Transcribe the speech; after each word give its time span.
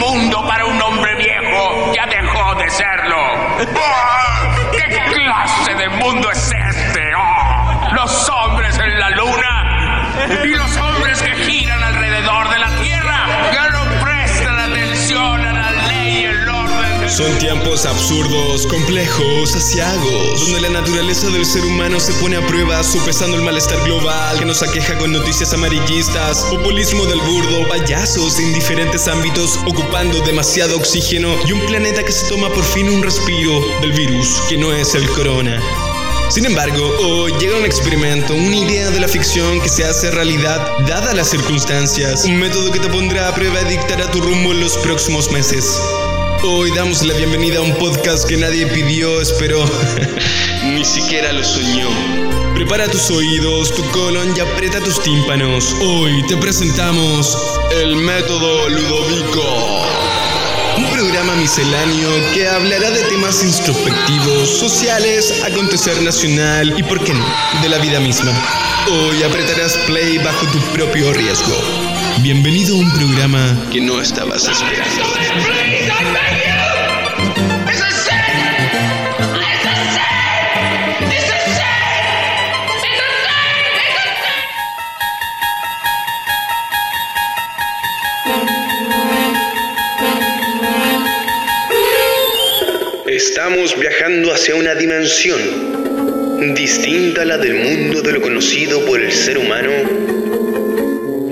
mundo 0.00 0.42
para 0.46 0.64
un 0.64 0.80
hombre 0.80 1.14
viejo 1.16 1.92
ya 1.94 2.06
dejó 2.06 2.54
de 2.54 2.70
serlo. 2.70 3.22
¿Qué 4.72 5.12
clase 5.12 5.74
de 5.74 5.88
mundo 5.90 6.30
es 6.30 6.52
este? 6.52 7.14
Oh, 7.14 7.88
los 7.92 8.28
hombres 8.30 8.78
en 8.78 8.98
la 8.98 9.10
luna 9.10 10.14
y 10.42 10.48
los 10.48 10.69
Son 17.20 17.38
tiempos 17.38 17.84
absurdos, 17.84 18.66
complejos, 18.66 19.54
asiagos, 19.54 20.40
donde 20.40 20.62
la 20.62 20.70
naturaleza 20.70 21.28
del 21.28 21.44
ser 21.44 21.62
humano 21.66 22.00
se 22.00 22.14
pone 22.14 22.38
a 22.38 22.46
prueba, 22.46 22.82
sopesando 22.82 23.36
el 23.36 23.42
malestar 23.42 23.78
global 23.84 24.38
que 24.38 24.46
nos 24.46 24.62
aqueja 24.62 24.96
con 24.96 25.12
noticias 25.12 25.52
amarillistas, 25.52 26.44
populismo 26.44 27.04
del 27.04 27.20
burdo, 27.20 27.68
payasos 27.68 28.38
de 28.38 28.44
indiferentes 28.44 29.06
ámbitos, 29.06 29.58
ocupando 29.66 30.18
demasiado 30.22 30.78
oxígeno 30.78 31.36
y 31.46 31.52
un 31.52 31.60
planeta 31.66 32.02
que 32.02 32.12
se 32.12 32.26
toma 32.26 32.48
por 32.48 32.64
fin 32.64 32.88
un 32.88 33.02
respiro 33.02 33.60
del 33.82 33.92
virus 33.92 34.40
que 34.48 34.56
no 34.56 34.72
es 34.72 34.94
el 34.94 35.06
corona. 35.10 35.60
Sin 36.30 36.46
embargo, 36.46 36.82
hoy 37.00 37.34
llega 37.38 37.58
un 37.58 37.66
experimento, 37.66 38.32
una 38.32 38.56
idea 38.56 38.90
de 38.90 38.98
la 38.98 39.08
ficción 39.08 39.60
que 39.60 39.68
se 39.68 39.84
hace 39.84 40.10
realidad 40.10 40.58
dadas 40.88 41.14
las 41.14 41.28
circunstancias, 41.28 42.24
un 42.24 42.38
método 42.38 42.72
que 42.72 42.80
te 42.80 42.88
pondrá 42.88 43.28
a 43.28 43.34
prueba 43.34 43.60
y 43.60 43.76
dictará 43.76 44.10
tu 44.10 44.22
rumbo 44.22 44.52
en 44.52 44.60
los 44.60 44.78
próximos 44.78 45.30
meses. 45.30 45.78
Hoy 46.42 46.70
damos 46.74 47.02
la 47.02 47.12
bienvenida 47.12 47.58
a 47.58 47.60
un 47.60 47.74
podcast 47.74 48.26
que 48.26 48.34
nadie 48.34 48.66
pidió, 48.66 49.20
esperó, 49.20 49.62
ni 50.64 50.82
siquiera 50.86 51.32
lo 51.34 51.44
soñó. 51.44 51.88
Prepara 52.54 52.88
tus 52.88 53.10
oídos, 53.10 53.74
tu 53.74 53.84
colon 53.90 54.34
y 54.34 54.40
aprieta 54.40 54.80
tus 54.80 55.02
tímpanos. 55.02 55.76
Hoy 55.82 56.24
te 56.28 56.38
presentamos 56.38 57.36
el 57.82 57.94
método 57.96 58.70
Ludovico. 58.70 59.84
Un 60.78 60.90
programa 60.90 61.34
misceláneo 61.36 62.08
que 62.32 62.48
hablará 62.48 62.90
de 62.90 63.02
temas 63.02 63.44
introspectivos, 63.44 64.48
sociales, 64.48 65.42
acontecer 65.44 66.00
nacional 66.00 66.72
y, 66.78 66.82
por 66.82 67.04
qué 67.04 67.12
no, 67.12 67.26
de 67.60 67.68
la 67.68 67.76
vida 67.78 68.00
misma. 68.00 68.32
Hoy 68.90 69.22
apretarás 69.22 69.76
play 69.86 70.16
bajo 70.16 70.46
tu 70.46 70.58
propio 70.72 71.12
riesgo. 71.12 71.79
Bienvenido 72.22 72.74
a 72.74 72.78
un 72.78 72.92
programa 72.92 73.68
que 73.72 73.80
no 73.80 74.00
estabas 74.00 74.46
esperando. 74.46 75.04
Estamos 93.06 93.78
viajando 93.78 94.34
hacia 94.34 94.54
una 94.56 94.74
dimensión 94.74 96.54
distinta 96.54 97.22
a 97.22 97.24
la 97.24 97.38
del 97.38 97.54
mundo 97.54 98.02
de 98.02 98.12
lo 98.12 98.20
conocido 98.20 98.84
por 98.84 99.00
el 99.00 99.12
ser 99.12 99.38
humano, 99.38 99.70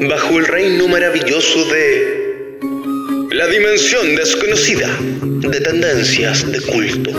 bajo 0.07 0.39
el 0.39 0.47
reino 0.47 0.87
maravilloso 0.87 1.65
de 1.67 2.59
la 3.33 3.47
dimensión 3.49 4.15
desconocida 4.15 4.89
de 5.01 5.61
tendencias 5.61 6.51
de 6.51 6.61
culto. 6.61 7.11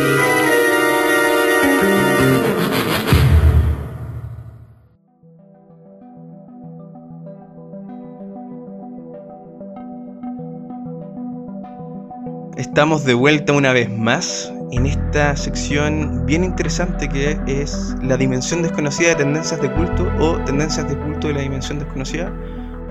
Estamos 12.57 13.03
de 13.03 13.13
vuelta 13.13 13.53
una 13.53 13.73
vez 13.73 13.89
más 13.89 14.53
en 14.71 14.85
esta 14.85 15.35
sección 15.35 16.25
bien 16.25 16.43
interesante 16.43 17.09
que 17.09 17.37
es 17.47 17.95
la 18.03 18.17
dimensión 18.17 18.61
desconocida 18.61 19.09
de 19.09 19.15
tendencias 19.15 19.61
de 19.61 19.71
culto 19.73 20.07
o 20.19 20.37
tendencias 20.45 20.87
de 20.87 20.97
culto 20.97 21.27
de 21.27 21.33
la 21.33 21.41
dimensión 21.41 21.79
desconocida, 21.79 22.31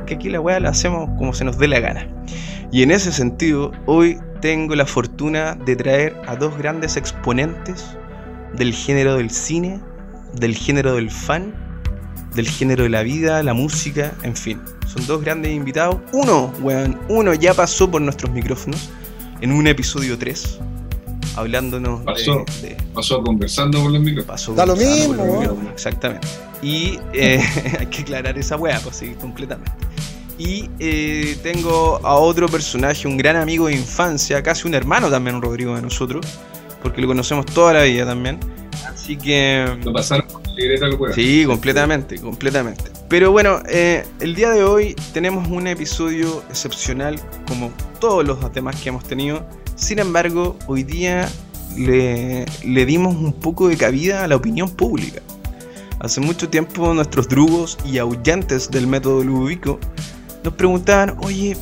que 0.08 0.14
aquí 0.14 0.28
la 0.30 0.40
weá 0.40 0.58
la 0.60 0.70
hacemos 0.70 1.08
como 1.18 1.32
se 1.34 1.44
nos 1.44 1.58
dé 1.58 1.68
la 1.68 1.80
gana. 1.80 2.08
Y 2.72 2.82
en 2.82 2.90
ese 2.90 3.12
sentido, 3.12 3.72
hoy 3.86 4.18
tengo 4.40 4.74
la 4.74 4.86
fortuna 4.86 5.54
de 5.54 5.76
traer 5.76 6.16
a 6.26 6.36
dos 6.36 6.56
grandes 6.58 6.96
exponentes 6.96 7.84
del 8.56 8.72
género 8.74 9.16
del 9.16 9.30
cine, 9.30 9.80
del 10.34 10.54
género 10.56 10.94
del 10.94 11.10
fan, 11.10 11.54
del 12.34 12.48
género 12.48 12.84
de 12.84 12.88
la 12.90 13.02
vida, 13.02 13.42
la 13.42 13.54
música, 13.54 14.12
en 14.22 14.36
fin. 14.36 14.60
Son 14.86 15.06
dos 15.06 15.22
grandes 15.22 15.52
invitados. 15.52 15.96
Uno, 16.12 16.52
weón, 16.60 16.98
uno 17.08 17.34
ya 17.34 17.54
pasó 17.54 17.90
por 17.90 18.00
nuestros 18.00 18.32
micrófonos 18.32 18.90
en 19.40 19.52
un 19.52 19.66
episodio 19.66 20.16
3, 20.18 20.58
hablándonos 21.36 22.02
Pasó. 22.04 22.44
de, 22.62 22.68
de- 22.70 22.76
Pasó 22.94 23.22
conversando 23.22 23.80
con 23.82 23.92
los 23.92 24.02
micrófonos. 24.02 24.26
pasó 24.26 24.54
Da 24.54 24.66
lo 24.66 24.72
conversando 24.74 25.08
mismo, 25.08 25.16
con 25.16 25.26
los 25.28 25.38
micrófonos, 25.40 25.72
Exactamente. 25.72 26.28
Y 26.62 26.98
eh, 27.12 27.40
hay 27.80 27.86
que 27.86 28.02
aclarar 28.02 28.36
esa 28.38 28.56
weá, 28.56 28.80
pues 28.80 28.96
sí, 28.96 29.14
completamente. 29.20 29.70
Y 30.38 30.70
eh, 30.78 31.36
tengo 31.42 32.00
a 32.04 32.14
otro 32.14 32.48
personaje, 32.48 33.08
un 33.08 33.16
gran 33.16 33.34
amigo 33.34 33.66
de 33.66 33.74
infancia, 33.74 34.40
casi 34.42 34.68
un 34.68 34.74
hermano 34.74 35.10
también, 35.10 35.42
Rodrigo, 35.42 35.74
de 35.74 35.82
nosotros, 35.82 36.24
porque 36.80 37.00
lo 37.00 37.08
conocemos 37.08 37.44
toda 37.46 37.72
la 37.72 37.82
vida 37.82 38.06
también. 38.06 38.38
Así 38.86 39.16
que. 39.16 39.66
Lo 39.82 39.92
pasaron 39.92 40.28
con 40.28 40.42
la 40.44 40.88
lo 40.88 41.12
Sí, 41.12 41.44
completamente, 41.44 42.18
completamente. 42.20 42.84
Pero 43.08 43.32
bueno, 43.32 43.62
eh, 43.68 44.04
el 44.20 44.36
día 44.36 44.50
de 44.50 44.62
hoy 44.62 44.94
tenemos 45.12 45.48
un 45.48 45.66
episodio 45.66 46.44
excepcional 46.50 47.18
como 47.48 47.72
todos 48.00 48.24
los 48.24 48.52
demás 48.52 48.76
que 48.80 48.90
hemos 48.90 49.02
tenido. 49.04 49.44
Sin 49.74 49.98
embargo, 49.98 50.56
hoy 50.68 50.84
día 50.84 51.28
le, 51.76 52.44
le 52.64 52.86
dimos 52.86 53.16
un 53.16 53.32
poco 53.32 53.68
de 53.68 53.76
cabida 53.76 54.22
a 54.22 54.28
la 54.28 54.36
opinión 54.36 54.70
pública. 54.70 55.20
Hace 56.00 56.20
mucho 56.20 56.48
tiempo 56.48 56.94
nuestros 56.94 57.28
drugos 57.28 57.76
y 57.84 57.98
aullantes 57.98 58.70
del 58.70 58.86
método 58.86 59.24
Ludovico 59.24 59.80
nos 60.44 60.54
preguntaban, 60.54 61.16
oye, 61.22 61.56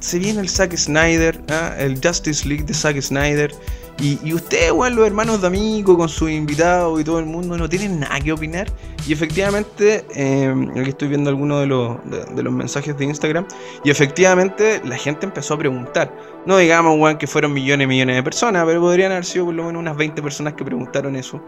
se 0.00 0.18
viene 0.18 0.40
el 0.40 0.48
Zack 0.48 0.76
Snyder, 0.76 1.40
¿ah? 1.48 1.74
el 1.78 2.00
Justice 2.02 2.46
League 2.46 2.64
de 2.64 2.74
Zack 2.74 3.00
Snyder, 3.00 3.52
y, 4.00 4.18
y 4.24 4.34
ustedes, 4.34 4.72
weón, 4.72 4.96
los 4.96 5.06
hermanos 5.06 5.40
de 5.40 5.46
Amigo, 5.46 5.96
con 5.96 6.08
sus 6.08 6.30
invitados 6.30 7.00
y 7.00 7.04
todo 7.04 7.20
el 7.20 7.26
mundo, 7.26 7.56
no 7.56 7.68
tienen 7.68 8.00
nada 8.00 8.18
que 8.18 8.32
opinar. 8.32 8.66
Y 9.06 9.12
efectivamente, 9.12 10.04
eh, 10.16 10.52
aquí 10.76 10.90
estoy 10.90 11.08
viendo 11.08 11.30
algunos 11.30 11.60
de 11.60 11.66
los, 11.66 11.98
de, 12.34 12.42
los 12.42 12.52
mensajes 12.52 12.96
de 12.96 13.04
Instagram, 13.04 13.46
y 13.84 13.90
efectivamente 13.90 14.80
la 14.84 14.96
gente 14.96 15.26
empezó 15.26 15.54
a 15.54 15.58
preguntar. 15.58 16.12
No 16.44 16.56
digamos, 16.56 17.16
que 17.16 17.26
fueron 17.26 17.52
millones 17.52 17.84
y 17.84 17.88
millones 17.88 18.16
de 18.16 18.22
personas, 18.22 18.64
pero 18.66 18.80
podrían 18.80 19.12
haber 19.12 19.24
sido 19.24 19.46
por 19.46 19.54
lo 19.54 19.64
menos 19.64 19.80
unas 19.80 19.96
20 19.96 20.20
personas 20.22 20.54
que 20.54 20.64
preguntaron 20.64 21.14
eso. 21.14 21.40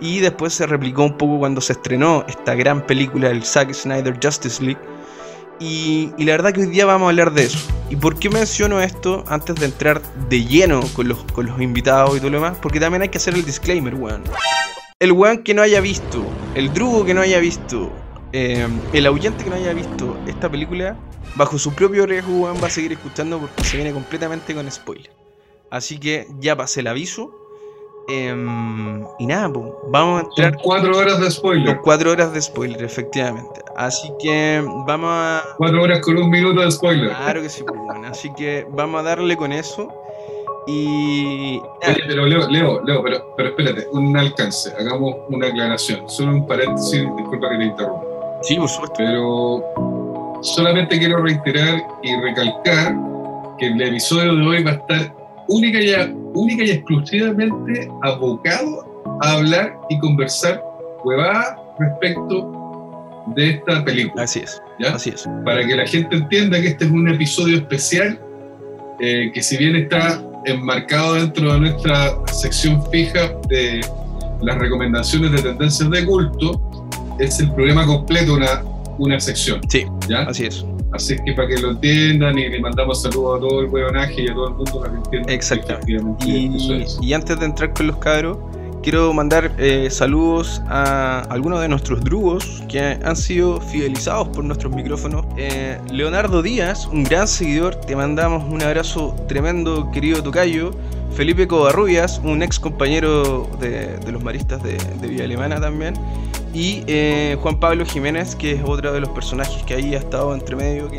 Y 0.00 0.18
después 0.20 0.54
se 0.54 0.66
replicó 0.66 1.04
un 1.04 1.16
poco 1.16 1.38
cuando 1.38 1.60
se 1.60 1.74
estrenó 1.74 2.24
esta 2.26 2.54
gran 2.54 2.84
película, 2.84 3.30
el 3.30 3.44
Zack 3.44 3.72
Snyder 3.72 4.18
Justice 4.20 4.62
League. 4.62 4.80
Y, 5.62 6.12
la 6.18 6.32
verdad 6.32 6.52
que 6.52 6.62
hoy 6.62 6.66
día 6.66 6.86
vamos 6.86 7.06
a 7.06 7.10
hablar 7.10 7.32
de 7.32 7.44
eso. 7.44 7.58
¿Y 7.88 7.94
por 7.94 8.18
qué 8.18 8.28
menciono 8.28 8.80
esto 8.80 9.24
antes 9.28 9.54
de 9.54 9.66
entrar 9.66 10.02
de 10.28 10.44
lleno 10.44 10.80
con 10.92 11.06
los, 11.06 11.22
con 11.32 11.46
los 11.46 11.60
invitados 11.60 12.16
y 12.16 12.18
todo 12.18 12.30
lo 12.30 12.40
demás? 12.40 12.58
Porque 12.60 12.80
también 12.80 13.02
hay 13.02 13.10
que 13.10 13.18
hacer 13.18 13.34
el 13.34 13.44
disclaimer, 13.44 13.94
weón. 13.94 14.24
El 14.98 15.12
weón 15.12 15.44
que 15.44 15.54
no 15.54 15.62
haya 15.62 15.80
visto, 15.80 16.24
el 16.56 16.74
drugo 16.74 17.04
que 17.04 17.14
no 17.14 17.20
haya 17.20 17.38
visto, 17.38 17.92
eh, 18.32 18.66
el 18.92 19.06
ahuyente 19.06 19.44
que 19.44 19.50
no 19.50 19.56
haya 19.56 19.72
visto 19.72 20.16
esta 20.26 20.50
película, 20.50 20.96
bajo 21.36 21.56
su 21.58 21.72
propio 21.72 22.06
riesgo, 22.06 22.32
weón, 22.38 22.56
va 22.60 22.66
a 22.66 22.70
seguir 22.70 22.92
escuchando 22.92 23.38
porque 23.38 23.62
se 23.62 23.76
viene 23.76 23.92
completamente 23.92 24.54
con 24.54 24.68
spoiler. 24.68 25.12
Así 25.70 25.98
que 25.98 26.26
ya 26.40 26.56
pasé 26.56 26.80
el 26.80 26.88
aviso. 26.88 27.41
Em, 28.08 29.04
y 29.18 29.26
nada, 29.26 29.52
pues, 29.52 29.66
vamos 29.88 30.22
a 30.22 30.24
entrar 30.24 30.56
cuatro 30.62 30.96
horas 30.96 31.20
de 31.20 31.30
spoiler. 31.30 31.74
con 31.76 31.84
cuatro 31.84 32.10
horas 32.10 32.32
de 32.32 32.42
spoiler, 32.42 32.82
efectivamente. 32.82 33.62
Así 33.76 34.12
que 34.18 34.62
vamos 34.86 35.10
a. 35.10 35.42
Cuatro 35.56 35.82
horas 35.82 36.00
con 36.00 36.18
un 36.18 36.28
minuto 36.28 36.60
de 36.60 36.70
spoiler. 36.70 37.08
Claro 37.08 37.42
que 37.42 37.48
sí, 37.48 37.62
pues, 37.66 37.78
bueno. 37.78 38.08
Así 38.08 38.32
que 38.34 38.66
vamos 38.70 39.00
a 39.00 39.02
darle 39.04 39.36
con 39.36 39.52
eso. 39.52 39.88
Y. 40.66 41.60
Oye, 41.86 42.02
pero 42.06 42.26
Leo, 42.26 42.48
Leo, 42.48 42.82
Leo, 42.84 43.02
pero, 43.02 43.34
pero 43.36 43.48
espérate, 43.50 43.86
un 43.92 44.16
alcance, 44.16 44.72
hagamos 44.78 45.14
una 45.28 45.48
aclaración. 45.48 46.08
Solo 46.08 46.32
un 46.32 46.46
paréntesis, 46.46 47.04
disculpa 47.16 47.50
que 47.50 47.58
te 47.58 47.64
interrumpa. 47.64 48.02
Sí, 48.42 48.56
por 48.56 48.68
supuesto. 48.68 48.96
Pero 48.98 50.40
solamente 50.42 50.98
quiero 50.98 51.22
reiterar 51.22 51.82
y 52.02 52.16
recalcar 52.16 52.94
que 53.58 53.66
el 53.66 53.80
episodio 53.80 54.34
de 54.34 54.46
hoy 54.46 54.62
va 54.64 54.72
a 54.72 54.74
estar 54.74 55.21
única 55.52 55.80
y, 55.80 55.94
única 56.34 56.64
y 56.64 56.70
exclusivamente 56.70 57.88
abocado 58.02 59.18
a 59.20 59.32
hablar 59.32 59.74
y 59.90 59.98
conversar 59.98 60.62
huevadas 61.04 61.56
respecto 61.78 62.50
de 63.36 63.50
esta 63.50 63.84
película. 63.84 64.24
Así 64.24 64.40
es. 64.40 64.60
¿ya? 64.78 64.94
Así 64.94 65.10
es. 65.10 65.28
Para 65.44 65.66
que 65.66 65.76
la 65.76 65.86
gente 65.86 66.16
entienda 66.16 66.60
que 66.60 66.68
este 66.68 66.84
es 66.84 66.90
un 66.90 67.08
episodio 67.08 67.58
especial 67.58 68.18
eh, 69.00 69.30
que 69.32 69.42
si 69.42 69.56
bien 69.56 69.76
está 69.76 70.22
enmarcado 70.44 71.14
dentro 71.14 71.52
de 71.52 71.60
nuestra 71.60 72.14
sección 72.26 72.84
fija 72.90 73.32
de 73.48 73.80
las 74.42 74.58
recomendaciones 74.58 75.32
de 75.32 75.42
tendencias 75.42 75.90
de 75.90 76.04
culto, 76.04 76.88
es 77.18 77.40
el 77.40 77.52
programa 77.52 77.86
completo 77.86 78.34
una, 78.34 78.62
una 78.98 79.20
sección. 79.20 79.60
Sí, 79.68 79.86
¿ya? 80.08 80.22
así 80.22 80.46
es. 80.46 80.64
Así 80.92 81.14
es 81.14 81.22
que 81.22 81.32
para 81.32 81.48
que 81.48 81.56
lo 81.58 81.70
entiendan 81.70 82.38
y 82.38 82.48
le 82.48 82.60
mandamos 82.60 83.02
saludos 83.02 83.38
a 83.38 83.40
todo 83.40 83.60
el 83.60 83.66
huevonaje 83.68 84.22
y 84.22 84.28
a 84.28 84.34
todo 84.34 84.48
el 84.48 84.54
mundo 84.54 84.80
para 84.80 84.90
que 84.92 84.96
entiendan. 84.98 85.30
Eso 86.54 86.74
Y, 86.74 86.82
es. 86.82 86.98
y 87.00 87.12
antes 87.14 87.38
de 87.40 87.46
entrar 87.46 87.72
con 87.72 87.86
los 87.86 87.96
cabros, 87.96 88.38
quiero 88.82 89.12
mandar 89.12 89.52
eh, 89.58 89.88
saludos 89.90 90.62
a 90.68 91.20
algunos 91.30 91.60
de 91.60 91.68
nuestros 91.68 92.02
drugos 92.02 92.62
que 92.68 92.80
han 92.80 93.16
sido 93.16 93.60
fidelizados 93.60 94.28
por 94.28 94.44
nuestros 94.44 94.74
micrófonos. 94.74 95.24
Eh, 95.36 95.78
Leonardo 95.90 96.42
Díaz, 96.42 96.86
un 96.86 97.04
gran 97.04 97.28
seguidor, 97.28 97.76
te 97.76 97.94
mandamos 97.94 98.44
un 98.50 98.62
abrazo 98.62 99.14
tremendo, 99.28 99.90
querido 99.92 100.22
Tocayo. 100.22 100.72
Felipe 101.14 101.46
Covarrubias, 101.46 102.22
un 102.24 102.42
ex 102.42 102.58
compañero 102.58 103.46
de, 103.60 103.98
los 104.10 104.22
maristas 104.24 104.62
de, 104.62 104.78
de 105.00 105.08
Villa 105.08 105.24
Alemana 105.24 105.60
también. 105.60 105.94
Y 106.54 106.84
eh, 106.86 107.36
Juan 107.40 107.60
Pablo 107.60 107.84
Jiménez, 107.84 108.34
que 108.34 108.52
es 108.52 108.62
otro 108.64 108.92
de 108.92 109.00
los 109.00 109.10
personajes 109.10 109.62
que 109.64 109.74
ahí 109.74 109.94
ha 109.94 109.98
estado 109.98 110.34
entre 110.34 110.56
medio, 110.56 110.90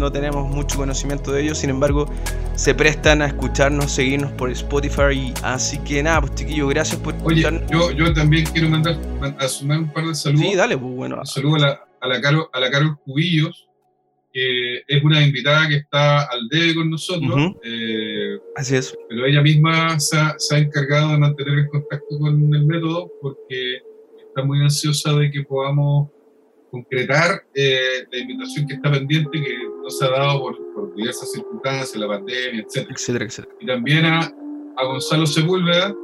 no 0.00 0.10
tenemos 0.10 0.48
mucho 0.48 0.76
conocimiento 0.78 1.30
de 1.30 1.42
ellos, 1.44 1.58
sin 1.58 1.70
embargo, 1.70 2.10
se 2.56 2.74
prestan 2.74 3.22
a 3.22 3.26
escucharnos, 3.26 3.92
seguirnos 3.92 4.32
por 4.32 4.50
Spotify. 4.50 5.12
Y, 5.12 5.34
así 5.42 5.78
que 5.78 6.02
nada, 6.02 6.22
pues 6.22 6.34
chiquillos, 6.34 6.68
gracias 6.70 7.00
por 7.00 7.14
Oye, 7.22 7.40
escucharnos. 7.42 7.70
yo, 7.70 7.90
yo 7.92 8.12
también 8.12 8.44
quiero 8.46 8.68
mandar, 8.68 8.96
man- 9.20 9.36
a 9.38 9.46
sumar 9.46 9.78
un 9.78 9.92
par 9.92 10.06
de 10.06 10.14
saludos. 10.14 10.46
Sí, 10.46 10.56
dale, 10.56 10.76
pues 10.76 10.92
bueno. 10.94 11.16
Un 11.20 11.26
saludo 11.26 11.54
a 11.56 11.58
la, 11.60 11.84
a 12.00 12.08
la, 12.08 12.20
Caro, 12.20 12.50
a 12.52 12.58
la 12.60 12.70
Carol 12.70 12.98
Cubillos, 13.04 13.68
que 14.32 14.78
es 14.86 15.02
una 15.02 15.20
invitada 15.24 15.68
que 15.68 15.76
está 15.76 16.20
al 16.22 16.48
debe 16.48 16.74
con 16.76 16.88
nosotros, 16.88 17.52
eh, 17.64 18.38
Así 18.56 18.76
es. 18.76 18.96
pero 19.08 19.26
ella 19.26 19.42
misma 19.42 19.98
se 19.98 20.16
ha, 20.18 20.34
se 20.38 20.54
ha 20.54 20.58
encargado 20.58 21.10
de 21.12 21.18
mantener 21.18 21.58
el 21.58 21.68
contacto 21.68 22.16
con 22.18 22.54
el 22.54 22.64
método 22.64 23.10
porque 23.20 23.78
está 24.28 24.44
muy 24.44 24.60
ansiosa 24.62 25.12
de 25.14 25.32
que 25.32 25.42
podamos 25.42 26.10
concretar 26.70 27.42
eh, 27.54 28.06
la 28.10 28.18
invitación 28.18 28.66
que 28.66 28.74
está 28.74 28.90
pendiente, 28.90 29.30
que 29.30 29.54
no 29.82 29.90
se 29.90 30.04
ha 30.04 30.10
dado 30.10 30.40
por, 30.40 30.72
por 30.74 30.94
diversas 30.94 31.32
circunstancias, 31.32 31.96
la 31.96 32.08
pandemia, 32.08 32.62
etc. 32.62 32.88
Etcétera, 32.90 33.24
etcétera. 33.24 33.54
y 33.60 33.66
también 33.66 34.04
a, 34.04 34.20
a 34.76 34.84
Gonzalo 34.84 35.26
Sepúlveda, 35.26 35.94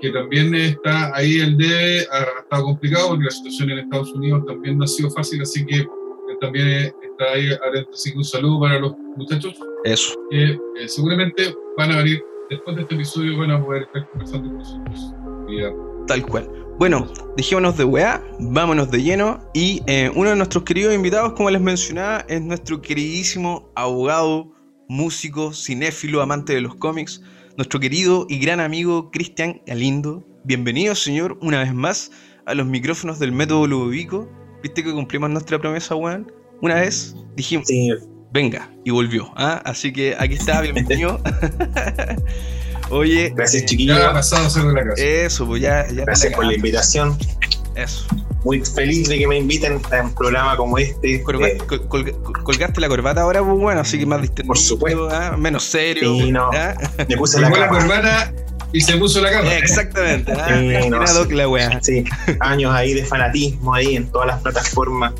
que 0.00 0.10
también 0.10 0.54
está 0.54 1.14
ahí 1.16 1.38
el 1.38 1.56
debe, 1.56 2.00
ha 2.10 2.40
estado 2.42 2.64
complicado 2.64 3.10
porque 3.10 3.24
la 3.24 3.30
situación 3.30 3.70
en 3.70 3.78
Estados 3.78 4.12
Unidos 4.12 4.44
también 4.46 4.76
no 4.76 4.84
ha 4.84 4.88
sido 4.88 5.10
fácil, 5.10 5.40
así 5.42 5.64
que 5.64 5.76
él 5.76 6.38
también 6.40 6.92
está 7.02 7.32
ahí 7.32 7.52
atento. 7.52 7.90
Así 7.92 8.12
que 8.12 8.18
un 8.18 8.24
saludo 8.24 8.60
para 8.60 8.80
los 8.80 8.96
muchachos 9.16 9.54
Eso. 9.84 10.14
que 10.30 10.52
eh, 10.52 10.88
seguramente 10.88 11.54
van 11.76 11.92
a 11.92 11.98
venir 11.98 12.22
después 12.50 12.76
de 12.76 12.82
este 12.82 12.94
episodio, 12.96 13.38
van 13.38 13.52
a 13.52 13.64
poder 13.64 13.82
estar 13.82 14.08
conversando 14.10 14.48
con 14.48 14.58
nosotros. 14.58 15.14
vía 15.46 15.72
Tal 16.06 16.26
cual. 16.26 16.61
Bueno, 16.78 17.06
dejémonos 17.36 17.76
de 17.76 17.84
weá, 17.84 18.22
vámonos 18.40 18.90
de 18.90 19.02
lleno. 19.02 19.40
Y 19.54 19.82
eh, 19.86 20.10
uno 20.14 20.30
de 20.30 20.36
nuestros 20.36 20.64
queridos 20.64 20.94
invitados, 20.94 21.34
como 21.34 21.50
les 21.50 21.60
mencionaba, 21.60 22.24
es 22.28 22.40
nuestro 22.40 22.80
queridísimo 22.80 23.70
abogado, 23.76 24.50
músico, 24.88 25.52
cinéfilo, 25.52 26.22
amante 26.22 26.54
de 26.54 26.60
los 26.60 26.74
cómics, 26.76 27.22
nuestro 27.56 27.78
querido 27.78 28.26
y 28.28 28.38
gran 28.38 28.58
amigo 28.58 29.10
Cristian 29.10 29.60
Galindo. 29.66 30.26
Bienvenido, 30.44 30.94
señor, 30.94 31.38
una 31.40 31.60
vez 31.60 31.72
más 31.72 32.10
a 32.46 32.54
los 32.54 32.66
micrófonos 32.66 33.18
del 33.18 33.32
método 33.32 33.66
Ludovico. 33.66 34.28
¿Viste 34.62 34.82
que 34.82 34.92
cumplimos 34.92 35.30
nuestra 35.30 35.60
promesa, 35.60 35.94
weón? 35.94 36.32
Una 36.62 36.76
vez 36.76 37.14
dijimos, 37.36 37.68
Sí, 37.68 37.90
venga, 38.32 38.72
y 38.84 38.90
volvió. 38.90 39.32
¿ah? 39.36 39.62
Así 39.64 39.92
que 39.92 40.16
aquí 40.18 40.34
está, 40.34 40.60
bienvenido. 40.62 41.20
Oye, 42.92 43.32
gracias 43.34 43.64
chiquillos. 43.64 43.98
Ya 43.98 44.10
ha 44.10 44.12
pasado 44.12 44.46
a 44.46 44.50
ser 44.50 44.62
de 44.64 44.72
la 44.72 44.84
casa. 44.84 45.02
eso, 45.02 45.46
pues 45.46 45.62
ya, 45.62 45.86
ya 45.88 46.04
Gracias 46.04 46.34
por 46.34 46.44
la 46.44 46.54
invitación. 46.54 47.16
Eso. 47.74 48.06
Muy 48.44 48.60
feliz 48.60 49.08
de 49.08 49.18
que 49.18 49.26
me 49.26 49.38
inviten 49.38 49.80
a 49.90 50.02
un 50.02 50.14
programa 50.14 50.56
como 50.56 50.76
este. 50.76 51.22
Colga- 51.22 51.46
Eh, 51.48 51.58
col- 51.66 51.88
colga- 51.88 52.12
col- 52.22 52.42
colgaste 52.44 52.80
la 52.80 52.88
corbata 52.88 53.22
ahora, 53.22 53.42
pues 53.42 53.56
bueno, 53.58 53.80
así 53.80 53.98
que 53.98 54.04
más 54.06 54.20
distendido, 54.20 54.48
Por 54.48 54.58
supuesto. 54.58 55.08
¿ah? 55.10 55.36
menos 55.38 55.64
serio. 55.64 56.12
Sí, 56.14 56.30
no. 56.32 56.50
¿ah? 56.52 56.74
me 57.08 57.16
puse 57.16 57.36
Se 57.38 57.40
la 57.40 57.68
corbata 57.68 58.32
y 58.72 58.80
se 58.80 58.96
puso 58.96 59.20
la 59.22 59.30
capa. 59.30 59.56
Exactamente. 59.56 60.32
¿ah? 60.32 60.46
Sí, 60.48 60.88
no, 60.90 61.06
sí. 61.06 61.14
doc 61.14 61.30
la 61.32 61.48
wea. 61.48 61.78
Sí, 61.82 62.04
años 62.40 62.74
ahí 62.74 62.94
de 62.94 63.04
fanatismo 63.04 63.74
ahí 63.74 63.96
en 63.96 64.10
todas 64.10 64.26
las 64.26 64.42
plataformas 64.42 65.12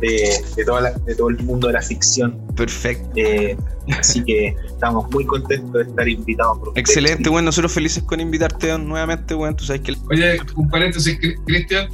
de, 0.00 0.30
de, 0.56 0.64
toda 0.64 0.80
la- 0.80 0.92
de 0.92 1.14
todo 1.14 1.28
el 1.30 1.38
mundo 1.44 1.66
de 1.68 1.72
la 1.74 1.82
ficción. 1.82 2.38
Perfecto. 2.56 3.10
Eh, 3.16 3.56
así 3.98 4.22
que 4.24 4.54
estamos 4.66 5.10
muy 5.10 5.24
contentos 5.24 5.72
de 5.72 5.82
estar 5.82 6.08
invitados. 6.08 6.58
por. 6.58 6.78
Excelente, 6.78 7.28
bueno, 7.28 7.46
nosotros 7.46 7.72
felices 7.72 8.02
con 8.04 8.20
invitarte 8.20 8.76
nuevamente, 8.78 9.34
weón. 9.34 9.56
Tú 9.56 9.64
sabes 9.64 9.82
que 9.82 9.94
Oye, 10.10 10.38
un 10.56 10.68
paréntesis, 10.68 11.18
Cri- 11.20 11.36
Cristian. 11.46 11.88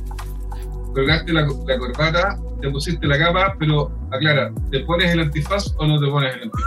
Colgaste 0.95 1.33
la, 1.33 1.43
la 1.43 1.79
corbata, 1.79 2.39
te 2.61 2.71
pusiste 2.71 3.05
la 3.09 3.19
capa, 3.19 3.57
pero 3.59 3.91
aclara, 4.13 4.53
¿te 4.71 4.79
pones 4.81 5.11
el 5.13 5.21
antifaz 5.21 5.75
o 5.79 5.87
no 5.89 5.99
te 5.99 6.07
pones 6.07 6.35
el 6.37 6.43
antifaz? 6.45 6.65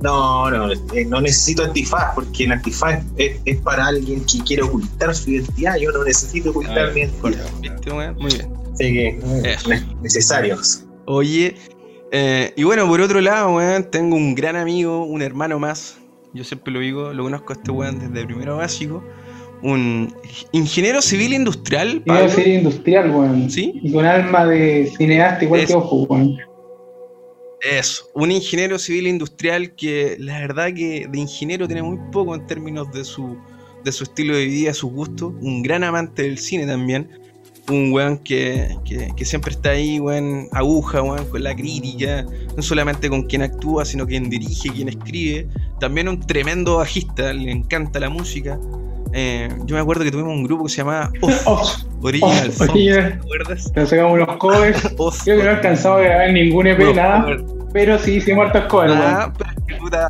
No, 0.00 0.48
no, 0.50 0.70
eh, 0.72 1.04
no 1.06 1.20
necesito 1.20 1.64
antifaz 1.64 2.14
porque 2.14 2.44
el 2.44 2.52
antifaz 2.52 3.02
es, 3.16 3.40
es 3.44 3.56
para 3.60 3.88
alguien 3.88 4.24
que 4.24 4.38
quiere 4.44 4.62
ocultar 4.62 5.14
su 5.14 5.30
identidad. 5.30 5.76
Yo 5.76 5.90
no 5.92 6.04
necesito 6.04 6.50
ocultar 6.50 6.78
Ah, 6.78 6.90
mi 6.94 7.00
identidad. 7.00 7.46
¿viste, 7.60 7.90
weón? 7.90 8.14
Muy 8.16 8.32
bien. 8.32 8.48
Así 8.80 8.92
que 8.92 9.08
eh, 9.44 9.56
necesarios. 10.02 10.84
Oye, 11.06 11.54
eh, 12.12 12.52
y 12.56 12.62
bueno, 12.64 12.86
por 12.86 13.00
otro 13.00 13.20
lado, 13.20 13.56
weón, 13.56 13.90
tengo 13.90 14.16
un 14.16 14.34
gran 14.34 14.56
amigo, 14.56 15.04
un 15.04 15.22
hermano 15.22 15.58
más. 15.58 15.98
Yo 16.34 16.44
siempre 16.44 16.72
lo 16.72 16.80
digo, 16.80 17.12
lo 17.12 17.24
conozco 17.24 17.52
a 17.52 17.56
este 17.56 17.70
weón 17.70 17.98
desde 17.98 18.26
primero 18.26 18.56
básico. 18.58 19.02
Un 19.62 20.14
ingeniero 20.52 21.02
civil 21.02 21.32
industrial. 21.32 22.02
Pablo. 22.06 22.22
decir 22.24 22.46
industrial, 22.46 23.10
weón. 23.10 23.50
¿Sí? 23.50 23.80
Y 23.82 23.92
con 23.92 24.04
alma 24.04 24.46
de 24.46 24.90
cineasta 24.96 25.44
igual 25.44 25.60
Es- 25.62 25.66
que 25.68 25.74
ojo, 25.74 26.04
weón. 26.04 26.36
Eso, 27.60 28.04
un 28.14 28.30
ingeniero 28.30 28.78
civil 28.78 29.08
industrial 29.08 29.74
que 29.74 30.14
la 30.20 30.38
verdad 30.38 30.66
que 30.72 31.08
de 31.10 31.18
ingeniero 31.18 31.66
tiene 31.66 31.82
muy 31.82 31.98
poco 32.12 32.36
en 32.36 32.46
términos 32.46 32.92
de 32.92 33.02
su, 33.04 33.36
de 33.82 33.90
su 33.90 34.04
estilo 34.04 34.36
de 34.36 34.44
vida, 34.46 34.72
sus 34.72 34.92
gustos. 34.92 35.32
Un 35.40 35.62
gran 35.64 35.82
amante 35.82 36.22
del 36.22 36.38
cine 36.38 36.66
también. 36.66 37.10
Un 37.70 37.92
weón 37.92 38.18
que, 38.18 38.74
que, 38.84 39.10
que 39.16 39.24
siempre 39.24 39.52
está 39.52 39.70
ahí, 39.70 40.00
weón, 40.00 40.48
aguja, 40.52 41.02
weón, 41.02 41.24
con 41.26 41.42
la 41.42 41.54
crítica. 41.54 42.24
No 42.56 42.62
solamente 42.62 43.08
con 43.10 43.22
quien 43.24 43.42
actúa, 43.42 43.84
sino 43.84 44.06
quien 44.06 44.30
dirige, 44.30 44.70
quien 44.70 44.88
escribe. 44.88 45.46
También 45.80 46.08
un 46.08 46.20
tremendo 46.20 46.78
bajista, 46.78 47.32
le 47.32 47.50
encanta 47.52 48.00
la 48.00 48.08
música. 48.08 48.58
Eh, 49.12 49.48
yo 49.64 49.74
me 49.74 49.80
acuerdo 49.80 50.04
que 50.04 50.10
tuvimos 50.10 50.32
un 50.32 50.44
grupo 50.44 50.64
que 50.64 50.70
se 50.70 50.76
llamaba 50.78 51.10
Off, 51.22 51.46
Oh, 51.46 52.06
Original 52.06 52.52
oye, 52.74 52.92
¿te 52.94 53.00
acuerdas? 53.14 53.72
te 53.72 53.86
sacamos 53.86 54.12
unos 54.14 54.36
covers. 54.36 54.82
Creo 55.24 55.38
que 55.38 55.44
no 55.44 55.50
he 55.50 55.54
alcanzado 55.54 55.94
a 55.96 56.00
grabar 56.00 56.32
ningún 56.32 56.66
EP, 56.66 56.80
unos 56.80 56.96
nada. 56.96 57.22
covers. 57.22 57.42
Pero 57.72 57.98
sí 57.98 58.12
hicimos 58.16 58.46
hartos 58.46 58.64
covers, 58.64 58.92
weón. 58.92 59.02
Ah, 59.04 59.32
pero 59.36 59.50
es 59.50 59.56
que, 59.66 59.74
puta, 59.76 60.08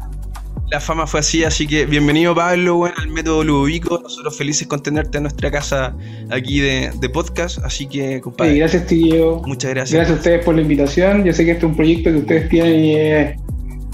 la 0.71 0.81
fama 0.81 1.07
fue 1.07 1.21
así, 1.21 1.45
así 1.45 1.67
que 1.67 1.87
bienvenido 1.87 2.35
Pablo, 2.35 2.77
bueno, 2.77 2.95
al 2.99 3.09
método 3.09 3.43
Ludovico. 3.43 4.01
Nosotros 4.03 4.37
felices 4.37 4.67
con 4.67 4.83
tenerte 4.83 5.17
en 5.17 5.23
nuestra 5.25 5.51
casa 5.51 5.95
aquí 6.31 6.61
de, 6.61 6.91
de 7.01 7.09
podcast, 7.09 7.59
así 7.65 7.87
que 7.87 8.17
Sí, 8.17 8.21
compadre, 8.21 8.55
gracias, 8.59 8.87
tío. 8.87 9.43
muchas 9.47 9.71
gracias. 9.71 9.95
Gracias 9.97 10.17
a 10.17 10.19
ustedes 10.19 10.45
por 10.45 10.55
la 10.55 10.61
invitación. 10.61 11.25
Yo 11.25 11.33
sé 11.33 11.45
que 11.47 11.53
este 11.53 11.65
es 11.65 11.71
un 11.71 11.77
proyecto 11.77 12.11
que 12.11 12.17
ustedes 12.19 12.49
tienen 12.51 12.85
y 12.85 12.95
eh, 12.97 13.37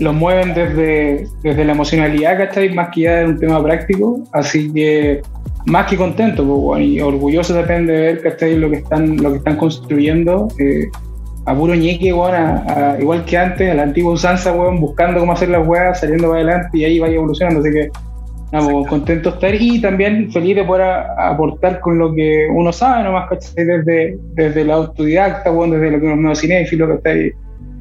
lo 0.00 0.12
mueven 0.12 0.52
desde, 0.54 1.28
desde 1.44 1.64
la 1.64 1.72
emocionalidad, 1.72 2.36
¿cachai? 2.38 2.74
Más 2.74 2.88
que 2.92 3.02
ya 3.02 3.16
de 3.20 3.26
un 3.26 3.38
tema 3.38 3.62
práctico. 3.62 4.24
Así 4.32 4.72
que 4.72 5.22
más 5.66 5.88
que 5.88 5.96
contento 5.96 6.44
pues, 6.44 6.58
bueno, 6.60 6.84
y 6.84 7.00
orgulloso 7.00 7.54
también 7.54 7.86
de 7.86 7.92
ver, 7.92 8.20
¿cachai? 8.22 8.58
Lo 8.58 8.68
que 8.68 8.78
están, 8.78 9.16
lo 9.18 9.30
que 9.30 9.38
están 9.38 9.56
construyendo. 9.56 10.48
eh, 10.58 10.88
a 11.46 11.54
puro 11.54 11.74
ñeque, 11.74 12.12
weón, 12.12 12.34
a- 12.34 12.64
a- 12.94 13.00
igual 13.00 13.24
que 13.24 13.36
antes, 13.36 13.70
a 13.70 13.74
la 13.74 13.82
antigua 13.82 14.12
usanza, 14.12 14.52
weón, 14.52 14.80
buscando 14.80 15.20
cómo 15.20 15.32
hacer 15.32 15.48
las 15.50 15.66
weas, 15.66 16.00
saliendo 16.00 16.28
para 16.28 16.40
adelante 16.42 16.78
y 16.78 16.84
ahí 16.84 16.98
vaya 16.98 17.14
evolucionando. 17.16 17.60
Así 17.60 17.70
que, 17.70 17.88
nada, 18.52 18.70
pues, 18.70 18.88
contento 18.88 19.30
de 19.30 19.34
estar 19.36 19.54
y 19.54 19.80
también 19.80 20.30
feliz 20.32 20.56
de 20.56 20.64
poder 20.64 20.82
a- 20.82 21.30
aportar 21.30 21.80
con 21.80 21.98
lo 21.98 22.14
que 22.14 22.46
uno 22.50 22.72
sabe 22.72 23.04
nomás, 23.04 23.28
¿cachai? 23.28 23.64
Desde, 23.64 24.18
desde 24.34 24.64
la 24.64 24.74
autodidacta, 24.74 25.52
weón, 25.52 25.72
desde 25.72 25.90
lo 25.90 26.00
que 26.00 26.06
uno 26.06 26.32
es 26.32 26.40
cinéfilo, 26.40 26.86
que 26.88 26.94
está 26.94 27.10
ahí 27.10 27.30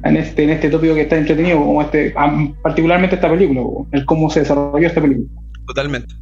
en 0.04 0.16
este, 0.18 0.44
en 0.44 0.50
este 0.50 0.68
tópico 0.68 0.94
que 0.94 1.00
está 1.02 1.16
entretenido, 1.16 1.58
como 1.58 1.80
este, 1.80 2.14
particularmente 2.62 3.14
esta 3.16 3.30
película, 3.30 3.62
weón, 3.62 3.88
el 3.92 4.04
cómo 4.04 4.28
se 4.28 4.40
desarrolló 4.40 4.86
esta 4.86 5.00
película. 5.00 5.28
Totalmente. 5.66 6.14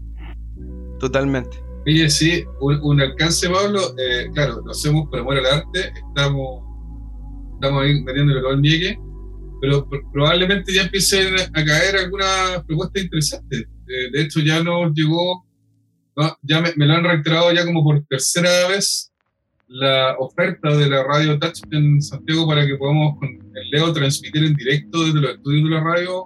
Totalmente. 1.00 1.56
Oye, 1.84 2.08
sí, 2.08 2.44
un, 2.60 2.78
un 2.82 3.00
alcance, 3.00 3.48
Pablo, 3.50 3.80
eh, 3.98 4.30
claro, 4.34 4.60
lo 4.64 4.70
hacemos 4.70 5.08
por 5.10 5.18
amor 5.18 5.36
al 5.38 5.46
arte, 5.46 5.92
estamos, 6.08 6.62
estamos 7.62 7.84
ahí 7.84 8.02
metiéndole 8.02 8.40
el 8.50 8.60
niegue, 8.60 8.98
pero 9.60 9.88
pr- 9.88 10.02
probablemente 10.12 10.74
ya 10.74 10.82
empiecen 10.82 11.34
a 11.54 11.64
caer 11.64 11.96
algunas 11.96 12.64
propuestas 12.66 13.04
interesantes. 13.04 13.60
Eh, 13.86 14.10
de 14.12 14.22
hecho, 14.22 14.40
ya 14.40 14.62
nos 14.64 14.92
llegó, 14.94 15.46
ya 16.42 16.60
me, 16.60 16.72
me 16.74 16.86
lo 16.86 16.94
han 16.94 17.04
reiterado 17.04 17.52
ya 17.52 17.64
como 17.64 17.84
por 17.84 18.04
tercera 18.06 18.50
vez 18.68 19.12
la 19.68 20.16
oferta 20.18 20.76
de 20.76 20.88
la 20.88 21.04
radio 21.04 21.38
Touch 21.38 21.60
en 21.70 22.02
Santiago 22.02 22.46
para 22.48 22.66
que 22.66 22.76
podamos 22.76 23.16
con 23.18 23.28
el 23.28 23.70
Leo 23.70 23.92
transmitir 23.92 24.44
en 24.44 24.54
directo 24.54 25.04
desde 25.04 25.20
los 25.20 25.34
estudios 25.36 25.64
de 25.64 25.70
la 25.70 25.84
radio 25.84 26.24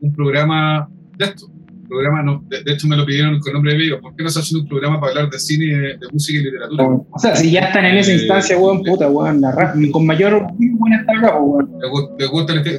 un 0.00 0.12
programa 0.14 0.88
de 1.18 1.26
esto, 1.26 1.46
programa, 1.92 2.22
no, 2.22 2.42
de, 2.48 2.62
de 2.62 2.72
hecho 2.72 2.88
me 2.88 2.96
lo 2.96 3.04
pidieron 3.04 3.38
con 3.40 3.52
nombre 3.52 3.72
de 3.72 3.78
video, 3.78 4.00
¿por 4.00 4.14
qué 4.16 4.22
no 4.24 4.30
se 4.30 4.40
hace 4.40 4.56
un 4.56 4.66
programa 4.66 4.98
para 5.00 5.12
hablar 5.12 5.30
de 5.30 5.38
cine, 5.38 5.66
de, 5.66 5.80
de 5.98 6.08
música 6.12 6.40
y 6.40 6.44
literatura? 6.44 6.84
O 7.10 7.18
sea, 7.18 7.36
si 7.36 7.50
ya 7.50 7.60
están 7.60 7.84
en 7.84 7.96
esa 7.98 8.12
Eh, 8.12 8.16
instancia, 8.16 8.58
weón, 8.58 8.82
puta, 8.82 9.08
weón, 9.10 9.40
la 9.40 9.52
ra- 9.52 9.74
con 9.92 10.06
mayor 10.06 10.46
buena 10.58 11.00
estar 11.00 11.16
acá, 11.16 11.38
weón. 11.38 11.70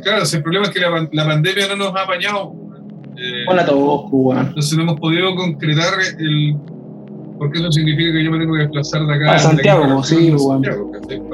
Claro, 0.04 0.24
el 0.34 0.44
problema 0.44 0.66
es 0.66 0.72
que 0.72 0.80
la, 0.80 1.08
la 1.12 1.26
pandemia 1.26 1.68
no 1.70 1.76
nos 1.76 1.96
ha 1.96 2.04
apañado. 2.04 2.54
eh, 3.18 3.46
Hola 3.48 3.62
a 3.62 3.66
todos, 3.66 4.06
weón. 4.12 4.48
entonces 4.48 4.76
no 4.78 4.84
hemos 4.84 5.00
podido 5.00 5.36
concretar 5.36 5.94
el... 6.20 6.56
Porque 7.38 7.60
eso 7.60 7.72
significa 7.72 8.12
que 8.14 8.24
yo 8.24 8.32
me 8.32 8.40
tengo 8.40 8.54
que 8.54 8.60
desplazar 8.62 9.06
de 9.06 9.14
acá. 9.16 9.36
A 9.36 9.40
Santiago, 9.40 10.04
sí. 10.04 10.32
Pa- 10.38 10.60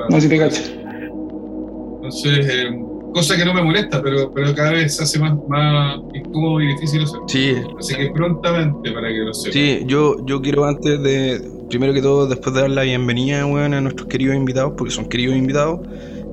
No 0.10 0.20
si 0.22 0.30
te. 0.30 0.36
Entonces, 0.36 0.76
eh, 2.50 2.70
cosa 3.14 3.36
que 3.38 3.46
no 3.46 3.54
me 3.54 3.62
molesta, 3.64 4.02
pero, 4.02 4.32
pero 4.34 4.54
cada 4.56 4.72
vez 4.72 4.96
se 4.96 5.04
hace 5.04 5.20
más, 5.20 5.34
más 5.48 5.98
incómodo 6.14 6.62
y 6.62 6.68
difícil 6.68 7.04
hacer. 7.04 7.20
Sí, 7.28 7.56
Así 7.80 7.96
que 7.96 8.12
prontamente, 8.12 8.92
para 8.92 9.08
que 9.10 9.18
lo 9.20 9.34
sepan. 9.34 9.54
sí, 9.54 9.80
yo, 9.86 10.18
yo 10.26 10.42
quiero 10.42 10.66
antes 10.66 11.02
de, 11.02 11.42
primero 11.70 11.94
que 11.94 12.02
todo, 12.02 12.28
después 12.28 12.54
de 12.56 12.62
dar 12.62 12.70
la 12.70 12.84
bienvenida, 12.84 13.46
weón, 13.46 13.74
a 13.74 13.82
nuestros 13.82 14.08
queridos 14.08 14.36
invitados, 14.36 14.74
porque 14.78 14.94
son 14.94 15.06
queridos 15.10 15.36
invitados, 15.36 15.80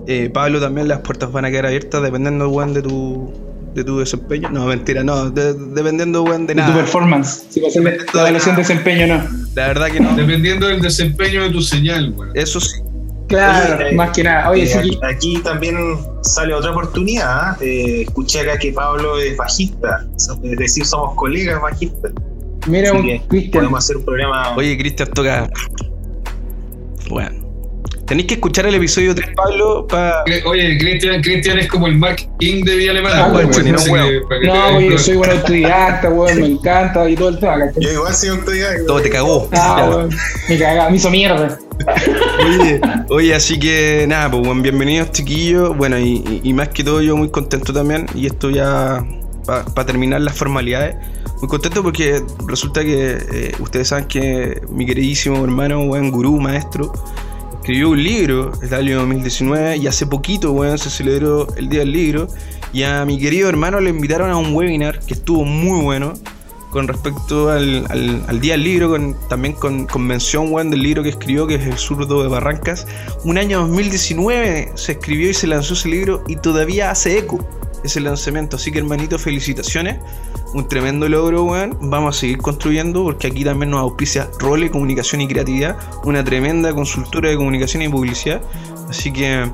eh, 0.07 0.31
Pablo, 0.33 0.61
también 0.61 0.89
las 0.89 1.01
puertas 1.01 1.33
van 1.33 1.45
a 1.45 1.51
quedar 1.51 1.67
abiertas 1.67 2.03
dependiendo, 2.03 2.49
weón, 2.49 2.73
de 2.75 2.83
tu, 2.83 3.33
de 3.75 3.83
tu 3.85 3.99
desempeño. 3.99 4.49
No, 4.51 4.67
mentira, 4.67 5.03
no, 5.03 5.31
de- 5.31 5.55
dependiendo, 5.55 6.23
weón, 6.23 6.47
de 6.47 6.55
De 6.55 6.61
tu 6.63 6.69
nada. 6.69 6.75
performance. 6.77 7.45
Si 7.51 7.61
va 7.61 7.69
a 7.69 7.71
ser 7.71 7.83
Depende 7.83 8.05
la 8.15 8.21
evaluación 8.21 8.57
de 8.57 8.63
nada. 8.63 8.69
desempeño, 8.75 9.07
no. 9.09 9.47
La 9.57 9.67
verdad 9.69 9.87
que 9.91 10.01
no. 10.01 10.15
Dependiendo 10.15 10.67
del 10.69 10.81
desempeño 10.81 11.43
de 11.43 11.51
tu 11.51 11.61
señal, 11.63 12.11
bueno. 12.13 12.33
Eso 12.35 12.61
sí. 12.61 12.81
Claro, 13.29 13.85
Oye, 13.85 13.93
más 13.97 14.11
que 14.11 14.23
nada. 14.23 14.51
Oye, 14.51 14.63
Eh, 14.65 14.81
sí, 14.83 14.99
aquí, 15.03 15.39
también 15.43 15.77
sale 16.23 16.55
otra 16.55 16.71
oportunidad. 16.71 17.61
Eh, 17.61 18.03
escuché 18.03 18.41
acá 18.41 18.59
que 18.59 18.73
Pablo 18.73 19.19
es 19.19 19.37
bajista, 19.37 20.07
es 20.17 20.59
decir, 20.59 20.85
somos 20.87 21.15
colegas 21.17 21.61
bajistas. 21.61 22.13
mira, 22.67 22.91
Cristian. 23.29 23.51
podemos 23.53 23.85
hacer 23.85 23.97
un 23.97 24.05
programa. 24.05 24.57
Oye, 24.57 24.77
Cristian 24.79 25.09
toca. 25.11 25.49
Bueno. 27.09 27.45
Tenéis 28.07 28.29
que 28.29 28.35
escuchar 28.35 28.67
el 28.67 28.75
episodio 28.77 29.17
3, 29.17 29.31
Pablo, 29.35 29.85
para. 29.89 30.23
Oye, 30.45 30.79
Cristian 30.79 31.21
Cristian 31.23 31.59
es 31.59 31.67
como 31.67 31.89
el 31.89 31.97
Mark 31.99 32.19
King 32.39 32.63
de 32.65 32.77
Vía 32.77 32.93
Alemana. 32.93 33.25
Ah, 33.25 33.29
bueno, 33.31 33.49
bueno, 33.53 33.75
así 33.77 33.91
no, 33.91 34.05
oye, 34.05 34.21
cuenta. 34.23 34.99
soy 34.99 35.17
buen 35.17 35.31
autodidacta, 35.33 36.11
weón, 36.11 36.41
me 36.41 36.47
encanta 36.47 37.11
y 37.11 37.17
todo 37.17 37.31
el 37.31 37.41
tema. 37.41 37.57
Yo 37.81 37.91
igual 37.91 38.15
soy 38.15 38.29
autodidacta. 38.29 38.87
Todo 38.87 39.01
te 39.01 39.11
cagó. 39.11 39.49
Ah, 39.53 40.07
me 40.49 40.57
cagaba, 40.57 40.91
me 40.91 40.97
hizo 40.97 41.11
mierda. 41.11 41.59
Oye, 43.11 43.35
así 43.35 43.59
que 43.59 44.07
nada, 44.09 44.31
pues 44.31 44.47
bueno, 44.47 44.63
bienvenidos 44.63 45.13
chiquillos. 45.13 45.77
Bueno, 45.77 45.99
y, 45.99 46.53
más 46.53 46.69
que 46.69 46.83
todo 46.85 47.03
yo 47.03 47.17
muy 47.17 47.31
contento 47.31 47.73
también. 47.73 48.07
Y 48.15 48.27
esto 48.27 48.51
ya 48.51 49.05
para 49.45 49.87
terminar 49.87 50.21
las 50.21 50.37
formalidades. 50.37 50.97
Muy 51.41 51.49
contento 51.49 51.83
porque 51.83 52.23
resulta 52.47 52.83
que 52.83 53.19
eh, 53.31 53.53
ustedes 53.61 53.89
saben 53.89 54.07
que 54.07 54.63
mi 54.71 54.87
queridísimo 54.87 55.45
hermano, 55.45 55.87
buen 55.87 56.11
gurú, 56.11 56.41
maestro, 56.41 56.93
escribió 57.57 57.91
un 57.91 58.03
libro 58.03 58.53
el 58.63 58.73
año 58.73 58.99
2019 59.01 59.77
y 59.77 59.87
hace 59.87 60.07
poquito, 60.07 60.53
weón, 60.53 60.79
se 60.79 60.89
celebró 60.89 61.47
el 61.57 61.69
Día 61.69 61.81
del 61.81 61.93
Libro. 61.93 62.29
Y 62.73 62.83
a 62.83 63.05
mi 63.05 63.19
querido 63.19 63.49
hermano 63.49 63.81
le 63.81 63.91
invitaron 63.91 64.31
a 64.31 64.37
un 64.37 64.55
webinar 64.55 65.01
que 65.01 65.15
estuvo 65.15 65.45
muy 65.45 65.83
bueno 65.83 66.15
con 66.77 66.89
respecto 66.89 67.49
al, 67.49 67.87
al- 68.29 68.39
Día 68.39 68.53
del 68.53 68.65
Libro, 68.65 68.91
con, 68.91 69.17
también 69.31 69.55
con, 69.55 69.87
con 69.87 70.07
mención 70.07 70.53
del 70.71 70.83
libro 70.83 71.03
que 71.03 71.09
escribió, 71.09 71.47
que 71.47 71.55
es 71.55 71.67
El 71.67 71.79
zurdo 71.79 72.23
de 72.23 72.29
Barrancas. 72.29 72.87
Un 73.25 73.39
año 73.39 73.61
2019 73.61 74.73
se 74.75 74.93
escribió 74.93 75.31
y 75.31 75.33
se 75.33 75.47
lanzó 75.47 75.73
ese 75.73 75.89
libro 75.89 76.23
y 76.29 76.37
todavía 76.37 76.91
hace 76.91 77.17
eco 77.17 77.43
ese 77.83 78.01
lanzamiento. 78.01 78.57
Así 78.57 78.71
que 78.73 78.79
hermanito, 78.79 79.19
felicitaciones. 79.19 79.97
Un 80.53 80.69
tremendo 80.69 81.09
logro, 81.09 81.45
weón. 81.45 81.79
Vamos 81.81 82.15
a 82.15 82.21
seguir 82.21 82.39
construyendo 82.39 83.05
porque 83.05 83.29
aquí 83.29 83.43
también 83.43 83.71
nos 83.71 83.81
auspicia 83.81 84.29
Role, 84.39 84.71
Comunicación 84.71 85.23
y 85.23 85.29
Creatividad, 85.29 85.79
una 86.05 86.23
tremenda 86.25 86.75
consultora 86.75 87.31
de 87.31 87.37
comunicación 87.37 87.83
y 87.85 87.89
publicidad. 87.89 88.43
Así 88.89 89.13
que 89.13 89.45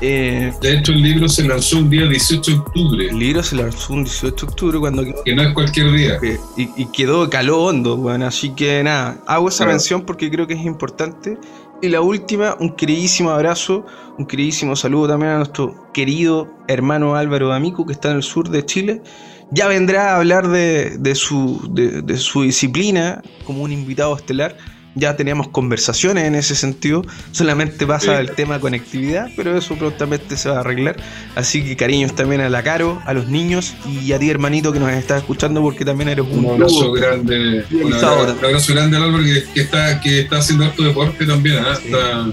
eh, 0.00 0.52
De 0.60 0.78
hecho, 0.78 0.92
el 0.92 1.02
libro 1.02 1.28
se 1.28 1.46
lanzó 1.46 1.78
un 1.78 1.90
día 1.90 2.06
18 2.06 2.50
de 2.50 2.56
octubre, 2.58 3.08
el 3.08 3.18
libro 3.18 3.42
se 3.42 3.56
lanzó 3.56 3.92
un 3.94 4.04
18 4.04 4.34
de 4.46 4.50
octubre 4.50 4.78
cuando 4.80 5.04
quedó 5.04 5.22
que 5.24 5.34
no 5.34 5.42
es 5.42 5.54
cualquier 5.54 5.92
día. 5.92 6.18
que- 6.18 6.38
y, 6.56 6.70
y 6.76 6.86
quedó 6.86 7.28
caló 7.30 7.64
hondo, 7.64 7.96
bueno, 7.96 8.26
así 8.26 8.50
que 8.50 8.82
nada, 8.82 9.18
hago 9.26 9.48
esa 9.48 9.58
Claro. 9.58 9.72
mención 9.72 10.02
porque 10.02 10.30
creo 10.30 10.46
que 10.46 10.54
es 10.54 10.64
importante. 10.64 11.38
Y 11.82 11.88
la 11.88 12.00
última, 12.02 12.56
un 12.60 12.74
queridísimo 12.76 13.30
abrazo, 13.30 13.86
un 14.18 14.26
queridísimo 14.26 14.76
saludo 14.76 15.08
también 15.08 15.32
a 15.32 15.36
nuestro 15.38 15.86
querido 15.94 16.48
hermano 16.68 17.14
Álvaro 17.16 17.52
Amico, 17.54 17.86
que 17.86 17.92
está 17.94 18.10
en 18.10 18.16
el 18.18 18.22
sur 18.22 18.50
de 18.50 18.66
Chile. 18.66 19.02
Ya 19.50 19.66
vendrá 19.66 20.12
a 20.12 20.16
hablar 20.18 20.48
de, 20.48 20.96
de 20.98 21.14
su, 21.14 21.68
de, 21.72 22.02
de 22.02 22.16
su 22.18 22.42
disciplina 22.42 23.22
como 23.44 23.62
un 23.62 23.72
invitado 23.72 24.14
estelar. 24.14 24.56
Ya 24.96 25.14
teníamos 25.16 25.48
conversaciones 25.48 26.24
en 26.24 26.34
ese 26.34 26.54
sentido. 26.56 27.04
Solamente 27.30 27.86
pasa 27.86 28.16
Sí. 28.16 28.20
el 28.26 28.32
tema 28.32 28.58
conectividad, 28.58 29.28
pero 29.36 29.56
eso 29.56 29.76
prontamente 29.76 30.36
se 30.36 30.48
va 30.50 30.56
a 30.56 30.60
arreglar. 30.60 30.96
Así 31.36 31.62
que 31.62 31.76
cariños 31.76 32.14
también 32.16 32.40
a 32.40 32.48
la 32.48 32.62
Caro, 32.64 33.00
a 33.06 33.14
los 33.14 33.28
niños 33.28 33.74
y 33.88 34.12
a 34.12 34.18
ti 34.18 34.28
hermanito 34.30 34.72
que 34.72 34.80
nos 34.80 34.90
estás 34.90 35.18
escuchando 35.18 35.62
porque 35.62 35.84
también 35.84 36.08
eres 36.08 36.24
un, 36.28 36.44
Un 36.44 36.54
abrazo 36.54 36.90
grande, 36.92 37.64
un 37.70 37.92
abrazo, 37.94 38.74
grande 38.74 38.96
al 38.96 39.04
Álvaro 39.04 39.22
que, 39.24 39.44
que 39.54 39.60
está, 39.60 40.00
que 40.00 40.20
está 40.22 40.38
haciendo 40.38 40.64
harto 40.64 40.82
deporte 40.82 41.24
también. 41.24 41.58
Sí. 41.80 41.86
Está- 41.86 42.26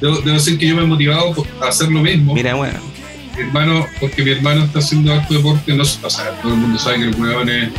debo, 0.00 0.16
debo 0.20 0.32
decir 0.34 0.58
que 0.58 0.66
yo 0.68 0.76
me 0.76 0.82
he 0.82 0.86
motivado 0.86 1.34
a 1.62 1.68
hacer 1.68 1.88
lo 1.88 2.00
mismo. 2.02 2.34
Mira, 2.34 2.54
bueno, 2.54 2.78
Mi 3.36 3.42
hermano, 3.44 3.86
porque 4.00 4.22
mi 4.22 4.32
hermano 4.32 4.64
está 4.64 4.80
haciendo 4.80 5.14
harto 5.14 5.32
deporte, 5.32 5.72
no, 5.72 5.82
o 5.82 5.86
sea, 6.10 6.30
todo 6.42 6.52
el 6.52 6.58
mundo 6.58 6.78
sabe 6.78 6.98
que 6.98 7.04
el 7.04 7.14
huevón 7.14 7.48
es, 7.48 7.70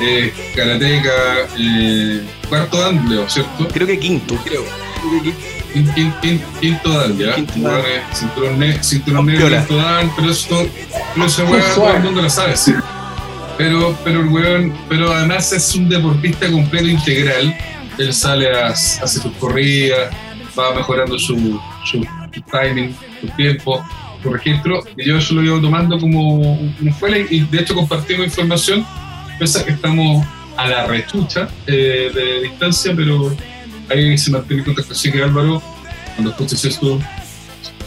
es 0.00 0.32
karateca, 0.56 1.10
eh, 1.58 2.22
cuarto 2.48 2.80
dan, 2.80 3.08
Leo, 3.08 3.28
¿cierto? 3.28 3.68
creo 3.68 3.86
que 3.86 3.98
quinto, 3.98 4.36
creo. 4.44 4.64
Creo 5.00 5.22
que 5.22 5.30
quinto. 5.32 5.54
Quin- 5.74 5.92
quin- 5.94 6.20
quin- 6.20 6.40
Quinto 6.60 6.88
dan, 6.90 7.18
ya. 7.18 7.34
Quinto 7.34 7.54
El 7.56 7.62
dan. 7.62 7.80
es 7.80 8.18
cinturón, 8.18 8.58
ne- 8.58 8.82
cinturón 8.82 9.26
negro, 9.26 9.48
quinto 9.48 9.76
dan, 9.76 10.10
pero 10.16 10.30
eso, 10.30 10.68
pero 11.14 11.64
todo 11.74 11.90
el 11.96 12.02
mundo 12.02 12.22
lo 12.22 12.30
sabe, 12.30 12.56
sí. 12.56 12.72
Pero, 13.58 13.96
pero 14.04 14.20
el 14.20 14.28
huevón, 14.28 14.74
pero 14.88 15.12
además 15.12 15.52
es 15.52 15.74
un 15.74 15.88
deportista 15.88 16.50
completo 16.50 16.86
integral. 16.88 17.56
Él 17.98 18.12
sale 18.12 18.50
a, 18.56 18.68
hace 18.68 19.06
sus 19.20 19.32
corridas, 19.36 20.12
va 20.58 20.74
mejorando 20.74 21.16
su, 21.18 21.36
su, 21.84 22.04
su 22.32 22.40
timing, 22.50 22.94
su 23.20 23.28
tiempo, 23.36 23.84
su 24.22 24.32
registro, 24.32 24.82
y 24.96 25.06
yo 25.06 25.18
eso 25.18 25.34
lo 25.34 25.42
llevo 25.42 25.60
tomando 25.60 25.98
como 26.00 26.58
escuela 26.84 27.18
y, 27.18 27.26
y 27.30 27.40
de 27.40 27.60
hecho 27.60 27.74
compartimos 27.76 28.26
información, 28.26 28.84
pese 29.38 29.60
a 29.60 29.64
que 29.64 29.72
estamos 29.72 30.24
a 30.56 30.68
la 30.68 30.86
rechucha 30.86 31.48
eh, 31.66 32.10
de 32.14 32.42
distancia, 32.48 32.92
pero 32.94 33.34
ahí 33.90 34.16
se 34.18 34.30
mantiene 34.30 34.60
el 34.62 34.66
contacto. 34.66 34.92
Así 34.92 35.10
que 35.10 35.22
Álvaro, 35.22 35.62
cuando 36.14 36.30
escuches 36.30 36.64
esto, 36.64 37.00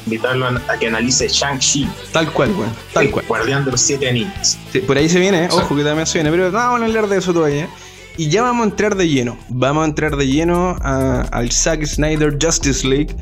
Invitarlo 0.05 0.47
a, 0.47 0.61
que 0.79 0.87
analice 0.87 1.27
Shang-Chi, 1.27 1.85
Tal 2.13 2.31
cual, 2.31 2.51
weón, 2.51 2.71
tal 2.93 3.11
cual. 3.11 3.25
Guardián 3.27 3.65
de 3.65 3.71
los 3.71 3.81
Siete 3.81 4.07
Anillos. 4.07 4.57
Sí, 4.71 4.79
por 4.79 4.97
ahí 4.97 5.09
se 5.09 5.19
viene, 5.19 5.43
¿eh? 5.43 5.49
Ojo 5.51 5.75
que 5.75 5.83
también 5.83 6.07
se 6.07 6.19
viene, 6.19 6.31
pero 6.31 6.45
no 6.49 6.57
vamos 6.57 6.79
a 6.81 6.85
hablar 6.85 7.07
de 7.09 7.17
eso 7.17 7.33
todavía. 7.33 7.67
Y 8.15 8.29
ya 8.29 8.41
vamos 8.41 8.65
a 8.65 8.69
entrar 8.69 8.95
de 8.95 9.09
lleno. 9.09 9.37
Vamos 9.49 9.83
a 9.83 9.85
entrar 9.85 10.15
de 10.15 10.25
lleno 10.25 10.77
a- 10.81 11.23
al 11.33 11.51
Zack 11.51 11.83
Snyder 11.85 12.37
Justice 12.41 12.87
League. 12.87 13.13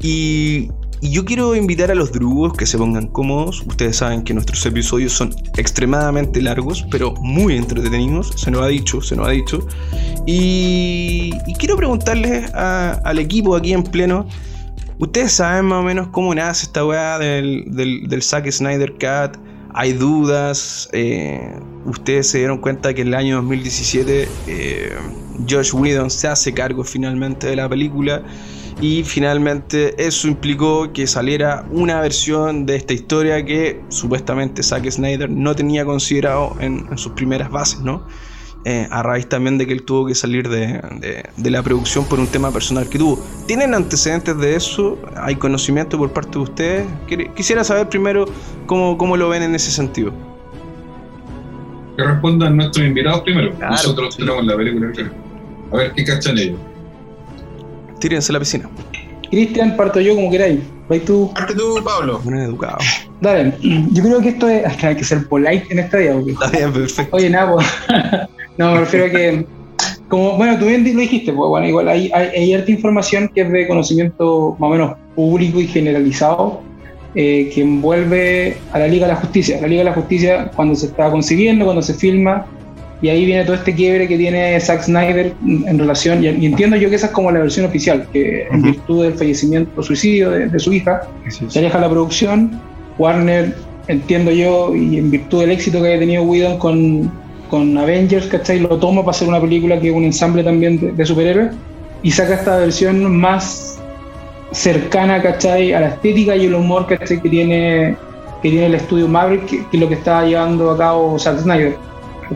Y, 0.00 0.68
y 1.02 1.10
yo 1.10 1.24
quiero 1.24 1.54
invitar 1.56 1.90
a 1.90 1.94
los 1.94 2.12
drugos 2.12 2.52
que 2.54 2.66
se 2.66 2.76
pongan 2.78 3.06
cómodos. 3.08 3.62
Ustedes 3.66 3.96
saben 3.96 4.22
que 4.22 4.34
nuestros 4.34 4.64
episodios 4.66 5.12
son 5.12 5.34
extremadamente 5.56 6.42
largos, 6.42 6.84
pero 6.90 7.14
muy 7.20 7.56
entretenidos. 7.56 8.32
Se 8.36 8.50
nos 8.50 8.62
ha 8.62 8.66
dicho, 8.66 9.00
se 9.00 9.16
nos 9.16 9.26
ha 9.28 9.30
dicho. 9.30 9.66
Y, 10.26 11.30
y 11.46 11.54
quiero 11.54 11.76
preguntarles 11.76 12.52
a- 12.54 13.00
al 13.04 13.18
equipo 13.18 13.56
aquí 13.56 13.72
en 13.72 13.82
pleno. 13.82 14.26
¿Ustedes 14.98 15.32
saben 15.32 15.64
más 15.66 15.80
o 15.80 15.82
menos 15.82 16.08
cómo 16.08 16.34
nace 16.34 16.66
esta 16.66 16.84
weá 16.84 17.18
del, 17.18 17.64
del, 17.68 18.22
Zack 18.22 18.50
Snyder 18.50 18.92
Cut? 18.92 19.40
Hay 19.72 19.92
dudas. 19.94 20.88
eh, 20.92 21.54
Ustedes 21.86 22.28
se 22.28 22.38
dieron 22.38 22.58
cuenta 22.58 22.92
que 22.92 23.00
en 23.00 23.08
el 23.08 23.14
año 23.14 23.36
2017 23.36 24.28
eh, 24.46 24.92
Josh 25.48 25.72
Whedon 25.74 26.10
se 26.10 26.28
hace 26.28 26.52
cargo 26.52 26.84
finalmente 26.84 27.46
de 27.46 27.56
la 27.56 27.66
película. 27.68 28.22
Y 28.80 29.02
finalmente 29.04 29.94
eso 30.04 30.28
implicó 30.28 30.92
que 30.92 31.06
saliera 31.06 31.64
una 31.70 32.00
versión 32.00 32.66
de 32.66 32.76
esta 32.76 32.92
historia 32.94 33.44
que 33.44 33.80
supuestamente 33.88 34.62
Zack 34.62 34.90
Snyder 34.90 35.28
no 35.30 35.54
tenía 35.54 35.84
considerado 35.84 36.56
en, 36.60 36.86
en 36.90 36.98
sus 36.98 37.12
primeras 37.12 37.50
bases, 37.50 37.80
¿no? 37.80 38.06
Eh, 38.66 38.86
a 38.90 39.02
raíz 39.02 39.26
también 39.26 39.56
de 39.56 39.66
que 39.66 39.72
él 39.72 39.84
tuvo 39.84 40.04
que 40.06 40.14
salir 40.14 40.48
de, 40.50 40.82
de- 41.00 41.24
de 41.34 41.50
la 41.50 41.62
producción 41.62 42.04
por 42.04 42.20
un 42.20 42.26
tema 42.26 42.50
personal 42.52 42.88
que 42.90 42.98
tuvo. 42.98 43.18
¿Tienen 43.46 43.72
antecedentes 43.74 44.36
de 44.38 44.54
eso? 44.54 44.98
¿Hay 45.16 45.36
conocimiento 45.36 45.96
por 45.96 46.12
parte 46.12 46.32
de 46.32 46.38
ustedes? 46.40 46.86
Quisiera 47.34 47.64
saber 47.64 47.88
primero 47.88 48.26
cómo, 48.66 48.98
cómo 48.98 49.16
lo 49.16 49.30
ven 49.30 49.42
en 49.44 49.54
ese 49.54 49.70
sentido. 49.70 50.12
que 51.96 52.04
respondan 52.04 52.56
nuestros 52.56 52.86
invitados 52.86 53.22
primero. 53.22 53.52
Claro, 53.56 53.72
Nosotros 53.72 54.14
sí. 54.14 54.20
tenemos 54.22 54.44
la 54.46 54.56
película. 54.56 54.90
claro. 54.92 55.10
A 55.72 55.76
ver 55.76 55.92
qué 55.92 56.04
cachan 56.04 56.36
ellos. 56.38 56.58
Tírense 58.00 58.32
a 58.32 58.34
la 58.34 58.38
piscina. 58.40 58.68
Cristian, 59.30 59.76
parto 59.76 60.00
yo 60.00 60.16
como 60.16 60.30
queráis. 60.30 60.60
Vais 60.88 61.04
tú. 61.04 61.32
Parte 61.32 61.54
tú, 61.54 61.78
Pablo. 61.84 62.18
Buen 62.24 62.38
educado. 62.38 62.78
Dale. 63.20 63.54
Yo 63.92 64.02
creo 64.02 64.20
que 64.20 64.30
esto 64.30 64.48
es. 64.48 64.66
Hasta 64.66 64.88
hay 64.88 64.96
que 64.96 65.04
ser 65.04 65.28
polite 65.28 65.66
en 65.70 65.78
esta 65.78 65.98
día, 65.98 66.14
porque 66.14 66.32
Está 66.32 66.50
bien, 66.50 66.72
perfecto. 66.72 67.16
Oye, 67.16 67.30
nada, 67.30 67.54
pues, 67.54 67.66
No, 68.58 68.72
me 68.72 68.80
refiero 68.80 69.06
a 69.06 69.10
que, 69.10 69.46
como, 70.08 70.36
bueno, 70.36 70.58
tú 70.58 70.66
bien 70.66 70.82
lo 70.82 71.00
dijiste, 71.00 71.32
pues 71.32 71.48
bueno, 71.48 71.66
igual 71.66 71.88
hay, 71.88 72.10
hay, 72.12 72.28
hay 72.28 72.54
harta 72.54 72.70
información 72.70 73.30
que 73.34 73.42
es 73.42 73.52
de 73.52 73.68
conocimiento 73.68 74.56
más 74.58 74.68
o 74.68 74.70
menos 74.72 74.96
público 75.14 75.60
y 75.60 75.66
generalizado 75.66 76.60
eh, 77.14 77.50
que 77.54 77.62
envuelve 77.62 78.56
a 78.72 78.78
la 78.80 78.86
Liga 78.86 79.06
de 79.06 79.14
la 79.14 79.20
Justicia. 79.20 79.60
La 79.60 79.66
Liga 79.66 79.80
de 79.80 79.90
la 79.90 79.94
Justicia 79.94 80.50
cuando 80.54 80.74
se 80.74 80.86
está 80.86 81.10
consiguiendo, 81.10 81.64
cuando 81.64 81.82
se 81.82 81.94
filma, 81.94 82.46
y 83.02 83.08
ahí 83.08 83.24
viene 83.24 83.44
todo 83.44 83.54
este 83.54 83.74
quiebre 83.74 84.06
que 84.06 84.16
tiene 84.16 84.60
Zack 84.60 84.82
Snyder 84.82 85.32
en 85.46 85.78
relación, 85.78 86.22
y, 86.22 86.28
entiendo 86.28 86.76
yo 86.76 86.90
que 86.90 86.96
esa 86.96 87.06
es 87.06 87.12
como 87.12 87.30
la 87.30 87.40
versión 87.40 87.66
oficial, 87.66 88.06
que 88.12 88.46
en 88.50 88.62
virtud 88.62 89.04
del 89.04 89.14
fallecimiento 89.14 89.70
o 89.80 89.82
suicidio 89.82 90.30
de, 90.30 90.58
su 90.58 90.72
hija, 90.72 91.02
se 91.28 91.58
aleja 91.58 91.78
la 91.78 91.88
producción, 91.88 92.60
Warner, 92.98 93.54
entiendo 93.88 94.30
yo, 94.30 94.74
y 94.74 94.98
en 94.98 95.10
virtud 95.10 95.40
del 95.40 95.52
éxito 95.52 95.80
que 95.80 95.88
haya 95.88 95.98
tenido 96.00 96.22
Whedon 96.24 96.58
con, 96.58 97.10
con 97.48 97.76
Avengers, 97.78 98.26
¿cachai? 98.26 98.60
Lo 98.60 98.78
toma 98.78 99.00
para 99.00 99.12
hacer 99.12 99.28
una 99.28 99.40
película 99.40 99.80
que 99.80 99.88
es 99.88 99.94
un 99.94 100.04
ensamble 100.04 100.44
también 100.44 100.78
de, 100.78 100.92
de 100.92 101.06
superhéroes, 101.06 101.52
y 102.02 102.10
saca 102.10 102.34
esta 102.34 102.58
versión 102.58 103.16
más 103.16 103.80
cercana, 104.52 105.22
¿cachai? 105.22 105.72
A 105.72 105.80
la 105.80 105.88
estética 105.88 106.36
y 106.36 106.46
el 106.46 106.54
humor, 106.54 106.86
Que 106.86 106.96
tiene, 106.96 107.96
que 108.42 108.50
tiene 108.50 108.66
el 108.66 108.74
estudio 108.74 109.08
Maverick, 109.08 109.46
que, 109.46 109.76
es 109.76 109.80
lo 109.80 109.88
que 109.88 109.94
está 109.94 110.24
llevando 110.24 110.70
a 110.70 110.78
cabo 110.78 111.18
Zack 111.18 111.40
Snyder. 111.40 111.76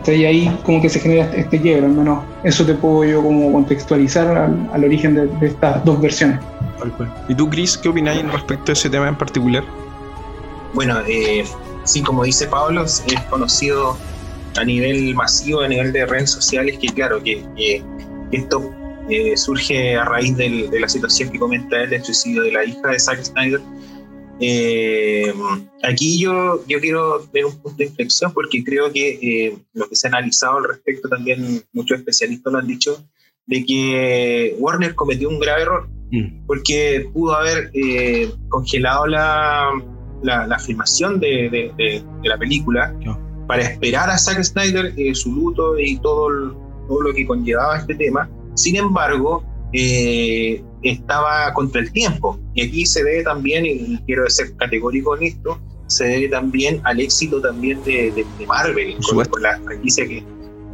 Y 0.07 0.25
ahí 0.25 0.59
como 0.65 0.83
que 0.83 0.89
se 0.89 0.99
genera 0.99 1.25
este, 1.25 1.41
este 1.41 1.61
quiebre, 1.61 1.87
al 1.87 1.93
menos 1.93 2.25
eso 2.43 2.65
te 2.67 2.75
puedo 2.75 3.05
yo 3.05 3.23
como 3.23 3.53
contextualizar 3.53 4.37
al, 4.37 4.85
origen 4.85 5.15
de, 5.15 5.47
estas 5.47 5.85
dos 5.85 6.01
versiones. 6.01 6.41
¿Y 7.29 7.35
tú, 7.35 7.49
Chris, 7.49 7.79
qué 7.79 7.89
opináis 7.89 8.23
respecto 8.31 8.73
a 8.73 8.75
ese 8.75 8.91
tema 8.91 9.09
en 9.09 9.17
particular? 9.17 9.65
Bueno, 10.75 10.99
eh, 11.07 11.45
sí, 11.85 12.03
como 12.03 12.25
dice 12.25 12.47
Pablo, 12.47 12.85
es 12.85 13.03
conocido 13.31 13.97
a 14.57 14.65
nivel 14.65 15.15
masivo, 15.15 15.61
a 15.61 15.69
nivel 15.69 15.93
de 15.93 16.07
redes 16.07 16.31
sociales, 16.31 16.79
que 16.79 16.89
claro, 16.89 17.23
que, 17.23 17.45
que 17.57 17.83
esto 18.33 18.73
eh, 19.09 19.37
surge 19.37 19.97
a 19.97 20.05
raíz 20.05 20.37
de 20.37 20.69
la 20.81 20.89
situación 20.89 21.31
que 21.31 21.39
comenta 21.39 21.83
él, 21.83 21.91
del 21.91 22.05
suicidio 22.05 22.43
de 22.43 22.53
la 22.53 22.65
hija 22.65 22.89
de 22.89 22.99
Zack 22.99 23.23
Snyder. 23.23 23.61
Eh, 24.41 25.33
aquí 25.83 26.19
yo, 26.19 26.65
yo 26.67 26.81
quiero 26.81 27.27
ver 27.33 27.45
un 27.45 27.57
punto 27.61 27.79
de 27.79 27.85
inflexión 27.85 28.33
porque 28.33 28.65
creo 28.65 28.93
que 28.93 29.19
eh, 29.23 29.59
lo 29.73 29.89
que 29.89 29.97
se 29.97 30.07
ha 30.07 30.11
analizado 30.11 30.59
al 30.59 30.65
respecto 30.65 31.09
también 31.09 31.63
muchos 31.73 31.99
especialistas 31.99 32.53
lo 32.53 32.59
han 32.59 32.67
dicho, 32.67 33.05
de 33.47 33.65
que 33.65 34.57
Warner 34.59 34.95
cometió 34.95 35.29
un 35.29 35.39
grave 35.39 35.63
error 35.63 35.89
mm. 36.11 36.47
porque 36.47 37.09
pudo 37.13 37.35
haber 37.35 37.71
congelado 38.49 39.07
la, 39.07 39.71
la, 40.23 40.59
filmación 40.59 41.21
de, 41.21 41.73
de, 41.77 42.03
la 42.25 42.39
película 42.39 42.95
para 43.47 43.63
esperar 43.63 44.09
a 44.09 44.19
Zack 44.19 44.43
Snyder 44.43 44.95
su 45.15 45.33
luto 45.33 45.79
y 45.79 45.99
todo, 45.99 46.57
todo 46.89 47.03
lo 47.03 47.13
que 47.13 47.27
conllevaba 47.27 47.79
este 47.79 47.95
tema 47.95 48.29
sin 48.55 48.77
embargo, 48.77 49.45
eh, 49.77 50.63
estaba 50.83 51.53
contra 51.53 51.81
el 51.81 51.93
tiempo. 51.93 52.39
Y 52.55 52.63
aquí 52.63 52.87
se 52.87 53.03
debe 53.03 53.25
también, 53.25 53.67
y 53.67 53.99
quiero 54.07 54.29
ser 54.31 54.55
categórico 54.57 55.17
en 55.17 55.25
esto, 55.25 55.59
se 55.89 56.05
debe 56.05 56.29
también 56.29 56.81
al 56.85 57.01
éxito 57.01 57.41
también 57.41 57.83
de, 57.85 58.25
Marvel, 58.47 58.97
con, 59.31 59.43
la 59.43 59.59
franquicia 59.65 60.07
que, 60.07 60.25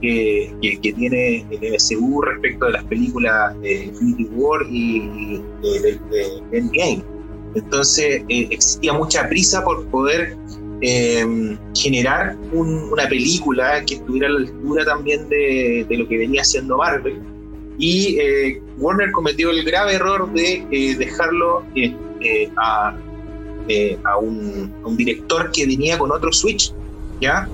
que, 0.02 0.92
tiene 0.92 1.46
el 1.50 1.72
MCU 1.72 2.22
respecto 2.22 2.66
de 2.66 2.72
las 2.72 2.84
películas 2.84 3.58
de 3.62 3.86
Infinity 3.86 4.24
War 4.34 4.60
y, 4.70 5.40
de, 5.62 5.98
Endgame. 6.52 7.02
Entonces 7.54 8.22
eh, 8.28 8.48
existía 8.50 8.92
mucha 8.92 9.28
prisa 9.28 9.64
por 9.64 9.84
poder 9.86 10.36
eh, 10.82 11.56
generar 11.74 12.36
una 12.52 13.08
película 13.08 13.82
que 13.84 13.94
estuviera 13.94 14.28
a 14.28 14.30
la 14.30 14.38
altura 14.40 14.84
también 14.84 15.28
de, 15.28 15.86
lo 15.88 16.06
que 16.06 16.18
venía 16.18 16.42
haciendo 16.42 16.76
Marvel 16.76 17.18
y 17.80 18.18
eh, 18.20 18.62
Warner 18.76 19.10
cometió 19.10 19.50
el 19.50 19.64
grave 19.64 19.94
error 19.94 20.30
de 20.34 20.66
eh, 20.70 20.94
dejarlo 20.96 21.64
eh, 21.74 21.96
a, 22.58 22.94
a, 24.04 24.18
un, 24.18 24.96
director 24.98 25.50
que 25.50 25.66
venía 25.66 25.98
con 25.98 26.12
otro 26.12 26.30
Switch, 26.30 26.74
¿ya? 27.22 27.48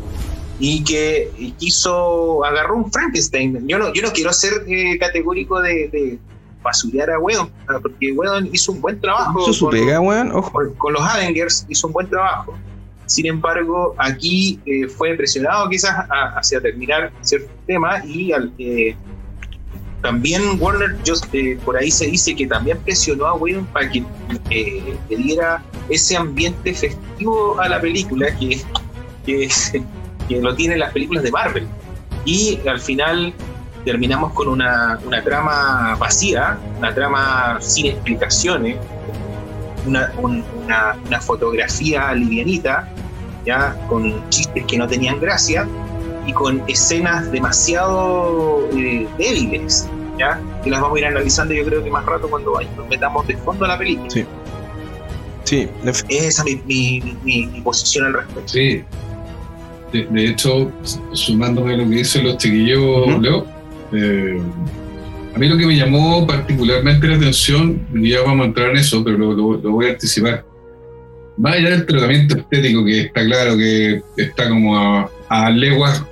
Y 0.59 0.83
que 0.83 1.31
quiso, 1.59 2.45
agarró 2.45 2.77
un 2.77 2.91
Frankenstein. 2.91 3.69
Yo 3.69 3.79
no, 3.79 3.93
yo 3.93 4.03
no 4.03 4.11
quiero 4.11 4.33
ser 4.33 4.67
categórico 4.99 5.61
de, 5.61 5.89
de 5.93 6.19
basurear 6.61 7.11
a 7.11 7.21
Whedon, 7.21 7.49
porque 7.81 8.11
Whedon 8.11 8.49
hizo 8.53 8.73
un 8.73 8.81
buen 8.81 9.01
trabajo. 9.01 9.43
Hizo 9.43 9.53
su 9.53 9.69
pega, 9.69 10.01
Ojo. 10.01 10.61
Con, 10.77 10.93
los 10.93 11.03
Avengers 11.03 11.67
hizo 11.69 11.87
un 11.87 11.93
buen 11.93 12.11
trabajo. 12.11 12.55
Sin 13.05 13.27
embargo, 13.27 13.95
aquí 13.99 14.59
fue 14.97 15.15
presionado 15.15 15.69
quizás 15.69 15.95
hacia 16.35 16.61
terminar 16.61 17.13
cierto 17.21 17.53
tema 17.67 18.05
y 18.05 18.33
al, 18.33 18.53
también 20.07 20.57
Warner, 20.61 20.95
eh, 21.33 21.59
por 21.65 21.77
ahí 21.77 21.91
se 21.91 22.07
dice 22.07 22.37
que 22.37 22.47
también 22.47 22.79
presionó 22.79 23.27
a 23.27 23.35
Whedon 23.35 23.67
para 23.67 23.91
que 23.91 24.05
eh, 24.51 24.97
le 25.11 25.17
diera 25.17 25.61
ese 25.89 26.17
ambiente 26.17 26.73
festivo 26.73 27.59
a 27.59 27.69
la 27.69 27.81
película 27.81 28.29
que, 28.39 28.63
que, 29.27 29.49
que 30.29 30.41
lo 30.41 30.55
tienen 30.55 30.79
las 30.79 30.93
películas 30.93 31.25
de 31.25 31.33
Marvel. 31.33 31.67
Y 32.25 32.61
al 32.69 32.79
final 32.79 33.35
terminamos 33.85 34.33
con 34.35 34.47
una, 34.47 35.01
una 35.05 35.25
trama 35.25 35.97
vacía, 35.99 36.57
una 36.79 36.95
trama 36.95 37.59
sin 37.61 37.87
explicaciones, 37.87 38.77
una, 39.89 40.13
una, 40.23 41.21
fotografía 41.21 42.13
livianita, 42.15 42.89
ya 43.45 43.77
con 43.89 44.31
chistes 44.31 44.65
que 44.67 44.79
no 44.79 44.87
tenían 44.87 45.19
gracia 45.19 45.67
y 46.27 46.33
con 46.33 46.63
escenas 46.69 47.33
demasiado 47.33 48.69
eh, 48.73 49.09
débiles. 49.19 49.89
¿Ya? 50.19 50.41
Y 50.65 50.71
las 50.71 50.81
vamos 50.81 50.97
a 50.97 51.01
ir 51.01 51.07
analizando 51.07 51.55
yo 51.55 51.65
creo 51.65 51.83
que 51.83 51.91
más 51.91 52.05
rato 52.05 52.29
cuando 52.29 52.59
nos 52.77 52.89
metamos 52.89 53.27
de 53.27 53.37
fondo 53.39 53.65
a 53.65 53.69
la 53.69 53.79
película. 53.79 54.11
Sí. 54.11 54.25
Sí, 55.45 55.69
esa 56.09 56.43
es 56.45 56.67
mi, 56.67 57.01
mi, 57.23 57.61
posición 57.63 58.07
al 58.07 58.15
respecto. 58.15 58.49
Sí. 58.49 58.83
De, 59.93 60.25
hecho, 60.25 60.73
sumándome 61.13 61.75
a 61.75 61.77
lo 61.77 61.89
que 61.89 61.97
dicen 61.97 62.25
los 62.25 62.37
chiquillos, 62.39 63.23
Leo, 63.23 63.47
eh, 63.93 64.41
a 65.35 65.39
mí 65.39 65.49
lo 65.49 65.57
que 65.57 65.67
me 65.67 65.77
llamó 65.77 66.27
particularmente 66.27 67.07
la 67.07 67.17
atención, 67.17 67.81
y 67.95 68.11
ya 68.11 68.23
vamos 68.23 68.45
a 68.45 68.49
entrar 68.49 68.71
en 68.71 68.79
eso, 68.79 69.05
pero 69.05 69.19
lo, 69.19 69.59
voy 69.59 69.87
a 69.87 69.91
anticipar. 69.91 70.45
Más 71.37 71.55
allá 71.55 71.71
del 71.71 71.87
tratamiento 71.87 72.39
estético, 72.39 72.85
que 72.85 73.03
está 73.03 73.25
claro 73.25 73.57
que 73.57 74.03
está 74.17 74.49
como 74.49 74.77
a, 74.77 75.09
a 75.29 75.51
leguas 75.51 76.05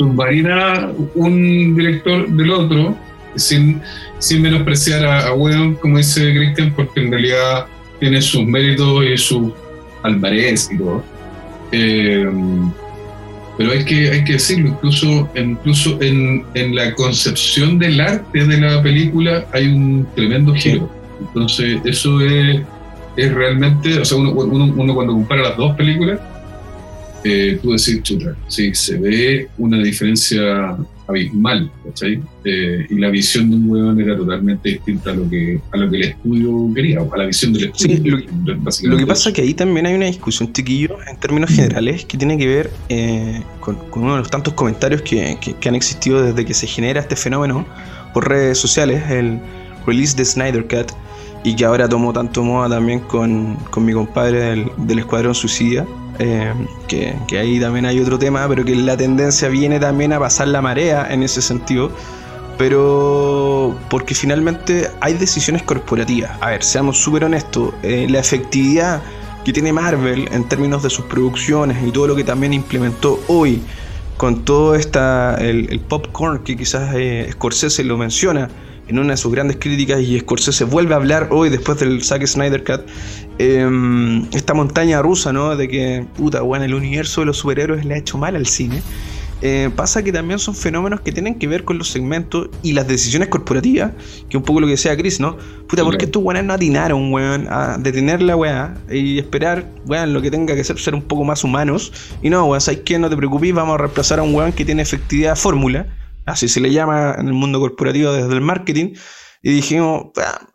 submarina 0.00 0.90
un 1.14 1.76
director 1.76 2.26
del 2.26 2.50
otro, 2.52 2.96
sin, 3.36 3.82
sin 4.18 4.40
menospreciar 4.40 5.04
a, 5.04 5.28
a 5.28 5.30
como 5.78 5.98
dice 5.98 6.32
Christian, 6.32 6.72
porque 6.74 7.00
en 7.00 7.10
realidad 7.10 7.66
tiene 7.98 8.22
sus 8.22 8.46
méritos 8.46 9.04
y 9.04 9.18
su 9.18 9.52
alvarez 10.02 10.70
y 10.72 10.78
todo. 10.78 11.04
Eh, 11.72 12.26
pero 13.58 13.72
hay 13.72 13.84
que, 13.84 14.10
hay 14.10 14.24
que 14.24 14.32
decirlo, 14.32 14.68
incluso, 14.68 15.28
incluso 15.34 16.00
en, 16.00 16.46
en, 16.54 16.74
la 16.74 16.94
concepción 16.94 17.78
del 17.78 18.00
arte 18.00 18.46
de 18.46 18.58
la 18.58 18.82
película 18.82 19.44
hay 19.52 19.66
un 19.66 20.08
tremendo 20.14 20.54
giro. 20.54 20.90
Entonces, 21.20 21.78
eso 21.84 22.22
es, 22.22 22.62
es 23.18 23.34
realmente, 23.34 24.00
o 24.00 24.04
sea, 24.06 24.16
uno, 24.16 24.30
uno 24.30 24.94
cuando 24.94 25.12
compara 25.12 25.42
las 25.42 25.58
dos 25.58 25.76
películas, 25.76 26.18
eh, 27.24 27.58
tú 27.62 27.70
decís, 27.70 28.02
chuta, 28.02 28.36
sí, 28.48 28.74
se 28.74 28.96
ve 28.98 29.48
una 29.58 29.82
diferencia 29.82 30.76
abismal, 31.10 31.70
¿cachai? 31.84 32.22
Eh, 32.44 32.86
y 32.88 32.94
la 32.94 33.10
visión 33.10 33.50
de 33.50 33.56
un 33.56 33.68
huevón 33.68 34.00
era 34.00 34.16
totalmente 34.16 34.70
distinta 34.70 35.10
a 35.10 35.14
lo 35.14 35.28
que, 35.28 35.60
a 35.72 35.76
lo 35.76 35.90
que 35.90 35.96
el 35.96 36.02
estudio 36.04 36.70
quería, 36.74 37.00
a 37.00 37.16
la 37.16 37.26
visión 37.26 37.52
del 37.52 37.64
estudio. 37.64 38.18
lo, 38.84 38.96
que 38.96 39.06
pasa 39.06 39.28
es 39.30 39.34
que 39.34 39.42
ahí 39.42 39.54
también 39.54 39.86
hay 39.86 39.94
una 39.94 40.06
discusión, 40.06 40.52
chiquillo, 40.52 40.96
en 41.08 41.16
términos 41.18 41.50
generales, 41.50 42.04
que 42.04 42.16
tiene 42.16 42.38
que 42.38 42.46
ver 42.46 42.70
eh, 42.88 43.42
con, 43.60 43.76
uno 43.92 44.12
de 44.14 44.18
los 44.20 44.30
tantos 44.30 44.54
comentarios 44.54 45.02
que, 45.02 45.36
que, 45.60 45.68
han 45.68 45.74
existido 45.74 46.22
desde 46.22 46.44
que 46.44 46.54
se 46.54 46.66
genera 46.66 47.00
este 47.00 47.16
fenómeno 47.16 47.66
por 48.14 48.28
redes 48.28 48.58
sociales, 48.58 49.02
el 49.10 49.38
release 49.86 50.16
de 50.16 50.24
Snyder 50.24 50.66
Cut, 50.66 50.92
y 51.44 51.56
que 51.56 51.64
ahora 51.64 51.88
tomó 51.88 52.12
tanto 52.12 52.42
moda 52.42 52.68
también 52.76 53.00
con, 53.00 53.56
con 53.70 53.84
mi 53.84 53.92
compadre 53.92 54.40
del, 54.40 54.72
del 54.76 54.98
Escuadrón 54.98 55.34
Suicida 55.34 55.86
eh, 56.22 56.52
que, 56.86 57.38
ahí 57.38 57.58
también 57.58 57.86
hay 57.86 57.98
otro 57.98 58.18
tema, 58.18 58.46
pero 58.46 58.62
que 58.62 58.76
la 58.76 58.94
tendencia 58.94 59.48
viene 59.48 59.80
también 59.80 60.12
a 60.12 60.18
pasar 60.18 60.48
la 60.48 60.60
marea 60.60 61.06
en 61.10 61.22
ese 61.22 61.40
sentido, 61.40 61.90
pero 62.58 63.74
porque 63.88 64.14
finalmente 64.14 64.90
hay 65.00 65.14
decisiones 65.14 65.62
corporativas. 65.62 66.32
A 66.42 66.50
ver, 66.50 66.62
seamos 66.62 66.98
súper 66.98 67.24
honestos, 67.24 67.72
eh, 67.82 68.06
la 68.10 68.18
efectividad 68.18 69.00
que 69.46 69.54
tiene 69.54 69.72
Marvel 69.72 70.28
en 70.30 70.46
términos 70.46 70.82
de 70.82 70.90
sus 70.90 71.06
producciones 71.06 71.82
y 71.82 71.90
todo 71.90 72.08
lo 72.08 72.14
que 72.14 72.24
también 72.24 72.52
implementó 72.52 73.18
hoy 73.28 73.62
con 74.18 74.44
todo 74.44 74.74
esta, 74.74 75.36
el, 75.36 75.80
popcorn 75.88 76.44
que 76.44 76.54
quizás 76.54 76.94
eh, 76.94 77.30
Scorsese 77.32 77.82
lo 77.82 77.96
menciona, 77.96 78.50
en 78.90 78.98
una 78.98 79.12
de 79.12 79.16
sus 79.16 79.30
grandes 79.32 79.56
críticas 79.58 80.00
y 80.00 80.18
Scorsese 80.18 80.64
vuelve 80.64 80.94
a 80.94 80.96
hablar 80.96 81.28
hoy 81.30 81.48
después 81.48 81.78
del 81.78 82.02
Zack 82.02 82.26
Snyder 82.26 82.64
Cut 82.64 82.82
em, 83.38 84.26
esta 84.32 84.52
montaña 84.52 85.00
rusa, 85.00 85.32
¿no? 85.32 85.56
De 85.56 85.68
que, 85.68 86.04
puta, 86.16 86.42
bueno, 86.42 86.64
el 86.64 86.74
universo 86.74 87.20
de 87.20 87.26
los 87.26 87.36
superhéroes 87.38 87.84
le 87.84 87.94
ha 87.94 87.98
hecho 87.98 88.18
mal 88.18 88.34
al 88.36 88.46
cine. 88.46 88.82
eh, 89.42 89.70
pasa 89.74 90.02
que 90.02 90.12
también 90.12 90.38
son 90.38 90.54
fenómenos 90.54 91.00
que 91.00 91.12
tienen 91.12 91.38
que 91.38 91.46
ver 91.46 91.64
con 91.64 91.78
los 91.78 91.88
segmentos 91.88 92.50
y 92.62 92.72
las 92.72 92.86
decisiones 92.86 93.28
corporativas, 93.28 93.92
que 94.28 94.36
un 94.36 94.42
poco 94.42 94.60
lo 94.60 94.66
que 94.66 94.72
decía 94.72 94.96
Chris, 94.96 95.18
¿no? 95.20 95.38
Puta, 95.68 95.84
¿por 95.84 95.96
qué 95.96 96.04
estos 96.06 96.22
weones 96.22 96.44
no 96.44 96.52
atinaron, 96.52 97.12
weón, 97.12 97.46
a 97.48 97.78
detener 97.78 98.20
la 98.22 98.36
weá 98.36 98.74
y 98.90 99.18
esperar, 99.18 99.66
weón, 99.86 100.12
lo 100.12 100.20
que 100.20 100.30
tenga 100.30 100.54
que 100.54 100.64
ser, 100.64 100.78
ser 100.78 100.94
un 100.94 101.02
poco 101.02 101.24
más 101.24 101.42
humanos? 101.44 101.92
Y 102.22 102.28
no, 102.28 102.44
weón, 102.46 102.60
¿sabes 102.60 102.80
qué? 102.84 102.98
No 102.98 103.08
te 103.08 103.16
preocupes, 103.16 103.54
vamos 103.54 103.74
a 103.74 103.78
reemplazar 103.78 104.18
a 104.18 104.22
un 104.22 104.34
weón 104.34 104.52
que 104.52 104.64
tiene 104.64 104.82
efectividad 104.82 105.36
fórmula, 105.36 105.86
así 106.30 106.48
se 106.48 106.60
le 106.60 106.72
llama 106.72 107.14
en 107.18 107.26
el 107.26 107.34
mundo 107.34 107.60
corporativo 107.60 108.12
desde 108.12 108.32
el 108.32 108.40
marketing, 108.40 108.94
y 109.42 109.52
dijimos, 109.52 110.08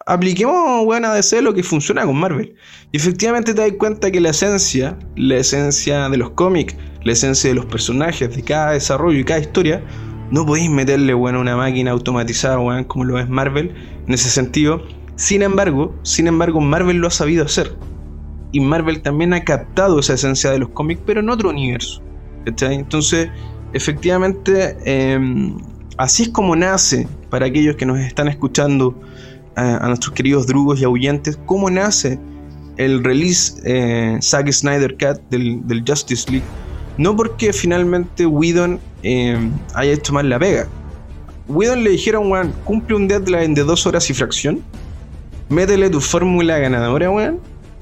apliquemos 0.05 0.85
buena 0.85 1.11
DC 1.13 1.41
lo 1.41 1.55
que 1.55 1.63
funciona 1.63 2.05
con 2.05 2.19
Marvel. 2.19 2.55
Y 2.91 2.97
efectivamente 2.97 3.55
te 3.55 3.61
das 3.61 3.71
cuenta 3.79 4.11
que 4.11 4.21
la 4.21 4.29
esencia, 4.29 4.97
la 5.15 5.37
esencia 5.37 6.07
de 6.07 6.17
los 6.17 6.31
cómics, 6.31 6.75
la 7.03 7.13
esencia 7.13 7.49
de 7.49 7.55
los 7.55 7.65
personajes, 7.65 8.35
de 8.35 8.43
cada 8.43 8.73
desarrollo 8.73 9.17
y 9.17 9.23
cada 9.23 9.39
historia, 9.39 9.83
no 10.29 10.45
podéis 10.45 10.69
meterle 10.69 11.15
bueno, 11.15 11.41
una 11.41 11.55
máquina 11.55 11.91
automatizada 11.91 12.57
bueno, 12.57 12.87
como 12.87 13.05
lo 13.05 13.19
es 13.19 13.27
Marvel 13.27 13.73
en 14.07 14.13
ese 14.13 14.29
sentido. 14.29 14.83
Sin 15.15 15.41
embargo, 15.41 15.95
sin 16.03 16.27
embargo, 16.27 16.61
Marvel 16.61 16.97
lo 16.97 17.07
ha 17.07 17.11
sabido 17.11 17.45
hacer. 17.45 17.75
Y 18.51 18.59
Marvel 18.59 19.01
también 19.01 19.33
ha 19.33 19.43
captado 19.43 19.99
esa 19.99 20.13
esencia 20.13 20.51
de 20.51 20.59
los 20.59 20.69
cómics, 20.69 21.01
pero 21.05 21.21
en 21.21 21.29
otro 21.29 21.49
universo. 21.49 22.03
Entonces, 22.45 23.29
efectivamente, 23.75 24.77
em, 24.85 25.57
así 25.97 26.23
es 26.23 26.29
como 26.29 26.55
nace, 26.55 27.07
para 27.29 27.45
aquellos 27.47 27.75
que 27.75 27.85
nos 27.85 27.99
están 27.99 28.29
escuchando, 28.29 28.97
a, 29.57 29.87
nuestros 29.87 30.13
queridos 30.13 30.47
drugos 30.47 30.79
y 30.79 30.85
ahuyentes, 30.85 31.37
cómo 31.45 31.69
nace 31.69 32.19
el 32.77 33.03
release 33.03 33.61
eh, 33.63 34.17
Zack 34.21 34.51
Snyder 34.51 34.97
Cut 34.97 35.21
del, 35.29 35.83
Justice 35.85 36.29
League. 36.29 36.45
No 36.97 37.15
porque 37.15 37.51
finalmente 37.51 38.25
Whedon 38.25 38.79
eh, 39.03 39.37
haya 39.73 39.91
hecho 39.91 40.13
mal 40.13 40.29
la 40.29 40.39
pega. 40.39 40.67
Whedon 41.47 41.83
le 41.83 41.91
dijeron, 41.91 42.31
weón, 42.31 42.53
cumple 42.63 42.95
un 42.95 43.07
deadline 43.07 43.53
de 43.53 43.63
dos 43.63 43.85
horas 43.85 44.09
y 44.09 44.13
fracción, 44.13 44.61
métele 45.49 45.89
tu 45.89 45.99
fórmula 45.99 46.57
ganadora, 46.59 47.09
weón, 47.11 47.39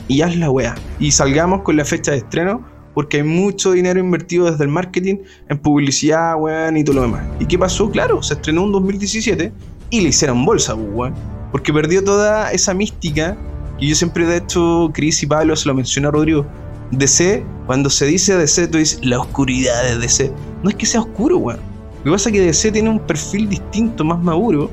y 0.08 0.22
haz 0.22 0.36
la 0.36 0.50
weá. 0.50 0.76
Y 1.00 1.12
salgamos 1.12 1.62
con 1.62 1.78
la 1.78 1.86
fecha 1.86 2.12
de 2.12 2.18
estreno 2.18 2.73
porque 2.94 3.18
hay 3.18 3.24
mucho 3.24 3.72
dinero 3.72 4.00
invertido 4.00 4.50
desde 4.50 4.64
el 4.64 4.70
marketing 4.70 5.18
en 5.50 5.58
publicidad, 5.58 6.36
weón, 6.38 6.78
y 6.78 6.84
todo 6.84 6.98
lo 6.98 7.02
demás. 7.04 7.24
¿Y 7.40 7.46
qué 7.46 7.58
pasó? 7.58 7.90
Claro, 7.90 8.22
se 8.22 8.36
estrenó 8.36 8.64
en 8.66 8.72
2017 8.72 9.52
y 9.90 10.02
le 10.02 10.10
hicieron 10.10 10.46
bolsa, 10.46 10.76
pues, 10.76 10.88
weón. 10.92 11.14
Porque 11.52 11.74
perdió 11.74 12.04
toda 12.04 12.52
esa 12.52 12.74
mística 12.74 13.38
que 13.80 13.88
yo 13.88 13.96
siempre, 13.96 14.26
de 14.26 14.38
hecho, 14.38 14.90
Chris 14.94 15.24
y 15.24 15.28
Pablo 15.28 15.56
se 15.56 15.68
lo 15.68 15.74
mencionó 15.74 16.10
a 16.10 16.12
Rodrigo. 16.12 16.46
DC, 16.92 17.44
cuando 17.66 17.90
se 17.90 18.06
dice 18.06 18.36
DC, 18.38 18.68
tú 18.68 18.78
dices 18.78 19.00
la 19.04 19.20
oscuridad 19.20 19.84
de 19.84 19.98
DC. 19.98 20.32
No 20.64 20.70
es 20.70 20.76
que 20.76 20.86
sea 20.86 21.02
oscuro, 21.02 21.38
weón. 21.38 21.60
Lo 22.00 22.04
que 22.04 22.12
pasa 22.12 22.30
es 22.30 22.34
que 22.34 22.42
DC 22.42 22.72
tiene 22.72 22.90
un 22.90 23.00
perfil 23.00 23.50
distinto, 23.50 24.04
más 24.04 24.20
maduro. 24.22 24.70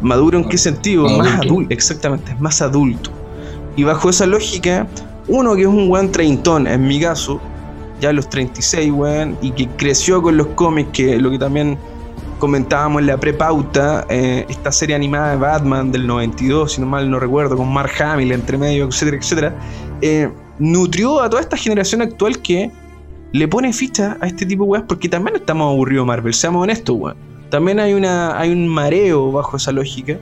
¿Maduro 0.00 0.38
en 0.38 0.48
qué 0.48 0.58
sentido? 0.58 1.08
Más 1.08 1.40
adulto, 1.40 1.72
exactamente, 1.72 2.32
es 2.32 2.40
más 2.40 2.60
adulto. 2.60 3.10
Y 3.76 3.84
bajo 3.84 4.10
esa 4.10 4.26
lógica, 4.26 4.86
uno 5.28 5.54
que 5.54 5.62
es 5.62 5.68
un 5.68 5.90
weón 5.90 6.10
treintón, 6.10 6.66
en 6.66 6.86
mi 6.86 7.00
caso, 7.00 7.40
ya 8.00 8.10
a 8.10 8.12
los 8.12 8.28
36, 8.28 8.92
weón, 8.92 9.38
y 9.40 9.52
que 9.52 9.68
creció 9.76 10.20
con 10.22 10.36
los 10.36 10.48
cómics, 10.48 10.90
que 10.92 11.18
lo 11.18 11.30
que 11.30 11.38
también 11.38 11.78
comentábamos 12.38 13.02
en 13.02 13.06
la 13.06 13.16
prepauta, 13.16 14.04
eh, 14.08 14.44
esta 14.48 14.72
serie 14.72 14.96
animada 14.96 15.30
de 15.30 15.36
Batman 15.36 15.92
del 15.92 16.06
92, 16.08 16.72
si 16.72 16.80
no 16.80 16.88
mal 16.88 17.08
no 17.08 17.20
recuerdo, 17.20 17.56
con 17.56 17.72
Mark 17.72 17.92
Hamill 18.02 18.32
entre 18.32 18.58
medio, 18.58 18.86
etcétera, 18.86 19.16
etcétera, 19.16 19.54
eh, 20.00 20.28
nutrió 20.58 21.20
a 21.20 21.30
toda 21.30 21.40
esta 21.40 21.56
generación 21.56 22.02
actual 22.02 22.42
que 22.42 22.72
le 23.30 23.46
pone 23.46 23.72
ficha 23.72 24.16
a 24.20 24.26
este 24.26 24.44
tipo 24.44 24.64
de 24.64 24.70
weas 24.70 24.84
porque 24.88 25.08
también 25.08 25.36
estamos 25.36 25.72
aburridos 25.72 26.04
Marvel, 26.04 26.34
seamos 26.34 26.64
honestos, 26.64 26.96
weón. 26.98 27.16
También 27.48 27.78
hay, 27.78 27.94
una, 27.94 28.36
hay 28.36 28.50
un 28.50 28.66
mareo 28.66 29.30
bajo 29.30 29.56
esa 29.56 29.70
lógica 29.70 30.18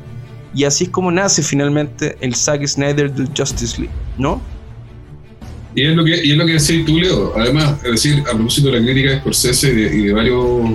y 0.53 0.65
así 0.65 0.85
es 0.85 0.91
como 0.91 1.11
nace 1.11 1.43
finalmente 1.43 2.19
el 2.21 2.35
Zack 2.35 2.67
Snyder 2.67 3.15
del 3.15 3.31
Justice 3.35 3.81
League, 3.81 3.95
¿no? 4.19 4.41
Y 5.75 5.85
es 5.85 5.95
lo 5.95 6.05
que, 6.05 6.25
y 6.25 6.33
es 6.33 6.37
lo 6.37 6.47
que 6.47 6.53
decís 6.53 6.85
tú, 6.85 6.99
Leo. 6.99 7.33
Además, 7.37 7.77
es 7.85 7.93
decir, 7.93 8.21
a 8.29 8.35
propósito 8.35 8.71
de 8.71 8.81
la 8.81 8.85
crítica 8.85 9.11
de 9.11 9.19
Scorsese 9.21 9.71
y 9.71 10.07
de, 10.07 10.13
varios 10.13 10.71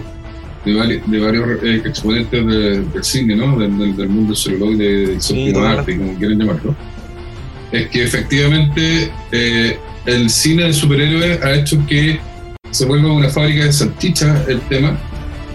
de, 0.65 1.19
varios 1.19 1.63
eh, 1.63 1.81
exponentes 1.85 2.45
del 2.45 3.03
cine, 3.03 3.35
¿no? 3.35 3.57
Del, 3.57 3.69
mundo 3.69 4.35
celuloide, 4.35 5.07
del 5.07 5.21
séptimo 5.21 5.59
arte, 5.63 5.97
como 5.97 6.17
quieren 6.17 6.39
llamarlo, 6.39 6.75
es 7.71 7.87
que 7.89 8.03
efectivamente 8.03 9.11
eh, 9.31 9.77
el 10.05 10.29
cine 10.29 10.63
de 10.63 10.73
superhéroes 10.73 11.41
ha 11.43 11.53
hecho 11.53 11.85
que 11.87 12.19
se 12.71 12.85
vuelva 12.85 13.11
una 13.11 13.29
fábrica 13.29 13.65
de 13.65 13.73
salchichas 13.73 14.47
el 14.47 14.59
tema 14.61 14.97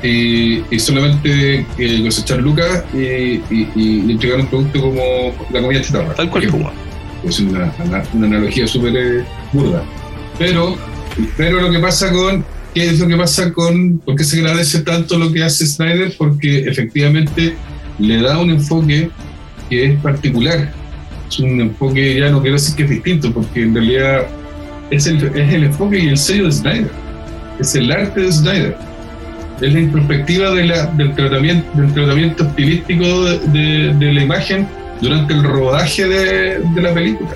y, 0.03 0.63
solamente 0.79 1.67
eh, 1.79 2.03
cosechar 2.03 2.41
lucas 2.41 2.85
y, 2.95 3.41
y, 3.51 4.11
entregar 4.11 4.41
un 4.41 4.47
producto 4.47 4.81
como 4.81 5.35
la 5.51 5.61
comida 5.61 5.83
chatarra. 5.83 6.15
Tal 6.15 6.31
cual, 6.31 6.73
es 7.25 7.41
una, 7.41 7.73
una, 7.85 8.27
analogía 8.27 8.67
súper 8.67 8.97
eh, 8.97 9.25
burda. 9.53 9.83
Pero, 10.39 10.77
pero 11.37 11.61
lo 11.61 11.71
que 11.71 11.79
pasa 11.79 12.11
con, 12.13 12.45
¿qué 12.75 12.91
es 12.91 12.99
lo 12.99 13.09
que 13.09 13.17
pasa 13.17 13.53
con, 13.53 13.99
por 13.99 14.17
qué 14.17 14.25
se 14.25 14.41
agradece 14.41 14.81
tanto 14.81 15.19
lo 15.19 15.33
que 15.33 15.45
hace 15.45 15.67
Snyder? 15.67 16.15
Porque 16.17 16.61
efectivamente 16.61 17.55
le 17.99 18.23
da 18.23 18.39
un 18.39 18.51
enfoque 18.51 19.11
que 19.69 19.93
es 19.93 20.01
particular. 20.01 20.73
Es 21.29 21.39
un 21.39 21.61
enfoque, 21.61 22.19
ya 22.19 22.31
no 22.31 22.41
quiero 22.41 22.57
decir 22.57 22.75
que 22.75 22.85
es 22.85 22.91
distinto, 22.91 23.33
porque 23.33 23.63
en 23.63 23.75
realidad 23.75 24.27
es 24.91 25.07
el, 25.07 25.25
es 25.25 25.55
el 25.55 25.65
enfoque 25.65 25.99
y 25.99 26.09
el 26.09 26.19
sello 26.19 26.47
de 26.47 26.53
Snyder. 26.53 26.91
Es 27.61 27.75
el 27.75 27.93
arte 27.93 28.23
de 28.23 28.33
Snyder. 28.33 28.77
Es 29.61 29.73
la 29.73 29.81
introspectiva 29.81 30.55
de 30.55 30.65
la, 30.65 30.87
del, 30.87 31.15
tratamiento, 31.15 31.69
del 31.75 31.93
tratamiento 31.93 32.45
estilístico 32.45 33.25
de, 33.25 33.95
de 33.95 34.13
la 34.13 34.23
imagen 34.23 34.67
durante 35.01 35.35
el 35.35 35.43
rodaje 35.43 36.07
de, 36.07 36.81
la 36.81 36.95
película. 36.95 37.31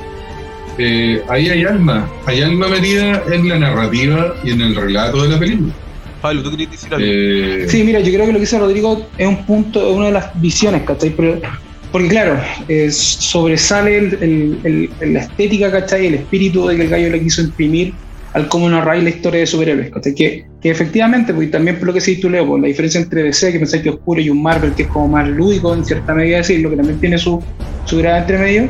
Eh, 0.78 1.22
ahí 1.28 1.48
hay 1.48 1.64
alma, 1.64 2.08
hay 2.26 2.42
alma 2.42 2.68
metida 2.68 3.22
en 3.30 3.48
la 3.48 3.58
narrativa 3.58 4.34
y 4.42 4.50
en 4.50 4.60
el 4.60 4.74
relato 4.74 5.22
de 5.22 5.28
la 5.28 5.38
película. 5.38 5.72
Pablo, 6.20 6.42
¿tú 6.42 6.50
querías 6.50 6.70
decir 6.70 6.92
algo? 6.92 7.06
Eh, 7.06 7.66
sí, 7.68 7.84
mira, 7.84 8.00
yo 8.00 8.12
creo 8.12 8.26
que 8.26 8.32
lo 8.32 8.38
que 8.38 8.44
dice 8.44 8.58
Rodrigo 8.58 9.06
es 9.18 9.26
un 9.26 9.44
punto, 9.44 9.92
una 9.92 10.06
de 10.06 10.12
las 10.12 10.40
visiones, 10.40 10.82
¿cachai? 10.82 11.10
porque 11.10 12.08
claro, 12.08 12.40
eh, 12.66 12.90
sobresale 12.90 13.98
el, 13.98 14.90
la 15.00 15.20
estética, 15.20 15.70
¿cachai? 15.70 16.06
El 16.06 16.14
espíritu 16.14 16.66
de 16.66 16.74
que 16.74 16.82
el 16.82 16.88
gallo 16.88 17.10
le 17.10 17.22
quiso 17.22 17.42
imprimir 17.42 17.94
al 18.34 18.48
cómo 18.48 18.68
narrar 18.68 19.02
la 19.02 19.08
historia 19.08 19.40
de 19.40 19.46
superhéroes. 19.46 19.90
Que, 20.16 20.44
que 20.60 20.70
efectivamente, 20.70 21.32
pues 21.32 21.50
también 21.50 21.78
por 21.78 21.86
lo 21.86 21.94
que 21.94 22.00
sí 22.00 22.20
tú 22.20 22.28
leo, 22.28 22.46
pues, 22.46 22.60
la 22.60 22.68
diferencia 22.68 23.00
entre 23.00 23.22
DC, 23.22 23.52
que 23.52 23.58
pensáis 23.58 23.82
que 23.82 23.88
es 23.88 23.94
oscuro, 23.94 24.20
y 24.20 24.28
un 24.28 24.42
Marvel 24.42 24.74
que 24.74 24.82
es 24.82 24.88
como 24.88 25.08
más 25.08 25.28
lúdico 25.28 25.72
en 25.72 25.84
cierta 25.84 26.14
medida 26.14 26.38
decirlo, 26.38 26.70
que 26.70 26.76
también 26.76 26.98
tiene 26.98 27.16
su, 27.16 27.42
su 27.84 27.98
grado 27.98 28.18
entre 28.18 28.38
medio, 28.38 28.68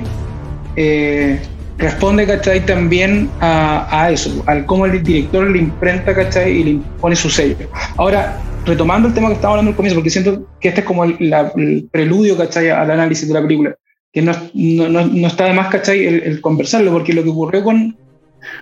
eh, 0.77 1.40
responde, 1.79 2.27
¿cachai? 2.27 2.64
También 2.66 3.31
a, 3.40 4.11
eso, 4.12 4.42
al 4.46 4.66
cómo 4.66 4.85
el 4.85 5.03
director 5.03 5.50
le 5.50 5.59
imprenta, 5.59 6.14
¿cachai? 6.14 6.53
Y 6.53 6.64
le 6.64 6.81
pone 7.00 7.16
su 7.16 7.31
sello. 7.31 7.57
Ahora, 7.96 8.38
retomando 8.66 9.09
el 9.09 9.14
tema 9.14 9.29
que 9.29 9.35
estábamos 9.35 9.61
hablando 9.61 9.70
al 9.70 9.77
comienzo, 9.77 9.96
porque 9.96 10.11
siento 10.11 10.46
que 10.61 10.68
este 10.68 10.83
es 10.83 10.87
como 10.87 11.05
el, 11.05 11.88
preludio, 11.90 12.37
¿cachai? 12.37 12.68
Al 12.68 12.90
análisis 12.90 13.27
de 13.27 13.33
la 13.33 13.40
película, 13.40 13.74
que 14.12 14.20
no, 14.20 14.33
no, 14.53 15.07
no, 15.07 15.27
está 15.27 15.46
de 15.46 15.55
más, 15.55 15.68
¿cachai? 15.68 16.05
el, 16.05 16.42
conversarlo, 16.42 16.92
porque 16.92 17.14
lo 17.14 17.22
que 17.22 17.31
ocurrió 17.31 17.64
con, 17.64 17.96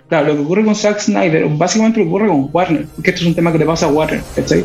Claro, 0.09 0.27
lo 0.27 0.35
que 0.35 0.41
ocurre 0.41 0.65
con 0.65 0.75
Zack 0.75 0.99
Snyder, 0.99 1.45
básicamente 1.49 1.99
lo 1.99 2.05
que 2.05 2.09
ocurre 2.09 2.27
con 2.27 2.49
Warner, 2.51 2.85
porque 2.95 3.09
esto 3.11 3.21
es 3.21 3.27
un 3.27 3.35
tema 3.35 3.51
que 3.51 3.59
le 3.59 3.65
pasa 3.65 3.85
a 3.85 3.89
Warner, 3.89 4.21
¿cachai? 4.35 4.63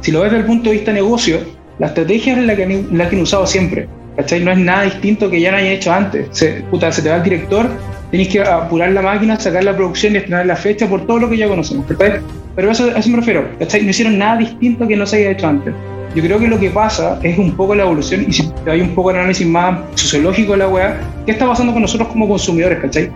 Si 0.00 0.12
lo 0.12 0.20
ves 0.20 0.30
desde 0.30 0.42
el 0.42 0.46
punto 0.46 0.70
de 0.70 0.76
vista 0.76 0.92
negocio, 0.92 1.40
la 1.78 1.88
estrategia 1.88 2.38
es 2.38 2.44
la 2.44 2.56
que, 2.56 2.64
han, 2.64 2.98
la 2.98 3.08
que 3.08 3.16
han 3.16 3.22
usado 3.22 3.46
siempre, 3.46 3.88
¿cachai? 4.16 4.42
No 4.42 4.52
es 4.52 4.58
nada 4.58 4.82
distinto 4.82 5.30
que 5.30 5.40
ya 5.40 5.50
no 5.50 5.58
hayan 5.58 5.72
hecho 5.72 5.92
antes. 5.92 6.26
Se, 6.32 6.62
puta, 6.70 6.90
se 6.90 7.02
te 7.02 7.08
va 7.08 7.16
el 7.16 7.22
director, 7.22 7.68
tenés 8.10 8.28
que 8.28 8.40
apurar 8.40 8.90
la 8.92 9.02
máquina, 9.02 9.38
sacar 9.38 9.64
la 9.64 9.76
producción 9.76 10.14
y 10.14 10.18
estrenar 10.18 10.46
la 10.46 10.56
fecha 10.56 10.88
por 10.88 11.06
todo 11.06 11.18
lo 11.18 11.30
que 11.30 11.36
ya 11.36 11.48
conocemos, 11.48 11.86
¿cachai? 11.86 12.20
Pero 12.56 12.70
eso, 12.70 12.84
a 12.94 12.98
eso 12.98 13.10
me 13.10 13.16
refiero, 13.18 13.48
¿cachai? 13.58 13.82
No 13.82 13.90
hicieron 13.90 14.18
nada 14.18 14.38
distinto 14.38 14.88
que 14.88 14.96
no 14.96 15.06
se 15.06 15.18
haya 15.18 15.30
hecho 15.30 15.46
antes. 15.46 15.74
Yo 16.14 16.22
creo 16.22 16.38
que 16.38 16.48
lo 16.48 16.58
que 16.58 16.70
pasa 16.70 17.20
es 17.22 17.38
un 17.38 17.52
poco 17.54 17.74
la 17.74 17.84
evolución, 17.84 18.24
y 18.26 18.32
si 18.32 18.50
hay 18.66 18.80
un 18.80 18.94
poco 18.94 19.10
el 19.10 19.18
análisis 19.18 19.46
más 19.46 19.80
sociológico 19.94 20.52
de 20.52 20.58
la 20.58 20.68
weá, 20.68 21.00
¿qué 21.26 21.32
está 21.32 21.46
pasando 21.46 21.72
con 21.72 21.82
nosotros 21.82 22.08
como 22.08 22.26
consumidores, 22.26 22.78
¿cachai? 22.80 23.10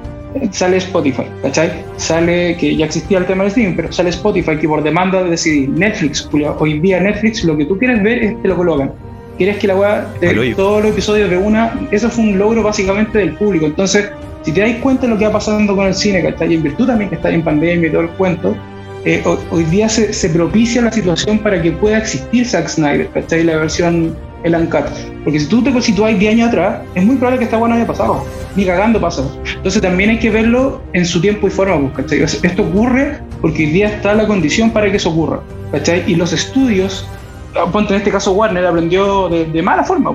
Sale 0.51 0.77
Spotify, 0.79 1.25
¿cachai? 1.43 1.85
Sale, 1.97 2.57
que 2.57 2.77
ya 2.77 2.87
existía 2.87 3.19
el 3.19 3.27
tema 3.27 3.45
del 3.45 3.49
streaming, 3.49 3.77
pero 3.77 3.93
sale 3.93 4.11
Spotify 4.11 4.57
que 4.57 4.69
por 4.69 4.83
demanda 4.83 5.23
de 5.23 5.69
Netflix, 5.69 6.29
hoy 6.59 6.81
día 6.81 7.01
Netflix, 7.01 7.45
lo 7.45 7.57
que 7.57 7.65
tú 7.67 7.79
quieres 7.79 8.03
ver 8.03 8.23
es 8.23 8.43
te 8.43 8.49
lo 8.49 8.57
colocan. 8.57 8.93
Quieres 9.39 9.59
que 9.59 9.67
la 9.67 9.77
weá 9.77 10.07
de 10.21 10.55
todos 10.55 10.83
los 10.83 10.93
episodios 10.93 11.31
de 11.31 11.37
una, 11.37 11.73
eso 11.91 12.11
fue 12.11 12.25
un 12.25 12.39
logro 12.39 12.63
básicamente 12.63 13.19
del 13.19 13.35
público. 13.35 13.67
Entonces, 13.67 14.11
si 14.43 14.53
te 14.53 14.61
dais 14.61 14.77
cuenta 14.77 15.03
de 15.03 15.09
lo 15.09 15.19
que 15.19 15.27
va 15.27 15.33
pasando 15.33 15.75
con 15.75 15.87
el 15.87 15.95
cine, 15.95 16.23
¿cachai? 16.23 16.53
Y 16.53 16.55
en 16.57 16.63
virtud 16.63 16.87
también 16.87 17.09
que 17.09 17.17
está 17.17 17.31
en 17.31 17.43
pandemia 17.43 17.89
y 17.89 17.93
todo 17.93 18.03
el 18.03 18.11
cuento, 18.11 18.57
eh, 19.05 19.23
hoy, 19.51 19.65
día 19.65 19.89
se, 19.89 20.13
se, 20.13 20.29
propicia 20.29 20.81
la 20.81 20.93
situación 20.93 21.39
para 21.39 21.61
que 21.61 21.73
pueda 21.73 21.99
existir 21.99 22.47
Zack 22.47 22.69
Snyder, 22.69 23.09
¿cachai? 23.09 23.43
La 23.43 23.57
versión 23.57 24.15
el 24.45 24.55
Uncut. 24.55 24.87
Porque 25.25 25.41
si 25.41 25.47
tú 25.47 25.63
te 25.63 25.81
situáis 25.81 26.19
10 26.19 26.33
años 26.33 26.49
atrás, 26.49 26.83
es 26.95 27.05
muy 27.05 27.17
probable 27.17 27.39
que 27.39 27.45
esta 27.45 27.57
bueno 27.57 27.75
haya 27.75 27.87
pasado. 27.87 28.25
Ni 28.57 28.65
cagando 28.65 29.01
pasa. 29.01 29.23
Entonces 29.57 29.81
también 29.81 30.11
hay 30.11 30.19
que 30.19 30.31
verlo 30.31 30.83
en 30.93 31.07
su 31.07 31.21
tiempo 31.21 31.47
y 31.47 31.51
forma, 31.51 31.79
pues, 31.93 32.07
¿cachai? 32.07 32.23
Esto 32.23 32.63
ocurre 32.63 33.19
porque 33.41 33.65
hoy 33.65 33.71
día 33.71 33.89
está 33.89 34.15
la 34.15 34.27
condición 34.27 34.71
para 34.71 34.91
que 34.91 34.97
eso 34.97 35.11
ocurra. 35.11 35.41
¿cachai? 35.73 36.05
Y 36.07 36.15
los 36.15 36.33
estudios, 36.33 37.09
ah, 37.57 37.67
ponte 37.73 37.95
en 37.95 37.99
este 37.99 38.11
caso 38.11 38.33
Warner, 38.33 38.65
aprendió 38.67 39.29
de, 39.29 39.63
mala 39.63 39.83
forma. 39.83 40.13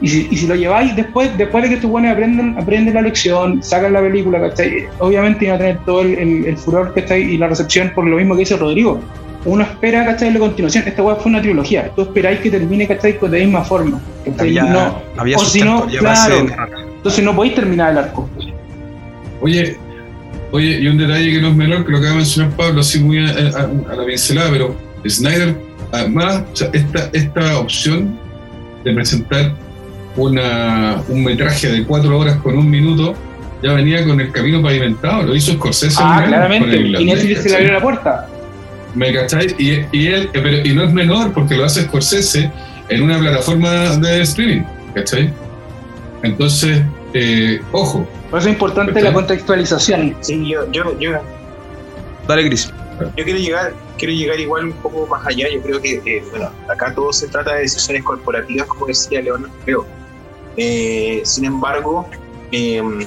Y 0.00 0.08
si, 0.08 0.28
y 0.30 0.36
si, 0.36 0.46
lo 0.48 0.56
lleváis 0.56 0.94
después, 0.96 1.36
después 1.38 1.62
de 1.62 1.70
que 1.70 1.74
estos 1.76 1.90
buenos 1.90 2.12
aprenden, 2.12 2.56
aprenden 2.58 2.94
la 2.94 3.02
lección, 3.02 3.62
sacan 3.62 3.92
la 3.92 4.00
película, 4.00 4.40
¿cachai? 4.40 4.86
Obviamente 4.98 5.44
iban 5.44 5.56
a 5.56 5.58
tener 5.58 5.78
todo 5.84 6.02
el, 6.02 6.44
el, 6.44 6.56
furor 6.56 6.92
¿cachai? 6.92 7.22
y 7.22 7.38
la 7.38 7.46
recepción 7.46 7.92
por 7.94 8.04
lo 8.04 8.16
mismo 8.16 8.34
que 8.34 8.40
dice 8.40 8.56
Rodrigo. 8.56 9.00
Uno 9.44 9.64
espera, 9.64 10.04
¿cachai? 10.04 10.32
La 10.32 10.38
continuación. 10.38 10.84
Esta 10.86 11.02
web 11.02 11.18
fue 11.20 11.30
una 11.30 11.42
trilogía. 11.42 11.90
Tú 11.94 12.02
esperáis 12.02 12.40
que 12.40 12.50
termine, 12.50 12.86
¿cachai? 12.86 13.18
De 13.18 13.28
la 13.28 13.44
misma 13.44 13.64
forma. 13.64 14.00
Había, 14.38 14.64
no, 14.64 15.02
había 15.16 15.36
o 15.36 15.40
si 15.44 15.60
no, 15.60 15.86
claro. 15.86 16.46
Entonces 16.96 17.24
no 17.24 17.34
podéis 17.34 17.56
terminar 17.56 17.90
el 17.90 17.98
arco. 17.98 18.28
Oye, 19.40 19.76
oye, 20.52 20.78
y 20.80 20.86
un 20.86 20.98
detalle 20.98 21.32
que 21.32 21.42
no 21.42 21.48
es 21.48 21.56
menor, 21.56 21.84
que 21.84 21.90
lo 21.90 21.98
acaba 21.98 22.12
de 22.12 22.18
mencionar 22.18 22.52
Pablo, 22.52 22.80
así 22.80 23.00
muy 23.00 23.18
a, 23.18 23.32
la 23.32 24.06
pincelada, 24.06 24.50
pero 24.50 24.76
Snyder, 25.08 25.56
además, 25.90 26.44
esta, 26.72 27.10
esta 27.12 27.58
opción 27.58 28.16
de 28.84 28.94
presentar 28.94 29.52
una, 30.16 31.02
un 31.08 31.24
metraje 31.24 31.68
de 31.68 31.84
cuatro 31.84 32.16
horas 32.16 32.36
con 32.36 32.56
un 32.56 32.70
minuto 32.70 33.16
ya 33.62 33.72
venía 33.72 34.04
con 34.04 34.20
el 34.20 34.32
camino 34.32 34.60
pavimentado, 34.60 35.22
lo 35.22 35.36
hizo 35.36 35.52
Scorsese. 35.52 35.96
Ah, 36.00 36.24
claramente, 36.26 36.76
y 36.76 37.04
Netflix 37.04 37.42
se 37.44 37.48
le 37.50 37.56
abrió 37.56 37.72
la 37.72 37.80
puerta. 37.80 38.28
¿Me 38.94 39.12
cacháis? 39.12 39.54
Y, 39.58 39.86
y, 39.92 40.06
él, 40.08 40.28
pero, 40.32 40.48
y 40.50 40.74
no 40.74 40.84
es 40.84 40.92
menor 40.92 41.32
porque 41.32 41.56
lo 41.56 41.64
hace 41.64 41.82
Scorsese 41.84 42.50
en 42.88 43.02
una 43.02 43.18
plataforma 43.18 43.96
de 43.96 44.22
streaming, 44.22 44.62
¿cachai? 44.94 45.32
Entonces, 46.22 46.82
eh, 47.14 47.60
ojo. 47.72 48.06
Por 48.30 48.38
eso 48.38 48.48
es 48.48 48.54
importante 48.54 49.00
la 49.00 49.12
contextualización. 49.12 50.16
Sí, 50.20 50.48
yo, 50.48 50.70
yo, 50.72 50.98
yo. 50.98 51.12
Dale, 52.26 52.44
Gris. 52.44 52.72
Yo 53.16 53.24
quiero 53.24 53.38
llegar, 53.38 53.72
quiero 53.98 54.14
llegar 54.14 54.38
igual 54.38 54.66
un 54.66 54.72
poco 54.74 55.06
más 55.06 55.26
allá. 55.26 55.48
Yo 55.52 55.60
creo 55.62 55.80
que, 55.80 56.00
eh, 56.04 56.24
bueno, 56.30 56.50
acá 56.68 56.94
todo 56.94 57.12
se 57.12 57.28
trata 57.28 57.54
de 57.54 57.62
decisiones 57.62 58.04
corporativas, 58.04 58.66
como 58.66 58.86
decía 58.86 59.20
León, 59.22 59.50
creo. 59.64 59.86
Eh, 60.56 61.22
sin 61.24 61.46
embargo, 61.46 62.08
em, 62.52 63.00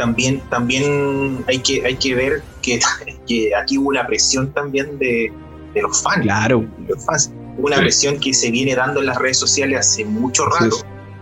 también, 0.00 0.40
también 0.48 1.44
hay, 1.46 1.58
que, 1.58 1.84
hay 1.84 1.94
que 1.96 2.14
ver 2.14 2.42
que, 2.62 2.80
que 3.26 3.54
aquí 3.54 3.76
hubo 3.76 3.90
una 3.90 4.06
presión 4.06 4.50
también 4.54 4.98
de, 4.98 5.30
de 5.74 5.82
los 5.82 6.02
fans. 6.02 6.22
Claro. 6.22 6.66
Los 6.88 7.04
fans. 7.04 7.30
Una 7.58 7.76
presión 7.76 8.18
que 8.18 8.32
se 8.32 8.50
viene 8.50 8.74
dando 8.74 9.00
en 9.00 9.06
las 9.06 9.18
redes 9.18 9.36
sociales 9.36 9.78
hace 9.78 10.06
mucho 10.06 10.46
rato, 10.46 10.76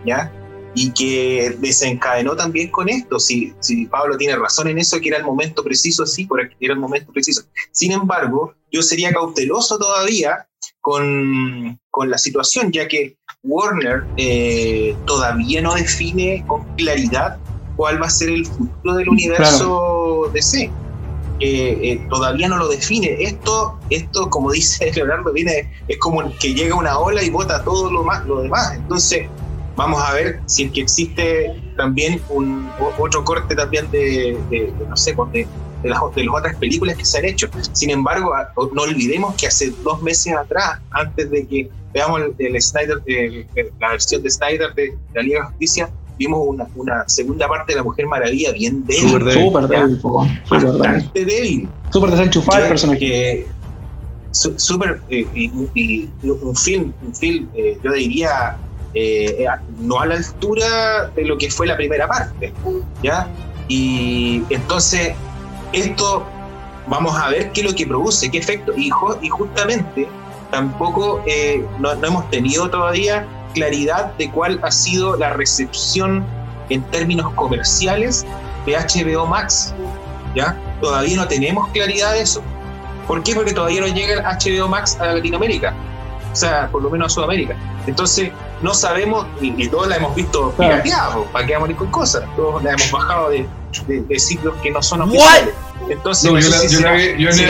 ¿ya? 0.07 0.33
y 0.75 0.93
que 0.93 1.57
desencadenó 1.59 2.37
también 2.37 2.71
con 2.71 2.89
esto. 2.89 3.19
Si, 3.19 3.53
si 3.59 3.87
Pablo 3.87 4.17
tiene 4.17 4.37
razón 4.37 4.69
en 4.69 4.79
eso, 4.79 5.01
que 5.01 5.09
era 5.09 5.19
el 5.19 5.25
momento 5.25 5.65
preciso, 5.65 6.07
sí, 6.07 6.27
porque 6.27 6.55
era 6.61 6.75
el 6.75 6.79
momento 6.79 7.13
preciso. 7.13 7.43
Sin 7.73 7.91
embargo, 7.91 8.55
yo 8.71 8.83
sería 8.83 9.13
cauteloso 9.13 9.77
todavía 9.77 10.47
con, 10.81 11.81
con 11.91 12.09
la 12.11 12.19
situación, 12.19 12.71
ya 12.71 12.87
que 12.87 13.17
Warner 13.43 14.05
eh, 14.17 14.95
todavía 15.05 15.61
no 15.63 15.75
define 15.75 16.45
con 16.47 16.63
claridad 16.77 17.39
cuál 17.79 18.03
va 18.03 18.07
a 18.07 18.11
ser 18.11 18.31
el 18.31 18.45
futuro 18.45 18.97
del 18.97 19.09
universo 19.09 20.29
DC. 20.35 20.65
Eh, 21.41 21.79
eh, 21.81 22.07
todavía 22.11 22.49
no 22.49 22.57
lo 22.57 22.67
define. 22.67 23.17
Esto, 23.21 23.79
esto, 23.89 24.29
como 24.29 24.51
dice 24.51 24.91
Leonardo, 24.97 25.33
viene, 25.33 25.71
es 25.87 25.97
como 25.99 26.21
que 26.39 26.55
llega 26.55 26.75
una 26.75 26.99
ola 26.99 27.23
y 27.23 27.31
bota 27.31 27.63
todo 27.63 27.89
lo, 27.89 28.03
más, 28.03 28.27
lo 28.27 28.43
demás. 28.43 28.75
Entonces, 28.75 29.29
vamos 29.77 30.03
a 30.03 30.13
ver 30.13 30.41
si 30.47 30.65
es 30.65 30.73
que 30.73 30.81
existe 30.81 31.55
también 31.77 32.21
un 32.31 32.69
otro 32.99 33.23
corte 33.23 33.55
también 33.55 33.89
de, 33.93 34.37
no 34.89 34.97
sé, 34.97 35.15
pues, 35.15 35.31
de, 35.31 35.47
de, 35.85 35.89
las, 35.89 36.01
de 36.17 36.25
las 36.25 36.35
otras 36.35 36.57
películas 36.57 36.97
que 36.97 37.05
se 37.05 37.19
han 37.19 37.27
hecho. 37.27 37.49
Sin 37.75 37.91
embargo, 37.91 38.33
no 38.73 38.83
olvidemos 38.83 39.37
que 39.37 39.47
hace 39.47 39.73
dos 39.85 40.03
meses 40.03 40.35
atrás, 40.35 40.81
antes 40.91 41.31
de 41.31 41.47
que 41.47 41.71
veamos 41.95 42.23
el, 42.39 42.61
Snyder, 42.61 43.01
la 43.79 43.91
versión 43.91 44.21
de 44.25 44.31
Snyder 44.31 44.75
de, 44.75 44.99
la 45.15 45.23
Liga 45.23 45.41
de 45.43 45.47
Justicia, 45.47 45.91
vimos 46.19 46.41
una, 46.45 46.67
una, 46.75 47.09
segunda 47.09 47.49
parte 47.49 47.73
de 47.73 47.77
la 47.77 47.85
Mujer 47.85 48.07
Maravilla 48.07 48.53
bien 48.53 48.85
débil. 48.87 49.09
Súper 49.09 49.25
débil. 49.69 50.01
Bastante 50.51 51.25
débil. 51.25 51.69
Súper 51.91 52.11
desenchufado 52.11 52.63
el 52.63 52.69
personaje. 52.69 53.47
Súper, 54.31 55.01
eh, 55.09 55.27
y, 55.35 55.49
un 55.49 56.55
film, 56.55 56.93
un 57.07 57.15
film 57.15 57.49
eh, 57.55 57.79
yo 57.83 57.93
diría, 57.93 58.57
eh, 58.95 59.47
no 59.81 60.01
a 60.01 60.07
la 60.07 60.17
altura 60.17 61.11
de 61.17 61.25
lo 61.25 61.39
que 61.39 61.51
fue 61.51 61.67
la 61.67 61.77
primera 61.77 62.07
parte, 62.07 62.53
¿ya? 63.03 63.29
Y 63.69 64.43
entonces, 64.51 65.13
esto 65.73 66.25
vamos 66.89 67.17
a 67.17 67.31
ver 67.31 67.53
qué 67.53 67.61
es 67.61 67.67
lo 67.67 67.75
que 67.75 67.87
produce, 67.87 68.31
qué 68.31 68.39
efecto. 68.39 68.73
Y, 68.77 68.91
y 69.23 69.29
justamente 69.29 70.09
tampoco 70.51 71.23
eh, 71.27 71.65
no, 71.79 71.93
hemos 71.93 72.29
tenido 72.31 72.71
todavía 72.71 73.27
claridad 73.55 74.13
de 74.15 74.31
cuál 74.31 74.61
ha 74.63 74.71
sido 74.71 75.17
la 75.17 75.31
recepción 75.31 76.25
en 76.71 76.83
términos 76.91 77.33
comerciales 77.35 78.27
de 78.67 78.77
HBO 78.77 79.27
Max. 79.27 79.75
¿ya? 80.35 80.57
Todavía 80.81 81.17
no 81.17 81.29
tenemos 81.29 81.69
claridad 81.71 82.13
de 82.13 82.23
eso. 82.23 82.43
¿Por 83.07 83.23
qué? 83.23 83.35
Porque 83.35 83.53
todavía 83.53 83.81
no 83.81 83.87
llega 83.89 84.15
el 84.15 84.23
HBO 84.23 84.69
Max 84.69 84.99
a 85.01 85.07
Latinoamérica, 85.07 85.73
o 86.31 86.37
sea, 86.37 86.69
por 86.71 86.83
lo 86.83 86.91
menos 86.91 87.13
a 87.13 87.15
Sudamérica. 87.15 87.57
Entonces, 87.87 88.31
no 88.61 88.75
sabemos, 88.75 89.27
y, 89.41 89.67
todos 89.69 89.89
la 89.89 89.97
hemos 89.97 90.15
visto 90.15 90.53
pirateada, 90.53 91.17
¿para 91.33 91.47
ir 91.47 91.77
con 91.77 91.91
cosas? 91.91 92.25
Todos 92.37 92.63
la 92.63 92.73
hemos 92.73 92.91
bajado 92.91 93.31
de, 93.31 93.49
de, 93.87 94.19
sitios 94.19 94.55
que 94.63 94.71
no 94.71 94.83
son 94.83 95.03
oficiales. 95.03 95.55
Entonces, 95.91 96.31
no, 96.31 96.39
yo, 96.39 96.49
la, 96.49 96.67
yo, 96.67 96.81
la, 96.81 96.93
vi, 96.93 97.03
yo, 97.19 97.31
yo, 97.31 97.45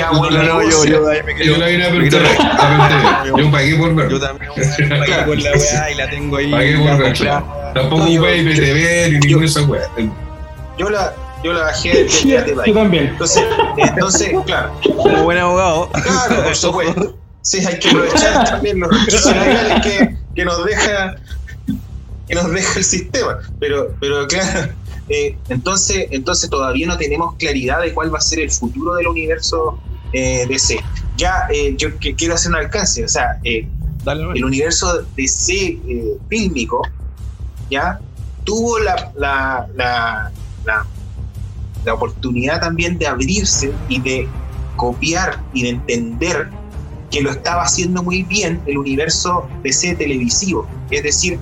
yo, 1.44 1.57
la 1.57 1.66
vi 1.66 1.83
a 1.83 1.88
apertura. 1.88 3.24
Yo 3.37 3.51
pagué 3.51 3.77
por 3.77 3.94
ver. 3.94 4.09
Yo 4.09 4.20
también 4.20 4.51
pagué 4.55 5.22
por 5.27 5.38
la 5.38 5.53
weá 5.53 5.90
y 5.90 5.94
la 5.96 6.11
tengo 6.11 6.37
ahí. 6.37 6.51
Pagué 6.51 6.79
por 6.79 6.98
ver, 6.98 7.18
Tampoco 7.74 8.03
ocupé 8.05 8.38
IPTV 8.38 9.12
ni 9.12 9.18
ninguna 9.18 9.40
de 9.40 9.46
esas 9.46 9.68
weas. 9.68 9.88
Yo 10.79 10.88
la, 10.88 11.14
yo 11.42 11.53
la 11.53 11.62
bajé 11.64 12.05
de 12.05 12.09
Yo 12.66 12.74
también. 12.74 13.09
Entonces, 13.09 13.44
entonces, 13.77 14.33
claro. 14.46 14.72
Como 14.83 15.24
buen 15.24 15.38
abogado. 15.38 15.90
Claro, 15.90 16.44
por 16.44 16.57
supuesto. 16.57 17.18
Sí, 17.42 17.64
hay 17.64 17.79
que 17.79 17.88
aprovechar 17.88 18.44
también 18.51 18.81
los 18.81 18.90
recursos 18.90 19.35
legales 19.35 19.83
que, 19.83 20.16
que 20.35 20.44
nos 20.44 20.64
deja 20.64 21.16
que 22.29 22.35
nos 22.35 22.51
deja 22.51 22.79
el 22.79 22.85
sistema. 22.85 23.38
Pero, 23.59 23.94
pero 24.01 24.27
claro, 24.29 24.72
eh, 25.09 25.37
entonces, 25.49 26.07
entonces 26.11 26.51
todavía 26.51 26.87
no 26.87 26.97
tenemos 26.97 27.35
claridad 27.37 27.81
de 27.81 27.94
cuál 27.94 28.12
va 28.12 28.18
a 28.18 28.21
ser 28.21 28.40
el 28.40 28.51
futuro 28.51 28.94
del 28.94 29.09
universo 29.09 29.79
eh, 30.12 30.47
DC. 30.49 30.79
Ya, 31.16 31.49
eh, 31.51 31.75
yo 31.77 31.99
que 31.99 32.14
quiero 32.14 32.35
hacer 32.35 32.51
un 32.51 32.57
alcance, 32.57 33.05
o 33.05 33.09
sea, 33.09 33.40
el 33.44 34.44
universo 34.44 35.03
DC 35.16 35.79
fílmico, 36.29 36.83
ya, 37.71 38.01
tuvo 38.44 38.79
la, 38.79 39.12
la, 39.16 39.68
la, 39.75 40.33
la, 40.64 40.87
la 41.85 41.94
oportunidad 41.94 42.61
también 42.61 42.99
de 42.99 43.07
abrirse 43.07 43.73
y 43.88 44.01
de 44.01 44.29
copiar 44.77 45.42
y 45.53 45.64
de 45.64 45.71
entender 45.71 46.49
que 47.11 47.21
lo 47.23 47.31
estaba 47.31 47.62
haciendo 47.62 48.03
muy 48.03 48.23
bien 48.23 48.61
el 48.66 48.79
universo 48.79 49.49
DC 49.62 49.97
televisivo, 49.97 50.66
es 50.90 51.03
decir, 51.03 51.38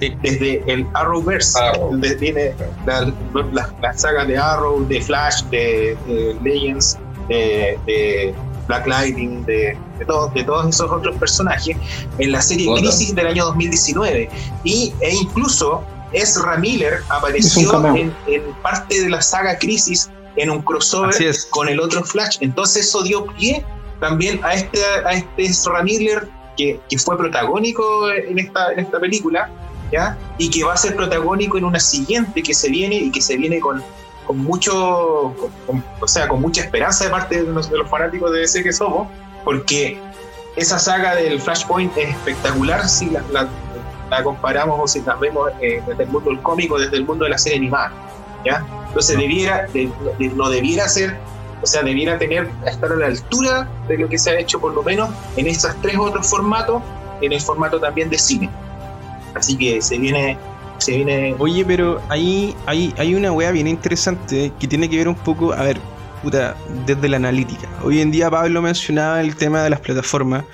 desde 0.00 0.62
el 0.66 0.86
Arrowverse, 0.94 1.58
donde 1.78 2.14
viene 2.16 2.54
las 2.86 3.12
la, 3.52 3.92
sagas 3.94 4.26
de 4.26 4.36
Arrow, 4.36 4.86
de 4.86 5.00
Flash, 5.00 5.42
de, 5.44 5.96
Legends, 6.42 6.98
de, 7.28 8.34
Black 8.66 8.86
Lightning, 8.86 9.44
de, 9.44 9.76
de, 9.98 10.04
todos 10.04 10.68
esos 10.68 10.90
otros 10.90 11.16
personajes, 11.16 11.76
en 12.18 12.32
la 12.32 12.40
serie 12.40 12.72
Crisis 12.78 13.14
del 13.14 13.26
año 13.26 13.46
2019. 13.46 14.30
Y, 14.64 14.94
e 15.00 15.14
incluso 15.14 15.84
Ezra 16.12 16.56
Miller 16.56 17.02
apareció 17.08 17.84
en, 17.94 18.14
en, 18.26 18.42
parte 18.62 19.02
de 19.02 19.10
la 19.10 19.20
saga 19.20 19.58
Crisis 19.58 20.10
en 20.36 20.50
un 20.50 20.62
crossover 20.62 21.14
con 21.50 21.68
el 21.68 21.80
otro 21.80 22.02
Flash. 22.04 22.38
Entonces 22.40 22.86
eso 22.86 23.02
dio 23.02 23.26
pie 23.26 23.64
también 24.00 24.40
a 24.44 24.54
este, 24.54 24.80
a 25.04 25.12
este 25.12 25.44
Ezra 25.44 25.82
Miller 25.82 26.28
que, 26.56 26.80
que, 26.88 26.98
fue 26.98 27.16
protagónico 27.16 28.10
en 28.10 28.38
esta, 28.38 28.72
en 28.72 28.80
esta 28.80 28.98
película, 28.98 29.50
¿ya? 29.90 30.16
Y 30.38 30.50
que 30.50 30.64
va 30.64 30.74
a 30.74 30.76
ser 30.76 30.96
protagónico 30.96 31.58
en 31.58 31.64
una 31.64 31.80
siguiente 31.80 32.42
que 32.42 32.54
se 32.54 32.68
viene 32.68 32.96
y 32.96 33.10
que 33.10 33.20
se 33.20 33.36
viene 33.36 33.60
con, 33.60 33.82
con 34.26 34.38
mucho, 34.38 35.34
o 36.00 36.06
sea, 36.06 36.28
con 36.28 36.40
mucha 36.40 36.62
esperanza 36.62 37.04
de 37.04 37.10
parte 37.10 37.42
de 37.42 37.52
los, 37.52 37.70
de 37.70 37.78
los 37.78 37.88
fanáticos 37.88 38.32
de 38.32 38.40
DC 38.40 38.62
que 38.62 38.72
somos, 38.72 39.08
porque 39.44 40.00
esa 40.56 40.78
saga 40.78 41.14
del 41.14 41.40
Flashpoint 41.40 41.96
es 41.96 42.10
espectacular 42.10 42.88
si 42.88 43.10
la, 43.10 43.22
la, 44.10 44.24
comparamos 44.24 44.80
o 44.80 44.88
si 44.88 45.00
la 45.02 45.14
vemos 45.14 45.50
eh, 45.60 45.82
desde 45.86 46.02
el 46.02 46.08
mundo 46.08 46.30
del 46.30 46.40
cómico, 46.40 46.78
desde 46.78 46.96
el 46.96 47.04
mundo 47.04 47.24
de 47.24 47.30
la 47.30 47.38
serie 47.38 47.58
animada, 47.58 47.92
¿ya? 48.44 48.64
Entonces 48.88 49.16
debiera, 49.16 49.68
no 50.34 50.50
debiera 50.50 50.88
ser 50.88 51.16
o 51.62 51.66
sea, 51.66 51.82
debiera 51.82 52.18
tener, 52.18 52.48
estar 52.66 52.90
a 52.90 52.96
la 52.96 53.06
altura 53.06 53.68
de 53.86 53.98
lo 53.98 54.08
que 54.08 54.18
se 54.18 54.30
ha 54.30 54.38
hecho 54.38 54.60
por 54.60 54.72
lo 54.74 54.82
menos 54.82 55.10
en 55.36 55.46
estos 55.46 55.74
tres 55.82 55.96
otros 55.98 56.28
formatos, 56.28 56.82
en 57.20 57.32
el 57.32 57.40
formato 57.40 57.78
también 57.78 58.08
de 58.08 58.18
cine. 58.18 58.50
Así 59.34 59.56
que 59.56 59.80
se 59.82 59.98
viene... 59.98 60.38
Se 60.78 60.96
viene... 60.96 61.34
Oye, 61.38 61.64
pero 61.64 62.00
ahí 62.08 62.54
hay, 62.66 62.94
hay 62.96 63.14
una 63.14 63.32
wea 63.32 63.50
bien 63.50 63.66
interesante 63.66 64.50
que 64.58 64.66
tiene 64.66 64.88
que 64.88 64.96
ver 64.96 65.08
un 65.08 65.14
poco, 65.14 65.52
a 65.52 65.62
ver, 65.62 65.78
puta, 66.22 66.56
desde 66.86 67.08
la 67.08 67.16
analítica. 67.16 67.68
Hoy 67.82 68.00
en 68.00 68.10
día 68.10 68.30
Pablo 68.30 68.62
mencionaba 68.62 69.20
el 69.20 69.36
tema 69.36 69.62
de 69.62 69.70
las 69.70 69.80
plataformas, 69.80 70.44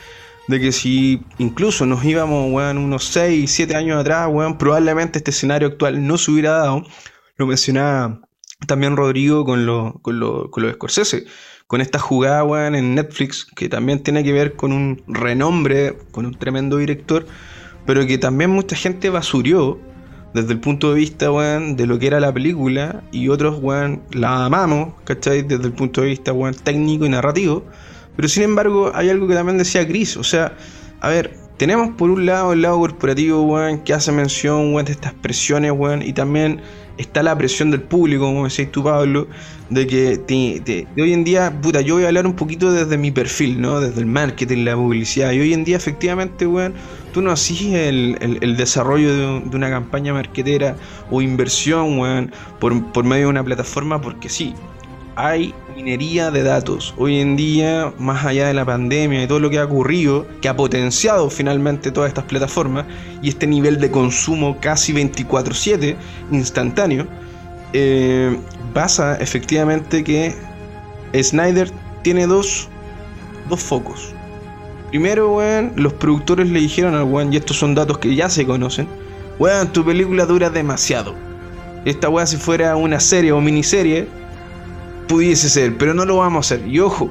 de 0.48 0.60
que 0.60 0.72
si 0.72 1.22
incluso 1.38 1.86
nos 1.86 2.04
íbamos, 2.04 2.52
weón, 2.52 2.78
unos 2.78 3.04
6, 3.04 3.50
7 3.50 3.74
años 3.74 4.00
atrás, 4.00 4.28
weón, 4.30 4.58
probablemente 4.58 5.18
este 5.18 5.30
escenario 5.30 5.68
actual 5.68 6.06
no 6.06 6.18
se 6.18 6.30
hubiera 6.30 6.52
dado. 6.52 6.84
Lo 7.36 7.46
mencionaba 7.46 8.20
también 8.66 8.96
Rodrigo 8.96 9.44
con, 9.44 9.66
lo, 9.66 9.94
con, 10.02 10.18
lo, 10.18 10.50
con 10.50 10.62
los 10.62 10.72
Scorsese, 10.74 11.26
con 11.66 11.80
esta 11.80 11.98
jugada, 11.98 12.44
weón, 12.44 12.74
en 12.74 12.94
Netflix, 12.94 13.44
que 13.44 13.68
también 13.68 14.02
tiene 14.02 14.22
que 14.22 14.32
ver 14.32 14.54
con 14.54 14.72
un 14.72 15.02
renombre, 15.06 15.98
con 16.12 16.26
un 16.26 16.34
tremendo 16.34 16.76
director, 16.76 17.26
pero 17.86 18.06
que 18.06 18.18
también 18.18 18.50
mucha 18.50 18.76
gente 18.76 19.08
basurió 19.10 19.78
desde 20.34 20.52
el 20.52 20.60
punto 20.60 20.92
de 20.92 21.00
vista, 21.00 21.30
weón, 21.32 21.76
de 21.76 21.86
lo 21.86 21.98
que 21.98 22.08
era 22.08 22.20
la 22.20 22.32
película, 22.32 23.02
y 23.10 23.28
otros, 23.28 23.58
weón, 23.62 24.02
la 24.12 24.44
amamos, 24.44 24.92
¿cachai? 25.04 25.42
Desde 25.42 25.64
el 25.64 25.72
punto 25.72 26.02
de 26.02 26.08
vista, 26.08 26.32
weón, 26.32 26.54
técnico 26.54 27.06
y 27.06 27.08
narrativo. 27.08 27.64
Pero 28.16 28.28
sin 28.28 28.42
embargo, 28.42 28.92
hay 28.94 29.08
algo 29.08 29.26
que 29.28 29.34
también 29.34 29.56
decía 29.56 29.86
Chris, 29.86 30.16
o 30.16 30.24
sea, 30.24 30.52
a 31.00 31.08
ver, 31.08 31.34
tenemos 31.56 31.90
por 31.96 32.10
un 32.10 32.26
lado 32.26 32.52
el 32.52 32.62
lado 32.62 32.78
corporativo, 32.78 33.42
weón, 33.42 33.78
que 33.78 33.94
hace 33.94 34.12
mención, 34.12 34.74
de 34.84 34.92
estas 34.92 35.14
presiones, 35.14 35.72
weón, 35.72 36.02
y 36.02 36.12
también 36.12 36.60
está 36.98 37.22
la 37.22 37.36
presión 37.36 37.70
del 37.70 37.82
público, 37.82 38.24
como 38.24 38.46
decís 38.46 38.70
tú, 38.70 38.82
Pablo, 38.84 39.28
de 39.70 39.86
que 39.86 40.18
de 40.18 40.86
hoy 41.02 41.12
en 41.12 41.24
día, 41.24 41.60
puta, 41.62 41.80
yo 41.80 41.94
voy 41.94 42.04
a 42.04 42.08
hablar 42.08 42.26
un 42.26 42.34
poquito 42.34 42.72
desde 42.72 42.98
mi 42.98 43.10
perfil, 43.10 43.60
¿no? 43.60 43.80
Desde 43.80 44.00
el 44.00 44.06
marketing, 44.06 44.64
la 44.64 44.76
publicidad. 44.76 45.32
Y 45.32 45.40
hoy 45.40 45.54
en 45.54 45.64
día, 45.64 45.76
efectivamente, 45.76 46.46
weón, 46.46 46.74
tú 47.16 47.22
no 47.22 47.30
haces 47.30 47.62
el, 47.72 48.56
desarrollo 48.58 49.16
de, 49.16 49.56
una 49.56 49.70
campaña 49.70 50.12
marketera 50.12 50.76
o 51.10 51.22
inversión, 51.22 52.30
por, 52.60 52.92
por 52.92 53.04
medio 53.04 53.24
de 53.24 53.30
una 53.30 53.42
plataforma, 53.42 54.02
porque 54.02 54.28
sí, 54.28 54.52
hay 55.14 55.54
minería 55.74 56.30
de 56.30 56.42
datos. 56.42 56.92
Hoy 56.98 57.20
en 57.20 57.34
día, 57.34 57.90
más 57.98 58.26
allá 58.26 58.48
de 58.48 58.52
la 58.52 58.66
pandemia 58.66 59.22
y 59.22 59.26
todo 59.26 59.40
lo 59.40 59.48
que 59.48 59.58
ha 59.58 59.64
ocurrido, 59.64 60.26
que 60.42 60.50
ha 60.50 60.56
potenciado 60.56 61.30
finalmente 61.30 61.90
todas 61.90 62.08
estas 62.08 62.26
plataformas 62.26 62.84
y 63.22 63.30
este 63.30 63.46
nivel 63.46 63.80
de 63.80 63.90
consumo 63.90 64.58
casi 64.60 64.92
24/7 64.92 65.96
instantáneo, 66.32 67.06
eh, 67.72 68.38
pasa 68.74 69.16
efectivamente 69.16 70.04
que 70.04 70.34
Snyder 71.14 71.70
tiene 72.02 72.26
dos, 72.26 72.68
dos 73.48 73.62
focos. 73.62 74.15
Primero, 74.96 75.30
weón, 75.30 75.74
los 75.76 75.92
productores 75.92 76.48
le 76.48 76.58
dijeron 76.58 76.94
al 76.94 77.04
weón, 77.04 77.30
y 77.30 77.36
estos 77.36 77.58
son 77.58 77.74
datos 77.74 77.98
que 77.98 78.14
ya 78.14 78.30
se 78.30 78.46
conocen, 78.46 78.88
weón, 79.38 79.70
tu 79.70 79.84
película 79.84 80.24
dura 80.24 80.48
demasiado. 80.48 81.14
Esta 81.84 82.08
weón 82.08 82.26
si 82.26 82.38
fuera 82.38 82.74
una 82.76 82.98
serie 82.98 83.30
o 83.30 83.38
miniserie, 83.42 84.08
pudiese 85.06 85.50
ser, 85.50 85.76
pero 85.76 85.92
no 85.92 86.06
lo 86.06 86.16
vamos 86.16 86.50
a 86.50 86.54
hacer. 86.54 86.66
Y 86.66 86.80
ojo, 86.80 87.10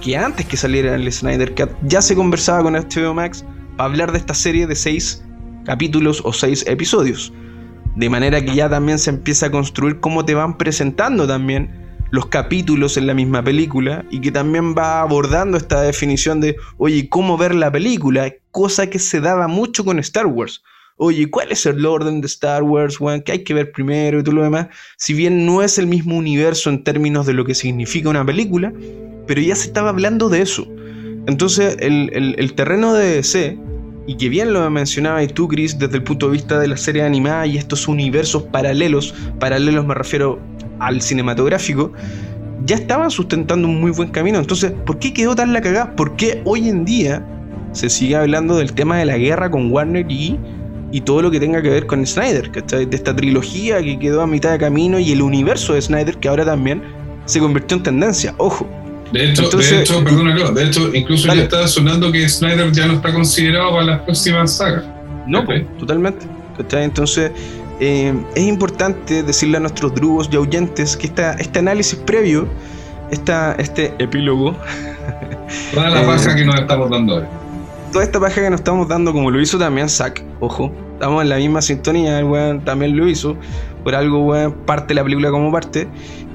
que 0.00 0.16
antes 0.16 0.46
que 0.46 0.56
saliera 0.56 0.94
el 0.94 1.10
Snyder 1.12 1.56
Cut 1.56 1.70
ya 1.82 2.00
se 2.00 2.14
conversaba 2.14 2.62
con 2.62 2.74
HBO 2.74 3.14
Max 3.14 3.44
para 3.76 3.90
hablar 3.90 4.12
de 4.12 4.18
esta 4.18 4.34
serie 4.34 4.68
de 4.68 4.76
seis 4.76 5.24
capítulos 5.64 6.22
o 6.24 6.32
seis 6.32 6.64
episodios. 6.68 7.32
De 7.96 8.08
manera 8.08 8.44
que 8.44 8.54
ya 8.54 8.68
también 8.68 9.00
se 9.00 9.10
empieza 9.10 9.46
a 9.46 9.50
construir 9.50 9.98
cómo 9.98 10.24
te 10.24 10.34
van 10.34 10.56
presentando 10.56 11.26
también 11.26 11.83
los 12.14 12.26
capítulos 12.26 12.96
en 12.96 13.06
la 13.06 13.14
misma 13.14 13.42
película 13.42 14.04
y 14.10 14.20
que 14.20 14.30
también 14.30 14.74
va 14.74 15.00
abordando 15.00 15.56
esta 15.56 15.82
definición 15.82 16.40
de, 16.40 16.56
oye, 16.78 17.08
cómo 17.08 17.36
ver 17.36 17.54
la 17.54 17.72
película, 17.72 18.32
cosa 18.50 18.88
que 18.88 18.98
se 18.98 19.20
daba 19.20 19.48
mucho 19.48 19.84
con 19.84 19.98
Star 19.98 20.26
Wars 20.26 20.62
oye, 20.96 21.28
¿cuál 21.28 21.50
es 21.50 21.66
el 21.66 21.84
orden 21.84 22.20
de 22.20 22.26
Star 22.26 22.62
Wars, 22.62 23.00
weón? 23.00 23.22
¿Qué 23.22 23.32
hay 23.32 23.44
que 23.44 23.54
ver 23.54 23.72
primero 23.72 24.20
y 24.20 24.22
todo 24.22 24.36
lo 24.36 24.42
demás? 24.44 24.68
Si 24.96 25.12
bien 25.12 25.44
no 25.44 25.62
es 25.62 25.78
el 25.78 25.86
mismo 25.86 26.16
universo 26.16 26.70
en 26.70 26.84
términos 26.84 27.26
de 27.26 27.34
lo 27.34 27.44
que 27.44 27.54
significa 27.54 28.08
una 28.08 28.24
película, 28.24 28.72
pero 29.26 29.40
ya 29.40 29.56
se 29.56 29.66
estaba 29.66 29.90
hablando 29.90 30.28
de 30.28 30.42
eso. 30.42 30.66
Entonces, 31.26 31.76
el, 31.80 32.52
terreno 32.54 32.94
de 32.94 33.16
DC, 33.16 33.58
y 34.06 34.16
que 34.16 34.28
bien 34.28 34.52
lo 34.52 34.68
mencionaba 34.70 35.22
y 35.22 35.28
tú, 35.28 35.48
Chris, 35.48 35.78
desde 35.78 35.96
el 35.96 36.02
punto 36.04 36.26
de 36.26 36.32
vista 36.32 36.58
de 36.58 36.68
la 36.68 36.76
serie 36.76 37.02
animada 37.02 37.46
y 37.46 37.56
estos 37.56 37.88
universos 37.88 38.44
paralelos, 38.44 39.14
paralelos 39.40 39.86
me 39.86 39.94
refiero 39.94 40.38
al 40.78 41.00
cinematográfico, 41.00 41.92
ya 42.64 42.76
estaban 42.76 43.10
sustentando 43.10 43.68
un 43.68 43.80
muy 43.80 43.90
buen 43.90 44.10
camino. 44.10 44.38
Entonces, 44.38 44.72
¿por 44.86 44.98
qué 44.98 45.12
quedó 45.12 45.34
tan 45.34 45.52
la 45.52 45.60
cagada? 45.60 45.94
¿Por 45.96 46.16
qué 46.16 46.40
hoy 46.44 46.68
en 46.68 46.84
día 46.84 47.24
se 47.72 47.90
sigue 47.90 48.16
hablando 48.16 48.56
del 48.56 48.72
tema 48.72 48.98
de 48.98 49.04
la 49.04 49.18
guerra 49.18 49.50
con 49.50 49.70
Warner 49.70 50.06
y 50.10 50.38
y 50.94 51.00
todo 51.00 51.22
lo 51.22 51.30
que 51.32 51.40
tenga 51.40 51.60
que 51.60 51.70
ver 51.70 51.88
con 51.88 52.06
Snyder, 52.06 52.52
¿cachai? 52.52 52.86
De 52.86 52.94
esta 52.94 53.16
trilogía 53.16 53.82
que 53.82 53.98
quedó 53.98 54.22
a 54.22 54.28
mitad 54.28 54.52
de 54.52 54.58
camino 54.58 55.00
y 55.00 55.10
el 55.10 55.22
universo 55.22 55.74
de 55.74 55.82
Snyder 55.82 56.16
que 56.18 56.28
ahora 56.28 56.44
también 56.44 56.84
se 57.24 57.40
convirtió 57.40 57.78
en 57.78 57.82
tendencia, 57.82 58.32
ojo. 58.38 58.64
De 59.12 59.30
hecho, 59.30 59.48
de 59.50 59.80
hecho, 59.80 60.00
de 60.00 60.64
hecho, 60.64 60.94
incluso 60.94 61.34
ya 61.34 61.42
está 61.42 61.66
sonando 61.66 62.12
que 62.12 62.28
Snyder 62.28 62.70
ya 62.70 62.86
no 62.86 62.92
está 62.92 63.12
considerado 63.12 63.72
para 63.72 63.86
las 63.86 64.00
próximas 64.02 64.56
sagas. 64.56 64.84
No, 65.26 65.44
totalmente. 65.80 66.26
¿cachai? 66.56 66.84
Entonces, 66.84 67.32
eh, 67.80 68.14
es 68.34 68.42
importante 68.42 69.22
decirle 69.22 69.56
a 69.56 69.60
nuestros 69.60 69.94
drugos 69.94 70.28
y 70.32 70.36
oyentes 70.36 70.96
que 70.96 71.06
esta, 71.06 71.34
este 71.34 71.58
análisis 71.58 71.98
previo, 71.98 72.48
esta, 73.10 73.54
este 73.56 73.94
epílogo. 73.98 74.56
Toda 75.74 75.90
la 75.90 76.06
paja 76.06 76.34
que 76.34 76.44
nos 76.44 76.60
estamos 76.60 76.90
dando 76.90 77.14
ahora 77.14 77.44
toda 77.94 78.04
esta 78.04 78.18
paja 78.18 78.42
que 78.42 78.50
nos 78.50 78.58
estamos 78.58 78.88
dando, 78.88 79.12
como 79.12 79.30
lo 79.30 79.40
hizo 79.40 79.56
también 79.56 79.88
Zack, 79.88 80.20
ojo, 80.40 80.72
estamos 80.94 81.22
en 81.22 81.28
la 81.28 81.36
misma 81.36 81.62
sintonía, 81.62 82.18
el 82.18 82.24
weón 82.24 82.64
también 82.64 82.96
lo 82.96 83.08
hizo, 83.08 83.36
por 83.84 83.94
algo, 83.94 84.18
weón, 84.24 84.52
parte 84.66 84.94
la 84.94 85.04
película 85.04 85.30
como 85.30 85.52
parte. 85.52 85.86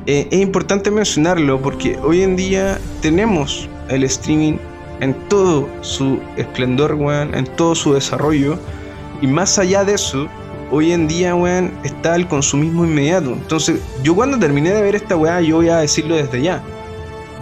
Eh, 0.05 0.29
es 0.31 0.39
importante 0.39 0.89
mencionarlo 0.89 1.61
porque 1.61 1.99
hoy 2.01 2.21
en 2.21 2.37
día 2.37 2.79
tenemos 3.01 3.67
el 3.89 4.05
streaming 4.05 4.53
en 5.01 5.13
todo 5.27 5.67
su 5.81 6.19
esplendor, 6.37 6.93
weón, 6.93 7.35
en 7.35 7.43
todo 7.45 7.75
su 7.75 7.93
desarrollo, 7.93 8.57
y 9.21 9.27
más 9.27 9.59
allá 9.59 9.83
de 9.83 9.95
eso, 9.95 10.29
hoy 10.71 10.91
en 10.91 11.07
día, 11.07 11.35
weón, 11.35 11.71
está 11.83 12.15
el 12.15 12.27
consumismo 12.27 12.85
inmediato. 12.85 13.31
Entonces, 13.33 13.81
yo 14.03 14.15
cuando 14.15 14.37
terminé 14.37 14.71
de 14.71 14.81
ver 14.81 14.95
esta 14.95 15.15
weá, 15.15 15.41
yo 15.41 15.57
voy 15.57 15.69
a 15.69 15.77
decirlo 15.77 16.15
desde 16.15 16.41
ya 16.41 16.63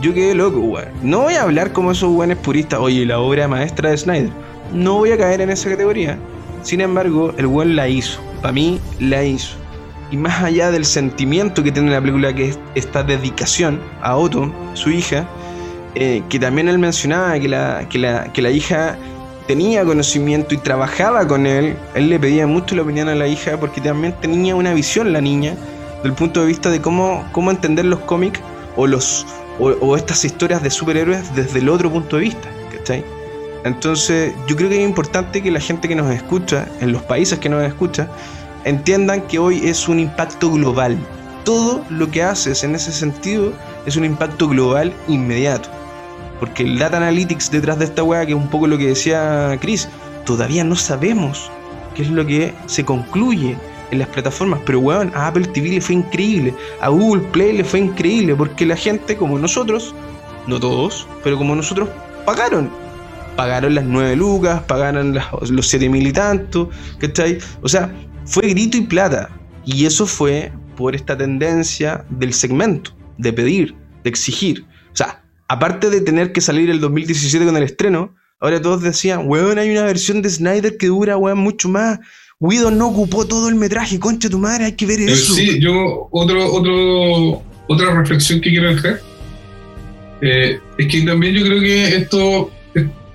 yo 0.01 0.13
quedé 0.13 0.35
loco, 0.35 0.59
weón. 0.59 0.89
No 1.01 1.21
voy 1.21 1.33
a 1.35 1.43
hablar 1.43 1.73
como 1.73 1.91
esos 1.91 2.11
weones 2.11 2.37
puristas, 2.37 2.79
oye, 2.79 3.05
la 3.05 3.19
obra 3.19 3.47
maestra 3.47 3.89
de 3.89 3.97
Snyder. 3.97 4.29
No 4.73 4.95
voy 4.95 5.11
a 5.11 5.17
caer 5.17 5.41
en 5.41 5.49
esa 5.49 5.69
categoría. 5.69 6.17
Sin 6.61 6.81
embargo, 6.81 7.33
el 7.37 7.47
weón 7.47 7.75
la 7.75 7.87
hizo. 7.87 8.19
Para 8.41 8.53
mí, 8.53 8.79
la 8.99 9.23
hizo. 9.23 9.55
Y 10.11 10.17
más 10.17 10.43
allá 10.43 10.71
del 10.71 10.85
sentimiento 10.85 11.63
que 11.63 11.71
tiene 11.71 11.91
la 11.91 11.99
película, 11.99 12.33
que 12.33 12.49
es 12.49 12.59
esta 12.75 13.03
dedicación 13.03 13.79
a 14.01 14.15
Otto, 14.15 14.51
su 14.73 14.89
hija, 14.89 15.27
eh, 15.95 16.21
que 16.29 16.39
también 16.39 16.69
él 16.69 16.79
mencionaba 16.79 17.39
que 17.39 17.47
la, 17.47 17.87
que, 17.89 17.97
la, 17.97 18.31
que 18.31 18.41
la 18.41 18.51
hija 18.51 18.97
tenía 19.47 19.83
conocimiento 19.85 20.53
y 20.53 20.57
trabajaba 20.57 21.27
con 21.27 21.47
él. 21.47 21.75
Él 21.95 22.09
le 22.09 22.19
pedía 22.19 22.45
mucho 22.45 22.75
la 22.75 22.83
opinión 22.83 23.09
a 23.09 23.15
la 23.15 23.27
hija 23.27 23.57
porque 23.59 23.81
también 23.81 24.13
tenía 24.21 24.55
una 24.55 24.73
visión 24.73 25.13
la 25.13 25.21
niña 25.21 25.55
del 26.03 26.13
punto 26.13 26.41
de 26.41 26.47
vista 26.47 26.69
de 26.69 26.81
cómo, 26.81 27.27
cómo 27.31 27.49
entender 27.49 27.85
los 27.85 27.99
cómics 28.01 28.39
o 28.75 28.85
los 28.85 29.25
o, 29.59 29.95
estas 29.95 30.23
historias 30.23 30.61
de 30.61 30.69
superhéroes 30.69 31.33
desde 31.35 31.59
el 31.59 31.69
otro 31.69 31.91
punto 31.91 32.17
de 32.17 32.23
vista. 32.23 32.47
Entonces, 33.63 34.33
yo 34.47 34.55
creo 34.55 34.69
que 34.69 34.81
es 34.81 34.87
importante 34.87 35.41
que 35.43 35.51
la 35.51 35.59
gente 35.59 35.89
que 35.89 35.95
nos 35.95 36.09
escucha, 36.11 36.67
en 36.79 36.93
los 36.93 37.01
países 37.01 37.39
que 37.39 37.49
nos 37.49 37.63
escucha, 37.63 38.07
entiendan 38.63 39.21
que 39.21 39.39
hoy 39.39 39.67
es 39.67 39.89
un 39.89 39.99
impacto 39.99 40.49
global. 40.51 40.97
Todo 41.43 41.83
lo 41.89 42.09
que 42.09 42.23
haces 42.23 42.63
en 42.63 42.75
ese 42.75 42.93
sentido 42.93 43.51
es 43.85 43.97
un 43.97 44.05
impacto 44.05 44.47
global 44.47 44.93
inmediato. 45.07 45.69
Porque 46.39 46.63
el 46.63 46.77
data 46.77 46.97
analytics 46.97 47.49
detrás 47.49 47.79
de 47.79 47.85
esta 47.85 48.03
weá, 48.03 48.25
que 48.25 48.33
es 48.33 48.37
un 48.37 48.49
poco 48.49 48.67
lo 48.67 48.77
que 48.77 48.87
decía 48.87 49.57
Chris, 49.59 49.89
todavía 50.25 50.63
no 50.63 50.75
sabemos 50.75 51.49
qué 51.95 52.03
es 52.03 52.09
lo 52.09 52.25
que 52.25 52.53
se 52.67 52.85
concluye 52.85 53.57
en 53.91 53.99
las 53.99 54.07
plataformas. 54.09 54.59
Pero 54.65 54.79
weón, 54.79 55.11
a 55.15 55.27
Apple 55.27 55.47
TV 55.47 55.69
le 55.69 55.81
fue 55.81 55.95
increíble, 55.95 56.53
a 56.81 56.89
Google 56.89 57.23
Play 57.31 57.57
le 57.57 57.63
fue 57.63 57.79
increíble, 57.79 58.35
porque 58.35 58.65
la 58.65 58.75
gente 58.75 59.15
como 59.15 59.39
nosotros, 59.39 59.95
no 60.45 60.59
todos, 60.59 61.07
pero 61.23 61.37
como 61.37 61.55
nosotros, 61.55 61.89
pagaron. 62.25 62.69
Pagaron 63.35 63.75
las 63.75 63.85
9 63.85 64.15
lucas, 64.15 64.63
pagaron 64.63 65.17
los 65.49 65.67
7 65.67 65.89
mil 65.89 66.07
y 66.07 66.11
tanto, 66.11 66.69
¿cachai? 66.97 67.37
O 67.61 67.69
sea, 67.69 67.93
fue 68.25 68.47
grito 68.49 68.77
y 68.77 68.81
plata. 68.81 69.29
Y 69.63 69.85
eso 69.85 70.07
fue 70.07 70.51
por 70.75 70.95
esta 70.95 71.15
tendencia 71.15 72.03
del 72.09 72.33
segmento, 72.33 72.91
de 73.17 73.33
pedir, 73.33 73.75
de 74.03 74.09
exigir. 74.09 74.65
Aparte 75.47 75.89
de 75.89 76.01
tener 76.01 76.31
que 76.31 76.41
salir 76.41 76.69
el 76.69 76.79
2017 76.79 77.45
con 77.45 77.57
el 77.57 77.63
estreno, 77.63 78.15
ahora 78.39 78.61
todos 78.61 78.81
decían, 78.81 79.21
weón, 79.25 79.57
hay 79.57 79.69
una 79.71 79.83
versión 79.83 80.21
de 80.21 80.29
Snyder 80.29 80.77
que 80.77 80.87
dura, 80.87 81.17
weón, 81.17 81.39
mucho 81.39 81.69
más. 81.69 81.99
Guido 82.39 82.69
no 82.69 82.89
ocupó 82.89 83.25
todo 83.25 83.49
el 83.49 83.55
metraje, 83.55 83.99
concha 83.99 84.29
tu 84.29 84.37
madre, 84.37 84.65
hay 84.65 84.73
que 84.73 84.85
ver 84.85 84.99
eso. 85.01 85.33
Sí, 85.33 85.59
yo, 85.59 86.07
otro, 86.11 86.53
otro, 86.53 87.43
otra 87.67 87.95
reflexión 87.95 88.41
que 88.41 88.51
quiero 88.51 88.73
dejar 88.75 89.01
eh, 90.21 90.59
es 90.77 90.87
que 90.87 91.01
también 91.01 91.33
yo 91.33 91.45
creo 91.45 91.59
que 91.59 91.95
esto, 91.95 92.51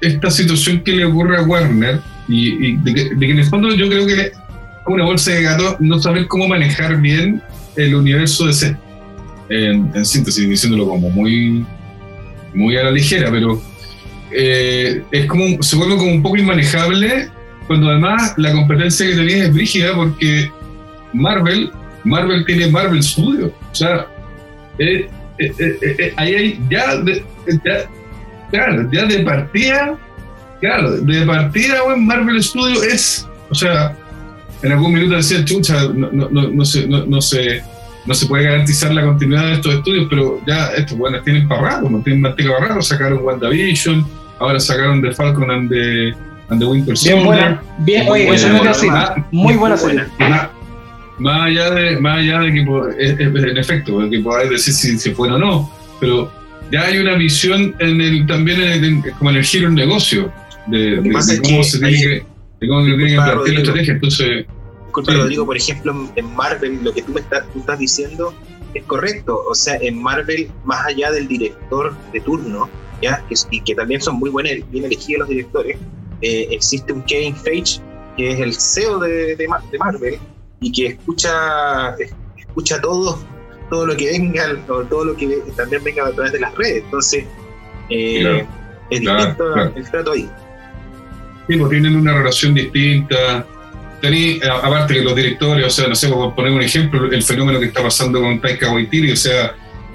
esta 0.01 0.31
situación 0.31 0.83
que 0.83 0.93
le 0.93 1.05
ocurre 1.05 1.39
a 1.39 1.43
Warner, 1.43 2.01
y, 2.29 2.77
de, 2.77 2.95
que, 2.95 3.03
en 3.11 3.39
el 3.39 3.45
fondo 3.45 3.75
yo 3.75 3.89
creo 3.89 4.07
que 4.07 4.15
es 4.15 4.33
una 4.87 5.05
bolsa 5.05 5.33
de 5.33 5.43
gato 5.43 5.77
no 5.81 6.01
saber 6.01 6.29
cómo 6.29 6.49
manejar 6.49 7.01
bien 7.01 7.43
el 7.77 7.95
universo 7.95 8.47
de 8.47 8.53
C. 8.53 8.77
en, 9.49 10.05
síntesis, 10.05 10.49
diciéndolo 10.49 10.89
como 10.89 11.11
muy, 11.11 11.67
muy 12.55 12.77
a 12.77 12.85
la 12.85 12.91
ligera, 12.91 13.31
pero 13.31 13.61
eh, 14.31 15.03
es 15.11 15.27
como, 15.27 15.63
se 15.63 15.77
vuelve 15.77 15.97
como 15.97 16.13
un 16.13 16.23
poco 16.23 16.37
inmanejable 16.37 17.29
cuando 17.67 17.91
además 17.91 18.35
la 18.37 18.53
competencia 18.53 19.07
que 19.07 19.15
tenía 19.15 19.45
es 19.45 19.53
brígida 19.53 19.95
porque 19.95 20.51
Marvel, 21.13 21.71
Marvel 22.05 22.45
tiene 22.45 22.69
Marvel 22.69 23.03
Studios. 23.03 23.53
O 23.71 23.75
sea, 23.75 24.07
eh, 24.79 25.09
eh, 25.39 26.13
ahí 26.17 26.35
hay 26.35 26.61
ya 26.71 26.97
de, 26.97 27.25
claro, 28.51 28.89
ya 28.93 29.05
de 29.07 29.19
partida, 29.21 29.99
claro, 30.61 30.93
de 30.93 31.27
partida, 31.27 31.79
Marvel 31.97 32.43
Studios 32.43 32.85
es, 32.85 33.29
o 33.51 33.55
sea, 33.55 33.97
en 34.63 34.73
algún 34.73 34.93
minuto 34.93 35.17
decía, 35.17 35.45
chucha, 35.45 35.89
no, 35.95 36.11
no, 36.13 36.29
no, 36.31 36.49
no, 36.49 36.65
se, 36.65 36.87
no, 36.87 37.05
no, 37.05 37.21
se, 37.21 37.63
no 38.05 38.15
se 38.15 38.27
puede 38.27 38.45
garantizar 38.45 38.93
la 38.93 39.03
continuidad 39.03 39.47
de 39.47 39.53
estos 39.55 39.75
estudios, 39.75 40.07
pero 40.11 40.41
ya 40.47 40.69
estos 40.77 40.99
buenos 40.99 41.23
tienen 41.25 41.49
para 41.49 41.63
rato, 41.63 41.89
tienen 42.03 42.21
manteca 42.23 42.51
para 42.53 42.69
rato, 42.69 42.83
sacaron 42.83 43.23
WandaVision, 43.23 44.05
ahora 44.39 44.59
sacaron 44.59 45.01
The 45.01 45.13
Falcon 45.13 45.51
and 45.51 45.71
the, 45.71 46.15
and 46.49 46.61
the 46.61 46.67
Winter 46.67 46.97
Soldier. 46.97 47.17
Bien 47.17 47.27
buena, 47.27 47.63
bien, 47.79 48.09
oye, 48.09 48.29
eso 48.35 48.49
no 48.49 48.63
así, 48.63 48.89
muy 49.31 49.55
buena 49.55 49.77
serie. 49.77 50.03
Más 51.19 51.43
allá 51.43 51.71
de, 51.71 52.01
más 52.01 52.19
allá 52.19 52.41
de 52.41 52.53
que, 52.53 52.61
en 52.61 53.57
efecto, 53.57 54.11
que 54.11 54.19
podáis 54.21 54.51
decir 54.51 54.75
si, 54.75 54.99
si 54.99 55.15
fue 55.15 55.31
o 55.31 55.39
no, 55.39 55.71
pero 56.01 56.33
ya 56.73 56.83
hay 56.87 56.99
una 56.99 57.15
visión 57.15 57.77
en 57.79 58.01
el, 58.01 58.27
también 58.27 58.61
en 58.61 59.03
como 59.19 59.31
en 59.31 59.37
el 59.37 59.45
giro 59.45 59.67
del 59.67 59.77
negocio, 59.77 60.33
de, 60.67 60.97
cómo 61.43 61.63
se 61.63 61.79
tiene 61.79 62.01
que 62.01 62.25
de 62.61 62.69
cómo 62.69 62.85
tiene 62.85 63.07
que 63.07 63.17
la 63.17 63.61
estrategia. 63.61 63.93
Entonces, 63.95 64.47
Disculpa, 64.93 65.15
Rodrigo, 65.15 65.47
por 65.47 65.57
ejemplo, 65.57 66.13
en 66.17 66.37
Marvel, 66.37 66.85
lo 66.85 66.93
que 66.93 67.01
tú 67.01 67.13
me 67.13 67.21
estás, 67.21 67.51
tú 67.55 67.61
estás 67.61 67.79
diciendo 67.79 68.35
es 68.75 68.85
correcto. 68.85 69.43
O 69.49 69.55
sea, 69.55 69.77
en 69.81 70.03
Marvel, 70.03 70.51
más 70.67 70.85
allá 70.85 71.11
del 71.11 71.29
director 71.29 71.97
de 72.13 72.21
turno, 72.21 72.69
¿ya? 73.01 73.25
Que, 73.27 73.35
y 73.51 73.63
que 73.63 73.75
también 73.75 74.03
son 74.03 74.17
muy 74.17 74.29
buenos, 74.29 74.53
bien 74.71 74.85
elegidos 74.85 75.21
los 75.21 75.29
directores, 75.31 75.79
eh, 76.21 76.49
existe 76.51 76.93
un 76.93 77.03
Kevin 77.05 77.35
Feige, 77.35 77.81
que 78.19 78.33
es 78.33 78.41
el 78.41 78.53
CEO 78.53 78.99
de, 78.99 79.35
de, 79.35 79.49
Marvel, 79.79 80.19
y 80.61 80.71
que 80.71 80.89
escucha, 80.89 81.97
escucha 82.37 82.79
todo, 82.83 83.19
todo 83.71 83.87
lo 83.87 83.97
que 83.97 84.11
venga, 84.11 84.45
o 84.69 84.83
todo 84.83 85.07
lo 85.07 85.17
que 85.17 85.43
también 85.57 85.83
venga 85.85 86.07
a 86.07 86.13
través 86.13 86.33
de 86.33 86.41
las 86.41 86.55
redes. 86.55 86.85
Entonces, 86.85 87.25
eh, 87.89 88.47
es 88.91 89.01
distinto 89.01 89.55
el 89.75 89.91
trato 89.91 90.13
ahí. 90.13 90.29
Sí, 91.49 91.57
pues 91.57 91.71
tienen 91.71 91.97
una 91.97 92.13
relación 92.13 92.53
distinta. 92.53 93.47
Tení, 94.03 94.41
aparte 94.43 94.95
que 94.95 95.03
los 95.03 95.15
directores, 95.15 95.65
o 95.65 95.71
sea, 95.71 95.87
no 95.87 95.95
sé, 95.95 96.09
por 96.09 96.35
poner 96.35 96.51
un 96.51 96.61
ejemplo, 96.61 97.09
el 97.11 97.23
fenómeno 97.23 97.61
que 97.61 97.67
está 97.67 97.85
pasando 97.85 98.21
con 98.21 98.41
Taika 98.41 98.73
Waititi, 98.73 99.13
o 99.13 99.17
sea, 99.17 99.55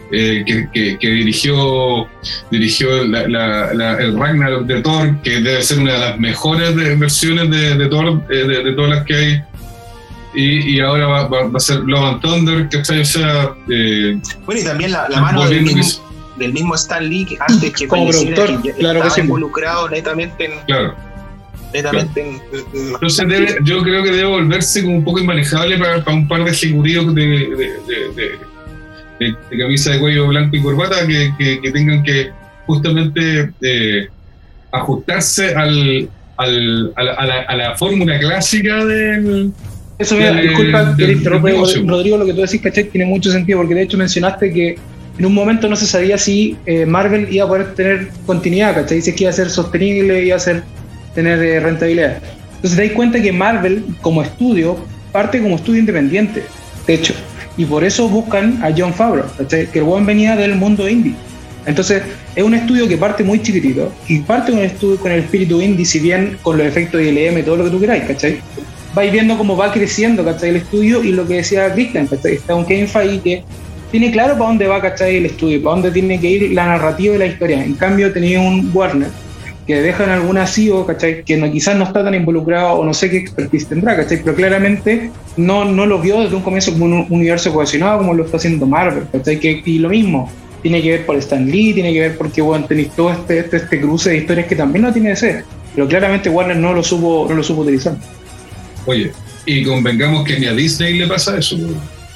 eh, 0.10 0.45
que, 0.74 0.97
que, 0.97 1.08
dirigió, 1.10 2.08
dirigió 2.49 3.01
el 3.01 4.18
Ragnarok 4.18 4.66
de 4.66 4.82
Thor, 4.82 5.22
que 5.22 5.41
debe 5.41 5.62
ser 5.62 5.80
una 5.80 5.91
de 5.91 5.99
las 5.99 6.20
mejores 6.20 6.74
versiones 6.97 7.49
de, 7.49 7.86
Thor, 7.89 8.24
eh, 8.30 8.47
de, 8.47 8.72
todas 8.72 8.91
las 8.91 9.05
que 9.05 9.14
hay. 9.14 9.43
Y, 10.34 10.76
y 10.76 10.80
ahora 10.80 11.08
va, 11.08 11.28
va, 11.28 11.49
a 11.53 11.60
ser 11.60 11.80
Love 11.80 12.05
and 12.05 12.22
Thunder, 12.22 12.70
que 12.70 12.78
O 12.78 12.86
sea. 12.86 13.53
Eh, 13.70 14.18
bueno, 14.45 14.62
y 14.62 14.64
también 14.64 14.93
la, 14.93 15.10
mano 15.20 15.49
del 15.49 15.64
mismo, 15.64 15.84
del 16.38 16.53
mismo, 16.53 16.76
Stan 16.76 17.05
Lee, 17.05 17.38
antes 17.41 17.74
que 17.74 17.89
como 17.89 18.08
productor, 18.08 18.62
que 18.62 18.72
claro 18.72 19.03
estaba 19.03 19.20
involucrado 19.20 19.89
netamente 19.89 20.45
en. 20.45 20.60
Claro 20.66 21.07
entonces 21.78 23.57
yo 23.63 23.82
creo 23.84 24.03
que 24.03 24.11
debe 24.11 24.25
volverse 24.25 24.84
como 24.84 24.97
un 24.97 25.03
poco 25.03 25.19
inmanejable 25.19 25.78
para, 25.78 26.03
un 26.13 26.28
par 26.28 26.43
de 26.43 26.51
ejecutivos 26.51 27.13
de, 27.13 28.39
camisa 29.57 29.91
de 29.91 29.99
cuello 29.99 30.28
blanco 30.28 30.55
y 30.55 30.61
corbata 30.61 31.05
que, 31.05 31.71
tengan 31.71 32.03
que 32.03 32.32
justamente 32.65 33.51
eh, 33.61 34.07
ajustarse 34.71 35.55
al, 35.55 36.09
a 36.38 37.55
la, 37.55 37.75
fórmula 37.78 38.19
clásica 38.19 38.86
del... 38.86 39.51
Eso, 39.97 40.15
mira, 40.15 40.32
disculpa 40.34 40.95
Rodrigo, 41.86 42.17
lo 42.17 42.25
que 42.25 42.34
tú 42.34 42.41
decís, 42.41 42.61
¿cachai? 42.61 42.84
Tiene 42.84 43.07
mucho 43.07 43.32
sentido, 43.32 43.59
porque 43.59 43.73
de 43.73 43.82
hecho 43.82 43.97
mencionaste 43.97 44.53
que 44.53 44.78
en 45.17 45.25
un 45.25 45.34
momento 45.34 45.67
no 45.67 45.75
se 45.75 45.88
sabía 45.88 46.17
si 46.17 46.55
eh, 46.67 46.86
Marvel 46.86 47.28
iba 47.32 47.45
a 47.45 47.47
poder 47.47 47.73
tener 47.73 48.09
continuidad, 48.25 48.75
¿cachai? 48.75 48.97
Dices 48.97 49.15
que 49.15 49.23
iba 49.23 49.32
a 49.32 49.34
ser 49.34 49.49
sostenible, 49.49 50.23
iba 50.23 50.36
a 50.36 50.39
ser 50.39 50.63
tener 51.18 51.41
eh, 51.41 51.59
rentabilidad. 51.59 52.22
Entonces 52.57 52.78
te 52.78 52.86
das 52.86 52.95
cuenta 52.95 53.20
que 53.20 53.32
Marvel, 53.32 53.84
como 54.01 54.22
estudio, 54.22 54.78
parte 55.11 55.41
como 55.41 55.55
estudio 55.55 55.80
independiente, 55.80 56.43
de 56.86 56.93
hecho. 56.93 57.15
Y 57.57 57.65
por 57.65 57.84
eso 57.84 58.07
buscan 58.07 58.63
a 58.63 58.70
John 58.78 58.93
Favreau, 58.93 59.26
que 59.49 59.80
el 59.80 59.84
buen 59.84 60.05
venía 60.05 60.36
del 60.36 60.53
mundo 60.53 60.88
indie. 60.88 61.15
Entonces, 61.65 62.03
es 62.36 62.43
un 62.43 62.53
estudio 62.53 62.88
que 62.88 62.97
parte 62.97 63.24
muy 63.24 63.41
chiquitito 63.41 63.91
y 64.07 64.20
parte 64.20 64.51
el, 64.51 64.59
estudio, 64.59 64.99
con 64.99 65.11
el 65.11 65.22
espíritu 65.22 65.59
indie, 65.59 65.88
si 65.88 65.99
bien 65.99 66.38
con 66.43 66.55
los 66.55 66.68
efectos 66.68 67.01
ILM, 67.01 67.43
todo 67.43 67.57
lo 67.57 67.63
que 67.63 67.72
tú 67.72 67.80
queráis, 67.80 68.03
¿cachai? 68.03 68.38
Vais 68.93 69.11
viendo 69.11 69.39
cómo 69.39 69.57
va 69.57 69.74
creciendo, 69.74 70.24
¿cachai? 70.24 70.49
El 70.49 70.57
estudio 70.57 71.03
y 71.03 71.13
lo 71.13 71.28
que 71.28 71.38
decía 71.38 71.74
Christian, 71.74 72.05
¿cachai? 72.05 72.36
Está 72.36 72.53
un 72.53 72.63
Kevin 72.63 72.88
Feige 72.88 73.22
que 73.24 73.43
tiene 73.89 74.11
claro 74.11 74.34
para 74.34 74.49
dónde 74.49 74.68
va, 74.68 74.80
¿cachai? 74.80 75.15
El 75.15 75.26
estudio, 75.26 75.63
para 75.63 75.78
dónde 75.78 75.89
tiene 75.89 76.20
que 76.20 76.30
ir 76.30 76.51
la 76.51 76.68
narrativa 76.68 77.15
y 77.15 77.18
la 77.18 77.26
historia. 77.26 77.63
En 77.63 77.74
cambio, 77.74 78.13
tenía 78.13 78.39
un 78.39 78.70
Warner 78.72 79.09
que 79.68 79.82
dejan 79.82 80.09
algún 80.09 80.38
CEO, 80.47 80.86
¿cachai? 80.86 81.24
Que 81.24 81.51
quizás 81.51 81.76
no 81.76 81.84
está 81.84 82.01
tan 82.01 82.15
involucrado 82.15 82.76
o 82.76 82.86
no 82.86 82.93
sé 82.93 83.09
qué 83.09 83.18
expertise 83.18 83.68
tendrá, 83.68 83.97
¿cachai? 83.97 84.22
Pero 84.24 84.34
claramente 84.34 85.11
no, 85.36 85.65
no 85.65 85.86
lo 85.86 85.99
vio 85.99 86.22
desde 86.22 86.38
un 86.38 86.41
comienzo 86.41 86.72
como 86.72 86.86
un 86.86 87.05
universo 87.09 87.53
cohesionado 87.53 87.97
como 87.97 88.13
lo 88.13 88.24
está 88.24 88.38
haciendo 88.38 88.65
Marvel, 88.65 89.03
¿cachai? 89.11 89.39
Que, 89.39 89.61
y 89.65 89.80
lo 89.80 89.89
mismo, 89.89 90.32
tiene 90.61 90.82
que 90.82 90.91
ver 90.91 91.05
por 91.05 91.18
Stan 91.18 91.45
Lee, 91.45 91.74
tiene 91.74 91.91
que 91.91 91.99
ver 91.99 92.18
porque, 92.18 92.41
bueno, 92.41 92.65
tenéis 92.65 92.91
todo 92.95 93.11
este, 93.11 93.39
este, 93.39 93.57
este, 93.57 93.82
cruce 93.82 94.11
de 94.11 94.18
historias 94.18 94.47
que 94.47 94.55
también 94.55 94.84
no 94.84 94.93
tiene 94.93 95.09
que 95.09 95.15
ser, 95.18 95.43
pero 95.76 95.86
claramente 95.88 96.30
Warner 96.30 96.57
no 96.57 96.74
lo 96.74 96.82
supo, 96.82 97.26
no 97.28 97.36
lo 97.36 97.43
supo 97.43 97.61
utilizar. 97.61 97.97
Oye, 98.86 99.11
y 99.45 99.63
convengamos 99.63 100.24
que 100.24 100.39
ni 100.39 100.45
a 100.45 100.53
Disney 100.53 100.97
le 100.97 101.07
pasa 101.07 101.38
eso, 101.38 101.57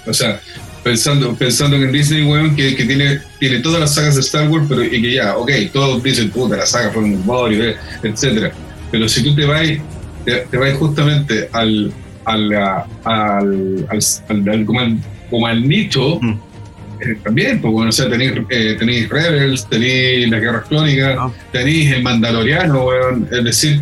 o 0.07 0.13
sea, 0.13 0.39
pensando, 0.83 1.33
pensando 1.35 1.75
en 1.77 1.91
Disney, 1.91 2.23
weón, 2.23 2.55
que, 2.55 2.75
que, 2.75 2.85
tiene, 2.85 3.19
tiene 3.39 3.59
todas 3.59 3.79
las 3.79 3.95
sagas 3.95 4.15
de 4.15 4.21
Star 4.21 4.49
Wars, 4.49 4.65
pero 4.67 4.83
y 4.83 5.01
que 5.01 5.13
ya, 5.13 5.37
ok, 5.37 5.51
todos 5.71 6.01
dicen, 6.03 6.29
puta, 6.29 6.57
la 6.57 6.65
saga 6.65 6.91
fue 6.91 7.03
un 7.03 7.25
borio, 7.25 7.63
eh, 7.63 7.75
etcétera. 8.03 8.51
Pero 8.91 9.07
si 9.07 9.23
tú 9.23 9.35
te 9.35 9.45
vas, 9.45 9.67
te, 10.25 10.57
vas 10.57 10.73
justamente 10.77 11.49
al, 11.51 11.91
al, 12.25 12.53
al, 13.03 13.87
al, 13.89 14.65
como, 14.65 14.79
al 14.79 14.97
como 15.29 15.47
al 15.47 15.67
nicho, 15.67 16.19
mm. 16.21 16.39
eh, 17.01 17.17
también, 17.23 17.61
pues 17.61 17.71
bueno, 17.71 17.89
o 17.89 17.93
sea, 17.93 18.09
tenéis, 18.09 18.33
eh, 18.49 18.75
tenéis 18.77 19.09
Rebels, 19.09 19.67
tenéis 19.67 20.29
las 20.29 20.41
guerras 20.41 20.67
clónicas, 20.67 21.15
ah. 21.17 21.31
tenéis 21.51 21.91
el 21.91 22.03
Mandaloriano, 22.03 22.85
weón, 22.85 23.27
es 23.31 23.43
decir, 23.43 23.81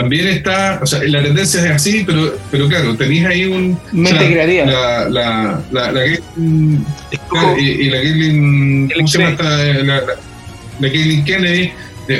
también 0.00 0.28
está, 0.28 0.80
o 0.82 0.86
sea, 0.86 1.02
la 1.04 1.22
tendencia 1.22 1.62
es 1.64 1.70
así, 1.70 2.04
pero, 2.06 2.34
pero 2.50 2.68
claro, 2.68 2.96
tenéis 2.96 3.26
ahí 3.26 3.44
un... 3.44 3.78
Mente 3.92 4.32
creativa. 4.32 4.64
La, 4.64 5.08
la, 5.10 5.62
la, 5.70 5.92
la, 5.92 6.06
y, 6.06 6.18
y, 7.60 7.90
la 7.90 8.00
Caitlyn, 8.00 8.90
¿cómo 8.94 9.08
se 9.08 9.18
llama 9.18 9.30
esta? 9.30 9.44
La, 9.84 10.02
la, 10.80 10.90
Kennedy, 10.90 11.72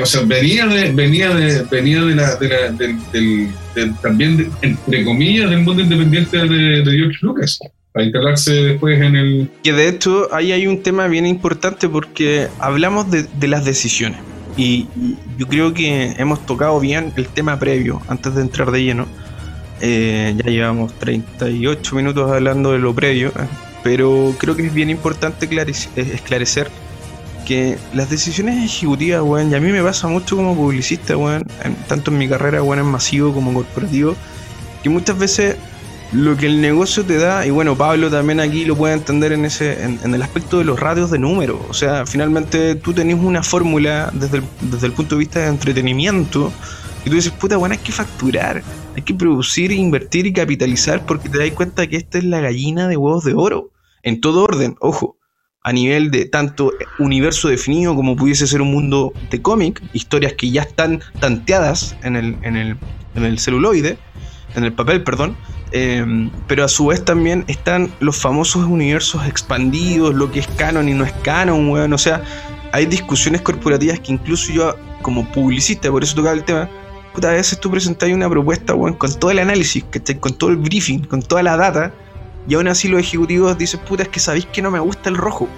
o 0.02 0.06
sea, 0.06 0.20
venía 0.22 0.66
de, 0.66 0.92
venía 0.92 1.30
de, 1.34 1.62
venía 1.70 2.02
de 2.02 2.14
la, 2.14 2.36
de 2.36 2.48
la 2.48 2.70
del, 2.72 2.98
del, 3.74 3.94
también, 4.02 4.50
entre 4.60 5.04
comillas, 5.04 5.48
del 5.48 5.60
mundo 5.60 5.82
independiente 5.82 6.36
de, 6.36 6.82
de 6.82 6.98
George 6.98 7.18
Lucas 7.22 7.58
para 7.92 8.04
instalarse 8.04 8.52
después 8.52 9.00
en 9.00 9.16
el... 9.16 9.50
Que 9.64 9.72
de 9.72 9.88
hecho 9.88 10.32
ahí 10.32 10.52
hay 10.52 10.66
un 10.66 10.82
tema 10.82 11.08
bien 11.08 11.26
importante 11.26 11.88
porque 11.88 12.46
hablamos 12.58 13.10
de, 13.10 13.24
de 13.24 13.48
las 13.48 13.64
decisiones. 13.64 14.20
Y, 14.56 14.86
yo 15.38 15.46
creo 15.46 15.72
que 15.72 16.14
hemos 16.18 16.44
tocado 16.44 16.78
bien 16.80 17.12
el 17.16 17.26
tema 17.28 17.58
previo 17.58 18.02
antes 18.08 18.34
de 18.34 18.42
entrar 18.42 18.70
de 18.70 18.84
lleno. 18.84 19.06
Eh, 19.80 20.34
ya 20.36 20.50
llevamos 20.50 20.92
38 20.98 21.96
minutos 21.96 22.30
hablando 22.30 22.72
de 22.72 22.78
lo 22.78 22.94
previo, 22.94 23.28
eh, 23.28 23.46
pero 23.82 24.34
creo 24.38 24.54
que 24.54 24.66
es 24.66 24.74
bien 24.74 24.90
importante 24.90 25.48
esclarecer 25.96 26.70
que 27.46 27.78
las 27.94 28.10
decisiones 28.10 28.62
ejecutivas, 28.62 29.22
bueno, 29.22 29.50
y 29.50 29.54
a 29.54 29.60
mí 29.60 29.72
me 29.72 29.82
pasa 29.82 30.06
mucho 30.06 30.36
como 30.36 30.54
publicista, 30.54 31.16
bueno, 31.16 31.44
tanto 31.88 32.10
en 32.10 32.18
mi 32.18 32.28
carrera, 32.28 32.60
bueno, 32.60 32.82
en 32.82 32.88
masivo 32.88 33.32
como 33.32 33.52
corporativo, 33.52 34.14
que 34.82 34.88
muchas 34.88 35.18
veces 35.18 35.56
lo 36.12 36.36
que 36.36 36.46
el 36.46 36.60
negocio 36.60 37.04
te 37.04 37.18
da, 37.18 37.46
y 37.46 37.50
bueno, 37.50 37.76
Pablo 37.76 38.10
también 38.10 38.40
aquí 38.40 38.64
lo 38.64 38.76
puede 38.76 38.94
entender 38.94 39.32
en 39.32 39.44
ese 39.44 39.84
en, 39.84 40.14
el 40.14 40.22
aspecto 40.22 40.58
de 40.58 40.64
los 40.64 40.80
radios 40.80 41.10
de 41.10 41.18
números. 41.18 41.60
O 41.68 41.74
sea, 41.74 42.04
finalmente 42.04 42.74
tú 42.74 42.92
tenés 42.92 43.16
una 43.16 43.42
fórmula 43.42 44.10
desde 44.12 44.38
el, 44.38 44.44
desde 44.60 44.88
el 44.88 44.92
punto 44.92 45.14
de 45.14 45.20
vista 45.20 45.40
de 45.40 45.48
entretenimiento, 45.48 46.52
y 47.04 47.10
tú 47.10 47.16
dices, 47.16 47.32
puta, 47.32 47.56
bueno, 47.56 47.74
hay 47.74 47.78
que 47.78 47.92
facturar, 47.92 48.62
hay 48.94 49.02
que 49.02 49.14
producir, 49.14 49.72
invertir 49.72 50.26
y 50.26 50.32
capitalizar, 50.32 51.06
porque 51.06 51.28
te 51.28 51.38
das 51.38 51.50
cuenta 51.52 51.86
que 51.86 51.96
esta 51.96 52.18
es 52.18 52.24
la 52.24 52.40
gallina 52.40 52.88
de 52.88 52.96
huevos 52.96 53.24
de 53.24 53.34
oro, 53.34 53.70
en 54.02 54.20
todo 54.20 54.42
orden, 54.42 54.76
ojo. 54.80 55.16
A 55.62 55.74
nivel 55.74 56.10
de 56.10 56.24
tanto 56.24 56.72
universo 56.98 57.48
definido 57.48 57.94
como 57.94 58.16
pudiese 58.16 58.46
ser 58.46 58.62
un 58.62 58.70
mundo 58.70 59.12
de 59.30 59.42
cómic, 59.42 59.82
historias 59.92 60.32
que 60.32 60.50
ya 60.50 60.62
están 60.62 61.02
tanteadas 61.20 61.96
en 62.02 62.16
el, 62.16 62.38
en 62.42 62.56
el, 62.56 62.78
en 63.14 63.24
el 63.24 63.38
celuloide, 63.38 63.98
en 64.54 64.64
el 64.64 64.72
papel, 64.72 65.02
perdón. 65.02 65.36
Eh, 65.72 66.30
pero 66.48 66.64
a 66.64 66.68
su 66.68 66.86
vez 66.86 67.04
también 67.04 67.44
están 67.46 67.92
los 68.00 68.16
famosos 68.16 68.64
universos 68.64 69.24
expandidos, 69.26 70.14
lo 70.14 70.30
que 70.30 70.40
es 70.40 70.48
canon 70.48 70.88
y 70.88 70.94
no 70.94 71.04
es 71.04 71.12
canon, 71.22 71.68
weón. 71.68 71.92
O 71.92 71.98
sea, 71.98 72.22
hay 72.72 72.86
discusiones 72.86 73.42
corporativas 73.42 74.00
que 74.00 74.12
incluso 74.12 74.52
yo, 74.52 74.76
como 75.02 75.30
publicista, 75.30 75.90
por 75.90 76.02
eso 76.02 76.14
tocaba 76.14 76.34
el 76.34 76.44
tema, 76.44 76.68
puta, 77.14 77.30
a 77.30 77.32
veces 77.32 77.58
tú 77.60 77.70
presentas 77.70 78.08
una 78.10 78.28
propuesta, 78.28 78.74
weón, 78.74 78.94
con 78.94 79.12
todo 79.14 79.30
el 79.30 79.38
análisis, 79.38 79.84
¿cachai? 79.90 80.18
Con 80.18 80.34
todo 80.34 80.50
el 80.50 80.56
briefing, 80.56 81.04
con 81.04 81.22
toda 81.22 81.42
la 81.42 81.56
data, 81.56 81.92
y 82.48 82.54
aún 82.54 82.68
así 82.68 82.88
los 82.88 83.00
ejecutivos 83.00 83.56
dicen, 83.56 83.80
puta, 83.80 84.02
es 84.02 84.08
que 84.08 84.20
sabéis 84.20 84.46
que 84.46 84.62
no 84.62 84.70
me 84.70 84.80
gusta 84.80 85.08
el 85.08 85.16
rojo. 85.16 85.48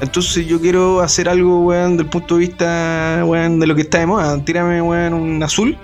Entonces 0.00 0.46
yo 0.46 0.60
quiero 0.60 1.00
hacer 1.00 1.28
algo, 1.28 1.60
weón, 1.60 1.96
del 1.96 2.06
punto 2.06 2.34
de 2.34 2.40
vista, 2.40 3.24
de 3.24 3.66
lo 3.66 3.74
que 3.74 3.82
está 3.82 3.98
de 3.98 4.06
moda. 4.06 4.42
Tírame, 4.44 4.82
weón, 4.82 5.14
un 5.14 5.42
azul 5.42 5.76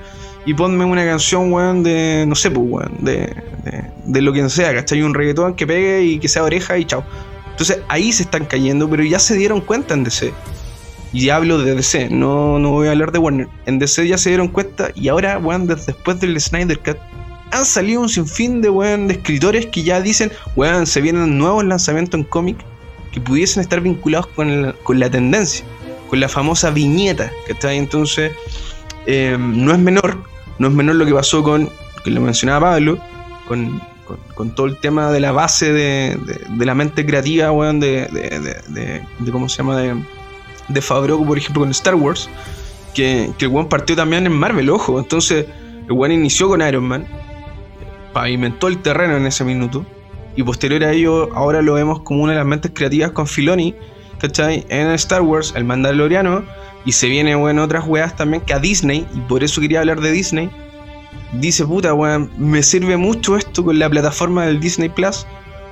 y 0.49 0.55
ponme 0.55 0.83
una 0.87 1.05
canción, 1.05 1.53
weón, 1.53 1.83
de, 1.83 2.25
no 2.27 2.35
sé, 2.35 2.51
pues, 2.51 2.67
weón, 2.67 2.97
de, 3.01 3.37
de, 3.65 3.85
de 4.07 4.23
lo 4.23 4.33
que 4.33 4.49
sea, 4.49 4.73
¿cachai? 4.73 5.03
Un 5.03 5.13
reggaetón 5.13 5.53
que 5.53 5.67
pegue 5.67 6.03
y 6.05 6.19
que 6.19 6.27
sea 6.27 6.43
oreja 6.43 6.79
y 6.79 6.87
chao. 6.87 7.05
Entonces 7.51 7.81
ahí 7.89 8.11
se 8.13 8.23
están 8.23 8.47
cayendo, 8.47 8.89
pero 8.89 9.03
ya 9.05 9.19
se 9.19 9.37
dieron 9.37 9.61
cuenta 9.61 9.93
en 9.93 10.05
DC. 10.05 10.33
Y 11.13 11.29
hablo 11.29 11.59
de 11.59 11.75
DC, 11.75 12.09
no, 12.09 12.59
no 12.59 12.71
voy 12.71 12.89
a 12.89 12.93
hablar 12.93 13.13
de 13.13 13.19
Warner. 13.19 13.47
En 13.67 13.79
DC 13.79 14.09
ya 14.09 14.17
se 14.17 14.31
dieron 14.31 14.49
cuenta 14.49 14.91
y 14.95 15.09
ahora, 15.09 15.37
weón, 15.37 15.67
después 15.67 16.19
del 16.19 16.41
Snyder 16.41 16.79
Cut, 16.79 16.97
han 17.51 17.67
salido 17.67 18.01
un 18.01 18.09
sinfín 18.09 18.63
de, 18.63 18.71
weón, 18.71 19.07
de 19.07 19.15
escritores 19.17 19.67
que 19.67 19.83
ya 19.83 20.01
dicen, 20.01 20.33
weón, 20.57 20.87
se 20.87 21.03
vienen 21.03 21.37
nuevos 21.37 21.63
lanzamientos 21.63 22.21
en 22.21 22.25
cómic 22.25 22.57
que 23.13 23.21
pudiesen 23.21 23.61
estar 23.61 23.83
vinculados 23.83 24.29
con, 24.29 24.63
la, 24.63 24.73
con 24.73 24.99
la 24.99 25.11
tendencia, 25.11 25.63
con 26.09 26.21
la 26.21 26.29
famosa 26.31 26.71
viñeta, 26.71 27.31
¿cachai? 27.47 27.77
Entonces, 27.77 28.33
eh, 29.05 29.37
no 29.39 29.73
es 29.73 29.79
menor, 29.79 30.19
no 30.59 30.69
es 30.69 30.75
menor 30.75 30.97
lo 30.97 31.07
que 31.07 31.15
pasó 31.15 31.43
con, 31.43 31.71
que 32.05 32.11
lo 32.11 32.21
mencionaba 32.21 32.71
Pablo, 32.73 32.99
con, 33.47 33.81
con, 34.35 34.51
todo 34.55 34.67
el 34.67 34.77
tema 34.77 35.11
de 35.11 35.21
la 35.21 35.33
base 35.33 35.73
de, 35.73 36.19
de, 36.49 36.67
la 36.67 36.75
mente 36.75 37.05
creativa, 37.05 37.51
weón, 37.53 37.81
de, 37.81 38.07
de, 38.69 39.31
¿cómo 39.31 39.49
se 39.49 39.59
llama? 39.59 39.77
De, 39.77 39.95
de 40.69 40.83
Favreau, 40.83 41.25
por 41.27 41.39
ejemplo, 41.39 41.63
con 41.63 41.71
Star 41.71 41.95
Wars, 41.95 42.29
que, 42.95 43.31
que 43.39 43.47
el 43.47 43.51
weón 43.51 43.69
partió 43.69 43.97
también 43.97 44.27
en 44.27 44.33
Marvel, 44.33 44.71
ojo. 44.71 44.99
Entonces, 44.99 45.47
el 45.87 45.93
weón 45.93 46.13
inició 46.13 46.49
con 46.49 46.67
Iron 46.67 46.85
Man, 46.85 47.07
pavimentó 48.13 48.69
el 48.69 48.79
terreno 48.79 49.17
en 49.17 49.27
ese 49.27 49.45
minuto, 49.45 49.85
y 50.37 50.43
posterior 50.43 50.85
a 50.85 50.93
ello, 50.93 51.35
ahora 51.35 51.63
lo 51.63 51.75
vemos 51.75 52.01
como 52.03 52.23
una 52.23 52.33
de 52.33 52.39
las 52.39 52.47
mentes 52.47 52.71
creativas 52.75 53.11
con 53.11 53.27
Filoni, 53.27 53.75
¿cachai? 54.21 54.65
En 54.69 54.89
Star 54.93 55.23
Wars, 55.23 55.53
el 55.57 55.65
Mandaloriano, 55.65 56.45
y 56.85 56.93
se 56.93 57.09
viene, 57.09 57.35
otras 57.35 57.87
weas 57.87 58.17
también 58.17 58.43
que 58.43 58.55
a 58.55 58.59
Disney, 58.59 59.07
y 59.15 59.21
por 59.21 59.45
eso 59.45 59.61
quería 59.61 59.81
hablar 59.81 60.01
de 60.01 60.13
Disney. 60.13 60.51
Dice, 61.33 61.65
puta, 61.67 61.93
weón, 61.93 62.31
me 62.39 62.63
sirve 62.63 62.97
mucho 62.97 63.37
esto 63.37 63.65
con 63.65 63.79
la 63.79 63.91
plataforma 63.91 64.47
del 64.47 64.61
Disney 64.61 64.89
Plus, 64.89 65.27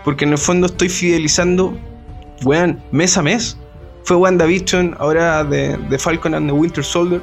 porque 0.04 0.24
en 0.24 0.32
el 0.32 0.38
fondo 0.38 0.66
estoy 0.66 0.88
fidelizando, 0.88 1.76
weón, 2.44 2.80
mes 2.92 3.16
a 3.16 3.22
mes 3.22 3.56
fue 4.06 4.16
WandaVision, 4.18 4.94
ahora 5.00 5.42
de, 5.42 5.76
de, 5.76 5.98
Falcon 5.98 6.34
and 6.34 6.46
the 6.48 6.52
Winter 6.52 6.84
Soldier. 6.84 7.20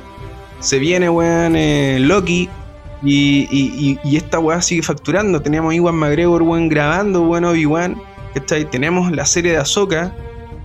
Se 0.60 0.80
viene, 0.80 1.10
weón, 1.10 1.56
eh, 1.56 1.98
Loki. 2.00 2.50
Y, 3.02 3.48
y, 3.52 4.00
y, 4.04 4.18
esta 4.18 4.40
weá 4.40 4.62
sigue 4.62 4.82
facturando. 4.82 5.42
Teníamos 5.42 5.74
Iwan 5.74 5.96
McGregor, 5.96 6.42
weón, 6.42 6.68
grabando, 6.68 7.22
weón, 7.22 7.46
Obi-Wan. 7.46 8.02
Tenemos 8.72 9.12
la 9.12 9.26
serie 9.26 9.54
de 9.54 9.60
Ahsoka. 9.60 10.14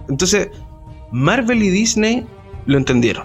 Entonces, 0.09 0.49
Marvel 1.13 1.63
y 1.63 1.71
Disney 1.71 2.27
lo 2.69 2.79
entendieron. 2.79 3.25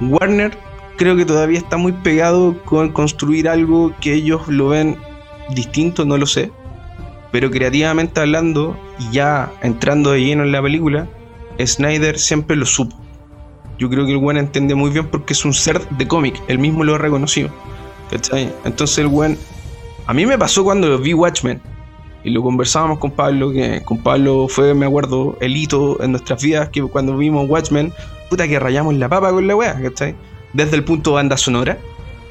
Warner 0.00 0.58
creo 0.96 1.14
que 1.14 1.24
todavía 1.24 1.58
está 1.58 1.76
muy 1.76 1.92
pegado 1.92 2.60
con 2.64 2.90
construir 2.90 3.48
algo 3.48 3.94
que 4.00 4.14
ellos 4.14 4.48
lo 4.48 4.70
ven 4.70 4.96
distinto, 5.54 6.04
no 6.04 6.18
lo 6.18 6.26
sé. 6.26 6.50
Pero 7.30 7.50
creativamente 7.50 8.20
hablando, 8.20 8.76
y 8.98 9.12
ya 9.12 9.52
entrando 9.62 10.10
de 10.10 10.24
lleno 10.24 10.42
en 10.42 10.50
la 10.50 10.60
película, 10.60 11.06
Snyder 11.64 12.18
siempre 12.18 12.56
lo 12.56 12.66
supo. 12.66 12.96
Yo 13.78 13.88
creo 13.88 14.04
que 14.04 14.12
el 14.12 14.18
buen 14.18 14.36
entiende 14.36 14.74
muy 14.74 14.90
bien 14.90 15.06
porque 15.06 15.34
es 15.34 15.44
un 15.44 15.54
ser 15.54 15.80
de 15.90 16.08
cómic, 16.08 16.42
él 16.48 16.58
mismo 16.58 16.82
lo 16.82 16.96
ha 16.96 16.98
reconocido. 16.98 17.50
¿cachai? 18.10 18.52
Entonces 18.64 18.98
el 18.98 19.06
buen... 19.06 19.38
A 20.06 20.12
mí 20.12 20.26
me 20.26 20.36
pasó 20.36 20.64
cuando 20.64 20.98
vi 20.98 21.14
Watchmen 21.14 21.60
y 22.24 22.30
lo 22.30 22.42
conversábamos 22.42 22.98
con 22.98 23.12
Pablo, 23.12 23.52
que 23.52 23.82
con 23.84 23.98
Pablo 23.98 24.48
fue, 24.48 24.74
me 24.74 24.86
acuerdo, 24.86 25.36
el 25.40 25.56
hito 25.56 26.02
en 26.02 26.12
nuestras 26.12 26.42
vidas, 26.42 26.68
que 26.70 26.82
cuando 26.82 27.16
vimos 27.16 27.48
Watchmen, 27.48 27.92
puta 28.30 28.48
que 28.48 28.58
rayamos 28.58 28.94
la 28.94 29.08
papa 29.08 29.30
con 29.30 29.46
la 29.46 29.56
wea, 29.56 29.78
¿cachai? 29.82 30.14
Desde 30.54 30.76
el 30.76 30.84
punto 30.84 31.10
de 31.10 31.14
banda 31.16 31.36
sonora, 31.36 31.78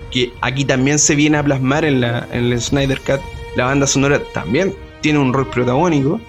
que 0.10 0.34
aquí 0.42 0.66
también 0.66 0.98
se 0.98 1.14
viene 1.14 1.38
a 1.38 1.44
plasmar 1.44 1.86
en, 1.86 2.02
la, 2.02 2.28
en 2.32 2.46
el 2.46 2.60
Snyder 2.60 3.00
Cut, 3.02 3.20
la 3.56 3.66
banda 3.66 3.86
sonora 3.86 4.20
también 4.34 4.74
tiene 5.02 5.20
un 5.20 5.34
rol 5.34 5.48
protagónico, 5.50 6.20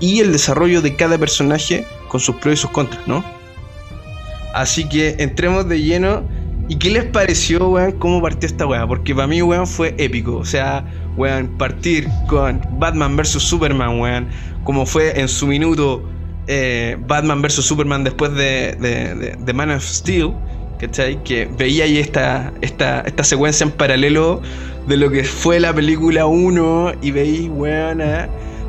y 0.00 0.18
el 0.18 0.32
desarrollo 0.32 0.82
de 0.82 0.96
cada 0.96 1.16
personaje 1.16 1.86
con 2.08 2.20
sus 2.20 2.36
pros 2.36 2.54
y 2.54 2.56
sus 2.56 2.70
contras, 2.70 3.06
¿no? 3.06 3.24
Así 4.52 4.88
que 4.88 5.16
entremos 5.18 5.68
de 5.68 5.80
lleno. 5.80 6.24
¿Y 6.68 6.76
qué 6.76 6.90
les 6.90 7.04
pareció, 7.04 7.68
weón, 7.68 7.92
cómo 7.92 8.22
partió 8.22 8.46
esta 8.46 8.66
weá? 8.66 8.86
Porque 8.86 9.14
para 9.14 9.26
mí, 9.26 9.42
weón, 9.42 9.66
fue 9.66 9.94
épico. 9.98 10.36
O 10.36 10.44
sea, 10.44 10.84
weón, 11.16 11.48
partir 11.58 12.08
con 12.28 12.60
Batman 12.78 13.16
vs. 13.16 13.42
Superman, 13.42 14.00
weón, 14.00 14.28
como 14.64 14.86
fue 14.86 15.18
en 15.18 15.28
su 15.28 15.46
minuto 15.46 16.02
eh, 16.54 16.96
Batman 17.06 17.40
vs. 17.40 17.64
Superman 17.64 18.04
después 18.04 18.34
de, 18.34 18.76
de, 19.38 19.52
Man 19.54 19.70
of 19.70 19.82
Steel, 19.82 20.32
¿cachai? 20.78 21.22
Que 21.24 21.46
veía 21.46 21.84
ahí 21.84 21.98
esta, 21.98 22.52
secuencia 23.22 23.64
en 23.64 23.70
paralelo 23.70 24.42
de 24.86 24.98
lo 24.98 25.10
que 25.10 25.24
fue 25.24 25.60
la 25.60 25.72
película 25.72 26.26
1 26.26 26.92
y 27.00 27.10
veí, 27.10 27.48
weón, 27.48 28.02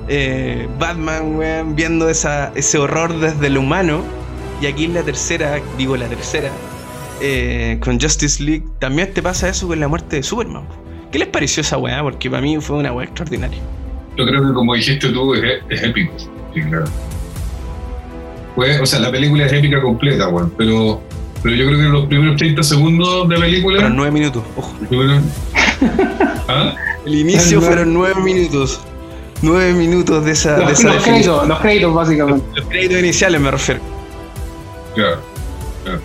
eh, 0.08 0.68
Batman, 0.80 1.36
weón, 1.36 1.76
viendo 1.76 2.10
ese 2.10 2.78
horror 2.78 3.20
desde 3.20 3.50
lo 3.50 3.60
humano. 3.60 4.02
Y 4.62 4.68
aquí 4.68 4.86
en 4.86 4.94
la 4.94 5.04
tercera, 5.04 5.60
digo 5.78 5.98
la 5.98 6.08
tercera, 6.08 6.50
eh, 7.20 7.80
con 7.82 8.00
Justice 8.00 8.42
League, 8.42 8.64
también 8.80 9.14
te 9.14 9.22
pasa 9.22 9.50
eso 9.50 9.68
con 9.68 9.78
la 9.78 9.90
muerte 9.90 10.16
de 10.16 10.24
Superman. 10.24 10.64
¿Qué 11.12 11.20
les 11.20 11.28
pareció 11.28 11.60
esa 11.60 11.78
weá? 11.78 12.02
Porque 12.02 12.30
para 12.30 12.42
mí 12.42 12.62
fue 12.62 12.78
una 12.78 12.94
weá 12.94 13.06
extraordinaria. 13.06 13.60
Yo 14.18 14.26
creo 14.26 14.42
que 14.42 14.54
como 14.54 14.74
dijiste 14.74 15.10
tú, 15.10 15.34
es 15.34 15.84
épico. 15.84 16.14
Sí, 16.54 16.62
claro. 16.62 16.86
Pues, 18.56 18.80
o 18.80 18.86
sea, 18.86 19.00
la 19.00 19.12
película 19.12 19.46
es 19.46 19.54
épica 19.54 19.82
completa, 19.82 20.28
weón, 20.28 20.54
pero, 20.58 21.02
pero 21.42 21.56
yo 21.56 21.66
creo 21.66 21.78
que 21.80 21.86
los 21.86 22.06
primeros 22.06 22.38
30 22.38 22.62
segundos 22.64 23.28
de 23.30 23.38
película... 23.38 23.78
Fueron 23.78 23.96
9 23.98 24.12
minutos, 24.12 24.44
ojo. 24.56 24.74
¿Ah? 26.48 26.76
El 27.06 27.16
inicio 27.16 27.62
fueron 27.62 27.94
9 27.94 28.22
minutos. 28.22 28.80
9 29.42 29.74
minutos 29.74 30.24
de 30.24 30.32
esa. 30.32 30.58
Los, 30.58 30.68
de 30.68 30.74
esa 30.74 30.94
los 30.94 31.04
créditos, 31.04 31.48
los 31.48 31.60
créditos, 31.60 31.94
básicamente. 31.94 32.46
Los 32.56 32.66
créditos 32.68 33.00
iniciales 33.00 33.42
me 33.42 33.52
refiero. 33.52 33.82
Claro, 34.96 35.20
claro. 35.84 36.00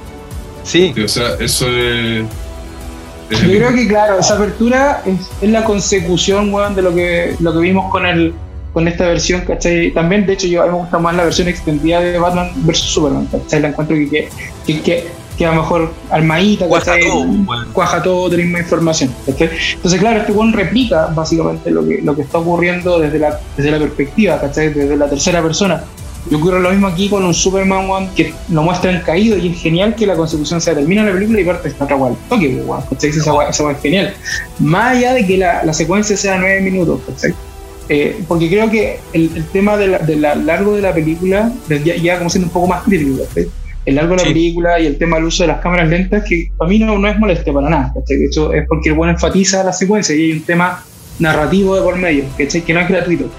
Sí. 0.65 0.95
o 1.03 1.09
sea, 1.09 1.35
eso 1.39 1.69
es. 1.69 2.25
es 3.31 3.43
Yo 3.43 3.49
creo 3.49 3.75
que, 3.75 3.87
claro, 3.87 4.19
esa 4.19 4.35
apertura 4.35 5.03
es, 5.07 5.31
es 5.41 5.51
la 5.51 5.63
consecución, 5.63 6.53
weón, 6.53 6.75
de 6.75 6.83
lo 6.83 6.95
que, 6.95 7.37
lo 7.39 7.53
que 7.53 7.59
vimos 7.61 7.91
con 7.93 8.07
el 8.07 8.35
con 8.73 8.87
esta 8.87 9.07
versión, 9.07 9.43
¿cachai? 9.43 9.91
También, 9.93 10.27
de 10.27 10.35
hecho, 10.35 10.47
yo 10.47 10.63
a 10.63 10.67
mí 10.67 10.73
me 10.73 10.79
gusta 10.79 10.99
más 10.99 11.15
la 11.15 11.25
versión 11.25 11.49
extendida 11.49 12.01
de 12.01 12.19
Batman 12.19 12.51
vs 12.57 12.79
Superman, 12.79 13.27
¿cachai? 13.27 13.61
La 13.61 13.69
encuentro 13.69 13.97
que, 13.97 14.09
que, 14.09 14.29
que, 14.67 14.83
que 14.83 15.05
que 15.39 15.47
a 15.47 15.55
lo 15.55 15.63
mejor 15.63 15.95
armadita, 16.11 16.67
cuaja 16.67 16.97
todo, 16.99 17.25
bueno. 17.25 17.67
cuaja 17.73 18.03
todo, 18.03 18.29
tenés 18.29 18.49
más 18.49 18.63
información. 18.63 19.15
¿cachai? 19.25 19.51
Entonces, 19.75 20.01
claro, 20.01 20.21
este 20.21 20.33
buen 20.33 20.53
replica 20.53 21.07
básicamente 21.15 21.71
lo 21.71 21.87
que, 21.87 22.03
lo 22.03 22.17
que 22.17 22.23
está 22.23 22.39
ocurriendo 22.39 22.99
desde 22.99 23.21
la, 23.21 23.39
desde 23.57 23.71
la 23.71 23.79
perspectiva, 23.79 24.41
¿cachai? 24.41 24.75
desde 24.75 24.97
la 24.97 25.09
tercera 25.09 25.41
persona. 25.41 25.85
Y 26.29 26.35
ocurre 26.35 26.61
lo 26.61 26.71
mismo 26.71 26.89
aquí 26.89 27.09
con 27.09 27.25
un 27.25 27.33
Superman 27.33 27.89
One 27.89 28.11
que 28.17 28.35
lo 28.51 28.63
muestran 28.63 29.01
caído 29.03 29.39
y 29.39 29.53
es 29.53 29.61
genial 29.61 29.95
que 29.95 30.07
la 30.07 30.17
consecución 30.17 30.61
se 30.61 30.75
termina 30.75 31.05
la 31.05 31.13
película 31.13 31.41
y 31.41 31.45
parte 31.45 31.69
esta 31.69 31.85
otra 31.85 31.97
igual. 31.97 32.17
Toque, 32.29 32.63
¿cachai? 32.91 33.11
Esa, 33.11 33.49
esa 33.49 33.71
es 33.71 33.81
genial. 33.81 34.15
Más 34.59 34.97
allá 34.97 35.15
de 35.15 35.25
que 35.25 35.39
la, 35.39 35.65
la 35.65 35.73
secuencia 35.73 36.17
sea 36.17 36.37
nueve 36.37 36.61
minutos, 36.61 37.01
¿cachai? 37.07 37.33
Eh, 37.89 38.21
porque 38.29 38.49
creo 38.49 38.71
que 38.71 38.99
el, 39.13 39.31
el 39.35 39.45
tema 39.47 39.77
de 39.77 39.89
la, 39.89 39.99
de 39.99 40.17
la, 40.17 40.35
largo 40.35 40.75
de 40.75 40.83
la 40.83 40.93
película 40.93 41.51
ya, 41.69 41.97
ya 41.97 42.19
como 42.19 42.29
siendo 42.29 42.49
un 42.49 42.53
poco 42.53 42.67
más 42.67 42.83
crítico, 42.83 43.25
¿cachai? 43.25 43.49
el 43.87 43.95
largo 43.95 44.11
de 44.11 44.17
la 44.17 44.23
sí. 44.25 44.29
película 44.35 44.81
y 44.81 44.87
el 44.87 44.99
tema 44.99 45.17
del 45.17 45.25
uso 45.25 45.45
de 45.45 45.47
las 45.49 45.61
cámaras 45.61 45.89
lentas, 45.89 46.23
que 46.29 46.51
para 46.59 46.69
mí 46.69 46.79
no, 46.79 46.99
no 46.99 47.09
es 47.09 47.19
molesto 47.19 47.55
para 47.55 47.71
nada. 47.71 47.93
¿cachai? 47.95 48.19
De 48.19 48.27
hecho, 48.27 48.53
es 48.53 48.67
porque 48.69 48.91
el 48.91 48.95
bueno 48.95 49.13
enfatiza 49.13 49.65
la 49.65 49.73
secuencia 49.73 50.15
y 50.15 50.25
hay 50.25 50.33
un 50.33 50.43
tema 50.43 50.85
narrativo 51.19 51.75
de 51.75 51.83
por 51.83 51.97
medio, 51.97 52.25
que 52.37 52.75
no 52.75 52.81
es 52.81 52.89
gratuito. 52.89 53.31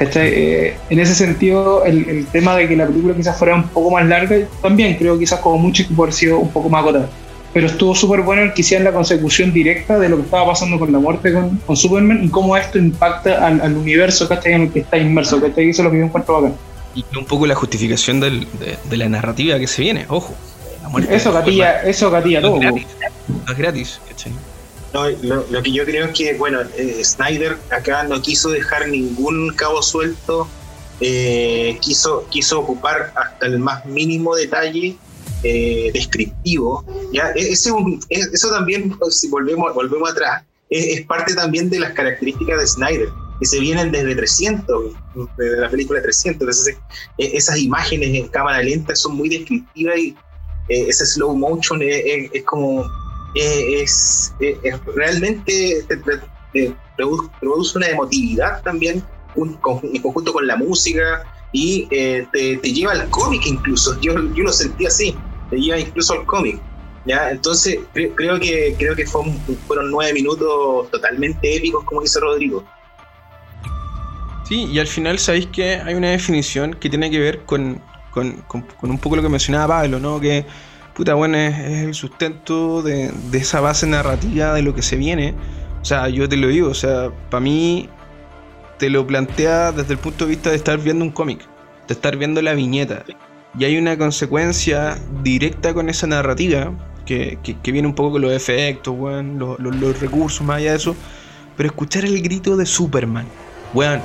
Eh, 0.00 0.76
en 0.90 0.98
ese 0.98 1.14
sentido, 1.14 1.84
el, 1.84 2.08
el, 2.08 2.26
tema 2.26 2.56
de 2.56 2.66
que 2.66 2.76
la 2.76 2.86
película 2.86 3.14
quizás 3.14 3.38
fuera 3.38 3.54
un 3.54 3.68
poco 3.68 3.92
más 3.92 4.06
larga, 4.06 4.36
también 4.60 4.96
creo 4.96 5.18
quizás 5.18 5.38
como 5.38 5.58
mucho 5.58 5.86
que 5.86 5.94
por 5.94 6.12
sido 6.12 6.38
un 6.38 6.50
poco 6.50 6.68
más 6.68 6.80
agotada. 6.82 7.08
Pero 7.54 7.68
estuvo 7.68 7.94
súper 7.94 8.20
bueno 8.20 8.42
el 8.42 8.52
que 8.52 8.60
hicieran 8.60 8.84
la 8.84 8.92
consecución 8.92 9.52
directa 9.52 9.98
de 9.98 10.08
lo 10.10 10.16
que 10.16 10.24
estaba 10.24 10.46
pasando 10.48 10.78
con 10.78 10.92
la 10.92 10.98
muerte 10.98 11.32
con, 11.32 11.56
con 11.58 11.76
Superman 11.76 12.24
y 12.24 12.28
cómo 12.28 12.56
esto 12.56 12.78
impacta 12.78 13.46
al, 13.46 13.60
al 13.62 13.76
universo 13.76 14.28
¿cachai? 14.28 14.52
en 14.52 14.62
el 14.62 14.72
que 14.72 14.80
está 14.80 14.98
inmerso. 14.98 15.40
¿cachai? 15.40 15.70
Eso 15.70 15.80
es 15.80 15.84
lo 15.84 15.90
que 15.90 15.98
yo 15.98 16.04
encuentro 16.04 16.42
bacán 16.42 16.56
y 16.94 17.04
un 17.16 17.24
poco 17.24 17.46
la 17.46 17.54
justificación 17.54 18.20
del, 18.20 18.46
de, 18.58 18.78
de, 18.88 18.96
la 18.96 19.08
narrativa 19.08 19.58
que 19.58 19.66
se 19.66 19.82
viene, 19.82 20.06
ojo. 20.08 20.34
eso 21.10 21.32
gatilla, 21.32 21.82
eso 21.82 22.10
gatilla 22.10 22.40
no 22.40 22.48
todo. 22.50 22.56
Es 22.56 22.62
gratis, 22.62 22.86
no 23.28 23.52
es 23.52 23.58
gratis, 23.58 24.00
¿cachai? 24.08 24.32
lo, 25.22 25.62
que 25.62 25.72
yo 25.72 25.84
creo 25.84 26.06
es 26.06 26.12
que, 26.12 26.34
bueno, 26.34 26.60
eh, 26.76 27.02
Snyder 27.02 27.58
acá 27.70 28.04
no 28.04 28.22
quiso 28.22 28.50
dejar 28.50 28.88
ningún 28.88 29.52
cabo 29.54 29.82
suelto, 29.82 30.48
eh, 31.00 31.76
quiso, 31.80 32.26
quiso 32.30 32.60
ocupar 32.60 33.12
hasta 33.16 33.46
el 33.46 33.58
más 33.58 33.84
mínimo 33.86 34.36
detalle 34.36 34.96
eh, 35.42 35.90
descriptivo. 35.92 36.84
¿Ya? 37.14 37.30
E, 37.34 37.52
ese, 37.52 37.70
eso 38.10 38.50
también, 38.50 38.90
pues, 38.98 39.20
si 39.20 39.28
volvemos, 39.28 39.72
volvemos 39.74 40.10
atrás, 40.10 40.44
es, 40.68 41.06
parte 41.06 41.34
también 41.34 41.70
de 41.70 41.80
las 41.80 41.92
características 41.92 42.60
de 42.60 42.66
Snyder, 42.66 43.08
que 43.40 43.46
se 43.46 43.60
vienen 43.60 43.90
desde 43.92 44.14
300, 44.14 44.92
desde 45.38 45.60
la 45.60 45.70
película 45.70 46.02
300. 46.02 46.40
Entonces, 46.40 46.76
esas 47.18 47.58
imágenes 47.58 48.08
en 48.14 48.28
cámara 48.28 48.62
lenta 48.62 48.94
son 48.94 49.16
muy 49.16 49.28
descriptivas 49.28 49.98
y 49.98 50.16
ese 50.68 51.06
slow 51.06 51.36
motion 51.36 51.80
es 51.82 52.42
como 52.44 52.84
eh, 53.34 53.82
es, 53.82 54.32
eh, 54.38 54.56
realmente 54.94 55.84
produce 57.40 57.78
una 57.78 57.88
emotividad 57.88 58.62
también 58.62 59.02
un, 59.34 59.58
en 59.82 60.02
conjunto 60.02 60.32
con 60.32 60.46
la 60.46 60.56
música 60.56 61.24
y 61.52 61.88
eh, 61.90 62.26
te, 62.32 62.56
lleva 62.58 62.92
al 62.92 63.10
cómic 63.10 63.44
incluso. 63.46 63.98
Yo, 64.00 64.14
yo 64.34 64.44
lo 64.44 64.52
sentí 64.52 64.86
así, 64.86 65.16
te 65.50 65.56
lleva 65.56 65.80
incluso 65.80 66.12
al 66.14 66.24
cómic. 66.26 66.60
¿Ya? 67.04 67.30
Entonces 67.30 67.78
creo 67.92 68.38
que, 68.38 68.74
creo 68.78 68.94
que 68.94 69.06
fueron 69.06 69.90
nueve 69.90 70.12
minutos 70.12 70.90
totalmente 70.90 71.56
épicos, 71.56 71.84
como 71.84 72.02
dice 72.02 72.20
Rodrigo. 72.20 72.64
Sí, 74.48 74.66
y 74.66 74.78
al 74.78 74.86
final 74.86 75.18
sabéis 75.18 75.46
que 75.46 75.76
hay 75.76 75.94
una 75.94 76.10
definición 76.10 76.74
que 76.74 76.90
tiene 76.90 77.10
que 77.10 77.18
ver 77.18 77.44
con, 77.44 77.80
con, 78.10 78.32
con 78.48 78.90
un 78.90 78.98
poco 78.98 79.16
lo 79.16 79.22
que 79.22 79.28
mencionaba 79.28 79.80
Pablo, 79.80 79.98
¿no? 79.98 80.20
Que 80.20 80.44
puta, 80.94 81.14
bueno, 81.14 81.36
es, 81.36 81.58
el 81.58 81.94
sustento 81.94 82.82
de, 82.82 83.12
esa 83.32 83.60
base 83.60 83.86
narrativa 83.86 84.54
de 84.54 84.62
lo 84.62 84.74
que 84.74 84.82
se 84.82 84.96
viene. 84.96 85.34
O 85.82 85.84
sea, 85.84 86.08
yo 86.08 86.28
te 86.28 86.36
lo 86.36 86.48
digo, 86.48 86.68
o 86.68 86.74
sea, 86.74 87.10
para 87.30 87.40
mí 87.40 87.88
te 88.78 88.88
lo 88.88 89.06
plantea 89.06 89.72
desde 89.72 89.92
el 89.92 89.98
punto 89.98 90.24
de 90.24 90.30
vista 90.30 90.50
de 90.50 90.56
estar 90.56 90.78
viendo 90.78 91.04
un 91.04 91.10
cómic, 91.10 91.40
de 91.88 91.94
estar 91.94 92.16
viendo 92.16 92.40
la 92.40 92.54
viñeta. 92.54 93.04
Y 93.58 93.64
hay 93.64 93.76
una 93.76 93.98
consecuencia 93.98 94.98
directa 95.22 95.74
con 95.74 95.88
esa 95.88 96.06
narrativa, 96.06 96.72
que, 97.04 97.38
viene 97.64 97.88
un 97.88 97.94
poco 97.94 98.12
con 98.12 98.22
los 98.22 98.32
efectos, 98.32 98.96
bueno, 98.96 99.56
los, 99.58 100.00
recursos, 100.00 100.42
más 100.42 100.58
allá 100.58 100.70
de 100.70 100.76
eso. 100.76 100.96
Pero 101.56 101.68
escuchar 101.68 102.04
el 102.04 102.20
grito 102.22 102.56
de 102.56 102.66
Superman, 102.66 103.26
weón, 103.72 104.00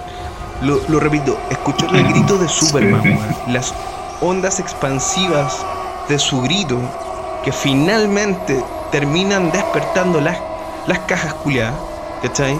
lo, 0.61 0.79
lo, 0.87 0.99
repito, 0.99 1.37
escuchar 1.49 1.95
el 1.95 2.07
grito 2.07 2.37
de 2.37 2.47
Superman, 2.47 3.01
weón, 3.01 3.19
las 3.47 3.73
ondas 4.21 4.59
expansivas 4.59 5.65
de 6.07 6.19
su 6.19 6.41
grito 6.41 6.79
que 7.43 7.51
finalmente 7.51 8.63
terminan 8.91 9.51
despertando 9.51 10.19
las, 10.19 10.37
las 10.87 10.99
cajas 10.99 11.33
culiadas, 11.35 11.75
¿cachai? 12.21 12.59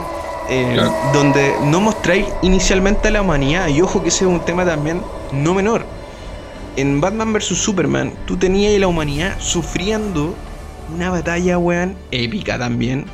Eh, 0.49 0.81
donde 1.13 1.53
no 1.65 1.79
mostráis 1.79 2.25
inicialmente 2.41 3.09
a 3.09 3.11
la 3.11 3.21
humanidad, 3.21 3.67
y 3.67 3.81
ojo 3.81 4.01
que 4.01 4.09
ese 4.09 4.25
es 4.25 4.31
un 4.31 4.39
tema 4.39 4.65
también 4.65 5.01
no 5.31 5.53
menor. 5.53 5.85
En 6.75 7.01
Batman 7.01 7.33
vs. 7.33 7.57
Superman, 7.57 8.13
tú 8.25 8.37
tenías 8.37 8.79
la 8.79 8.87
humanidad 8.87 9.39
sufriendo 9.39 10.35
una 10.93 11.09
batalla, 11.09 11.57
weón, 11.57 11.95
épica 12.11 12.57
también, 12.57 13.05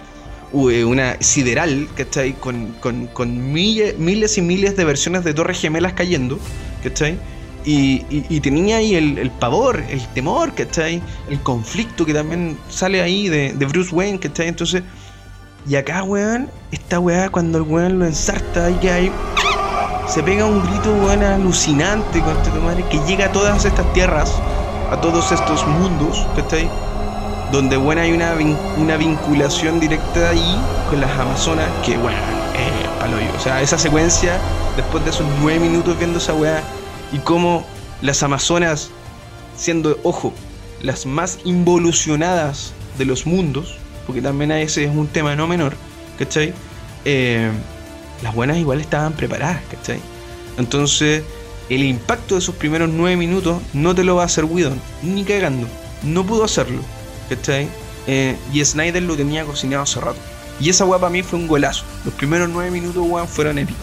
una 0.51 1.17
sideral, 1.19 1.87
¿cachai? 1.95 2.33
Con, 2.33 2.73
con, 2.79 3.07
con 3.07 3.51
miles, 3.51 3.97
miles 3.97 4.37
y 4.37 4.41
miles 4.41 4.77
de 4.77 4.85
versiones 4.85 5.23
de 5.23 5.33
Torres 5.33 5.59
Gemelas 5.59 5.93
cayendo, 5.93 6.39
¿cachai? 6.83 7.17
Y, 7.65 8.39
tenía 8.41 8.77
ahí 8.77 8.93
el, 8.93 9.31
pavor, 9.31 9.83
el 9.89 10.07
temor, 10.13 10.53
¿cachai? 10.53 11.01
El 11.29 11.39
conflicto 11.39 12.05
que 12.05 12.13
también 12.13 12.57
sale 12.69 13.01
ahí 13.01 13.27
de, 13.27 13.53
Bruce 13.67 13.93
Wayne, 13.93 14.19
¿cachai? 14.19 14.47
Entonces, 14.47 14.83
y 15.67 15.75
acá, 15.75 16.03
weón, 16.03 16.49
esta 16.71 16.99
weá, 16.99 17.29
cuando 17.29 17.57
el 17.57 17.63
weón 17.63 17.97
lo 17.97 18.05
ensarta 18.05 18.69
y 18.69 18.75
que 18.75 18.91
hay. 18.91 19.11
Se 20.07 20.21
pega 20.21 20.45
un 20.45 20.61
grito, 20.63 20.93
weón, 20.93 21.23
alucinante, 21.23 22.21
con 22.21 22.41
tu 22.43 22.51
madre, 22.61 22.85
que 22.89 22.99
llega 23.07 23.25
a 23.25 23.31
todas 23.31 23.65
estas 23.65 23.91
tierras, 23.93 24.31
a 24.91 25.01
todos 25.01 25.31
estos 25.31 25.65
mundos, 25.67 26.25
¿cachai? 26.35 26.69
Donde, 27.51 27.77
weón, 27.77 27.97
hay 27.97 28.11
una, 28.11 28.33
una 28.77 28.97
vinculación 28.97 29.79
directa 29.79 30.29
ahí 30.29 30.61
con 30.89 31.01
las 31.01 31.11
Amazonas, 31.19 31.67
que, 31.83 31.97
weón, 31.97 32.13
eh, 32.13 32.87
paloyo. 32.99 33.27
O 33.35 33.39
sea, 33.39 33.61
esa 33.61 33.77
secuencia, 33.77 34.37
después 34.75 35.03
de 35.03 35.09
esos 35.09 35.25
nueve 35.41 35.59
minutos 35.59 35.97
viendo 35.97 36.19
esa 36.19 36.33
weá 36.33 36.61
y 37.11 37.17
cómo 37.17 37.65
las 38.01 38.21
Amazonas, 38.21 38.91
siendo, 39.57 39.97
ojo, 40.03 40.33
las 40.81 41.05
más 41.05 41.39
involucionadas 41.45 42.73
de 42.97 43.05
los 43.05 43.25
mundos, 43.25 43.77
porque 44.05 44.21
también 44.21 44.51
ese 44.51 44.83
es 44.83 44.91
un 44.91 45.07
tema 45.07 45.35
no 45.35 45.47
menor, 45.47 45.75
¿cachai? 46.19 46.53
Eh, 47.05 47.51
las 48.23 48.33
buenas 48.33 48.57
igual 48.57 48.81
estaban 48.81 49.13
preparadas, 49.13 49.61
¿cachai? 49.69 49.99
Entonces, 50.57 51.23
el 51.69 51.83
impacto 51.83 52.35
de 52.35 52.39
esos 52.39 52.55
primeros 52.55 52.89
nueve 52.89 53.17
minutos 53.17 53.61
no 53.73 53.95
te 53.95 54.03
lo 54.03 54.15
va 54.15 54.23
a 54.23 54.25
hacer 54.25 54.45
Whedon, 54.45 54.79
ni 55.01 55.23
cagando. 55.23 55.67
No 56.03 56.25
pudo 56.25 56.45
hacerlo, 56.45 56.81
¿cachai? 57.29 57.67
Eh, 58.07 58.37
y 58.53 58.63
Snyder 58.63 59.01
lo 59.03 59.15
tenía 59.15 59.45
cocinado 59.45 59.83
hace 59.83 59.99
rato. 59.99 60.19
Y 60.59 60.69
esa 60.69 60.85
weá 60.85 60.99
para 60.99 61.09
mí 61.09 61.23
fue 61.23 61.39
un 61.39 61.47
golazo. 61.47 61.83
Los 62.05 62.13
primeros 62.13 62.49
nueve 62.49 62.71
minutos, 62.71 63.03
weón, 63.07 63.27
fueron 63.27 63.57
épicos. 63.57 63.81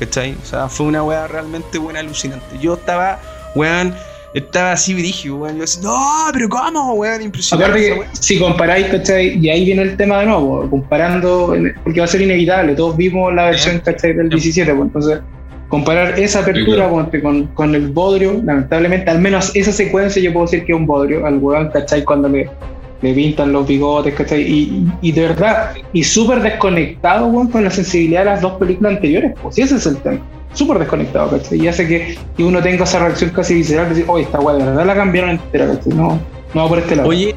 ¿Cachai? 0.00 0.36
O 0.42 0.46
sea, 0.46 0.68
fue 0.68 0.86
una 0.86 1.02
weá 1.02 1.26
realmente 1.26 1.78
buena, 1.78 2.00
alucinante. 2.00 2.58
Yo 2.58 2.74
estaba, 2.74 3.20
weón, 3.54 3.94
estaba 4.34 4.72
así 4.72 4.94
dirigido, 4.94 5.36
weón. 5.36 5.56
Yo 5.56 5.62
decía, 5.62 5.82
no, 5.82 6.26
pero 6.32 6.48
¿cómo, 6.48 6.94
weón? 6.94 7.22
Impresionante. 7.22 8.02
si 8.12 8.38
comparáis, 8.38 8.86
¿cachai? 8.86 9.38
Y 9.38 9.48
ahí 9.48 9.64
viene 9.64 9.82
el 9.82 9.96
tema 9.96 10.20
de 10.20 10.26
nuevo, 10.26 10.68
comparando, 10.68 11.54
porque 11.84 12.00
va 12.00 12.04
a 12.04 12.08
ser 12.08 12.22
inevitable. 12.22 12.74
Todos 12.74 12.96
vimos 12.96 13.34
la 13.34 13.46
versión, 13.46 13.80
¿cachai? 13.80 14.14
Del 14.14 14.28
17, 14.28 14.72
pues, 14.72 14.86
entonces 14.86 15.20
comparar 15.68 16.18
esa 16.18 16.40
apertura 16.40 16.88
con, 16.88 17.46
con, 17.48 17.74
el 17.74 17.88
Bodrio, 17.88 18.40
lamentablemente, 18.42 19.10
al 19.10 19.20
menos 19.20 19.54
esa 19.54 19.70
secuencia 19.70 20.22
yo 20.22 20.32
puedo 20.32 20.46
decir 20.46 20.64
que 20.64 20.72
es 20.72 20.78
un 20.78 20.86
Bodrio, 20.86 21.26
al 21.26 21.36
weón, 21.36 21.68
¿cachai? 21.70 22.04
Cuando 22.04 22.28
le 22.28 22.48
le 23.00 23.14
pintan 23.14 23.52
los 23.52 23.66
bigotes, 23.66 24.14
¿cachai? 24.14 24.42
Y, 24.42 24.86
y 25.02 25.12
de 25.12 25.28
verdad, 25.28 25.72
y 25.92 26.02
súper 26.02 26.40
desconectado, 26.40 27.30
con 27.50 27.64
la 27.64 27.70
sensibilidad 27.70 28.20
de 28.20 28.26
las 28.26 28.40
dos 28.40 28.54
películas 28.54 28.94
anteriores, 28.94 29.34
pues 29.40 29.54
sí, 29.54 29.62
ese 29.62 29.76
es 29.76 29.86
el 29.86 29.98
tema. 29.98 30.20
Súper 30.54 30.78
desconectado. 30.78 31.40
Y 31.50 31.66
hace 31.66 31.86
que, 31.86 32.18
uno 32.38 32.62
tenga 32.62 32.84
esa 32.84 32.98
reacción 32.98 33.30
casi 33.30 33.54
visceral 33.54 33.88
de 33.88 33.94
decir, 33.94 34.06
oye, 34.08 34.24
esta 34.24 34.40
weá 34.40 34.56
de 34.56 34.64
verdad 34.64 34.86
la 34.86 34.94
cambiaron 34.94 35.30
entera, 35.30 35.66
¿cachai? 35.66 35.92
No, 35.94 36.20
va 36.56 36.68
por 36.68 36.78
este 36.78 36.96
lado. 36.96 37.08
Oye, 37.08 37.34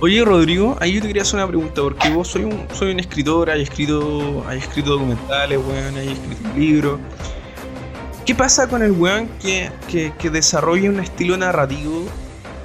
oye, 0.00 0.24
Rodrigo, 0.24 0.76
ahí 0.80 0.94
yo 0.94 1.00
te 1.00 1.06
quería 1.06 1.22
hacer 1.22 1.36
una 1.36 1.46
pregunta, 1.46 1.82
porque 1.82 2.10
vos 2.10 2.28
soy 2.28 2.44
un, 2.44 2.66
soy 2.72 2.92
un 2.92 3.00
escritor, 3.00 3.50
hay 3.50 3.62
escrito, 3.62 4.44
hay 4.46 4.58
escrito 4.58 4.90
documentales, 4.90 5.58
weón, 5.58 5.96
hay 5.96 6.08
escrito 6.08 6.56
libros. 6.56 7.00
¿Qué 8.26 8.34
pasa 8.34 8.68
con 8.68 8.82
el 8.82 8.92
weón 8.92 9.28
que, 9.40 9.70
que 10.18 10.30
desarrolla 10.30 10.90
un 10.90 11.00
estilo 11.00 11.36
narrativo 11.36 12.04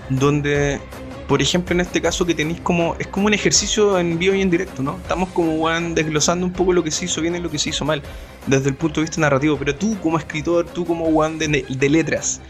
donde 0.10 0.82
por 1.28 1.42
ejemplo, 1.42 1.74
en 1.74 1.82
este 1.82 2.02
caso 2.02 2.26
que 2.26 2.36
tenéis 2.36 2.60
como. 2.62 2.96
Es 3.00 3.08
como 3.08 3.28
un 3.28 3.34
ejercicio 3.34 3.98
en 3.98 4.20
vivo 4.20 4.36
y 4.36 4.42
en 4.42 4.50
directo, 4.50 4.84
¿no? 4.84 4.98
Estamos 4.98 5.30
como 5.30 5.58
Juan 5.58 5.96
desglosando 5.96 6.46
un 6.46 6.52
poco 6.52 6.74
lo 6.74 6.84
que 6.84 6.92
se 6.92 7.06
hizo 7.06 7.22
bien 7.22 7.36
y 7.36 7.40
lo 7.40 7.50
que 7.50 7.58
se 7.58 7.70
hizo 7.70 7.86
mal, 7.86 8.02
desde 8.48 8.70
el 8.70 8.76
punto 8.76 9.00
de 9.00 9.06
vista 9.06 9.22
narrativo. 9.22 9.58
Pero 9.58 9.76
tú, 9.76 9.98
como 10.02 10.18
escritor, 10.18 10.66
tú 10.66 10.86
como 10.86 11.06
Juan 11.06 11.40
de, 11.40 11.90
letras, 11.90 12.42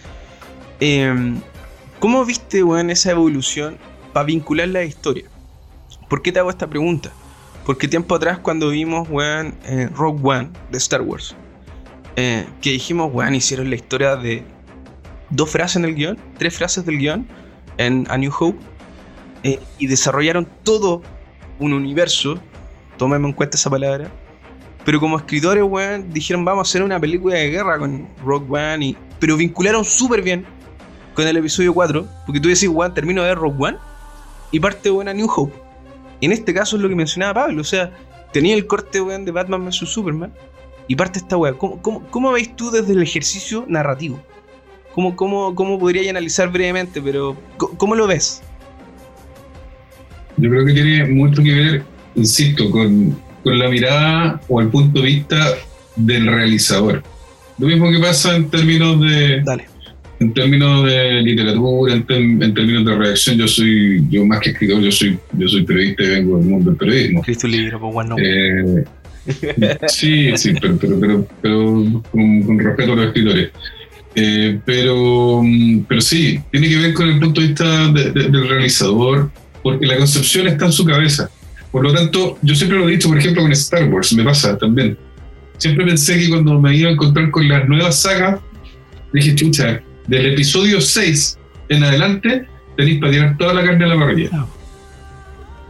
em, 0.80 1.40
¿cómo 2.00 2.26
viste, 2.26 2.62
Juan, 2.62 2.90
esa 2.90 3.12
evolución 3.12 3.78
para 4.12 4.26
vincular 4.26 4.68
la 4.68 4.84
historia? 4.84 5.26
¿Por 6.10 6.22
qué 6.22 6.32
te 6.32 6.40
hago 6.40 6.50
esta 6.50 6.68
pregunta? 6.68 7.12
Porque 7.66 7.88
tiempo 7.88 8.16
atrás, 8.16 8.40
cuando 8.40 8.70
vimos, 8.70 9.08
weón, 9.10 9.56
eh, 9.66 9.90
Rogue 9.94 10.20
One 10.24 10.50
de 10.72 10.78
Star 10.80 11.02
Wars, 11.02 11.36
eh, 12.16 12.46
que 12.62 12.72
dijimos, 12.72 13.12
weón, 13.14 13.36
hicieron 13.36 13.70
la 13.70 13.76
historia 13.76 14.16
de 14.16 14.44
dos 15.30 15.50
frases 15.50 15.78
en 15.78 15.86
el 15.86 15.96
guion, 15.96 16.20
tres 16.38 16.56
frases 16.58 16.86
del 16.86 16.98
guion 16.98 17.28
en 17.78 18.06
A 18.10 18.18
New 18.18 18.32
Hope 18.38 18.60
eh, 19.44 19.60
y 19.78 19.88
desarrollaron 19.88 20.48
todo 20.64 21.02
un 21.60 21.74
universo, 21.74 22.40
tómame 22.98 23.28
en 23.28 23.34
cuenta 23.34 23.58
esa 23.58 23.70
palabra, 23.70 24.10
pero 24.86 25.00
como 25.00 25.18
escritores, 25.18 25.64
dijeron 26.14 26.44
vamos 26.44 26.68
a 26.68 26.70
hacer 26.70 26.84
una 26.84 27.00
película 27.00 27.36
de 27.36 27.50
guerra 27.50 27.78
con 27.78 28.08
Rock 28.24 28.52
One, 28.52 28.86
y, 28.86 28.98
pero 29.20 29.38
vincularon 29.38 29.86
súper 29.86 30.22
bien 30.22 30.46
con 31.14 31.28
el 31.28 31.38
episodio 31.38 31.74
4, 31.74 32.08
porque 32.26 32.40
tú 32.40 32.50
decís, 32.50 32.68
weón, 32.68 32.94
termino 32.94 33.22
de 33.22 33.30
ver 33.30 33.38
Rock 33.38 33.60
One 33.60 33.78
y 34.52 34.60
parte, 34.60 34.92
weón, 34.92 35.08
a 35.08 35.14
New 35.14 35.30
Hope. 35.34 35.54
En 36.22 36.32
este 36.32 36.54
caso 36.54 36.76
es 36.76 36.82
lo 36.82 36.90
que 36.90 36.96
mencionaba 36.96 37.46
Pablo, 37.46 37.62
o 37.62 37.66
sea, 37.66 37.92
tenía 38.32 38.56
el 38.56 38.66
corte, 38.68 39.00
de 39.04 39.32
Batman 39.32 39.66
vs. 39.66 39.90
Superman 39.90 40.34
y 40.88 40.96
parte 40.96 41.20
esta 41.20 41.38
weón. 41.38 41.58
¿Cómo, 41.58 41.82
cómo, 41.82 42.04
cómo 42.10 42.32
veis 42.32 42.56
tú 42.56 42.72
desde 42.72 42.94
el 42.94 43.04
ejercicio 43.04 43.66
narrativo? 43.68 44.20
¿Cómo, 44.94 45.16
cómo, 45.16 45.56
cómo 45.56 45.80
podría 45.80 46.10
analizar 46.10 46.52
brevemente, 46.52 47.02
pero 47.02 47.36
¿cómo 47.58 47.96
lo 47.96 48.08
ves? 48.08 48.42
Yo 50.38 50.50
creo 50.50 50.66
que 50.66 50.74
tiene 50.74 51.06
mucho 51.06 51.42
que 51.42 51.54
ver, 51.54 51.84
insisto, 52.16 52.70
con, 52.70 53.18
con 53.44 53.58
la 53.58 53.70
mirada 53.70 54.42
o 54.48 54.62
el 54.62 54.68
punto 54.70 55.02
de 55.02 55.06
vista 55.08 55.56
del 55.96 56.28
realizador. 56.28 57.04
Lo 57.58 57.68
mismo 57.68 57.92
que 57.92 58.00
pasa 58.00 58.36
en 58.36 58.50
términos 58.50 59.00
de, 59.02 59.44
en 60.20 60.34
términos 60.34 60.86
de 60.86 61.22
literatura, 61.22 61.94
en, 61.94 62.42
en 62.42 62.54
términos 62.54 62.86
de 62.86 62.96
redacción, 62.96 63.38
yo 63.38 63.48
soy, 63.48 64.04
yo 64.10 64.26
más 64.26 64.40
que 64.40 64.52
escritor, 64.52 64.82
yo 64.82 64.92
soy, 64.92 65.18
yo 65.34 65.48
soy 65.48 65.64
periodista 65.64 66.04
y 66.04 66.10
vengo 66.10 66.38
del 66.38 66.48
mundo 66.48 66.70
del 66.72 66.78
periodismo. 66.78 67.22
Cristo 67.22 67.48
libro, 67.48 67.80
pues 67.80 67.94
bueno. 67.94 68.16
Eh, 68.20 68.84
sí, 69.88 70.32
sí, 70.36 70.54
pero, 70.60 70.78
pero, 70.78 71.00
pero, 71.00 71.28
pero 71.42 72.04
con, 72.12 72.44
con 72.44 72.60
respeto 72.60 72.94
a 72.94 72.96
los 72.96 73.06
escritores. 73.08 73.52
Eh, 74.16 74.60
pero, 74.66 75.42
mm, 75.44 75.86
pero 75.88 76.02
sí, 76.02 76.40
tiene 76.52 76.70
que 76.70 76.78
ver 76.78 76.94
con 76.94 77.10
el 77.10 77.20
punto 77.20 77.42
de 77.42 77.48
vista 77.48 77.88
de- 77.92 78.12
de- 78.12 78.30
del 78.30 78.48
realizador, 78.48 79.32
porque 79.64 79.86
la 79.88 79.98
concepción 79.98 80.48
está 80.48 80.66
en 80.66 80.72
su 80.72 80.86
cabeza. 80.86 81.30
Por 81.72 81.84
lo 81.84 81.94
tanto, 81.94 82.38
yo 82.44 82.54
siempre 82.54 82.78
lo 82.78 82.88
he 82.88 82.92
dicho, 82.92 83.08
por 83.10 83.18
ejemplo, 83.18 83.42
con 83.42 83.52
Star 83.54 83.86
Wars, 83.90 84.14
me 84.14 84.24
pasa 84.24 84.58
también. 84.58 84.98
Siempre 85.58 85.86
pensé 85.86 86.20
que 86.20 86.30
cuando 86.30 86.60
me 86.60 86.76
iba 86.76 86.90
a 86.90 86.94
encontrar 86.94 87.32
con 87.32 87.48
las 87.48 87.68
nuevas 87.68 88.00
sagas, 88.02 88.40
dije, 89.14 89.34
chucha, 89.34 89.82
del 90.08 90.26
episodio 90.34 90.80
6 90.82 91.38
en 91.70 91.84
adelante, 91.84 92.46
tenéis 92.78 93.00
para 93.00 93.12
tirar 93.12 93.38
toda 93.38 93.54
la 93.56 93.64
carne 93.64 93.86
a 93.86 93.88
la 93.88 93.96
parrilla. 93.98 94.30
Claro. 94.30 94.48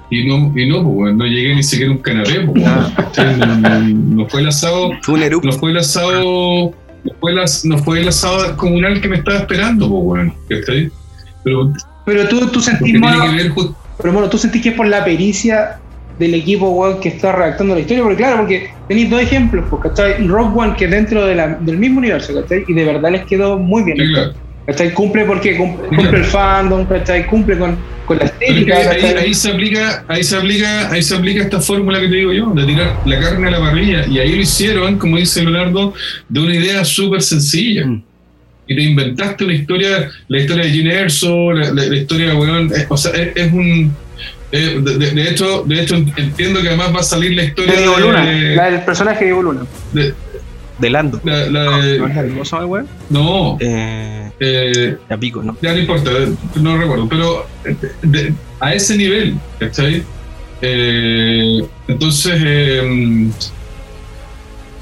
Y 0.09 0.25
no, 0.27 0.53
y 0.57 0.67
no, 0.67 0.83
pues, 0.83 1.15
no 1.15 1.25
llegué 1.25 1.55
ni 1.55 1.63
siquiera 1.63 1.91
a 1.91 1.95
un 1.95 2.01
canapé, 2.01 2.41
pues, 2.41 2.63
Ah. 2.65 2.91
no, 3.37 3.55
no- 3.57 3.79
no 3.79 4.27
fue 4.27 4.41
el 4.41 4.47
asado, 4.47 4.91
Fue 5.01 5.15
un 5.15 5.23
erupto. 5.23 5.47
no 5.47 5.53
fue 5.53 5.71
el 5.71 5.77
asado, 5.77 6.73
no 7.04 7.12
fue 7.20 7.32
el, 7.32 7.39
as- 7.39 7.66
no 7.66 7.78
fue 7.78 8.01
el 8.01 8.08
asado 8.08 8.56
comunal 8.58 9.01
que 9.01 9.08
me 9.10 9.18
estaba 9.18 9.39
esperando, 9.39 9.89
pues, 9.89 10.01
weón, 10.04 10.34
¿cachai? 10.49 10.91
Pero 11.43 11.74
Pero 12.06 12.28
tú, 12.28 12.47
tú 12.47 12.60
sentís, 12.62 12.93
pero 13.97 14.14
bueno, 14.14 14.30
tú 14.30 14.38
sentís 14.38 14.62
que 14.62 14.70
es 14.70 14.76
por 14.76 14.88
la 14.88 15.04
pericia 15.04 15.80
del 16.18 16.34
equipo 16.36 16.70
weón, 16.70 16.99
que 16.99 17.10
está 17.10 17.32
redactando 17.32 17.74
la 17.74 17.82
historia, 17.82 18.04
porque 18.04 18.18
claro, 18.18 18.38
porque 18.38 18.70
tenéis 18.88 19.10
dos 19.10 19.22
ejemplos, 19.22 19.66
pues, 19.70 19.82
¿cachai? 19.84 20.28
Rogue 20.28 20.54
One, 20.60 20.76
que 20.76 20.86
es 20.86 20.91
dentro 20.91 21.26
de 21.26 21.36
la- 21.36 21.56
del 21.56 21.78
mismo 21.78 21.99
universo, 21.99 22.34
¿cachai? 22.34 22.64
Y 22.68 22.74
de 22.74 22.86
verdad 22.86 23.12
les 23.12 23.26
quedó 23.26 23.58
muy 23.58 23.84
bien. 23.84 23.97
Sí, 23.97 24.14
claro. 24.14 24.34
¿Cachai? 24.66 24.93
Cumple 24.93 25.26
porque 25.26 25.55
cumple, 25.57 25.88
cumple 25.89 26.18
el 26.20 26.26
fandom, 26.26 26.86
¿cachai? 26.86 27.26
Cumple 27.28 27.57
con, 27.57 27.78
con 28.05 28.18
la 28.18 28.26
estética, 28.26 28.76
ahí, 29.20 29.34
se 29.34 29.51
aplica, 29.51 30.03
ahí 30.07 30.24
se 30.24 30.36
aplica, 30.38 30.91
ahí 30.91 31.03
se 31.03 31.16
aplica 31.16 31.43
esta 31.43 31.59
fórmula 31.61 31.99
que 31.99 32.07
te 32.07 32.16
digo 32.16 32.34
yo, 32.34 32.49
de 32.51 32.66
tirar 32.66 32.97
la 33.05 33.20
carne 33.20 33.47
a 33.47 33.51
la 33.51 33.59
parrilla. 33.59 34.05
Y 34.07 34.20
ahí 34.20 34.36
lo 34.36 34.41
hicieron, 34.41 34.97
como 34.97 35.18
dice 35.18 35.41
Leonardo, 35.41 35.93
de 36.30 36.39
una 36.39 36.55
idea 36.55 36.84
súper 36.86 37.22
sencilla. 37.22 37.86
Mm. 37.86 38.03
Y 38.66 38.76
te 38.78 38.82
inventaste 38.82 39.43
una 39.43 39.53
historia, 39.55 40.09
la 40.30 40.39
historia 40.39 40.64
de 40.64 40.70
Gene 40.72 40.93
Erso, 40.93 41.51
la, 41.51 41.72
la- 41.74 41.86
la 41.86 41.95
historia, 41.97 42.34
weón, 42.36 42.72
es- 42.74 42.86
o 42.89 42.95
sea, 42.97 43.11
es, 43.11 43.30
es 43.36 43.51
un... 43.51 43.93
eh, 44.53 44.80
de, 44.82 44.97
de- 44.97 45.11
de 45.11 45.30
hecho, 45.30 45.64
de 45.66 45.82
hecho, 45.82 45.95
entiendo 46.16 46.61
que 46.61 46.70
además 46.70 46.95
va 46.95 46.99
a 47.01 47.03
salir 47.03 47.34
la 47.34 47.43
historia 47.43 47.74
De 47.74 47.78
Diego 47.80 47.99
Luna, 47.99 48.26
de, 48.26 48.55
la 48.55 48.70
del 48.72 48.82
personaje 48.82 49.20
de 49.20 49.26
Diego 49.26 49.43
Luna. 49.43 49.61
De- 50.80 50.89
Lando. 50.89 51.21
la- 51.24 51.45
la 51.47 51.78
de- 51.78 51.99
¿No 51.99 52.07
es 52.07 52.86
no, 53.09 53.57
Eh, 53.59 54.32
eh, 54.39 54.97
ya 55.09 55.17
pico, 55.17 55.41
¿no? 55.43 55.55
ya 55.61 55.74
no 55.74 55.80
importa, 55.80 56.11
no 56.55 56.78
recuerdo, 56.78 57.07
pero 57.09 57.45
eh, 57.65 57.76
de- 58.01 58.34
a 58.59 58.74
ese 58.74 58.97
nivel, 58.97 59.36
¿cachai? 59.59 60.03
Eh, 60.61 61.61
entonces, 61.88 62.34
eh, 62.43 63.30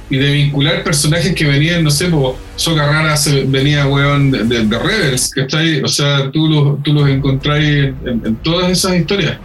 y 0.09 0.17
de 0.17 0.31
vincular 0.31 0.83
personajes 0.83 1.33
que 1.33 1.45
venían, 1.45 1.83
no 1.83 1.89
sé, 1.89 2.09
como 2.09 2.35
Soca 2.57 2.85
Rara 2.85 3.15
se- 3.15 3.43
venía, 3.45 3.87
weón, 3.87 4.29
de, 4.29 4.43
de- 4.43 4.65
de 4.65 4.77
Rebels, 4.79 5.29
¿cachai? 5.29 5.81
O 5.81 5.87
sea, 5.87 6.29
tú 6.31 6.47
los, 6.49 6.83
tú 6.83 6.93
los 6.93 7.07
encontráis 7.09 7.65
en, 7.65 7.95
en- 8.05 8.21
en 8.25 8.35
todas 8.37 8.69
esas 8.71 8.95
historias. 8.97 9.37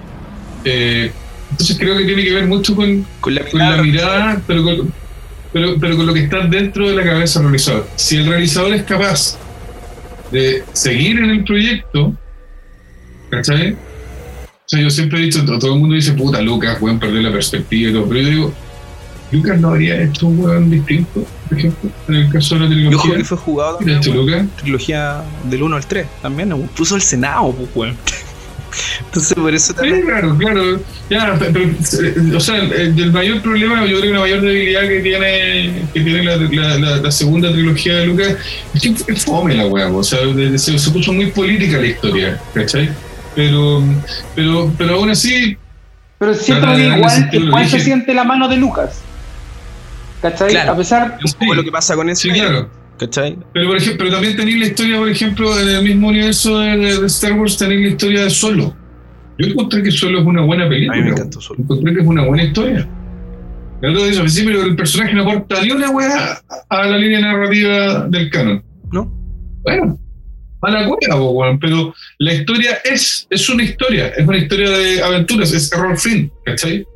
Eh, 0.64 1.10
entonces 1.52 1.78
creo 1.78 1.96
que 1.96 2.04
tiene 2.04 2.24
que 2.24 2.34
ver 2.34 2.46
mucho 2.46 2.74
con, 2.74 3.06
Con 3.20 3.34
la 3.36 3.42
con 3.42 3.60
la 3.60 3.80
mirada, 3.80 4.42
pero 4.46 4.64
con, 4.64 4.92
pero, 5.56 5.76
pero 5.80 5.96
con 5.96 6.06
lo 6.06 6.12
que 6.12 6.20
está 6.24 6.46
dentro 6.46 6.86
de 6.90 6.94
la 6.96 7.02
cabeza 7.02 7.38
del 7.38 7.48
realizador. 7.48 7.88
Si 7.96 8.16
el 8.18 8.26
realizador 8.26 8.74
es 8.74 8.82
capaz 8.82 9.38
de 10.30 10.62
seguir 10.74 11.18
en 11.18 11.30
el 11.30 11.44
proyecto, 11.44 12.12
¿cachai? 13.30 13.72
O 13.72 14.68
sea, 14.68 14.80
yo 14.82 14.90
siempre 14.90 15.18
he 15.18 15.22
dicho, 15.22 15.42
to- 15.46 15.58
todo 15.58 15.72
el 15.74 15.80
mundo 15.80 15.94
dice, 15.94 16.12
puta, 16.12 16.42
Lucas, 16.42 16.76
weón, 16.80 16.98
perder 16.98 17.22
la 17.22 17.32
perspectiva 17.32 17.90
y 17.90 17.94
todo, 17.94 18.06
pero 18.06 18.20
yo 18.20 18.28
digo, 18.28 18.52
Lucas 19.32 19.58
no 19.60 19.68
habría 19.70 20.02
hecho 20.02 20.26
un 20.26 20.40
weón 20.40 20.68
distinto, 20.70 21.24
por 21.48 21.58
ejemplo, 21.58 21.90
en 22.08 22.14
el 22.16 22.30
caso 22.30 22.56
de 22.56 22.60
la 22.60 22.68
trilogía. 22.68 23.16
que 23.16 23.24
fue 23.24 23.36
jugado 23.38 23.78
¿Qué 23.78 23.84
ha 23.84 23.86
también, 23.94 23.98
hecho 24.00 24.10
weón. 24.12 24.26
Lucas? 24.26 24.46
trilogía 24.60 25.22
del 25.44 25.62
1 25.62 25.76
al 25.76 25.86
3 25.86 26.06
también, 26.20 26.68
puso 26.76 26.96
el 26.96 27.02
Senado, 27.02 27.52
pues, 27.52 27.68
weón. 27.74 27.96
Entonces, 29.04 29.34
por 29.34 29.54
eso 29.54 29.68
Sí, 29.72 29.74
también. 29.74 30.02
claro, 30.02 30.36
claro. 30.38 30.80
Ya, 31.10 31.34
pe- 31.38 31.50
pero, 31.52 31.64
eh, 31.64 32.36
o 32.36 32.40
sea, 32.40 32.56
el, 32.56 32.98
el 32.98 33.12
mayor 33.12 33.40
problema, 33.42 33.84
yo 33.86 33.98
creo 33.98 34.02
que 34.02 34.14
la 34.14 34.20
mayor 34.20 34.40
debilidad 34.40 34.82
que 34.82 35.00
tiene, 35.00 35.82
que 35.94 36.00
tiene 36.00 36.22
la, 36.24 36.36
la- 36.36 36.78
la- 36.78 36.96
la 36.98 37.10
segunda 37.10 37.50
trilogía 37.52 37.96
de 37.96 38.06
Lucas 38.06 38.36
es 38.74 38.82
que 38.82 38.94
es 39.12 39.24
fome 39.24 39.54
la 39.54 39.66
weá, 39.66 39.88
o 39.88 40.02
sea, 40.02 40.20
de- 40.20 40.50
de- 40.50 40.58
se, 40.58 40.78
se 40.78 40.90
puso 40.90 41.12
muy 41.12 41.26
política 41.26 41.78
la 41.78 41.86
historia, 41.86 42.40
¿cachai? 42.54 42.90
Pero, 43.34 43.82
pero, 44.34 44.72
pero 44.78 44.94
aún 44.96 45.10
así, 45.10 45.56
Pero 46.18 46.34
siempre 46.34 46.86
igual, 46.86 47.28
igual 47.32 47.68
se 47.68 47.80
siente 47.80 48.14
la 48.14 48.24
mano 48.24 48.48
de 48.48 48.56
Lucas. 48.56 49.00
¿Cachai? 50.22 50.48
Claro. 50.50 50.72
A 50.72 50.76
pesar. 50.76 51.18
Es 51.22 51.34
un 51.34 51.38
poco 51.40 51.54
lo 51.54 51.62
que 51.62 51.70
pasa 51.70 51.94
con 51.94 52.08
eso. 52.08 52.22
sí, 52.22 52.30
claro. 52.30 52.70
¿Cachai? 52.98 53.36
Pero, 53.52 53.68
por 53.68 53.76
ejemplo, 53.76 53.98
pero 53.98 54.10
también 54.12 54.36
tenéis 54.36 54.58
la 54.58 54.66
historia, 54.66 54.98
por 54.98 55.08
ejemplo, 55.08 55.60
en 55.60 55.68
el 55.68 55.82
mismo 55.82 56.08
universo 56.08 56.58
de, 56.60 56.76
de- 56.78 57.00
de 57.00 57.06
Star 57.06 57.32
Wars, 57.34 57.58
tenéis 57.58 57.80
la 57.82 57.88
historia 57.88 58.22
de 58.24 58.30
Solo. 58.30 58.74
Yo 59.38 59.46
encontré 59.48 59.82
que 59.82 59.90
Solo 59.90 60.20
es 60.20 60.24
una 60.26 60.42
buena 60.42 60.64
A 60.64 60.68
película. 60.68 60.96
mí 60.96 61.04
me 61.04 61.10
encantó 61.10 61.40
solo. 61.40 61.60
encontré 61.62 61.94
que 61.94 62.00
es 62.00 62.06
una 62.06 62.24
buena 62.24 62.44
historia. 62.44 62.88
El 63.82 63.90
otro 63.94 64.06
dice, 64.06 64.26
sí, 64.30 64.42
pero 64.46 64.62
el 64.62 64.74
personaje 64.74 65.12
no 65.14 65.22
aporta 65.22 65.62
ni 65.62 65.70
una 65.72 65.90
wea 65.90 66.40
a 66.70 66.86
la 66.86 66.96
línea 66.96 67.20
narrativa 67.20 68.06
del 68.08 68.30
canon. 68.30 68.64
¿No? 68.90 69.12
Bueno, 69.62 69.98
a 70.62 70.70
la 70.70 70.86
po, 70.88 71.30
weón, 71.32 71.58
pero 71.60 71.94
la 72.18 72.32
historia 72.32 72.78
es, 72.84 73.26
es 73.28 73.48
una 73.50 73.62
historia, 73.62 74.08
es 74.16 74.26
una 74.26 74.38
historia 74.38 74.70
de 74.70 75.02
aventuras, 75.02 75.52
es 75.52 75.70
error 75.72 75.98
fin, 75.98 76.32
¿cachai? 76.46 76.86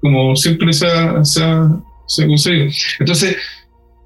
Como 0.00 0.34
siempre 0.34 0.72
se 0.72 0.86
ha, 0.88 1.24
se 1.24 1.42
ha, 1.44 1.70
se 2.08 2.24
ha 2.24 2.26
conseguido. 2.26 2.66
Entonces, 2.98 3.36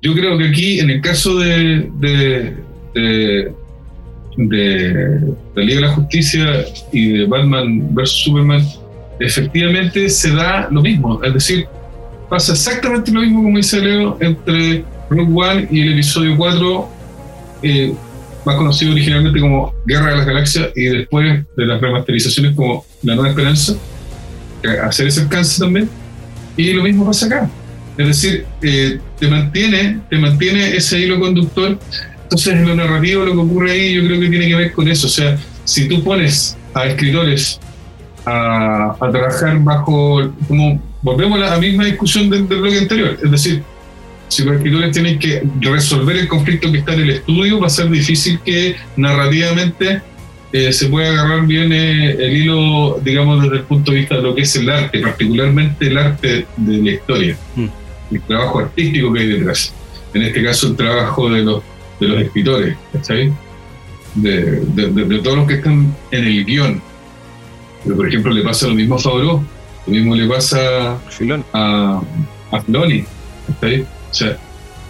yo 0.02 0.14
creo 0.14 0.38
que 0.38 0.48
aquí, 0.48 0.80
en 0.80 0.90
el 0.90 1.00
caso 1.00 1.38
de, 1.38 1.90
de, 1.98 2.54
de, 2.94 3.52
de 4.36 5.34
la 5.54 5.62
Liga 5.62 5.80
de 5.80 5.86
la 5.86 5.92
Justicia 5.92 6.64
y 6.92 7.18
de 7.18 7.26
Batman 7.26 7.94
vs. 7.94 8.10
Superman, 8.10 8.64
efectivamente 9.18 10.08
se 10.08 10.32
da 10.34 10.68
lo 10.70 10.82
mismo. 10.82 11.22
Es 11.22 11.34
decir, 11.34 11.66
pasa 12.28 12.52
exactamente 12.52 13.10
lo 13.10 13.20
mismo, 13.20 13.42
como 13.42 13.56
dice 13.56 13.80
Leo, 13.80 14.16
entre 14.20 14.84
Rogue 15.10 15.32
One 15.34 15.68
y 15.70 15.80
el 15.80 15.92
episodio 15.94 16.36
4, 16.36 16.88
eh, 17.62 17.94
más 18.44 18.56
conocido 18.56 18.92
originalmente 18.92 19.40
como 19.40 19.74
Guerra 19.84 20.10
de 20.10 20.16
las 20.18 20.26
Galaxias, 20.26 20.70
y 20.76 20.84
después 20.84 21.44
de 21.56 21.66
las 21.66 21.80
remasterizaciones 21.80 22.54
como 22.54 22.84
La 23.02 23.14
Nueva 23.14 23.30
Esperanza, 23.30 23.74
hacer 24.84 25.08
ese 25.08 25.22
alcance 25.22 25.60
también. 25.60 25.88
Y 26.56 26.72
lo 26.72 26.82
mismo 26.82 27.06
pasa 27.06 27.26
acá. 27.26 27.50
Es 27.98 28.06
decir, 28.06 28.46
eh, 28.62 29.00
te 29.18 29.28
mantiene, 29.28 30.00
te 30.08 30.18
mantiene 30.18 30.76
ese 30.76 31.00
hilo 31.00 31.18
conductor. 31.18 31.78
Entonces, 32.22 32.54
en 32.54 32.68
lo 32.68 32.74
narrativo, 32.74 33.24
lo 33.24 33.32
que 33.32 33.38
ocurre 33.38 33.72
ahí, 33.72 33.94
yo 33.94 34.06
creo 34.06 34.20
que 34.20 34.28
tiene 34.28 34.48
que 34.48 34.54
ver 34.54 34.72
con 34.72 34.88
eso. 34.88 35.08
O 35.08 35.10
sea, 35.10 35.36
si 35.64 35.88
tú 35.88 36.02
pones 36.04 36.56
a 36.74 36.86
escritores 36.86 37.60
a, 38.24 38.96
trabajar 39.10 39.58
bajo, 39.60 40.32
volvemos 41.02 41.42
a 41.42 41.50
la 41.50 41.58
misma 41.58 41.84
discusión 41.86 42.30
del, 42.30 42.48
del 42.48 42.60
bloque 42.60 42.78
anterior, 42.78 43.18
es 43.22 43.30
decir, 43.30 43.62
si 44.28 44.44
los 44.44 44.56
escritores 44.56 44.92
tienen 44.92 45.18
que 45.18 45.42
resolver 45.60 46.16
el 46.16 46.28
conflicto 46.28 46.70
que 46.70 46.78
está 46.78 46.94
en 46.94 47.00
el 47.00 47.10
estudio, 47.10 47.58
va 47.58 47.66
a 47.66 47.70
ser 47.70 47.90
difícil 47.90 48.38
que 48.44 48.76
narrativamente 48.96 50.02
eh, 50.52 50.72
se 50.72 50.86
pueda 50.86 51.10
agarrar 51.10 51.46
bien 51.46 51.72
eh, 51.72 52.12
el 52.12 52.36
hilo, 52.36 52.98
digamos, 53.02 53.42
desde 53.42 53.56
el 53.56 53.62
punto 53.62 53.92
de 53.92 53.98
vista 53.98 54.16
de 54.16 54.22
lo 54.22 54.34
que 54.34 54.42
es 54.42 54.56
el 54.56 54.68
arte, 54.70 55.00
particularmente 55.00 55.86
el 55.86 55.98
arte 55.98 56.46
de 56.56 56.78
la 56.78 56.90
historia, 56.90 57.36
Mm. 57.54 57.66
El 58.10 58.20
trabajo 58.22 58.60
artístico 58.60 59.12
que 59.12 59.20
hay 59.20 59.26
detrás. 59.28 59.72
En 60.14 60.22
este 60.22 60.42
caso, 60.42 60.68
el 60.68 60.76
trabajo 60.76 61.30
de 61.30 61.42
los, 61.42 61.62
de 62.00 62.08
los 62.08 62.22
escritores, 62.22 62.76
¿cachai? 62.92 63.32
De, 64.14 64.60
de- 64.60 64.86
de- 64.88 65.04
de 65.04 65.18
todos 65.20 65.36
los 65.38 65.46
que 65.46 65.54
están 65.54 65.94
en 66.10 66.24
el 66.24 66.44
guion. 66.44 66.82
Pero, 67.84 67.96
por 67.96 68.08
ejemplo, 68.08 68.32
le 68.32 68.42
pasa 68.42 68.66
lo 68.66 68.74
mismo 68.74 68.96
a 68.96 68.98
Favreau, 68.98 69.42
lo 69.86 69.92
mismo 69.92 70.14
le 70.14 70.26
pasa 70.26 70.98
Filón. 71.10 71.44
a, 71.52 72.00
a 72.50 72.60
Filoni, 72.62 73.04
¿cachai? 73.46 73.82
O 73.82 74.14
sea, 74.14 74.36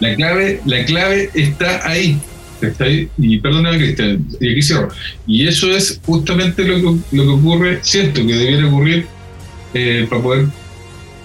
la 0.00 0.14
clave, 0.14 0.60
la 0.64 0.84
clave 0.84 1.30
está 1.34 1.86
ahí, 1.88 2.18
¿cachai? 2.60 3.08
Y 3.18 3.38
perdóname, 3.40 3.78
Cristian, 3.78 4.24
y 4.40 4.52
aquí 4.52 4.62
cierro. 4.62 4.88
Y 5.26 5.46
eso 5.48 5.70
es 5.76 6.00
justamente 6.06 6.64
lo 6.64 6.76
que, 6.76 7.16
lo 7.16 7.22
que 7.24 7.28
ocurre, 7.30 7.78
siento 7.82 8.24
que 8.24 8.32
debiera 8.34 8.68
ocurrir 8.68 9.06
eh, 9.74 10.06
para 10.08 10.22
poder 10.22 10.46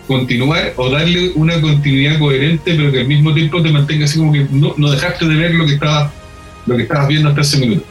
continuar 0.08 0.74
o 0.76 0.90
darle 0.90 1.32
una 1.36 1.60
continuidad 1.62 2.20
coherente, 2.20 2.76
pero 2.76 2.92
que 2.92 3.02
al 3.02 3.08
mismo 3.08 3.34
tiempo 3.34 3.62
te 3.62 3.72
mantenga 3.72 4.06
así 4.06 4.18
como 4.18 4.34
que 4.34 4.48
no, 4.52 4.74
no 4.78 4.92
dejaste 4.92 5.26
de 5.26 5.36
ver 5.36 5.54
lo 5.54 5.66
que 5.66 5.74
estabas 5.74 6.12
lo 6.66 6.78
que 6.78 6.84
estabas 6.84 7.08
viendo 7.08 7.30
hasta 7.30 7.42
ese 7.42 7.58
minuto. 7.58 7.86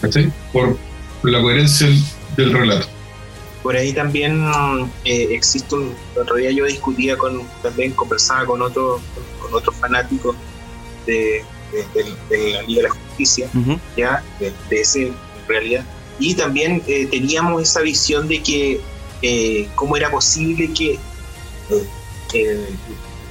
¿Cachai? 0.00 0.32
Por, 0.52 0.76
por 1.20 1.30
la 1.30 1.40
coherencia 1.42 1.86
del, 1.86 2.02
del 2.36 2.52
relato. 2.52 2.86
Por 3.62 3.76
ahí 3.76 3.92
también 3.92 4.42
eh, 5.04 5.28
existe 5.30 5.74
un. 5.74 5.94
El 6.14 6.22
otro 6.22 6.36
día 6.36 6.50
yo 6.50 6.64
discutía 6.64 7.16
con. 7.16 7.42
También 7.62 7.92
conversaba 7.92 8.46
con 8.46 8.62
otro, 8.62 9.00
con 9.40 9.52
otros 9.52 9.76
fanáticos 9.76 10.34
de, 11.06 11.44
de, 11.94 12.52
la 12.52 12.62
Liga 12.62 12.82
de 12.82 12.88
la 12.88 12.90
Justicia, 12.90 13.50
ya, 13.96 14.24
de, 14.38 14.52
ese 14.70 15.08
en 15.08 15.14
realidad. 15.46 15.84
Y 16.18 16.34
también 16.34 16.82
eh, 16.86 17.06
teníamos 17.06 17.62
esa 17.62 17.80
visión 17.80 18.28
de 18.28 18.42
que 18.42 18.80
eh, 19.22 19.68
cómo 19.74 19.96
era 19.96 20.10
posible 20.10 20.72
que, 20.72 20.98
en 22.34 22.66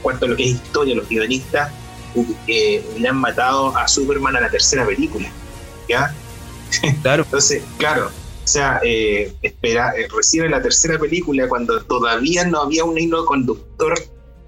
cuanto 0.01 0.25
a 0.25 0.29
lo 0.29 0.35
que 0.35 0.43
es 0.43 0.49
historia, 0.51 0.95
los 0.95 1.07
guionistas 1.07 1.71
hubieran 2.15 3.17
matado 3.17 3.75
a 3.77 3.87
Superman 3.87 4.35
a 4.35 4.41
la 4.41 4.49
tercera 4.49 4.85
película, 4.85 5.29
¿ya? 5.87 6.13
Claro. 7.01 7.23
Entonces, 7.23 7.63
claro, 7.77 8.07
o 8.07 8.47
sea, 8.47 8.79
eh, 8.83 9.33
espera, 9.41 9.93
recibe 10.15 10.47
la 10.47 10.61
tercera 10.61 10.99
película 10.99 11.47
cuando 11.47 11.81
todavía 11.83 12.45
no 12.45 12.61
había 12.61 12.83
un 12.83 12.97
hilo 12.97 13.25
conductor 13.25 13.95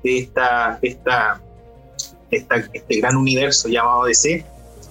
de 0.03 0.19
esta, 0.19 0.77
esta 0.81 1.41
este 2.31 2.99
gran 2.99 3.15
universo 3.15 3.67
llamado 3.67 4.05
DC, 4.05 4.45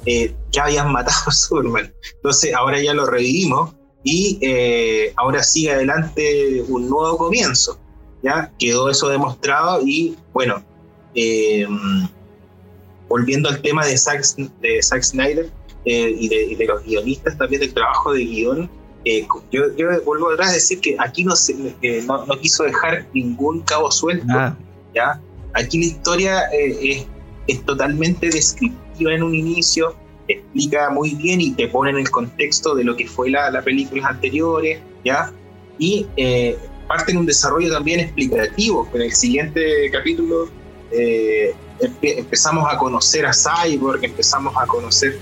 eh, 0.06 0.34
ya 0.50 0.64
habían 0.64 0.92
matado 0.92 1.18
a 1.26 1.32
Superman. 1.32 1.92
Entonces 2.14 2.54
ahora 2.54 2.80
ya 2.80 2.94
lo 2.94 3.06
revivimos 3.06 3.74
y 4.02 4.38
eh, 4.40 5.12
ahora 5.16 5.42
sigue 5.42 5.72
adelante 5.72 6.64
un 6.68 6.88
nuevo 6.88 7.16
comienzo. 7.16 7.78
¿ya? 8.22 8.52
Quedó 8.58 8.90
eso 8.90 9.08
demostrado 9.08 9.82
y 9.84 10.16
bueno, 10.32 10.62
eh, 11.14 11.66
volviendo 13.08 13.48
al 13.48 13.60
tema 13.62 13.86
de 13.86 13.96
Zack, 13.96 14.24
de 14.60 14.82
Zack 14.82 15.02
Snyder 15.02 15.50
y 15.84 16.28
de, 16.28 16.66
los 16.66 16.84
guionistas 16.84 17.38
también 17.38 17.62
del 17.62 17.72
trabajo 17.72 18.12
de 18.12 18.24
guion, 18.24 18.70
yo, 19.50 19.62
vuelvo 20.04 20.30
atrás 20.30 20.50
a 20.50 20.52
decir 20.52 20.78
que 20.80 20.94
aquí 20.98 21.24
no, 21.24 21.34
se, 21.34 21.54
no, 21.54 22.26
quiso 22.40 22.64
dejar 22.64 23.06
ningún 23.14 23.60
cabo 23.62 23.90
suelto. 23.90 24.26
Ah. 24.28 24.54
¿ya? 24.94 25.20
Aquí 25.54 25.78
la 25.78 25.86
historia 25.86 26.42
es 26.52 27.06
es 27.50 27.64
totalmente 27.64 28.30
descriptiva 28.30 29.12
en 29.12 29.22
un 29.22 29.34
inicio, 29.34 29.96
explica 30.32 30.90
muy 30.90 31.14
bien 31.14 31.40
y 31.40 31.52
te 31.52 31.68
pone 31.68 31.90
en 31.90 31.98
el 31.98 32.10
contexto 32.10 32.74
de 32.74 32.84
lo 32.84 32.96
que 32.96 33.06
fue 33.06 33.30
la, 33.30 33.50
la 33.50 33.62
películas 33.62 34.06
anteriores, 34.06 34.80
¿ya? 35.04 35.32
Y 35.78 36.06
eh, 36.16 36.56
parte 36.86 37.12
en 37.12 37.18
un 37.18 37.26
desarrollo 37.26 37.72
también 37.72 38.00
explicativo. 38.00 38.88
En 38.92 39.02
el 39.02 39.12
siguiente 39.12 39.90
capítulo 39.92 40.48
eh, 40.90 41.54
empezamos 42.02 42.66
a 42.72 42.76
conocer 42.76 43.26
a 43.26 43.32
Cyborg, 43.32 44.04
empezamos 44.04 44.54
a 44.56 44.66
conocer 44.66 45.18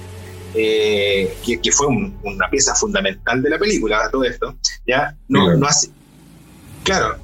eh, 0.54 1.36
que, 1.44 1.72
fue 1.72 1.86
una 1.88 2.48
pieza 2.50 2.74
fundamental 2.74 3.42
de 3.42 3.50
la 3.50 3.58
película, 3.58 4.08
todo 4.10 4.24
esto, 4.24 4.56
¿ya? 4.86 5.14
No, 5.28 5.54
no 5.56 5.66
hace, 5.66 5.90
claro, 6.84 7.18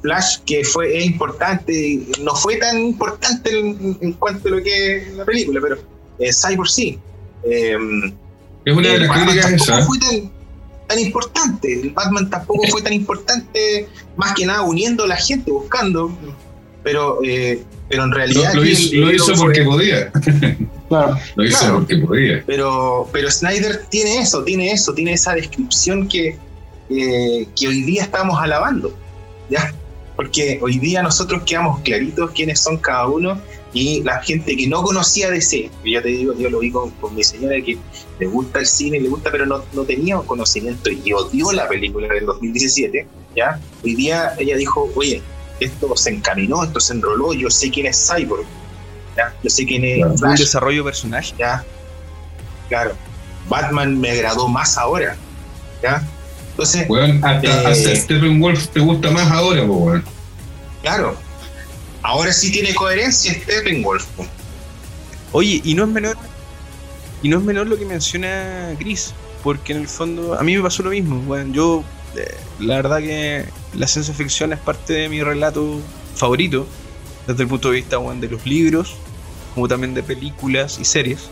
Flash, 0.00 0.38
que 0.46 0.64
fue 0.64 0.98
es 0.98 1.04
importante, 1.04 2.00
no 2.20 2.34
fue 2.34 2.56
tan 2.56 2.78
importante 2.78 3.58
en, 3.58 4.14
cuanto 4.14 4.48
a 4.48 4.52
lo 4.52 4.62
que 4.62 4.96
es 4.96 5.12
la 5.14 5.24
película, 5.24 5.60
pero 5.62 5.76
eh, 6.18 6.30
Cyborg 6.32 6.68
sí. 6.68 6.98
Em, 7.44 8.12
es 8.64 8.76
una 8.76 8.88
de 8.88 8.98
las 9.00 9.10
críticas 9.10 9.52
esa. 9.52 9.82
fue 9.84 9.98
tan, 10.86 10.98
importante, 10.98 11.80
el 11.80 11.90
Batman 11.90 12.28
tampoco 12.28 12.66
fue 12.68 12.82
tan 12.82 12.92
importante, 12.92 13.88
más 14.16 14.34
que 14.34 14.46
nada 14.46 14.62
uniendo 14.62 15.04
a 15.04 15.08
la 15.08 15.16
gente, 15.16 15.50
buscando, 15.50 16.16
pero, 16.82 17.18
eh, 17.24 17.62
pero 17.88 18.04
en 18.04 18.12
realidad... 18.12 18.52
Lo, 18.54 18.64
hizo, 18.64 19.32
porque 19.36 19.62
podía. 19.62 20.12
Claro. 20.88 21.16
Lo 21.36 21.44
hizo 21.44 21.72
porque 21.72 21.96
podía. 21.96 22.44
Pero, 22.46 23.08
pero 23.10 23.30
Snyder 23.30 23.86
tiene 23.88 24.18
eso, 24.18 24.44
tiene 24.44 24.72
eso, 24.72 24.92
tiene 24.92 25.14
esa 25.14 25.34
descripción 25.34 26.06
que, 26.06 26.36
eh, 26.90 27.48
que 27.58 27.68
hoy 27.68 27.82
día 27.84 28.02
estamos 28.02 28.38
alabando. 28.38 28.94
¿ya? 29.48 29.72
porque 30.16 30.58
hoy 30.62 30.78
día 30.78 31.02
nosotros 31.02 31.42
quedamos 31.44 31.80
claritos 31.80 32.30
quiénes 32.32 32.60
son 32.60 32.76
cada 32.76 33.06
uno 33.06 33.40
y 33.74 34.02
la 34.02 34.22
gente 34.22 34.54
que 34.56 34.66
no 34.66 34.82
conocía 34.82 35.30
DC, 35.30 35.70
yo 35.84 36.02
te 36.02 36.08
digo, 36.08 36.34
yo 36.36 36.50
lo 36.50 36.58
vi 36.58 36.70
con, 36.70 36.92
mi 37.14 37.24
señora 37.24 37.56
que 37.64 37.78
le 38.18 38.26
gusta 38.26 38.58
el 38.58 38.66
cine, 38.66 39.00
le 39.00 39.08
gusta, 39.08 39.30
pero 39.30 39.46
no, 39.46 39.62
no 39.72 39.84
tenía 39.84 40.18
conocimiento 40.18 40.90
y 40.90 41.12
odió 41.12 41.52
la 41.52 41.68
película 41.68 42.08
del 42.08 42.26
2017, 42.26 43.06
¿ya? 43.34 43.58
Hoy 43.82 43.94
día 43.94 44.34
ella 44.38 44.56
dijo, 44.56 44.90
oye, 44.94 45.22
esto 45.60 45.96
se 45.96 46.10
encaminó, 46.10 46.64
esto 46.64 46.80
se 46.80 46.92
enroló, 46.92 47.32
yo 47.32 47.48
sé 47.48 47.70
quién 47.70 47.86
es 47.86 48.10
Cyborg, 48.10 48.44
¿ya? 49.16 49.34
Yo 49.42 49.48
sé 49.48 49.64
quién 49.64 49.84
es... 49.84 50.20
un 50.20 50.34
desarrollo 50.34 50.84
personaje. 50.84 51.34
¿ya? 51.38 51.64
Claro. 52.68 52.94
Batman 53.48 53.98
me 53.98 54.10
agradó 54.10 54.48
más 54.48 54.76
ahora, 54.76 55.16
¿ya? 55.82 56.06
Entonces. 56.50 56.86
Bueno, 56.86 57.26
hasta, 57.26 57.70
eh, 57.72 57.96
Steppenwolf 57.96 58.68
te 58.68 58.80
gusta 58.80 59.10
más 59.10 59.30
ahora, 59.30 59.66
pues, 59.66 60.02
Claro. 60.82 61.16
Ahora 62.02 62.32
sí 62.32 62.50
tiene 62.50 62.74
coherencia 62.74 63.32
Steppenwolf. 63.32 64.06
Oye, 65.32 65.60
y 65.64 65.74
no 65.74 65.84
es 65.84 65.90
menor. 65.90 66.16
Y 67.22 67.28
no 67.28 67.38
es 67.38 67.44
menor 67.44 67.68
lo 67.68 67.78
que 67.78 67.84
menciona 67.84 68.74
Chris. 68.78 69.14
Porque 69.42 69.72
en 69.72 69.80
el 69.80 69.88
fondo, 69.88 70.38
a 70.38 70.42
mí 70.42 70.56
me 70.56 70.62
pasó 70.62 70.82
lo 70.82 70.90
mismo. 70.90 71.20
Bueno, 71.20 71.52
yo, 71.52 71.84
eh, 72.16 72.36
la 72.60 72.76
verdad 72.76 72.98
que 72.98 73.44
la 73.74 73.86
ciencia 73.86 74.14
ficción 74.14 74.52
es 74.52 74.58
parte 74.58 74.92
de 74.92 75.08
mi 75.08 75.22
relato 75.22 75.80
favorito. 76.14 76.66
Desde 77.26 77.44
el 77.44 77.48
punto 77.48 77.70
de 77.70 77.76
vista 77.76 77.98
de 77.98 78.28
los 78.28 78.44
libros, 78.46 78.94
como 79.54 79.68
también 79.68 79.94
de 79.94 80.02
películas 80.02 80.78
y 80.80 80.84
series. 80.84 81.30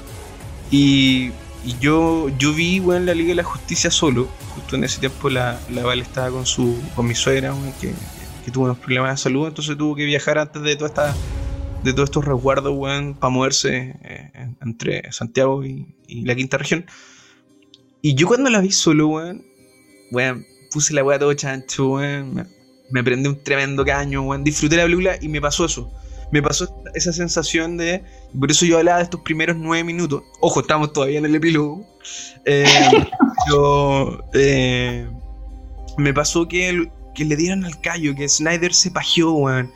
Y 0.71 1.33
yo, 1.81 2.29
yo 2.39 2.55
vi, 2.55 2.79
bueno, 2.79 3.07
la 3.07 3.15
Liga 3.15 3.31
de 3.31 3.35
la 3.37 3.45
Justicia 3.45 3.91
solo. 3.91 4.29
Justo 4.55 4.77
en 4.77 4.85
ese 4.85 5.01
tiempo 5.01 5.29
la, 5.29 5.61
la 5.71 5.83
Val 5.83 6.01
estaba 6.01 6.31
con 6.31 6.47
su 6.47 6.81
con 6.95 7.07
mi 7.07 7.15
suegra, 7.15 7.55
que, 7.81 7.93
que, 8.51 8.55
tuvo 8.55 8.65
unos 8.65 8.79
problemas 8.79 9.13
de 9.13 9.23
salud, 9.23 9.49
entonces 9.49 9.77
tuvo 9.77 9.95
que 9.95 10.05
viajar 10.05 10.39
antes 10.39 10.63
de 10.63 10.77
toda 10.77 10.89
esta 10.89 11.17
de 11.83 11.95
todos 11.95 12.11
estos 12.11 12.25
resguardos, 12.27 12.77
weón, 12.77 13.15
para 13.15 13.31
moverse 13.31 13.97
eh, 14.03 14.55
entre 14.61 15.11
Santiago 15.13 15.65
y, 15.65 15.87
la 16.09 16.35
quinta 16.35 16.59
región. 16.59 16.85
Y 18.03 18.15
yo 18.15 18.27
cuando 18.27 18.51
la 18.51 18.61
vi 18.61 18.71
solo, 18.71 19.09
weón, 19.09 19.47
weón, 20.13 20.45
puse 20.71 20.93
la 20.93 21.03
weá 21.03 21.19
todo 21.19 21.33
chancho, 21.33 21.93
weón, 21.93 22.35
me, 22.35 22.45
me 22.91 23.03
prendí 23.03 23.29
un 23.29 23.43
tremendo 23.43 23.85
caño, 23.85 24.23
weón, 24.23 24.45
disfruté 24.45 24.77
la 24.77 24.83
película 24.83 25.17
y 25.21 25.29
me 25.29 25.41
pasó 25.41 25.65
eso 25.65 25.91
me 26.31 26.43
pasó 26.43 26.83
esa 26.95 27.13
sensación 27.13 27.77
de. 27.77 28.05
Por 28.39 28.51
eso 28.51 28.65
yo 28.65 28.79
hablaba 28.79 28.99
de 28.99 29.05
estos 29.05 29.21
primeros 29.21 29.57
nueve 29.59 29.85
minutos. 29.85 30.23
Ojo, 30.41 30.61
estamos 30.61 30.93
todavía 30.93 31.19
en 31.19 31.25
el 31.25 31.35
epílogo. 31.35 31.85
Eh, 32.45 32.65
eh, 34.35 35.09
me 35.99 36.15
pasó 36.15 36.47
que, 36.47 36.89
que 37.21 37.27
le 37.27 37.37
dieron 37.37 37.67
al 37.67 37.79
callo, 37.83 38.15
que 38.15 38.27
Snyder 38.27 38.73
se 38.73 38.91
pajeó, 38.91 39.33
weón. 39.33 39.71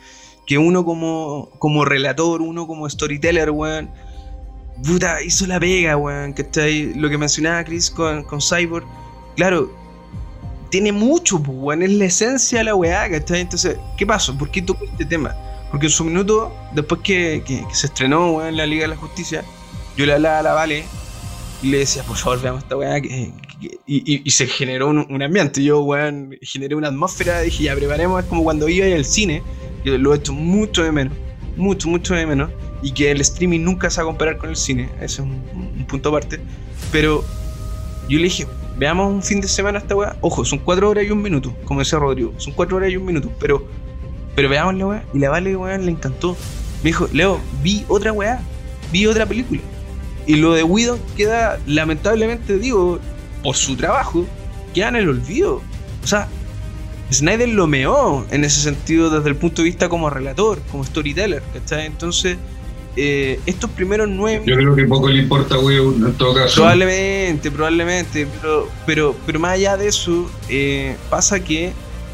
Que 0.47 0.57
uno 0.57 0.83
como, 0.83 1.51
como 1.59 1.85
relator, 1.85 2.41
uno 2.41 2.65
como 2.65 2.89
storyteller, 2.89 3.51
weón. 3.51 3.91
Puta, 4.83 5.21
hizo 5.21 5.45
la 5.45 5.59
pega, 5.59 5.95
weón. 5.95 6.33
Que 6.33 6.41
está 6.41 6.63
ahí, 6.63 6.91
lo 6.95 7.07
que 7.07 7.19
mencionaba 7.19 7.63
Chris 7.63 7.91
con, 7.91 8.23
con 8.23 8.41
Cyborg. 8.41 8.83
Claro, 9.35 9.71
tiene 10.71 10.91
mucho, 10.91 11.37
pues, 11.37 11.55
weón. 11.55 11.83
Es 11.83 11.91
la 11.91 12.05
esencia 12.05 12.57
de 12.57 12.63
la 12.63 12.73
weá, 12.73 13.07
¿cachai? 13.11 13.41
Entonces, 13.41 13.77
¿qué 13.95 14.07
pasó? 14.07 14.35
¿Por 14.35 14.49
qué 14.49 14.63
tocó 14.63 14.85
este 14.85 15.05
tema? 15.05 15.35
Porque 15.69 15.85
en 15.85 15.91
su 15.91 16.03
minuto, 16.03 16.51
después 16.73 17.01
que, 17.03 17.43
se 17.73 17.85
estrenó 17.85 18.43
en 18.43 18.57
la 18.57 18.65
Liga 18.65 18.83
de 18.83 18.87
la 18.87 18.97
Justicia, 18.97 19.43
yo 19.95 20.07
le 20.07 20.13
hablaba 20.13 20.39
a 20.39 20.41
la 20.41 20.53
Vale 20.53 20.83
y 21.61 21.67
le 21.67 21.77
decía, 21.77 22.01
por 22.01 22.17
favor, 22.17 22.41
veamos 22.41 22.63
esta 22.63 22.75
weá. 22.75 22.99
Y, 23.85 24.29
se 24.31 24.47
generó 24.47 24.89
un, 24.89 25.21
ambiente. 25.21 25.63
Yo, 25.63 25.81
weón, 25.81 26.37
generé 26.41 26.75
una 26.75 26.89
atmósfera. 26.89 27.41
Dije, 27.41 27.63
ya 27.65 27.75
preparemos. 27.75 28.23
Es 28.23 28.29
como 28.29 28.43
cuando 28.43 28.67
iba 28.69 28.85
al 28.85 29.05
cine. 29.05 29.41
que 29.83 29.97
lo 29.97 30.13
he 30.13 30.17
hecho 30.17 30.33
mucho 30.33 30.83
de 30.83 30.91
menos. 30.91 31.13
Mucho, 31.57 31.89
mucho 31.89 32.15
de 32.15 32.25
menos. 32.25 32.49
Y 32.81 32.91
que 32.91 33.11
el 33.11 33.21
streaming 33.21 33.61
nunca 33.61 33.89
se 33.89 33.97
va 33.97 34.03
a 34.03 34.05
comparar 34.07 34.37
con 34.37 34.49
el 34.49 34.55
cine. 34.55 34.89
Ese 34.97 35.05
es 35.05 35.19
un, 35.19 35.85
punto 35.87 36.09
aparte. 36.09 36.39
Pero 36.91 37.23
yo 38.09 38.17
le 38.17 38.25
dije, 38.25 38.47
veamos 38.77 39.11
un 39.11 39.23
fin 39.23 39.41
de 39.41 39.47
semana 39.47 39.79
esta 39.79 39.95
weá. 39.95 40.17
Ojo, 40.21 40.45
son 40.45 40.59
cuatro 40.59 40.89
horas 40.89 41.05
y 41.05 41.11
un 41.11 41.21
minuto, 41.21 41.55
como 41.65 41.79
decía 41.79 41.99
Rodrigo. 41.99 42.33
Son 42.37 42.53
cuatro 42.53 42.77
horas 42.77 42.91
y 42.91 42.97
un 42.97 43.05
minuto. 43.05 43.31
Pero 43.39 43.67
pero 44.35 44.49
veamos 44.49 44.75
la 44.75 44.87
weá. 44.87 45.03
Y 45.13 45.19
la 45.19 45.29
Vale, 45.29 45.55
weón, 45.55 45.85
le 45.85 45.91
encantó. 45.91 46.35
Me 46.83 46.89
dijo, 46.89 47.07
Leo, 47.13 47.39
vi 47.63 47.85
otra 47.87 48.11
weá. 48.11 48.41
Vi 48.91 49.07
otra 49.07 49.25
película. 49.25 49.61
Y 50.27 50.35
lo 50.35 50.53
de 50.53 50.63
Widow 50.63 50.99
queda, 51.15 51.59
lamentablemente, 51.67 52.57
digo, 52.57 52.99
por 53.45 53.55
su 53.55 53.75
trabajo, 53.75 54.25
queda 54.73 54.87
en 54.89 54.95
el 54.95 55.07
olvido. 55.07 55.61
O 56.03 56.07
sea, 56.07 56.27
Snyder 57.13 57.47
lo 57.47 57.67
meó 57.67 58.25
en 58.31 58.43
ese 58.43 58.59
sentido 58.59 59.11
desde 59.11 59.29
el 59.29 59.35
punto 59.35 59.61
de 59.61 59.67
vista 59.67 59.87
como 59.87 60.09
relator, 60.09 60.59
como 60.71 60.83
storyteller, 60.83 61.43
¿cachai? 61.53 61.85
Entonces, 61.85 62.37
eh, 62.95 63.39
estos 63.45 63.69
primeros 63.69 64.09
nueve... 64.09 64.43
Yo 64.47 64.55
creo 64.55 64.75
que 64.75 64.85
poco 64.85 65.09
le 65.09 65.19
importa 65.21 65.59
Widow 65.59 65.93
en 65.93 66.13
todo 66.13 66.33
caso. 66.33 66.55
Probablemente, 66.55 67.51
probablemente, 67.51 68.27
pero, 68.41 68.67
pero, 68.87 69.15
pero 69.27 69.39
más 69.39 69.51
allá 69.51 69.77
de 69.77 69.89
eso, 69.89 70.27
eh, 70.49 70.97
pasa 71.11 71.39
que 71.39 71.71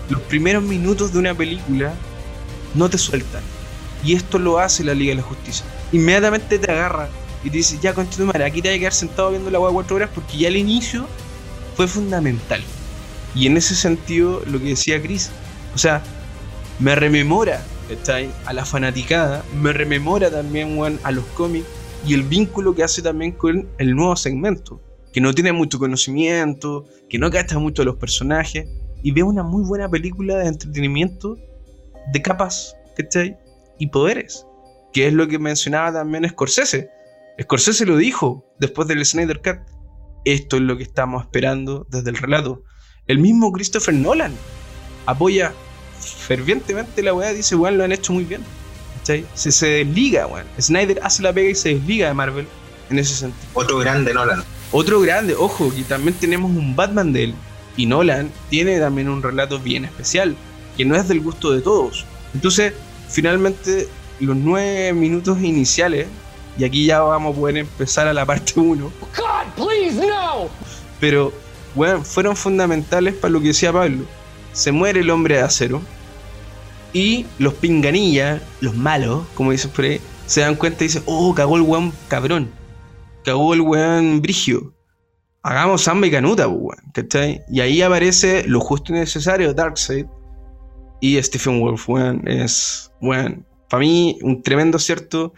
los 0.10 0.20
primeros 0.24 0.64
minutos 0.64 1.14
de 1.14 1.20
una 1.20 1.34
película 1.34 1.94
no 2.76 2.90
te 2.90 2.98
sueltan. 2.98 3.42
Y 4.04 4.16
esto 4.16 4.38
lo 4.38 4.60
hace 4.60 4.84
la 4.84 4.94
Liga 4.94 5.12
de 5.12 5.22
la 5.22 5.24
Justicia. 5.24 5.66
Inmediatamente 5.94 6.60
te 6.60 6.70
agarra 6.70 7.08
y 7.44 7.50
te 7.50 7.58
dice, 7.58 7.78
ya 7.82 7.94
tu 7.94 8.26
madre, 8.26 8.46
aquí 8.46 8.62
te 8.62 8.70
vas 8.70 8.78
a 8.78 8.80
quedar 8.80 8.94
sentado 8.94 9.32
viendo 9.32 9.50
la 9.50 9.60
web 9.60 9.74
cuatro 9.74 9.96
horas 9.96 10.10
porque 10.14 10.38
ya 10.38 10.48
el 10.48 10.58
inicio 10.58 11.08
fue 11.76 11.88
fundamental. 11.88 12.62
Y 13.34 13.48
en 13.48 13.58
ese 13.58 13.76
sentido, 13.76 14.42
lo 14.46 14.60
que 14.60 14.70
decía 14.70 15.02
Chris, 15.02 15.32
o 15.74 15.78
sea, 15.78 16.04
me 16.80 16.96
rememora 16.96 17.64
a 18.46 18.54
la 18.54 18.66
fanaticada, 18.66 19.44
me 19.62 19.74
rememora 19.74 20.30
también 20.30 20.80
a 21.04 21.12
los 21.12 21.26
cómics 21.28 21.68
y 22.08 22.14
el 22.14 22.24
vínculo 22.24 22.74
que 22.74 22.84
hace 22.84 23.02
también 23.02 23.34
con 23.34 23.68
el 23.78 23.96
nuevo 23.96 24.16
segmento, 24.16 24.82
que 25.14 25.22
no 25.22 25.34
tiene 25.34 25.52
mucho 25.52 25.78
conocimiento, 25.78 26.86
que 27.10 27.20
no 27.20 27.30
gasta 27.30 27.60
mucho 27.60 27.82
a 27.82 27.86
los 27.86 27.98
personajes, 27.98 28.68
y 29.04 29.12
ve 29.12 29.24
una 29.24 29.44
muy 29.44 29.64
buena 29.64 29.90
película 29.90 30.38
de 30.38 30.48
entretenimiento 30.48 31.38
de 32.14 32.22
capas, 32.22 32.76
¿cachai? 32.96 33.38
Y 33.78 33.88
poderes, 33.88 34.46
que 34.94 35.08
es 35.08 35.14
lo 35.14 35.28
que 35.28 35.40
mencionaba 35.40 35.92
también 35.92 36.28
Scorsese. 36.30 36.90
Scorsese 37.40 37.86
lo 37.86 37.98
dijo 37.98 38.46
después 38.60 38.88
del 38.88 39.06
Snyder 39.06 39.42
Cut. 39.42 39.60
Esto 40.26 40.58
es 40.58 40.62
lo 40.62 40.78
que 40.78 40.84
estamos 40.84 41.24
esperando 41.24 41.88
desde 41.90 42.10
el 42.10 42.18
relato. 42.18 42.64
El 43.08 43.20
mismo 43.20 43.52
Christopher 43.52 43.94
Nolan 43.94 44.34
apoya 45.06 45.54
fervientemente 46.00 47.02
la 47.04 47.14
weá, 47.14 47.34
dice, 47.34 47.56
weón, 47.56 47.78
lo 47.78 47.84
han 47.84 47.92
hecho 47.92 48.14
muy 48.14 48.24
bien. 48.24 48.44
¿Cachai? 48.98 49.26
Se, 49.34 49.52
se 49.52 49.68
desliga, 49.68 50.28
weón. 50.28 50.46
Snyder 50.60 51.00
hace 51.04 51.24
la 51.24 51.34
pega 51.34 51.50
y 51.50 51.56
se 51.56 51.70
desliga 51.70 52.08
de 52.08 52.14
Marvel 52.14 52.48
en 52.90 53.00
ese 53.00 53.16
sentido. 53.16 53.48
Otro 53.54 53.80
grande 53.80 54.14
Nolan. 54.14 54.44
Otro 54.72 55.02
grande, 55.02 55.36
ojo, 55.36 55.74
que 55.74 55.84
también 55.84 56.16
tenemos 56.16 56.52
un 56.52 56.76
Batman 56.76 57.12
de 57.12 57.26
él. 57.26 57.36
Y 57.78 57.86
Nolan 57.86 58.30
tiene 58.50 58.80
también 58.80 59.10
un 59.10 59.24
relato 59.24 59.60
bien 59.60 59.86
especial, 59.86 60.36
que 60.78 60.86
no 60.86 60.96
es 60.96 61.08
del 61.08 61.22
gusto 61.22 61.52
de 61.52 61.62
todos. 61.62 62.06
Entonces, 62.34 62.74
finalmente, 63.10 63.88
los 64.20 64.36
nueve 64.36 64.94
minutos 64.94 65.42
iniciales, 65.42 66.08
y 66.58 66.64
aquí 66.64 66.86
ya 66.86 67.02
vamos 67.02 67.36
a 67.36 67.40
poder 67.40 67.58
empezar 67.58 68.08
a 68.08 68.14
la 68.14 68.26
parte 68.26 68.60
1. 68.60 68.92
Pero, 71.00 71.34
bueno, 71.76 72.04
fueron 72.04 72.36
fundamentales 72.36 73.14
para 73.16 73.32
lo 73.32 73.42
que 73.42 73.48
decía 73.48 73.72
Pablo. 73.72 74.06
Se 74.54 74.72
muere 74.72 75.00
el 75.00 75.10
hombre 75.10 75.36
de 75.36 75.42
acero. 75.42 75.82
Y 76.94 77.26
los 77.40 77.54
pinganillas, 77.54 78.42
los 78.60 78.76
malos, 78.76 79.26
como 79.36 79.52
dicen 79.52 79.72
por 79.72 79.86
ahí, 79.86 80.02
se 80.26 80.42
dan 80.42 80.56
cuenta 80.56 80.84
y 80.84 80.88
dicen, 80.88 81.04
oh, 81.06 81.34
cagó 81.34 81.56
el 81.56 81.62
weón 81.62 81.94
cabrón. 82.10 82.52
Cagó 83.24 83.54
el 83.54 83.62
weón 83.62 84.22
brigio. 84.22 84.74
Hagamos 85.44 85.84
samba 85.84 86.08
y 86.08 86.12
canuta, 86.12 86.48
pues, 86.48 86.60
weón. 86.60 86.92
¿Cachai? 86.94 87.42
Y 87.50 87.62
ahí 87.62 87.82
aparece 87.82 88.44
lo 88.46 88.60
justo 88.60 88.92
y 88.92 88.96
necesario, 88.96 89.54
Darkseid. 89.54 90.06
Y 91.00 91.22
Stephen 91.24 91.62
Wolf, 91.62 91.88
weón, 91.88 92.28
es, 92.28 92.92
weón, 93.02 93.46
para 93.70 93.80
mí 93.80 94.20
un 94.22 94.44
tremendo 94.44 94.78
cierto. 94.78 95.34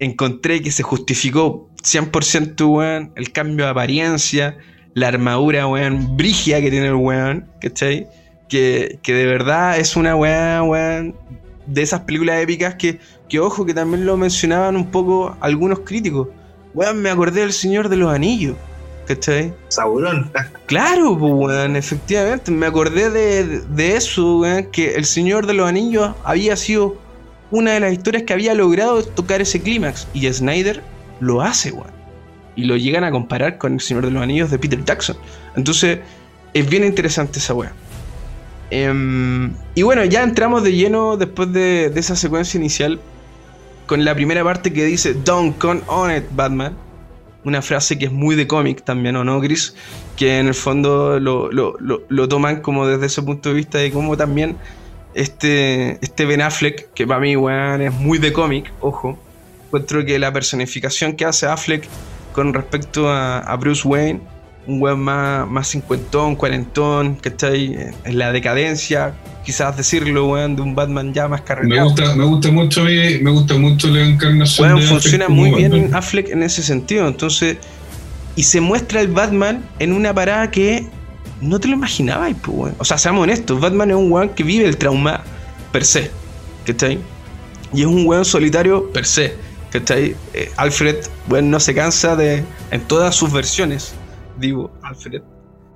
Encontré 0.00 0.62
que 0.62 0.70
se 0.70 0.82
justificó 0.82 1.68
100%, 1.82 2.66
weón, 2.66 3.12
el 3.16 3.32
cambio 3.32 3.66
de 3.66 3.70
apariencia, 3.70 4.58
la 4.94 5.08
armadura, 5.08 5.66
weón, 5.66 6.16
brigia 6.16 6.60
que 6.60 6.70
tiene 6.70 6.88
el 6.88 6.94
weón, 6.94 7.46
¿cachai? 7.60 8.08
Que, 8.48 8.98
que 9.02 9.14
de 9.14 9.26
verdad 9.26 9.78
es 9.78 9.96
una 9.96 10.16
weón, 10.16 10.68
weón, 10.68 11.16
de 11.66 11.82
esas 11.82 12.00
películas 12.00 12.42
épicas 12.42 12.74
que, 12.74 12.98
que, 13.28 13.38
ojo, 13.38 13.64
que 13.64 13.74
también 13.74 14.06
lo 14.06 14.16
mencionaban 14.16 14.76
un 14.76 14.90
poco 14.90 15.36
algunos 15.40 15.80
críticos. 15.80 16.28
Weón, 16.74 17.00
me 17.02 17.10
acordé 17.10 17.42
del 17.42 17.52
Señor 17.52 17.88
de 17.88 17.96
los 17.96 18.12
Anillos, 18.12 18.56
¿cachai? 19.06 19.52
Saburón. 19.68 20.30
Claro, 20.66 21.16
pues, 21.18 21.32
weón, 21.32 21.76
efectivamente. 21.76 22.50
Me 22.50 22.66
acordé 22.66 23.10
de, 23.10 23.60
de 23.60 23.96
eso, 23.96 24.38
weón, 24.38 24.64
que 24.72 24.94
el 24.94 25.04
Señor 25.04 25.46
de 25.46 25.54
los 25.54 25.68
Anillos 25.68 26.14
había 26.24 26.56
sido 26.56 26.96
una 27.50 27.72
de 27.72 27.80
las 27.80 27.92
historias 27.92 28.24
que 28.24 28.32
había 28.32 28.54
logrado 28.54 29.02
tocar 29.02 29.40
ese 29.40 29.60
clímax. 29.60 30.06
Y 30.14 30.30
Snyder 30.32 30.82
lo 31.20 31.42
hace, 31.42 31.72
weón. 31.72 31.90
Y 32.56 32.64
lo 32.64 32.76
llegan 32.76 33.04
a 33.04 33.10
comparar 33.10 33.58
con 33.58 33.74
El 33.74 33.80
Señor 33.80 34.04
de 34.04 34.10
los 34.10 34.22
Anillos 34.22 34.50
de 34.50 34.58
Peter 34.58 34.84
Jackson. 34.84 35.16
Entonces, 35.56 36.00
es 36.54 36.68
bien 36.68 36.84
interesante 36.84 37.38
esa 37.38 37.54
weón. 37.54 37.72
Em, 38.70 39.52
y 39.74 39.82
bueno, 39.82 40.04
ya 40.04 40.22
entramos 40.22 40.62
de 40.62 40.72
lleno 40.72 41.16
después 41.16 41.52
de, 41.52 41.90
de 41.90 42.00
esa 42.00 42.14
secuencia 42.14 42.58
inicial 42.58 43.00
con 43.90 44.04
la 44.04 44.14
primera 44.14 44.44
parte 44.44 44.72
que 44.72 44.84
dice 44.84 45.14
Don't 45.14 45.58
con 45.58 45.82
on 45.88 46.14
it, 46.14 46.22
Batman. 46.30 46.76
Una 47.42 47.60
frase 47.60 47.98
que 47.98 48.04
es 48.04 48.12
muy 48.12 48.36
de 48.36 48.46
cómic 48.46 48.84
también, 48.84 49.16
¿o 49.16 49.24
no, 49.24 49.40
Chris? 49.40 49.74
Que 50.16 50.38
en 50.38 50.46
el 50.46 50.54
fondo 50.54 51.18
lo, 51.18 51.50
lo, 51.50 51.74
lo, 51.80 52.02
lo, 52.08 52.28
toman 52.28 52.60
como 52.60 52.86
desde 52.86 53.06
ese 53.06 53.22
punto 53.22 53.48
de 53.48 53.56
vista 53.56 53.78
de 53.78 53.90
cómo 53.90 54.16
también 54.16 54.56
este, 55.14 55.98
este 56.02 56.24
Ben 56.24 56.42
Affleck, 56.42 56.92
que 56.94 57.06
para 57.06 57.20
mí, 57.20 57.36
weón, 57.36 57.82
es 57.82 57.92
muy 57.92 58.18
de 58.18 58.32
cómic, 58.32 58.72
ojo. 58.80 59.18
Encuentro 59.66 60.04
que 60.04 60.18
la 60.18 60.32
personificación 60.32 61.14
que 61.14 61.24
hace 61.24 61.46
Affleck 61.46 61.86
con 62.32 62.54
respecto 62.54 63.08
a, 63.08 63.38
a 63.38 63.56
Bruce 63.56 63.86
Wayne, 63.86 64.20
un 64.66 64.80
weón 64.80 65.00
más, 65.00 65.48
más 65.48 65.68
cincuentón, 65.68 66.36
cuarentón, 66.36 67.16
que 67.16 67.30
está 67.30 67.48
ahí 67.48 67.76
en 68.04 68.18
la 68.18 68.32
decadencia, 68.32 69.14
quizás 69.44 69.76
decirlo, 69.76 70.28
weón, 70.28 70.56
de 70.56 70.62
un 70.62 70.74
Batman 70.74 71.12
ya 71.12 71.28
más 71.28 71.42
cargado. 71.42 71.68
Me 71.68 71.82
gusta, 71.82 72.14
me 72.14 72.24
gusta 72.24 72.50
mucho 72.50 72.84
me 72.84 73.30
gusta 73.30 73.54
mucho 73.54 73.88
la 73.88 74.02
encarnación. 74.02 74.68
Weón, 74.68 74.80
de 74.80 74.86
funciona 74.86 75.24
Affleck 75.26 75.38
muy 75.38 75.50
bien 75.54 75.72
Batman. 75.72 75.94
Affleck 75.94 76.28
en 76.30 76.42
ese 76.42 76.62
sentido. 76.62 77.08
Entonces, 77.08 77.56
y 78.36 78.42
se 78.42 78.60
muestra 78.60 79.00
el 79.00 79.08
Batman 79.08 79.64
en 79.78 79.92
una 79.92 80.14
parada 80.14 80.50
que 80.50 80.86
no 81.40 81.58
te 81.58 81.68
lo 81.68 81.74
imaginabas, 81.74 82.34
pues, 82.42 82.56
weón. 82.56 82.74
O 82.78 82.84
sea, 82.84 82.98
seamos 82.98 83.22
honestos, 83.22 83.60
Batman 83.60 83.90
es 83.90 83.96
un 83.96 84.10
weón 84.12 84.28
que 84.30 84.42
vive 84.44 84.66
el 84.66 84.76
trauma 84.76 85.22
per 85.72 85.84
se, 85.84 86.10
¿cachai? 86.66 86.98
Y 87.72 87.80
es 87.82 87.86
un 87.86 88.06
weón 88.06 88.24
solitario 88.24 88.90
per 88.92 89.06
se, 89.06 89.34
¿cachai? 89.70 90.16
Eh, 90.34 90.50
Alfred, 90.56 90.96
weón, 91.28 91.50
no 91.50 91.60
se 91.60 91.74
cansa 91.74 92.16
de, 92.16 92.44
en 92.70 92.80
todas 92.82 93.14
sus 93.14 93.32
versiones, 93.32 93.94
digo, 94.38 94.70
Alfred, 94.82 95.22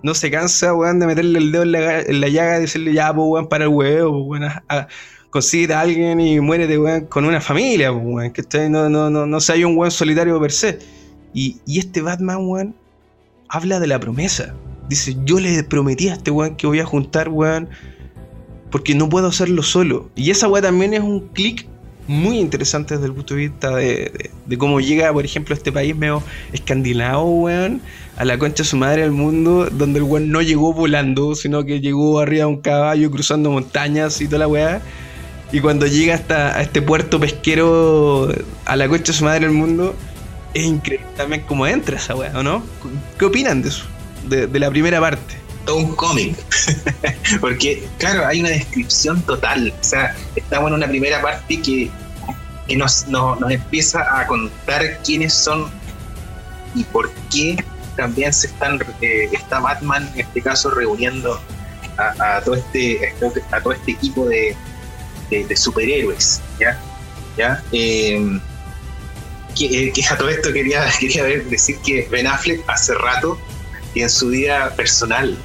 no 0.03 0.15
se 0.15 0.31
cansa, 0.31 0.75
weón, 0.75 1.01
de 1.01 1.07
meterle 1.07 1.39
el 1.39 1.51
dedo 1.53 1.63
en 1.63 1.73
la, 1.73 2.01
en 2.01 2.21
la 2.21 2.29
llaga 2.29 2.59
y 2.59 2.63
decirle, 2.63 2.93
ya, 2.93 3.13
pues, 3.15 3.27
weón, 3.27 3.49
para 3.49 3.65
el 3.65 3.71
huevo, 3.71 4.27
pues, 4.29 4.41
weón, 4.43 4.53
a- 4.69 4.87
consigue 5.31 5.75
a 5.75 5.81
alguien 5.81 6.21
y 6.21 6.39
muérete, 6.41 6.79
weón, 6.79 7.07
con 7.07 7.25
una 7.25 7.41
familia, 7.41 7.91
pues, 7.93 8.05
weón, 8.05 8.31
¿cachai? 8.31 8.69
No, 8.71 8.89
no, 8.89 9.09
no, 9.11 9.27
no 9.27 9.41
sea 9.41 9.67
un 9.67 9.77
weón 9.77 9.91
solitario 9.91 10.39
per 10.41 10.53
se. 10.53 10.79
Y, 11.33 11.57
y 11.67 11.79
este 11.81 12.03
Batman, 12.03 12.39
weón, 12.47 12.75
habla 13.49 13.81
de 13.81 13.87
la 13.89 13.99
promesa. 13.99 14.55
Dice, 14.89 15.17
yo 15.25 15.41
le 15.41 15.63
prometí 15.65 16.09
a 16.09 16.15
este 16.15 16.31
weón 16.31 16.57
que 16.57 16.67
voy 16.67 16.81
a 16.81 16.85
juntar, 16.85 17.29
weón, 17.29 17.69
porque 18.71 18.95
no 18.95 19.09
puedo 19.09 19.29
hacerlo 19.29 19.63
solo. 19.63 20.11
Y 20.15 20.31
esa 20.31 20.49
weón 20.49 20.65
también 20.65 20.95
es 20.95 21.01
un 21.01 21.29
clic 21.29 21.67
muy 22.07 22.39
interesante 22.39 22.95
desde 22.95 23.07
el 23.07 23.15
punto 23.15 23.35
de 23.35 23.41
vista 23.41 23.75
de, 23.75 24.31
cómo 24.59 24.81
llega, 24.81 25.13
por 25.13 25.25
ejemplo, 25.25 25.55
a 25.55 25.57
este 25.57 25.73
país 25.73 25.97
medio 25.97 26.23
escandinavo, 26.53 27.43
weón, 27.43 27.81
a 28.17 28.25
la 28.25 28.39
concha 28.39 28.63
de 28.63 28.69
su 28.69 28.77
madre 28.77 29.03
al 29.03 29.11
mundo, 29.11 29.69
donde 29.71 29.99
el 30.01 30.05
weón 30.05 30.31
no 30.31 30.43
llegó 30.43 30.73
volando, 30.73 31.35
sino 31.35 31.65
que 31.65 31.81
llegó 31.81 32.21
arriba 32.21 32.41
de 32.41 32.51
un 32.51 32.61
caballo 32.61 33.11
cruzando 33.11 33.51
montañas 33.51 34.21
y 34.21 34.27
toda 34.27 34.41
la 34.41 34.49
weá. 34.49 34.83
Y 35.53 35.61
cuando 35.61 35.87
llega 35.87 36.15
hasta 36.15 36.61
este 36.61 36.83
puerto 36.83 37.21
pesquero 37.21 38.29
a 38.65 38.77
la 38.77 38.89
concha 38.89 39.13
de 39.13 39.19
su 39.19 39.25
madre 39.25 39.47
al 39.47 39.53
mundo, 39.53 39.95
es 40.53 40.65
increíble 40.65 41.07
también 41.17 41.43
cómo 41.47 41.67
entra 41.67 41.97
esa 41.97 42.15
weá, 42.15 42.39
¿o 42.39 42.43
no? 42.43 42.63
¿Qué 43.19 43.25
opinan 43.25 43.63
de 43.63 43.69
eso? 43.69 43.85
De, 44.25 44.59
la 44.59 44.71
primera 44.71 45.01
parte. 45.01 45.37
todo 45.65 45.77
un 45.77 45.97
cómic. 45.97 46.37
Porque, 47.41 47.87
claro, 47.99 48.27
hay 48.27 48.41
una 48.41 48.51
descripción 48.51 49.23
total. 49.23 49.73
O 49.81 49.85
sea, 49.85 50.15
estamos 50.35 50.69
en 50.69 50.75
una 50.75 50.89
primera 50.89 51.21
parte 51.21 51.61
que, 51.61 51.91
que 52.67 52.77
nos, 52.77 53.07
nos, 53.09 53.39
empieza 53.51 54.21
a 54.21 54.27
contar 54.27 55.01
quiénes 55.05 55.33
son 55.33 55.71
y 56.75 56.85
por 56.85 57.11
qué 57.31 57.63
también 57.97 58.33
se 58.33 58.49
están, 58.49 58.81
eh, 59.01 59.29
está 59.33 59.61
Batman, 59.61 60.11
en 60.15 60.21
este 60.21 60.41
caso, 60.41 60.71
reuniendo 60.71 61.41
a, 61.97 62.41
todo, 62.45 62.57
este, 62.57 63.15
a 63.53 63.61
todo 63.61 63.73
este 63.73 63.93
equipo 63.93 64.27
de, 64.27 64.57
de, 65.31 65.57
superhéroes. 65.57 66.41
¿Ya? 66.59 66.79
¿Ya? 67.37 67.63
Eh, 67.73 68.41
que, 69.55 69.67
eh, 69.67 69.93
que 69.93 70.05
a 70.07 70.17
todo 70.17 70.29
esto 70.29 70.53
quería, 70.53 70.85
quería 71.01 71.25
decir 71.25 71.79
que 71.85 72.09
Ben 72.11 72.27
Affleck 72.27 72.63
hace 72.69 72.95
rato 72.95 73.39
y 73.95 74.03
en 74.03 74.11
su 74.11 74.29
vida 74.29 74.75
personal 74.77 75.37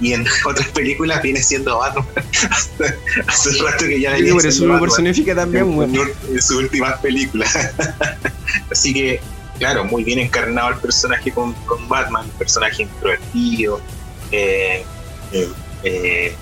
y 0.00 0.12
en 0.14 0.24
otras 0.46 0.68
películas 0.68 1.22
viene 1.22 1.42
siendo 1.42 1.78
Batman. 1.78 2.06
Hace 3.26 3.62
rato 3.62 3.84
que 3.86 4.00
ya 4.00 4.12
venía 4.12 4.32
eso 4.34 4.40
siendo 4.50 4.66
lo 4.66 4.72
Batman 4.74 4.80
personifica 4.88 5.34
también, 5.34 5.64
en, 5.64 5.78
weón. 5.78 5.94
en 6.28 6.42
sus 6.42 6.56
últimas 6.56 6.98
películas. 7.00 7.70
Así 8.70 8.94
que, 8.94 9.20
claro, 9.58 9.84
muy 9.84 10.04
bien 10.04 10.18
encarnado 10.18 10.70
el 10.70 10.76
personaje 10.76 11.30
con, 11.32 11.52
con 11.66 11.86
Batman, 11.88 12.24
un 12.24 12.30
personaje 12.38 12.82
introvertido, 12.84 13.80
eh, 14.32 14.84
eh, 15.32 15.48
eh, 15.84 16.34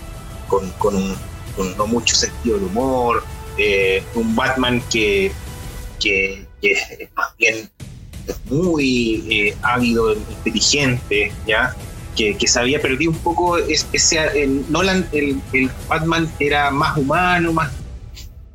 con, 0.47 0.71
con 0.73 0.95
un- 0.97 1.17
con 1.57 1.77
no 1.77 1.89
mucho 1.89 2.15
sentido 2.15 2.57
del 2.57 2.67
humor, 2.67 3.25
eh, 3.57 4.05
un 4.15 4.37
Batman 4.37 4.81
que, 4.89 5.33
que, 5.99 6.47
que 6.63 6.71
es 6.71 6.79
más 7.17 7.37
bien 7.37 7.69
muy 8.51 9.25
eh, 9.31 9.57
ávido, 9.63 10.15
inteligente, 10.15 11.33
¿ya? 11.47 11.75
Que, 12.17 12.37
que 12.37 12.49
se 12.49 12.59
había 12.59 12.81
perdido 12.83 13.13
un 13.13 13.19
poco 13.19 13.59
es- 13.59 13.87
ese 13.93 14.19
el 14.43 14.65
Nolan 14.71 15.09
el, 15.13 15.41
Batman 15.89 16.29
era 16.41 16.71
más 16.71 16.97
humano 16.97 17.53
más 17.53 17.71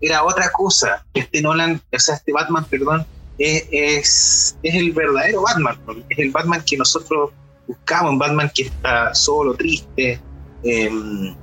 era 0.02 0.24
otra 0.24 0.50
cosa. 0.52 1.06
Este 1.14 1.42
Nolan 1.42 1.82
o 1.92 2.00
sea 2.00 2.16
este 2.16 2.34
Batman 2.34 2.66
perdón 2.66 3.06
es, 3.38 3.66
es, 3.72 4.58
el 4.64 4.92
verdadero 4.92 5.42
Batman 5.44 5.78
es 6.10 6.20
el 6.20 6.32
Batman 6.32 6.62
que 6.66 6.78
nosotros 6.78 7.32
buscamos 7.68 8.12
un 8.12 8.20
Batman 8.20 8.52
que 8.54 8.64
está 8.64 9.16
solo 9.16 9.54
triste 9.56 10.20
em, 10.64 11.34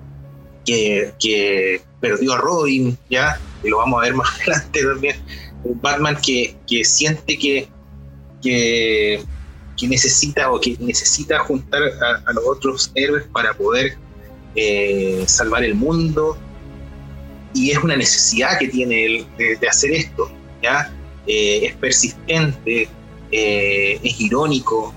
que, 0.66 1.12
que 1.18 1.80
perdió 2.00 2.34
a 2.34 2.38
Robin 2.38 2.96
ya 3.08 3.40
que 3.62 3.70
lo 3.70 3.78
vamos 3.78 3.98
a 4.00 4.04
ver 4.04 4.14
más 4.14 4.28
adelante 4.40 4.84
también. 4.84 5.16
Un 5.64 5.80
Batman 5.80 6.16
que, 6.22 6.56
que 6.66 6.84
siente 6.84 7.38
que 7.38 7.68
que, 8.42 9.22
que 9.76 9.88
necesita 9.88 10.50
o 10.50 10.60
que 10.60 10.76
necesita 10.78 11.38
juntar 11.40 11.82
a, 11.82 12.32
los 12.32 12.44
otros 12.46 12.92
héroes 12.94 13.24
para 13.32 13.54
poder 13.54 13.96
eh, 14.54 15.24
salvar 15.26 15.64
el 15.64 15.74
mundo 15.74 16.36
y 17.54 17.70
es 17.70 17.78
una 17.78 17.96
necesidad 17.96 18.58
que 18.58 18.68
tiene 18.68 19.06
él 19.06 19.26
de, 19.38 19.68
hacer 19.68 19.92
esto, 19.92 20.30
¿ya? 20.62 20.92
Eh, 21.26 21.66
es 21.66 21.76
persistente, 21.76 22.88
eh, 23.32 24.00
es 24.02 24.20
irónico, 24.20 24.94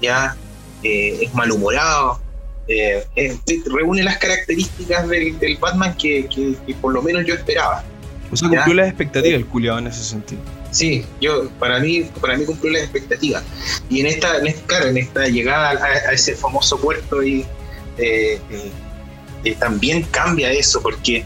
¿ya? 0.00 0.36
es 0.82 1.32
malhumorado, 1.32 2.20
reúne 3.66 4.02
las 4.02 4.18
características 4.18 5.08
del, 5.08 5.56
Batman 5.60 5.96
que, 5.96 6.28
por 6.80 6.92
lo 6.92 7.02
menos 7.02 7.24
yo 7.24 7.34
esperaba. 7.34 7.84
O 8.32 8.36
sea, 8.36 8.48
cumplió 8.48 8.74
las 8.74 8.88
expectativas 8.88 9.38
el 9.38 9.46
culiado 9.46 9.78
en 9.78 9.86
ese 9.86 10.02
sentido. 10.02 10.40
Sí, 10.72 11.04
yo, 11.20 11.50
para 11.58 11.78
mí, 11.80 12.10
para 12.20 12.36
mí 12.36 12.46
cumplió 12.46 12.72
las 12.72 12.82
expectativas. 12.82 13.44
Y 13.90 14.00
en 14.00 14.06
esta, 14.06 14.38
en 14.38 14.46
esta, 14.46 14.88
en 14.88 14.96
esta 14.96 15.28
llegada 15.28 15.70
a, 15.70 16.12
ese 16.12 16.34
famoso 16.34 16.80
puerto 16.80 17.22
y 17.22 17.42
eh, 17.98 18.40
eh, 18.50 18.72
eh, 19.44 19.54
también 19.60 20.02
cambia 20.04 20.50
eso, 20.50 20.80
porque 20.80 21.24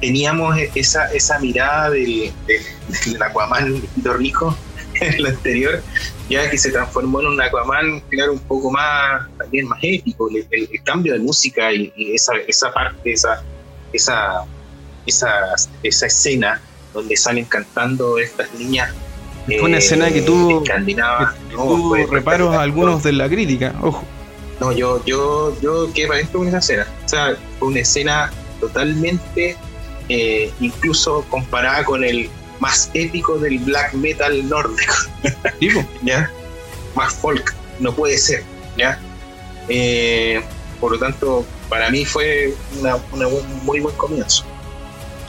teníamos 0.00 0.58
esa, 0.74 1.06
esa 1.12 1.38
mirada 1.38 1.90
del, 1.90 2.32
del, 2.46 3.22
Aquaman 3.22 3.82
rico 4.18 4.56
en 5.00 5.22
lo 5.22 5.28
anterior, 5.28 5.80
ya 6.28 6.50
que 6.50 6.58
se 6.58 6.72
transformó 6.72 7.20
en 7.20 7.28
un 7.28 7.40
Aquaman, 7.40 8.00
claro, 8.10 8.32
un 8.32 8.40
poco 8.40 8.72
más, 8.72 9.28
también 9.38 9.68
más 9.68 9.78
épico, 9.80 10.28
el, 10.28 10.82
cambio 10.82 11.12
de 11.12 11.20
música 11.20 11.72
y, 11.72 11.92
esa, 12.12 12.32
esa 12.48 12.72
parte, 12.72 13.12
esa, 13.12 13.44
esa 13.92 14.44
esa, 15.06 15.54
esa 15.82 16.06
escena 16.06 16.60
donde 16.92 17.16
salen 17.16 17.44
cantando 17.44 18.18
estas 18.18 18.52
niñas. 18.54 18.92
Fue 19.46 19.62
una 19.62 19.78
escena 19.78 20.10
que 20.10 20.22
tuvo, 20.22 20.62
que, 20.62 22.06
reparos 22.10 22.54
a 22.54 22.62
algunos 22.62 23.02
de 23.02 23.12
la 23.12 23.28
crítica, 23.28 23.74
ojo. 23.82 24.04
No, 24.60 24.70
yo, 24.70 25.04
yo, 25.04 25.56
yo 25.60 25.92
quedé 25.92 26.06
para 26.06 26.20
esto 26.20 26.38
con 26.38 26.46
esa 26.46 26.58
escena. 26.58 26.86
O 27.04 27.08
sea, 27.08 27.36
fue 27.58 27.68
una 27.68 27.80
escena 27.80 28.30
totalmente, 28.60 29.56
eh, 30.08 30.52
incluso 30.60 31.24
comparada 31.28 31.84
con 31.84 32.04
el 32.04 32.30
más 32.60 32.90
épico 32.94 33.38
del 33.38 33.58
black 33.58 33.94
metal 33.94 34.48
nórdico. 34.48 34.94
¿Ya? 36.02 36.30
Más 36.94 37.12
folk, 37.12 37.54
no 37.80 37.92
puede 37.92 38.18
ser, 38.18 38.44
¿ya? 38.76 39.00
Eh, 39.68 40.40
por 40.80 40.92
lo 40.92 40.98
tanto, 40.98 41.44
para 41.68 41.90
mí 41.90 42.04
fue 42.04 42.54
una, 42.78 42.96
una 43.12 43.26
muy 43.64 43.80
buen 43.80 43.96
comienzo. 43.96 44.44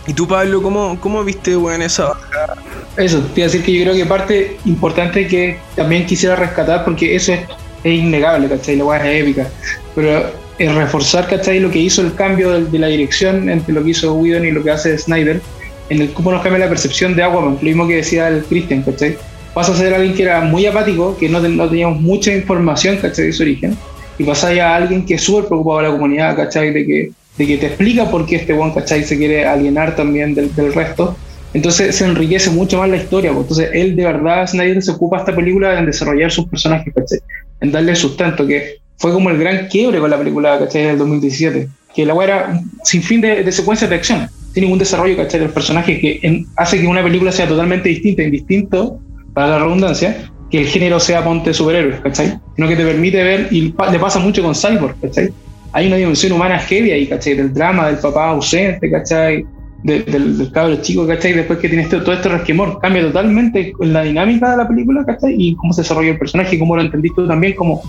¿Y 0.06 0.14
tú, 0.14 0.28
Pablo, 0.28 0.62
cómo, 0.62 0.99
cómo 0.99 1.24
viste 1.24 1.56
bueno, 1.56 1.84
esa 1.86 2.10
bajada? 2.10 2.56
Eso, 2.97 3.20
te 3.34 3.41
iba 3.41 3.47
a 3.47 3.51
decir 3.51 3.64
que 3.64 3.74
yo 3.74 3.84
creo 3.84 3.95
que 3.95 4.06
parte 4.06 4.58
importante 4.66 5.28
que 5.28 5.58
también 5.76 6.06
quisiera 6.06 6.36
rescatar, 6.36 6.84
porque 6.84 7.16
eso 7.16 7.34
es, 7.34 7.41
innegable, 7.84 8.47
¿cachai? 8.47 8.76
La 8.76 8.86
weá 8.86 9.12
es 9.12 9.22
épica. 9.24 9.47
Pero 9.95 10.32
es 10.58 10.76
reforzar, 10.76 11.28
¿cachai? 11.28 11.60
Lo 11.60 11.72
que 11.72 11.80
hizo 11.80 12.01
el 12.01 12.14
cambio 12.16 12.62
de, 12.62 12.80
la 12.80 12.88
dirección 12.88 13.49
entre 13.49 13.74
lo 13.74 13.84
que 13.84 13.91
hizo 13.91 14.14
Whedon 14.14 14.45
y 14.45 14.51
lo 14.51 14.64
que 14.64 14.72
hace 14.72 14.97
Snyder, 14.97 15.41
en 15.89 16.01
el 16.01 16.14
cómo 16.14 16.32
nos 16.32 16.41
cambia 16.41 16.60
la 16.60 16.70
percepción 16.70 17.16
de 17.16 17.24
Aquaman, 17.24 17.56
lo 17.56 17.62
mismo 17.62 17.88
que 17.88 17.97
decía 17.97 18.28
el 18.28 18.43
Christian, 18.43 18.84
¿cachai? 18.84 19.18
Pasa 19.54 19.72
a 19.72 19.76
ser 19.76 19.93
alguien 19.93 20.14
que 20.16 20.24
era 20.24 20.41
muy 20.41 20.66
apático, 20.66 21.18
que 21.18 21.30
no, 21.30 21.39
no 21.39 21.70
teníamos 21.70 22.01
mucha 22.01 22.34
información, 22.34 22.97
¿cachai? 22.97 23.28
De 23.28 23.34
su 23.34 23.43
origen, 23.43 23.78
y 24.18 24.24
pasa 24.24 24.49
a 24.49 24.76
alguien 24.76 25.06
que 25.06 25.16
es 25.16 25.22
súper 25.22 25.45
preocupado 25.45 25.80
de 25.80 25.88
la 25.88 25.91
comunidad, 25.91 26.36
¿cachai? 26.36 26.72
De 26.72 26.86
que 26.86 27.12
de 27.38 27.47
que 27.47 27.57
te 27.57 27.67
explica 27.67 28.09
por 28.09 28.25
qué 28.25 28.38
este 28.38 28.53
buen 28.53 28.71
¿cachai? 28.71 29.03
Se 29.03 29.17
quiere 29.17 29.45
alienar 29.45 29.95
también 29.95 30.36
del, 30.36 30.73
resto. 30.73 31.15
Entonces 31.53 31.95
se 31.95 32.05
enriquece 32.05 32.49
mucho 32.49 32.77
más 32.77 32.89
la 32.89 32.97
historia. 32.97 33.31
Pues. 33.31 33.43
Entonces 33.43 33.69
él 33.73 33.95
de 33.95 34.05
verdad, 34.05 34.49
nadie 34.53 34.81
se 34.81 34.91
ocupa 34.91 35.19
esta 35.19 35.36
película 35.36 35.77
en 35.77 35.86
desarrollar 35.86 36.31
sus 36.31 36.47
personajes, 36.47 36.93
¿cachai? 36.93 37.19
En 37.61 37.71
darle 37.71 37.95
sustento, 37.95 38.45
que 38.45 38.77
fue 38.97 39.11
como 39.11 39.29
el 39.29 39.38
gran 39.38 39.67
quiebre 39.67 39.99
con 39.99 40.09
la 40.09 40.17
película, 40.17 40.59
¿cachai? 40.59 40.86
Del 40.86 40.97
2017. 40.97 41.69
Que 41.95 42.05
la 42.05 42.23
era 42.23 42.61
sin 42.84 43.03
fin 43.03 43.21
de, 43.21 43.43
de 43.43 43.51
secuencias 43.51 43.89
de 43.89 43.95
acción, 43.95 44.27
sin 44.53 44.63
ningún 44.63 44.79
desarrollo, 44.79 45.15
¿cachai? 45.17 45.39
Del 45.39 45.49
personaje 45.49 45.99
que 45.99 46.45
hace 46.55 46.81
que 46.81 46.88
una 46.88 47.03
película 47.03 47.31
sea 47.31 47.47
totalmente 47.47 47.89
distinta, 47.89 48.23
indistinto, 48.23 48.99
para 49.34 49.47
la 49.47 49.59
redundancia, 49.59 50.31
que 50.49 50.59
el 50.59 50.67
género 50.67 50.99
sea 50.99 51.23
ponte 51.23 51.53
superhéroes, 51.53 51.99
¿cachai? 52.01 52.39
Sino 52.55 52.67
que 52.67 52.75
te 52.75 52.86
permite 52.86 53.23
ver, 53.23 53.47
y 53.51 53.73
le 53.91 53.99
pasa 53.99 54.19
mucho 54.19 54.43
con 54.43 54.53
Cyborg, 54.53 54.95
¿cachai? 55.01 55.31
Hay 55.74 55.88
una 55.88 55.97
dimensión 55.97 56.32
humana 56.32 56.59
heavy 56.59 56.91
ahí, 56.91 57.07
¿cachai? 57.07 57.36
Del 57.36 57.53
drama, 57.53 57.88
del 57.88 57.97
papá 57.97 58.30
ausente, 58.30 58.89
¿cachai? 58.89 59.45
del, 59.84 60.38
del 60.38 60.51
cabro 60.51 60.82
chico, 60.82 61.05
¿cachai? 61.05 61.34
Después 61.34 61.59
que 61.59 61.67
tiene 61.67 61.84
este, 61.84 61.99
todo 61.99 62.13
este 62.13 62.30
resquemor, 62.30 62.80
cambia 62.82 63.01
totalmente 63.03 63.74
la 63.80 64.03
dinámica 64.03 64.51
de 64.51 64.57
la 64.57 64.67
película, 64.67 65.03
¿cachai? 65.05 65.36
Y 65.38 65.55
cómo 65.55 65.74
se 65.74 65.82
desarrolla 65.82 66.11
el 66.11 66.17
personaje 66.17 66.57
cómo 66.57 66.76
lo 66.76 66.82
entendiste 66.82 67.21
tú 67.21 67.28
también 67.28 67.53
como, 67.53 67.82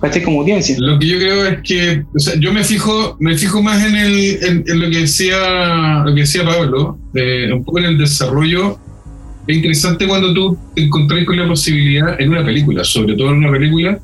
¿cachai? 0.00 0.22
Como 0.22 0.40
audiencia. 0.40 0.76
Lo 0.78 0.98
que 0.98 1.06
yo 1.06 1.18
creo 1.18 1.46
es 1.46 1.58
que, 1.62 2.04
o 2.14 2.18
sea, 2.18 2.34
yo 2.38 2.52
me 2.52 2.62
fijo, 2.64 3.16
me 3.18 3.36
fijo 3.36 3.62
más 3.62 3.84
en, 3.84 3.96
el, 3.96 4.64
en, 4.66 4.80
lo 4.80 4.90
que 4.90 4.98
decía, 4.98 6.02
lo 6.04 6.14
que 6.14 6.20
decía 6.20 6.44
Pablo, 6.44 6.98
un 7.14 7.64
poco 7.64 7.78
en 7.78 7.84
el 7.86 7.98
desarrollo. 7.98 8.78
Es 9.46 9.56
interesante 9.56 10.06
cuando 10.06 10.34
tú 10.34 10.58
te 10.74 10.82
encontrás 10.82 11.24
con 11.24 11.38
la 11.38 11.48
posibilidad 11.48 12.20
en 12.20 12.28
una 12.28 12.44
película, 12.44 12.84
sobre 12.84 13.16
todo 13.16 13.30
en 13.30 13.36
una 13.36 13.50
película, 13.50 13.98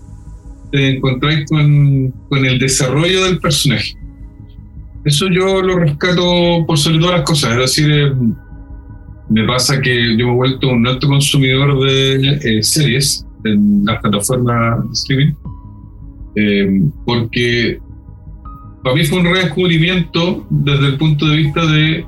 te 0.75 0.97
encontráis 0.97 1.45
con, 1.49 2.13
con, 2.29 2.45
el 2.45 2.59
desarrollo 2.59 3.27
del 3.27 3.39
personaje. 3.39 3.97
Eso 5.05 5.29
yo 5.29 5.63
lo 5.63 5.79
rescato 5.79 6.65
por 6.67 6.77
sobre 6.77 6.99
todas 6.99 7.19
las 7.19 7.23
cosas. 7.23 7.53
Es 7.53 7.59
decir, 7.59 7.93
eh, 7.93 8.13
me 9.29 9.45
pasa 9.45 9.81
que 9.81 10.17
yo 10.17 10.27
me 10.27 10.33
he 10.33 10.35
vuelto 10.35 10.69
un 10.71 10.85
alto 10.85 11.07
consumidor 11.07 11.81
de 11.81 12.39
eh, 12.43 12.63
series 12.65 13.25
en 13.45 13.85
las 13.85 14.01
plataformas 14.01 14.85
de 14.85 14.93
streaming, 14.95 15.33
eh, 16.35 16.83
porque 17.07 17.79
para 18.83 18.97
mí 18.97 19.05
fue 19.05 19.21
un 19.21 19.27
redescubrimiento 19.27 20.45
desde 20.51 20.87
el 20.89 20.97
punto 20.97 21.29
de 21.29 21.37
vista 21.37 21.65
de 21.67 22.05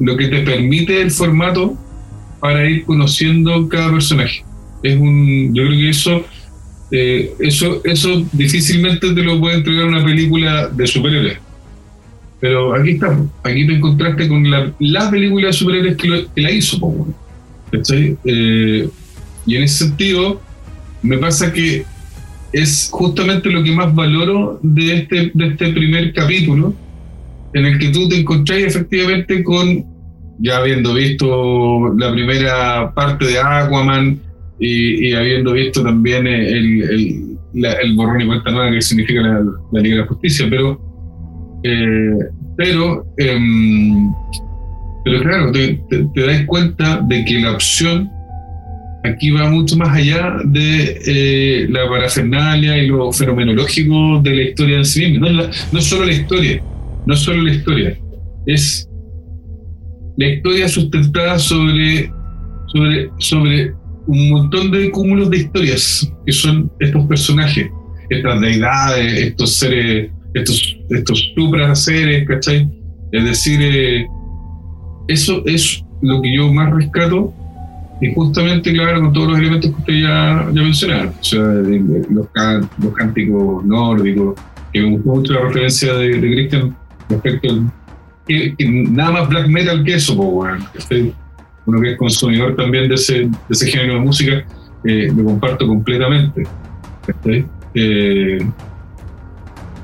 lo 0.00 0.16
que 0.16 0.26
te 0.26 0.40
permite 0.40 1.00
el 1.00 1.12
formato 1.12 1.78
para 2.40 2.68
ir 2.68 2.84
conociendo 2.84 3.68
cada 3.68 3.92
personaje. 3.92 4.44
Es 4.82 4.98
un, 4.98 5.54
yo 5.54 5.62
creo 5.64 5.78
que 5.78 5.88
eso 5.90 6.24
eh, 6.90 7.34
eso, 7.40 7.80
eso 7.84 8.24
difícilmente 8.32 9.12
te 9.12 9.22
lo 9.22 9.40
puede 9.40 9.56
entregar 9.56 9.86
una 9.86 10.04
película 10.04 10.68
de 10.68 10.86
superhéroes. 10.86 11.38
Pero 12.40 12.74
aquí 12.74 12.90
estamos, 12.90 13.28
aquí 13.42 13.66
te 13.66 13.74
encontraste 13.74 14.28
con 14.28 14.48
la, 14.50 14.72
la 14.78 15.10
película 15.10 15.48
de 15.48 15.52
superhéroes 15.52 15.96
que, 15.96 16.26
la 16.40 16.50
hizo. 16.50 17.06
Eh, 18.24 18.88
y 19.46 19.56
en 19.56 19.62
ese 19.62 19.86
sentido, 19.86 20.40
me 21.02 21.18
pasa 21.18 21.52
que 21.52 21.84
es 22.52 22.88
justamente 22.90 23.50
lo 23.50 23.62
que 23.62 23.72
más 23.72 23.94
valoro 23.94 24.60
de 24.62 24.98
este, 24.98 25.30
de 25.34 25.46
este 25.48 25.72
primer 25.72 26.12
capítulo, 26.12 26.74
en 27.52 27.66
el 27.66 27.78
que 27.78 27.88
tú 27.88 28.08
te 28.08 28.20
encontrás 28.20 28.58
efectivamente 28.58 29.42
con, 29.42 29.84
ya 30.38 30.58
habiendo 30.58 30.94
visto 30.94 31.94
la 31.96 32.12
primera 32.12 32.92
parte 32.94 33.26
de 33.26 33.38
Aquaman, 33.38 34.20
y, 34.58 35.12
habiendo 35.12 35.52
visto 35.52 35.82
también 35.82 36.26
el, 36.26 36.82
el, 36.82 37.38
el, 37.54 37.94
borrón 37.94 38.22
y 38.22 38.26
cuenta 38.26 38.50
nueva 38.50 38.70
que 38.70 38.80
significa 38.80 39.22
la, 39.22 39.80
Liga 39.80 39.96
de 39.96 40.02
la 40.02 40.06
Justicia, 40.06 40.46
pero, 40.48 40.80
eh, 41.62 42.18
pero, 42.56 43.06
em, 43.18 44.10
pero 45.04 45.20
claro, 45.20 45.52
te, 45.52 45.80
te, 46.14 46.26
das 46.26 46.46
cuenta 46.46 47.00
de 47.08 47.24
que 47.24 47.40
la 47.40 47.52
opción 47.52 48.10
aquí 49.04 49.30
va 49.30 49.48
mucho 49.50 49.76
más 49.76 49.96
allá 49.96 50.36
de 50.44 51.00
eh, 51.06 51.66
la 51.68 51.88
parafernalia 51.88 52.78
y 52.78 52.88
lo 52.88 53.12
fenomenológico 53.12 54.20
de 54.22 54.34
la 54.34 54.42
historia 54.42 54.78
en 54.78 54.84
sí 54.84 55.10
misma. 55.10 55.30
No, 55.30 55.42
no 55.72 55.80
solo 55.80 56.06
la 56.06 56.12
historia, 56.12 56.62
no 57.06 57.14
solo 57.14 57.42
la 57.42 57.52
historia, 57.52 57.98
es 58.46 58.88
la 60.16 60.28
historia 60.28 60.68
sustentada 60.68 61.38
sobre, 61.38 62.10
sobre, 62.72 63.10
sobre 63.18 63.74
un 64.06 64.30
montón 64.30 64.70
de 64.70 64.90
cúmulos 64.90 65.30
de 65.30 65.38
historias 65.38 66.12
que 66.24 66.32
son 66.32 66.70
estos 66.80 67.06
personajes, 67.06 67.68
estas 68.08 68.40
deidades, 68.40 69.22
estos 69.22 69.56
seres, 69.58 70.10
estos, 70.34 70.76
estos 70.90 71.32
supra 71.34 71.74
seres, 71.74 72.26
¿cachai? 72.28 72.68
Es 73.12 73.24
decir, 73.24 73.60
eh, 73.62 74.06
eso 75.08 75.42
es 75.46 75.82
lo 76.02 76.20
que 76.22 76.36
yo 76.36 76.52
más 76.52 76.72
rescato 76.72 77.32
y 78.00 78.12
justamente, 78.12 78.72
claro, 78.72 79.00
con 79.00 79.12
todos 79.12 79.28
los 79.28 79.38
elementos 79.38 79.70
que 79.70 79.80
usted 79.80 79.94
ya, 79.94 80.48
ya 80.52 80.62
mencionaron, 80.62 81.08
o 81.08 81.24
sea, 81.24 81.40
los, 81.40 82.26
los 82.78 82.92
cánticos 82.94 83.64
nórdicos, 83.64 84.38
que 84.72 84.82
me 84.82 84.90
gustó 84.90 85.14
mucho 85.14 85.32
la 85.32 85.40
referencia 85.42 85.94
de, 85.94 86.20
de 86.20 86.20
Christian 86.20 86.76
respecto 87.08 87.48
al 87.50 87.72
que, 88.26 88.54
nada 88.90 89.12
más 89.12 89.28
black 89.28 89.48
metal 89.48 89.84
que 89.84 89.94
eso, 89.94 90.16
pues, 90.16 90.28
bueno, 90.28 90.66
uno 91.66 91.80
que 91.80 91.92
es 91.92 91.98
consumidor 91.98 92.56
también 92.56 92.88
de 92.88 92.94
ese, 92.94 93.14
de 93.14 93.30
ese 93.50 93.66
género 93.66 93.94
de 93.94 94.00
música, 94.00 94.44
eh, 94.84 95.12
lo 95.14 95.24
comparto 95.24 95.66
completamente. 95.66 96.44
Eh, 97.74 98.38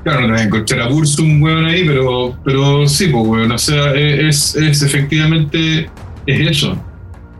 claro, 0.03 0.21
no 0.21 0.27
te 0.27 0.31
vas 0.31 0.41
a 0.41 0.45
encontrar 0.45 0.81
a 0.81 0.87
Bursum, 0.87 1.41
weón, 1.41 1.65
ahí, 1.65 1.83
pero, 1.85 2.37
pero 2.43 2.87
sí, 2.87 3.07
pues, 3.07 3.27
weón, 3.27 3.51
o 3.51 3.57
sea, 3.57 3.93
es, 3.93 4.55
es 4.55 4.81
efectivamente, 4.81 5.89
es 6.25 6.49
eso. 6.49 6.81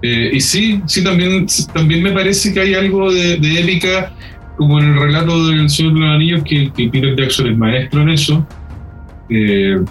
Eh, 0.02 0.32
y 0.34 0.42
sí, 0.42 0.82
sí, 0.86 1.04
también, 1.04 1.48
también 1.74 2.04
me 2.04 2.12
parece 2.12 2.54
que 2.54 2.60
hay 2.60 2.74
algo 2.74 3.12
de, 3.12 3.36
épica, 3.60 4.14
como 4.58 4.80
en 4.80 4.94
el 4.94 5.00
relato 5.00 5.48
del 5.48 5.70
Señor 5.70 5.94
de 5.94 6.00
los 6.02 6.10
Anillos, 6.10 6.44
que, 6.44 6.72
que 6.74 6.90
Peter 6.90 7.16
Jackson 7.16 7.48
es 7.48 7.58
maestro 7.58 8.02
en 8.02 8.10
eso. 8.10 8.46
Pero, 9.30 9.86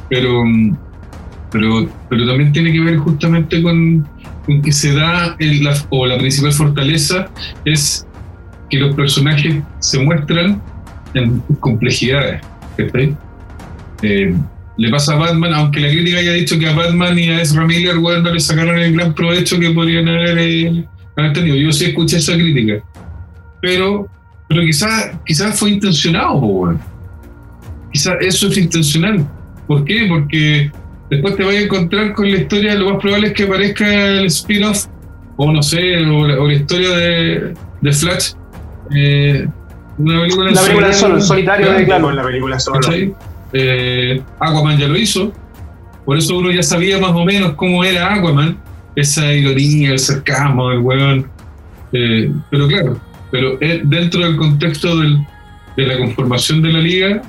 pero, 1.50 1.88
pero 2.08 2.26
también 2.26 2.52
tiene 2.52 2.70
que 2.72 2.80
ver 2.80 2.96
justamente 2.98 3.62
con 3.62 4.06
que 4.46 4.72
se 4.72 4.94
da, 4.94 5.36
la, 5.38 5.74
o 5.90 6.06
la 6.06 6.18
principal 6.18 6.52
fortaleza 6.52 7.28
es 7.64 8.06
que 8.70 8.78
los 8.78 8.94
personajes 8.94 9.56
se 9.80 9.98
muestran 9.98 10.60
en 11.14 11.40
complejidades. 11.60 12.40
Eh, 14.02 14.34
le 14.78 14.90
pasa 14.90 15.14
a 15.14 15.16
Batman, 15.16 15.52
aunque 15.54 15.80
la 15.80 15.88
crítica 15.88 16.18
haya 16.18 16.32
dicho 16.32 16.58
que 16.58 16.66
a 16.66 16.74
Batman 16.74 17.18
y 17.18 17.28
a 17.28 17.40
Ezra 17.40 17.66
Miller 17.66 17.98
bueno, 17.98 18.22
no 18.22 18.32
le 18.32 18.40
sacaron 18.40 18.78
el 18.78 18.94
gran 18.94 19.14
provecho 19.14 19.60
que 19.60 19.70
podrían 19.70 20.08
haber, 20.08 20.38
eh, 20.38 20.86
tenido. 21.34 21.56
Yo 21.56 21.70
sí 21.70 21.86
escuché 21.86 22.16
esa 22.16 22.34
crítica. 22.34 22.82
Pero, 23.60 24.08
pero 24.48 24.62
quizás 24.62 25.12
quizá 25.24 25.52
fue 25.52 25.70
intencionado, 25.70 26.40
bueno. 26.40 26.80
quizás 27.92 28.16
eso 28.20 28.48
es 28.48 28.58
intencional. 28.58 29.24
¿Por 29.66 29.84
qué? 29.84 30.06
Porque 30.08 30.72
después 31.12 31.36
te 31.36 31.44
vas 31.44 31.54
a 31.54 31.60
encontrar 31.60 32.14
con 32.14 32.30
la 32.30 32.38
historia, 32.38 32.74
lo 32.74 32.90
más 32.90 33.02
probable 33.02 33.28
es 33.28 33.32
que 33.34 33.42
aparezca 33.44 33.86
el 33.86 34.26
spin-off, 34.26 34.86
o 35.36 35.52
no 35.52 35.62
sé, 35.62 35.98
o 35.98 36.46
la, 36.46 36.54
historia 36.54 36.88
de, 36.90 37.54
de 37.82 37.92
Flash. 37.92 38.32
Eh, 38.94 39.46
una 39.98 40.22
película 40.22 40.50
la 40.50 40.62
película 40.62 40.92
solo, 40.92 41.20
solitario 41.20 41.70
de 41.72 41.84
claro. 41.84 42.10
La 42.12 42.22
película 42.22 42.58
solo. 42.58 42.80
Eh, 43.52 44.22
Aquaman 44.40 44.78
ya 44.78 44.88
lo 44.88 44.96
hizo, 44.96 45.32
por 46.06 46.16
eso 46.16 46.38
uno 46.38 46.50
ya 46.50 46.62
sabía 46.62 46.98
más 46.98 47.12
o 47.12 47.24
menos 47.24 47.52
cómo 47.56 47.84
era 47.84 48.14
Aquaman, 48.14 48.56
esa 48.96 49.32
ironía, 49.34 49.90
el 49.90 49.98
sarcasmo 49.98 50.70
del 50.70 50.78
weón. 50.78 51.30
Eh, 51.92 52.32
pero 52.50 52.68
claro, 52.68 52.98
pero 53.30 53.58
dentro 53.58 54.22
del 54.22 54.36
contexto 54.38 54.96
del, 54.96 55.18
de 55.76 55.86
la 55.86 55.98
conformación 55.98 56.62
de 56.62 56.72
la 56.72 56.78
liga, 56.78 57.22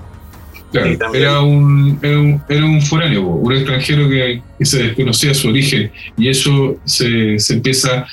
claro, 0.73 1.13
era, 1.13 1.41
un, 1.41 1.97
era, 2.01 2.65
un, 2.65 2.81
foráneo, 2.81 3.25
un 3.25 3.53
extranjero 3.53 4.09
que, 4.09 4.41
se 4.65 4.83
desconocía 4.83 5.33
su 5.33 5.47
origen, 5.47 5.91
y 6.17 6.27
eso 6.27 6.75
se, 6.83 7.39
se 7.39 7.53
empieza 7.53 8.05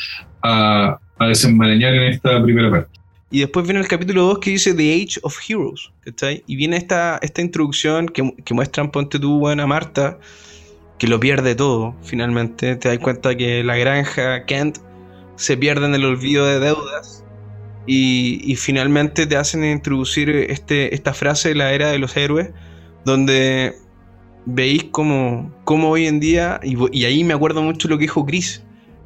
a, 0.43 0.99
a 1.19 1.27
desenmarañar 1.27 1.95
en 1.95 2.12
esta 2.12 2.41
primera 2.43 2.70
parte. 2.70 3.01
Y 3.32 3.41
después 3.41 3.65
viene 3.65 3.81
el 3.81 3.89
capítulo 3.89 4.24
2 4.24 4.39
que 4.41 4.51
dice 4.51 4.74
The 4.74 4.93
Age 4.93 5.20
of 5.23 5.37
Heroes, 5.49 5.93
¿cachai? 6.05 6.43
Y 6.47 6.57
viene 6.57 6.77
esta, 6.77 7.19
esta 7.23 7.41
introducción 7.41 8.09
que, 8.09 8.35
que 8.45 8.55
muestran, 8.55 8.91
ponte 8.91 9.20
tú, 9.20 9.39
buena 9.39 9.66
Marta, 9.66 10.19
que 10.99 11.07
lo 11.07 11.20
pierde 11.20 11.55
todo, 11.55 11.95
finalmente. 12.03 12.74
Te 12.77 12.89
das 12.89 12.99
cuenta 12.99 13.37
que 13.37 13.62
la 13.62 13.77
granja, 13.77 14.45
Kent, 14.47 14.78
se 15.37 15.57
pierde 15.57 15.87
en 15.87 15.95
el 15.95 16.05
olvido 16.05 16.45
de 16.45 16.59
deudas. 16.59 17.24
Y, 17.86 18.55
finalmente 18.57 19.27
te 19.27 19.36
hacen 19.36 19.65
introducir 19.65 20.31
este, 20.31 20.94
esta 20.94 21.12
frase 21.12 21.51
de 21.51 21.55
la 21.57 21.73
era 21.73 21.89
de 21.89 21.98
los 21.98 22.16
héroes, 22.16 22.51
donde 23.05 23.74
veis 24.47 24.85
como, 24.85 25.52
como 25.65 25.90
hoy 25.90 26.07
en 26.07 26.20
día, 26.20 26.61
y, 26.62 27.05
ahí 27.05 27.24
me 27.24 27.35
acuerdo 27.35 27.62
mucho 27.62 27.89
lo 27.89 27.98
que 27.98 28.02
dijo 28.02 28.24
Chris 28.24 28.62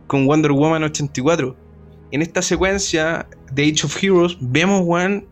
con 0.06 0.26
Wonder 0.26 0.52
Woman 0.52 0.84
84 0.84 1.56
en 2.14 2.22
esta 2.22 2.42
secuencia 2.42 3.26
de 3.50 3.64
Age 3.64 3.86
of 3.86 4.00
Heroes 4.00 4.36
vemos, 4.40 4.82
Juan, 4.82 5.26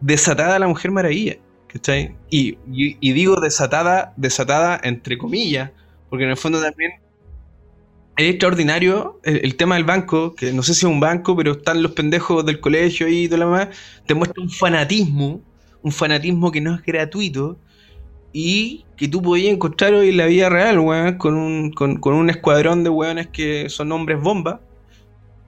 desatada 0.00 0.56
a 0.56 0.58
la 0.58 0.66
Mujer 0.66 0.90
Maravilla. 0.90 1.36
¿Cachai? 1.68 2.16
Y, 2.28 2.58
digo 3.12 3.40
desatada, 3.40 4.14
desatada 4.16 4.80
entre 4.82 5.16
comillas, 5.16 5.70
porque 6.10 6.24
en 6.24 6.30
el 6.30 6.36
fondo 6.36 6.60
también 6.60 6.90
es 8.18 8.30
extraordinario 8.30 9.20
el, 9.22 9.54
tema 9.54 9.76
del 9.76 9.84
banco, 9.84 10.34
que 10.34 10.52
no 10.52 10.64
sé 10.64 10.74
si 10.74 10.80
es 10.80 10.92
un 10.92 10.98
banco, 10.98 11.36
pero 11.36 11.52
están 11.52 11.82
los 11.82 11.92
pendejos 11.92 12.44
del 12.44 12.58
colegio 12.58 13.06
y 13.06 13.28
todo 13.28 13.38
lo 13.38 13.44
demás, 13.46 13.68
te 14.06 14.14
muestra 14.14 14.42
un 14.42 14.50
fanatismo, 14.50 15.40
un 15.82 15.92
fanatismo 15.92 16.50
que 16.50 16.60
no 16.60 16.74
es 16.74 16.82
gratuito 16.82 17.56
y 18.32 18.84
que 18.96 19.06
tú 19.06 19.22
podías 19.22 19.54
encontrar 19.54 19.94
hoy 19.94 20.08
en 20.08 20.16
la 20.16 20.26
vida 20.26 20.48
real, 20.48 20.80
weón, 20.80 21.16
con 21.16 21.34
un, 21.34 21.70
con, 21.70 22.00
con 22.00 22.14
un 22.14 22.28
escuadrón 22.28 22.82
de 22.82 22.90
weones 22.90 23.28
que 23.28 23.68
son 23.68 23.92
hombres 23.92 24.20
bomba 24.20 24.60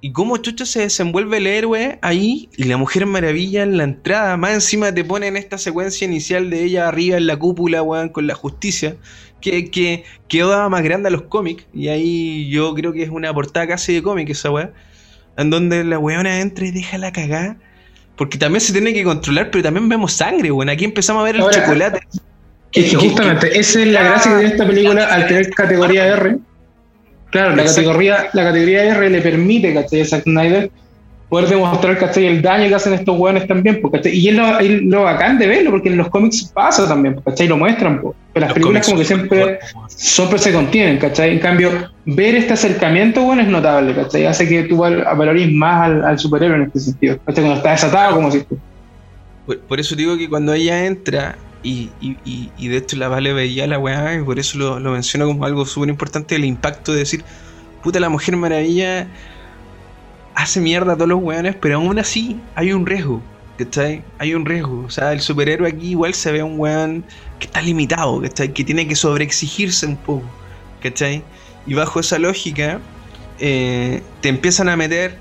y 0.03 0.13
cómo 0.13 0.39
chucha 0.39 0.65
se 0.65 0.81
desenvuelve 0.81 1.37
el 1.37 1.47
héroe 1.47 1.99
ahí 2.01 2.49
y 2.57 2.65
la 2.65 2.79
Mujer 2.79 3.05
Maravilla 3.05 3.63
en 3.63 3.77
la 3.77 3.85
entrada. 3.85 4.37
Más 4.39 4.53
encima 4.53 4.95
te 4.95 5.05
ponen 5.05 5.37
esta 5.37 5.59
secuencia 5.59 6.07
inicial 6.07 6.49
de 6.49 6.65
ella 6.65 6.89
arriba 6.89 7.19
en 7.19 7.27
la 7.27 7.37
cúpula, 7.37 7.83
weón, 7.83 8.09
con 8.09 8.27
la 8.27 8.35
justicia. 8.35 8.97
Que, 9.43 9.71
que 9.71 10.05
quedó 10.29 10.51
daba 10.51 10.69
más 10.69 10.83
grande 10.83 11.09
a 11.09 11.11
los 11.11 11.23
cómics. 11.23 11.67
Y 11.75 11.89
ahí 11.89 12.49
yo 12.49 12.75
creo 12.75 12.93
que 12.93 13.03
es 13.03 13.11
una 13.11 13.33
portada 13.35 13.67
casi 13.67 13.93
de 13.93 14.03
cómic 14.03 14.31
esa 14.31 14.51
weá. 14.51 14.73
En 15.37 15.51
donde 15.51 15.85
la 15.85 15.99
weona 15.99 16.41
entra 16.41 16.67
y 16.67 16.71
deja 16.71 16.97
la 16.97 17.13
cagada. 17.13 17.59
Porque 18.17 18.39
también 18.39 18.61
se 18.63 18.73
tiene 18.73 18.95
que 18.95 19.05
controlar, 19.05 19.51
pero 19.51 19.65
también 19.65 19.89
vemos 19.89 20.15
sangre, 20.15 20.51
weón. 20.51 20.71
Aquí 20.71 20.87
empezamos 20.87 21.21
a 21.21 21.25
ver 21.25 21.37
el 21.37 21.43
chocolate. 21.51 22.01
Que, 22.73 22.95
justamente, 22.95 23.59
esa 23.59 23.81
es 23.81 23.89
la 23.89 24.03
gracia 24.03 24.35
de 24.37 24.47
esta 24.47 24.67
película 24.67 25.05
al 25.07 25.27
tener 25.27 25.51
categoría 25.51 26.07
R 26.07 26.39
Claro, 27.31 27.57
la 27.57 27.65
categoría, 27.65 28.28
la 28.32 28.44
categoría 28.44 28.85
R 28.85 29.11
le 29.11 29.20
permite, 29.20 29.73
¿cachai? 29.73 30.01
A 30.01 30.05
Zack 30.05 30.24
Snyder 30.24 30.70
poder 31.31 31.48
demostrar, 31.48 31.97
¿cachai? 31.97 32.27
El 32.27 32.43
daño 32.43 32.69
que 32.69 32.74
hacen 32.74 32.93
estos 32.93 33.16
hueones 33.16 33.47
también, 33.47 33.81
¿cachai? 33.81 34.12
Y 34.12 34.28
es 34.28 34.35
lo, 34.35 34.61
lo, 34.61 35.05
bacán 35.05 35.39
de 35.39 35.47
verlo, 35.47 35.70
porque 35.70 35.89
en 35.89 35.97
los 35.97 36.09
cómics 36.09 36.51
pasa 36.52 36.89
también, 36.89 37.20
¿cachai? 37.24 37.47
Lo 37.47 37.57
muestran, 37.57 38.01
Pero 38.32 38.47
las 38.47 38.52
películas 38.52 38.85
como 38.85 38.98
que 38.98 39.05
siempre, 39.05 39.61
siempre 39.89 40.39
se 40.40 40.52
contienen, 40.52 40.98
¿cachai? 40.98 41.31
En 41.31 41.39
cambio, 41.39 41.70
ver 42.05 42.35
este 42.35 42.55
acercamiento, 42.55 43.23
bueno, 43.23 43.43
es 43.43 43.48
notable, 43.48 43.94
¿cachai? 43.94 44.27
Hace 44.27 44.48
que 44.48 44.65
tú 44.65 44.78
valores 44.78 45.52
más 45.52 46.05
al, 46.05 46.19
superhéroe 46.19 46.57
en 46.57 46.62
este 46.65 46.81
sentido, 46.81 47.16
¿cachai? 47.24 47.44
Cuando 47.44 47.59
está 47.59 47.70
desatado, 47.70 48.16
como 48.16 48.31
si 48.32 48.44
por, 49.47 49.61
por 49.61 49.81
eso 49.81 49.94
digo 49.94 50.19
que 50.19 50.28
cuando 50.28 50.52
ella 50.52 50.85
entra 50.85 51.36
y, 51.62 52.69
de 52.69 52.77
hecho 52.77 52.97
la 52.97 53.09
Vale 53.09 53.32
veía 53.32 53.66
la 53.66 53.78
weá 53.78 54.15
y 54.15 54.23
por 54.23 54.39
eso 54.39 54.59
lo, 54.59 54.81
lo 54.81 54.93
menciono 54.93 55.27
como 55.27 55.45
algo 55.45 55.66
súper 55.66 55.91
importante, 55.91 56.37
el 56.37 56.45
impacto 56.45 56.93
de 56.93 57.01
decir, 57.01 57.24
puta, 57.82 58.01
la 58.01 58.09
Mujer 58.09 58.37
Maravilla 58.37 59.07
hace 60.35 60.61
mierda 60.61 60.93
a 60.93 60.97
todos 60.97 61.09
los 61.09 61.23
weones, 61.23 61.55
pero 61.61 61.77
aún 61.77 61.99
así 61.99 62.41
hay 62.55 62.73
un 62.73 62.87
riesgo, 62.87 63.20
¿cachai? 63.59 64.03
Hay 64.19 64.35
un 64.35 64.47
riesgo, 64.47 64.85
o 64.87 64.91
sea, 64.91 65.12
el 65.12 65.20
superhéroe 65.20 65.69
aquí 65.69 65.91
igual 65.91 66.15
se 66.15 66.32
ve 66.32 66.43
un 66.43 66.59
weón 66.59 67.05
que 67.39 67.47
está 67.47 67.61
limitado, 67.61 68.20
¿cachai? 68.23 68.53
Que 68.53 68.65
tiene 68.65 68.87
que 68.89 68.95
sobreexigirse 68.95 69.87
un 69.87 69.97
poco, 69.97 70.24
¿cachai? 70.82 71.23
Y 71.66 71.74
bajo 71.74 72.01
esa 72.01 72.19
lógica, 72.19 72.81
eh, 73.39 74.03
te 74.23 74.28
empiezan 74.31 74.69
a 74.69 74.77
meter 74.77 75.19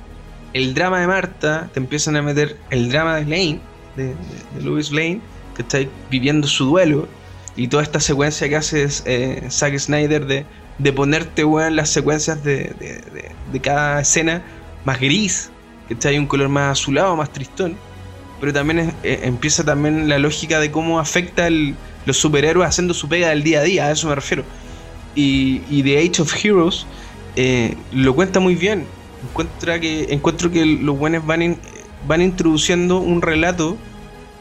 el 0.54 0.74
drama 0.74 1.02
de 1.02 1.08
Marta, 1.08 1.70
te 1.74 1.80
empiezan 1.80 2.16
a 2.16 2.22
meter 2.22 2.58
el 2.70 2.90
drama 2.90 3.16
de 3.16 3.24
Lane, 3.24 3.60
de, 3.96 4.06
de, 4.06 4.14
de 4.56 4.62
Louis 4.64 4.92
Lane, 4.92 5.22
está 5.62 5.80
Viviendo 6.10 6.48
su 6.48 6.66
duelo. 6.66 7.08
Y 7.56 7.68
toda 7.68 7.84
esta 7.84 8.00
secuencia 8.00 8.48
que 8.48 8.56
hace 8.56 8.88
eh, 9.06 9.48
Zack 9.50 9.78
Snyder 9.78 10.26
de, 10.26 10.46
de 10.78 10.94
ponerte, 10.94 11.44
weón, 11.44 11.76
las 11.76 11.90
secuencias 11.90 12.44
de, 12.44 12.74
de, 13.52 13.60
cada 13.60 14.02
escena 14.02 14.42
más 14.86 15.00
gris, 15.00 15.52
que 15.90 16.08
hay 16.08 16.18
un 16.18 16.26
color 16.26 16.48
más 16.48 16.80
azulado, 16.80 17.16
más 17.16 17.32
tristón. 17.34 17.76
Pero 18.40 18.54
también 18.54 18.94
eh, 19.04 19.20
empieza 19.24 19.66
también 19.66 20.08
la 20.08 20.18
lógica 20.20 20.60
de 20.62 20.72
cómo 20.72 21.00
afecta 21.00 21.48
el, 21.48 21.76
los 22.06 22.18
superhéroes 22.18 22.68
haciendo 22.68 22.94
su 22.94 23.10
pega 23.10 23.30
del 23.30 23.44
día 23.44 23.60
a 23.60 23.64
día, 23.64 23.86
a 23.88 23.92
eso 23.92 24.08
me 24.08 24.16
refiero. 24.16 24.44
Y, 25.16 25.62
y 25.70 25.84
The 25.84 25.98
Age 25.98 26.22
of 26.22 26.46
Heroes 26.46 26.86
eh, 27.36 27.76
lo 27.92 28.16
cuenta 28.16 28.40
muy 28.40 28.56
bien. 28.56 28.86
Encuentra 29.30 29.80
que, 29.80 30.08
encuentro 30.12 30.50
que 30.50 30.66
los 30.66 30.98
buenos 30.98 31.26
van, 31.26 31.58
van 32.08 32.22
introduciendo 32.22 33.00
un 33.00 33.22
relato 33.22 33.78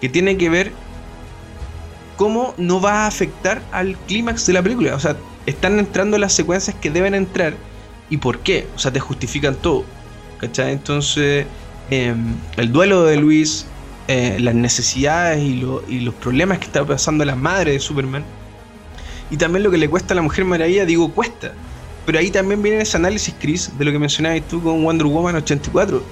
que 0.01 0.09
tiene 0.09 0.37
que 0.37 0.49
ver 0.49 0.73
cómo 2.19 2.53
no 2.59 2.81
va 2.81 3.05
a 3.05 3.07
afectar 3.07 3.63
al 3.73 3.97
clímax 3.97 4.45
de 4.45 4.53
la 4.53 4.63
película. 4.63 4.95
O 4.95 5.01
sea, 5.01 5.17
están 5.47 5.79
entrando 5.79 6.19
las 6.19 6.35
secuencias 6.35 6.77
que 6.79 6.91
deben 6.91 7.15
entrar 7.15 7.55
y 8.11 8.19
por 8.19 8.41
qué. 8.41 8.67
O 8.75 8.79
sea, 8.79 8.93
te 8.93 9.01
justifican 9.01 9.55
todo. 9.55 9.85
¿Cachai? 10.39 10.73
Entonces, 10.73 11.47
em, 11.89 12.35
el 12.57 12.73
duelo 12.73 13.05
de 13.05 13.17
Luis, 13.17 13.67
eh, 14.09 14.37
las 14.41 14.55
necesidades 14.55 15.43
y, 15.43 15.55
los 16.01 16.15
problemas 16.15 16.59
que 16.59 16.65
está 16.65 16.85
pasando 16.85 17.25
la 17.25 17.37
madre 17.37 17.73
de 17.73 17.81
Superman. 17.81 18.25
Y 19.31 19.37
también 19.37 19.63
lo 19.63 19.71
que 19.71 19.79
le 19.79 19.89
cuesta 19.89 20.13
a 20.15 20.17
la 20.17 20.23
Mujer 20.23 20.45
Maravilla, 20.45 20.85
digo, 20.85 21.13
cuesta. 21.13 21.53
Pero 22.05 22.19
ahí 22.19 22.31
también 22.31 22.63
viene 22.63 22.81
ese 22.81 22.97
análisis, 22.97 23.35
Chris, 23.39 23.79
de 23.79 23.85
lo 23.85 23.93
que 23.93 23.99
mencionabas 23.99 24.43
tú 24.49 24.61
con 24.63 24.83
Wonder 24.83 25.07
Woman 25.07 25.37
84. 25.37 26.03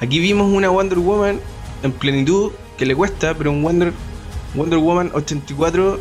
Aquí 0.00 0.18
vimos 0.18 0.52
una 0.52 0.68
Wonder 0.70 0.98
Woman 0.98 1.38
en 1.82 1.92
plenitud 1.92 2.50
que 2.76 2.86
le 2.86 2.96
cuesta, 2.96 3.34
pero 3.34 3.52
un 3.52 3.62
Wonder 3.62 3.92
Wonder 4.54 4.78
Woman 4.78 5.10
84 5.12 5.98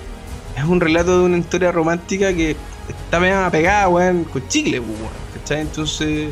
es 0.58 0.64
un 0.64 0.80
relato 0.80 1.20
de 1.20 1.26
una 1.26 1.38
historia 1.38 1.72
romántica 1.72 2.34
que 2.34 2.56
está 2.88 3.20
medio 3.20 3.50
pegada, 3.52 3.90
weón, 3.90 4.24
con 4.26 4.48
chicle, 4.48 4.82
pues, 4.82 5.00
weón, 5.00 5.12
¿cachai? 5.34 5.62
Entonces, 5.62 6.10
eh, 6.10 6.30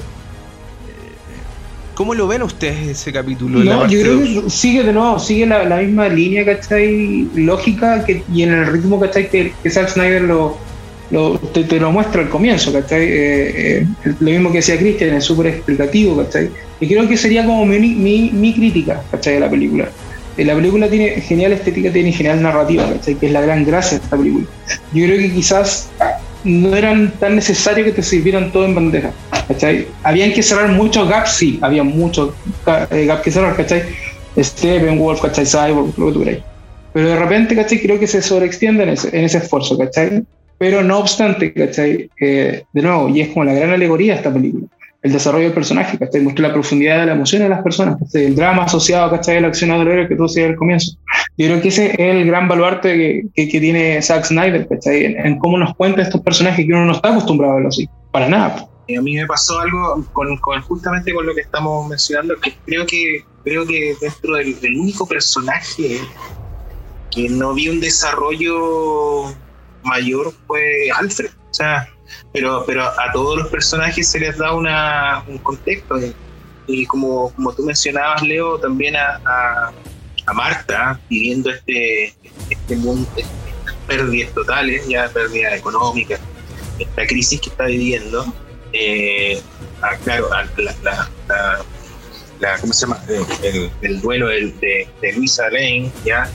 ¿cómo 1.96 2.14
lo 2.14 2.28
ven 2.28 2.44
ustedes 2.44 2.88
ese 2.90 3.12
capítulo? 3.12 3.60
No, 3.60 3.88
yo 3.88 4.02
creo 4.02 4.20
que 4.20 4.50
sigue 4.50 4.84
de 4.84 4.94
nuevo, 4.94 5.20
sigue 5.20 5.46
la, 5.46 5.78
misma 5.78 6.08
línea, 6.10 6.46
¿cachai? 6.46 7.28
Lógica 7.36 8.04
que, 8.06 8.24
y 8.32 8.44
en 8.44 8.54
el 8.54 8.68
ritmo, 8.68 9.00
¿cachai? 9.00 9.30
Que, 9.30 9.54
que 9.64 9.70
Zack 9.70 9.90
Snyder 9.90 10.22
lo, 10.22 10.58
te, 11.54 11.80
lo 11.80 11.92
muestra 11.92 12.22
al 12.22 12.30
comienzo, 12.30 12.72
¿cachai? 12.72 13.04
Eh, 13.04 13.80
eh, 13.80 13.88
lo 14.20 14.32
mismo 14.32 14.52
que 14.52 14.58
decía 14.60 14.78
Cristian, 14.78 15.16
es 15.16 15.24
súper 15.24 15.48
explicativo, 15.48 16.18
¿cachai? 16.24 16.50
Y 16.80 16.88
creo 16.88 17.08
que 17.08 17.18
sería 17.18 17.46
como 17.46 17.66
mi, 17.66 17.80
mi, 17.80 18.54
crítica, 18.54 19.04
¿cachai? 19.12 19.36
De 19.36 19.40
la 19.40 19.50
película. 19.50 19.90
Eh, 20.42 20.46
la 20.46 20.56
película 20.56 20.90
tiene 20.90 21.22
genial 21.22 21.52
estética, 21.52 21.92
tiene 21.92 22.12
genial 22.12 22.42
narrativa, 22.42 22.84
¿cachai? 22.92 23.14
Que 23.14 23.28
es 23.28 23.32
la 23.32 23.42
gran 23.42 23.64
gracia 23.64 24.00
de 24.00 24.04
esta 24.04 24.18
película. 24.18 24.46
Yo 24.92 25.06
creo 25.06 25.18
que 25.20 25.32
quizás 25.32 25.92
no 26.44 26.76
eran 26.76 27.12
tan 27.20 27.36
necesarios 27.36 27.86
que 27.86 27.94
te 27.94 28.02
sirvieran 28.02 28.52
todo 28.52 28.66
en 28.66 28.74
bandeja, 28.74 29.12
¿cachai? 29.48 29.88
Habían 30.02 30.34
que 30.34 30.42
cerrar 30.42 30.70
muchos 30.70 31.08
gaps, 31.08 31.34
sí, 31.34 31.60
había 31.62 31.84
muchos 31.84 32.34
gaps 32.66 33.22
que 33.22 33.32
cerrar, 33.32 33.56
¿cachai? 33.56 33.84
Steppenwolf, 34.36 35.22
¿cachai? 35.22 35.46
Cyborg, 35.46 35.94
lo 36.00 36.08
que 36.08 36.14
tú 36.14 36.20
queráis. 36.22 36.44
Pero 36.94 37.10
de 37.10 37.16
repente, 37.18 37.56
¿cachai? 37.56 37.80
Creo 37.80 38.00
que 38.00 38.08
se 38.08 38.24
sobreextiende 38.24 38.82
en 38.84 38.90
ese, 38.90 39.16
en 39.16 39.24
ese 39.26 39.38
esfuerzo, 39.38 39.78
¿cachai? 39.78 40.24
Pero 40.58 40.82
no 40.82 40.98
obstante, 40.98 41.54
¿cachai? 41.54 42.10
Eh, 42.20 42.64
de 42.74 42.82
nuevo, 42.82 43.10
y 43.10 43.22
es 43.22 43.28
como 43.30 43.44
la 43.46 43.54
gran 43.54 43.70
alegoría 43.70 44.14
de 44.14 44.18
esta 44.18 44.34
película, 44.34 44.66
el 45.04 45.14
desarrollo 45.14 45.46
del 45.46 45.54
personaje, 45.54 45.98
¿cachai? 45.98 46.22
Muestra 46.22 46.48
la 46.48 46.54
profundidad 46.54 47.00
de 47.00 47.08
la 47.08 47.14
emoción 47.14 47.42
de 47.42 47.50
las 47.50 47.64
personas, 47.64 47.98
¿cachai? 48.00 48.26
El 48.26 48.36
drama 48.36 48.64
asociado, 48.64 49.10
¿cachai? 49.10 49.38
A 49.38 49.42
la 49.42 49.48
acción 49.48 49.72
dolorosa 49.72 50.08
que 50.08 50.16
tú 50.16 50.24
decías 50.24 50.50
al 50.50 50.56
comienzo. 50.56 50.92
Yo 51.38 51.48
creo 51.48 51.62
que 51.62 51.70
ese 51.70 51.92
es 51.92 52.00
el 52.00 52.26
gran 52.28 52.48
baluarte 52.48 53.26
que, 53.36 53.50
que, 53.50 53.60
tiene 53.60 54.02
Zack 54.02 54.26
Snyder, 54.26 54.68
¿cachai? 54.68 55.06
En, 55.06 55.40
cómo 55.40 55.58
nos 55.58 55.76
cuenta 55.76 56.02
estos 56.02 56.22
personajes 56.22 56.66
que 56.66 56.72
uno 56.72 56.86
no 56.86 56.92
está 56.94 57.10
acostumbrado 57.10 57.54
a 57.54 57.56
verlo 57.56 57.70
así, 57.70 57.90
para 58.12 58.30
nada. 58.30 58.68
A 58.96 59.02
mí 59.02 59.16
me 59.16 59.26
pasó 59.26 59.60
algo 59.60 60.06
con, 60.14 60.38
con, 60.38 60.62
justamente 60.62 61.14
con 61.14 61.26
lo 61.26 61.34
que 61.34 61.42
estamos 61.42 61.88
mencionando, 61.88 62.36
que 62.40 62.54
creo 62.66 62.86
que 62.86 63.24
creo 63.44 63.66
que 63.66 63.96
dentro 64.00 64.36
del 64.36 64.78
único 64.78 65.08
personaje 65.08 66.00
que 67.10 67.30
no 67.30 67.54
vi 67.54 67.70
un 67.70 67.80
desarrollo 67.80 69.34
mayor 69.84 70.34
fue 70.48 70.90
Alfred. 70.98 71.32
O 71.50 71.54
sea, 71.54 71.90
pero, 72.34 72.64
pero 72.66 72.84
a 72.84 73.12
todos 73.14 73.40
los 73.40 73.48
personajes 73.50 74.10
se 74.10 74.20
les 74.20 74.38
da 74.38 74.54
una, 74.54 75.24
un 75.28 75.38
contexto. 75.40 75.96
Y, 76.68 76.86
como, 76.86 77.34
como 77.34 77.54
tú 77.54 77.64
mencionabas, 77.64 78.22
Leo, 78.22 78.58
también 78.60 78.96
a, 78.96 79.20
a, 79.26 80.34
Marta 80.34 80.98
viviendo 81.10 81.50
este, 81.50 82.16
este 82.50 82.76
mundo, 82.78 83.10
estas 83.18 83.76
pérdidas 83.86 84.34
totales, 84.34 84.88
ya 84.88 85.10
pérdidas 85.10 85.54
económicas, 85.54 86.22
esta 86.80 87.06
crisis 87.06 87.42
que 87.42 87.50
está 87.50 87.66
viviendo. 87.66 88.26
Eh, 88.72 89.42
claro, 90.06 90.30
la, 90.58 91.10
la, 92.40 92.58
¿cómo 92.62 92.72
se 92.72 92.86
llama? 92.86 93.04
El, 93.82 94.00
duelo 94.00 94.28
de, 94.28 94.54
de, 94.62 94.88
de 95.02 95.14
Luisa 95.14 95.50
Lane, 95.50 95.92
ya 96.06 96.30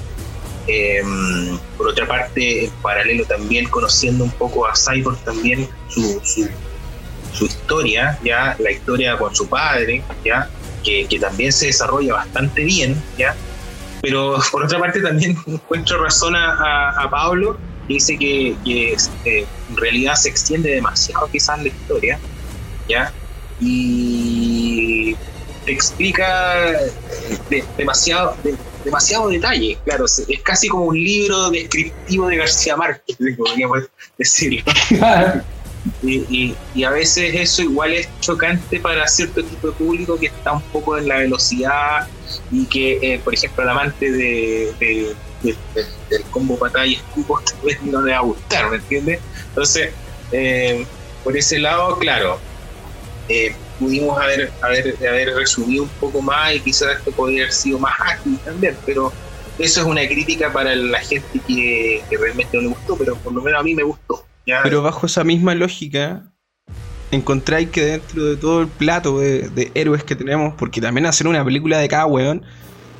Em, 0.69 1.59
por 1.77 1.89
otra 1.89 2.07
parte, 2.07 2.65
en 2.65 2.71
paralelo 2.83 3.25
también 3.25 3.69
conociendo 3.69 4.25
un 4.25 4.31
poco 4.31 4.67
a 4.67 4.73
Cyborg 4.75 5.17
también 5.19 5.69
su, 5.89 6.21
su, 6.25 7.45
historia, 7.45 8.19
ya 8.25 8.57
la 8.59 8.73
historia 8.73 9.17
con 9.17 9.35
su 9.35 9.47
padre, 9.47 10.03
ya 10.25 10.49
que, 10.83 11.07
que, 11.07 11.19
también 11.21 11.53
se 11.53 11.67
desarrolla 11.67 12.15
bastante 12.15 12.65
bien, 12.65 13.01
ya. 13.17 13.37
Pero 14.03 14.39
por 14.51 14.65
otra 14.65 14.79
parte 14.79 15.01
también 15.01 15.37
encuentro 15.47 16.03
razón 16.03 16.35
a, 16.35 16.91
a, 16.91 17.11
Pablo 17.11 17.59
que 17.87 17.95
dice 17.95 18.19
que, 18.19 18.57
que 18.65 18.95
este, 18.95 19.41
en 19.71 19.77
realidad 19.77 20.15
se 20.15 20.31
extiende 20.31 20.71
demasiado 20.71 21.29
quizás 21.31 21.63
la 21.63 21.69
historia, 21.69 22.19
ya. 22.89 23.13
Y 23.61 25.17
te 25.65 25.73
explica 25.73 26.73
demasiado, 27.77 28.37
demasiado 28.87 29.29
detalle, 29.29 29.77
claro, 29.85 30.05
es 30.07 30.41
casi 30.43 30.69
como 30.69 30.85
un 30.85 30.97
libro 30.97 31.51
descriptivo 31.51 32.29
de 32.29 32.37
García 32.37 32.77
Márquez, 32.77 33.17
podríamos 33.37 33.83
decirlo. 34.17 34.63
y, 36.03 36.55
y, 36.75 36.85
a 36.85 36.91
veces 36.91 37.35
eso 37.35 37.63
igual 37.63 37.93
es 37.93 38.09
chocante 38.21 38.79
para 38.81 39.07
cierto 39.09 39.43
tipo 39.45 39.69
de 39.69 39.73
público 39.75 40.19
que 40.19 40.27
está 40.27 40.53
un 40.53 40.63
poco 40.63 40.97
en 40.97 41.09
la 41.09 41.19
velocidad 41.19 42.07
y 42.53 42.65
que, 42.67 42.99
eh, 43.03 43.21
por 43.23 43.35
ejemplo, 43.35 43.65
el 43.65 43.71
amante 43.71 44.11
de, 44.11 45.15
del 45.43 46.23
combo 46.31 46.57
batalla 46.57 46.87
y 46.87 46.95
escupos 46.95 47.43
no 47.83 48.03
le 48.03 48.13
va 48.13 48.19
a 48.19 48.23
gustar, 48.23 48.71
¿me 48.71 48.77
entiendes? 48.77 49.21
Entonces, 49.49 49.91
eh, 50.31 50.87
por 51.25 51.37
ese 51.37 51.59
lado, 51.59 51.99
claro, 51.99 52.39
eh, 53.29 53.53
pudimos 53.79 54.19
haber, 54.19 54.53
haber, 54.63 54.97
haber 55.07 55.35
resumido 55.35 55.85
un 55.85 55.89
poco 56.01 56.23
más 56.23 56.55
y 56.55 56.61
quizás 56.61 56.99
esto 56.99 57.11
podría 57.13 57.43
haber 57.43 57.53
sido 57.53 57.79
más 57.79 57.95
ágil 58.01 58.39
también, 58.45 58.77
pero 58.85 59.13
eso 59.59 59.81
es 59.81 59.87
una 59.87 60.07
crítica 60.07 60.53
para 60.53 60.75
la 60.75 60.99
gente 61.01 61.41
que, 61.47 62.03
realmente 62.11 62.57
no 62.57 62.63
le 62.63 62.69
gustó, 62.69 62.97
pero 62.97 63.17
por 63.17 63.33
lo 63.33 63.43
menos 63.43 63.61
a 63.61 63.63
mí 63.63 63.75
me 63.75 63.83
gustó. 63.83 64.25
Pero 64.45 64.83
bajo 64.83 65.07
esa 65.07 65.25
misma 65.25 65.55
lógica, 65.55 66.25
encontráis 67.11 67.71
que 67.71 67.83
dentro 67.83 68.25
de 68.25 68.37
todo 68.37 68.61
el 68.61 68.69
plato 68.69 69.19
de, 69.19 69.71
héroes 69.75 70.05
que 70.05 70.15
tenemos, 70.15 70.55
porque 70.55 70.81
también 70.81 71.07
hacer 71.07 71.27
una 71.27 71.45
película 71.45 71.79
de 71.79 71.89
cada 71.89 72.07
weón, 72.07 72.45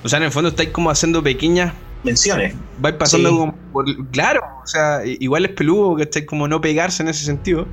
o 0.03 0.09
sea, 0.09 0.19
en 0.19 0.25
el 0.25 0.33
fondo 0.33 0.51
estáis 0.51 0.71
como 0.71 0.91
haciendo 0.91 1.23
pequeñas 1.23 1.75
menciones. 2.05 2.55
Vais 2.79 2.97
pasando 2.97 3.31
como 3.31 3.57
por, 3.73 3.85
Claro, 4.11 4.41
o 4.63 4.67
sea, 4.67 5.03
igual 5.05 5.45
es 5.45 5.53
peludo, 5.53 5.97
que 5.97 6.05
estáis 6.05 6.25
como 6.25 6.49
no 6.49 6.61
pegarse 6.61 7.03
en 7.03 7.11
ese 7.11 7.25
sentido. 7.25 7.67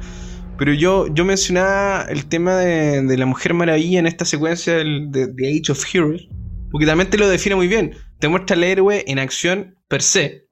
Pero 0.58 0.74
yo, 0.74 1.08
yo 1.14 1.26
mencionaba 1.26 2.04
el 2.04 2.26
tema 2.26 2.56
de, 2.58 3.18
la 3.18 3.26
Mujer 3.26 3.54
Maravilla 3.54 4.00
en 4.00 4.08
esta 4.08 4.26
secuencia 4.26 4.76
del, 4.76 5.12
de, 5.12 5.24
Age 5.24 5.72
of 5.72 5.84
Heroes, 5.94 6.28
porque 6.72 6.86
también 6.86 7.10
te 7.10 7.18
lo 7.18 7.28
define 7.28 7.56
muy 7.56 7.68
bien. 7.68 7.96
Te 8.20 8.28
muestra 8.28 8.56
al 8.56 8.64
héroe 8.64 9.04
en 9.08 9.20
acción 9.20 9.76
per 9.88 10.02
se, 10.02 10.48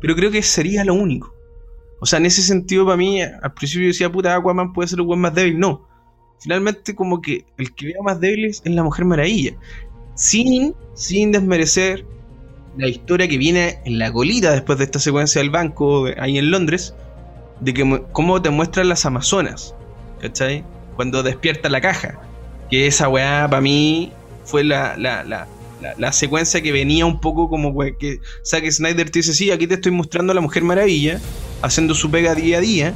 pero 0.00 0.14
creo 0.14 0.30
que 0.30 0.42
sería 0.42 0.84
lo 0.84 0.94
único. 0.94 1.34
O 2.00 2.06
sea, 2.06 2.18
en 2.18 2.26
ese 2.26 2.42
sentido, 2.42 2.84
para 2.84 2.96
mí, 2.96 3.22
al 3.22 3.54
principio 3.54 3.84
yo 3.84 3.88
decía, 3.88 4.12
puta, 4.12 4.36
Aquaman 4.36 4.72
puede 4.72 4.88
ser 4.88 5.00
el 5.00 5.06
buen 5.06 5.20
más 5.20 5.34
débil. 5.34 5.58
No. 5.58 5.88
Finalmente, 6.40 6.94
como 6.94 7.20
que 7.20 7.46
el 7.56 7.74
que 7.74 7.86
vea 7.86 8.02
más 8.04 8.20
débil 8.20 8.44
es 8.46 8.62
la 8.64 8.82
Mujer 8.82 9.06
Maravilla. 9.06 9.56
Sin, 10.14 10.74
sin 10.94 11.32
desmerecer 11.32 12.06
la 12.76 12.88
historia 12.88 13.26
que 13.26 13.38
viene 13.38 13.80
en 13.84 13.98
la 13.98 14.12
colita 14.12 14.52
después 14.52 14.78
de 14.78 14.84
esta 14.84 14.98
secuencia 14.98 15.40
del 15.40 15.50
banco 15.50 16.06
ahí 16.18 16.38
en 16.38 16.50
Londres 16.50 16.94
de 17.60 17.74
que 17.74 18.02
cómo 18.12 18.40
te 18.42 18.50
muestran 18.50 18.88
las 18.88 19.06
Amazonas, 19.06 19.74
¿cachai? 20.20 20.64
Cuando 20.96 21.22
despierta 21.22 21.68
la 21.68 21.80
caja. 21.80 22.20
Que 22.70 22.86
esa 22.86 23.08
weá 23.08 23.46
para 23.48 23.60
mí 23.60 24.12
fue 24.44 24.64
la, 24.64 24.96
la, 24.96 25.22
la, 25.22 25.46
la, 25.96 26.12
secuencia 26.12 26.60
que 26.60 26.72
venía 26.72 27.06
un 27.06 27.20
poco 27.20 27.48
como 27.48 27.76
que 27.98 28.20
Zack 28.44 28.68
Snyder 28.70 29.10
te 29.10 29.20
dice, 29.20 29.34
sí, 29.34 29.50
aquí 29.50 29.66
te 29.66 29.74
estoy 29.74 29.92
mostrando 29.92 30.32
a 30.32 30.34
la 30.34 30.40
Mujer 30.40 30.64
Maravilla, 30.64 31.20
haciendo 31.62 31.94
su 31.94 32.10
pega 32.10 32.34
día 32.34 32.58
a 32.58 32.60
día, 32.60 32.94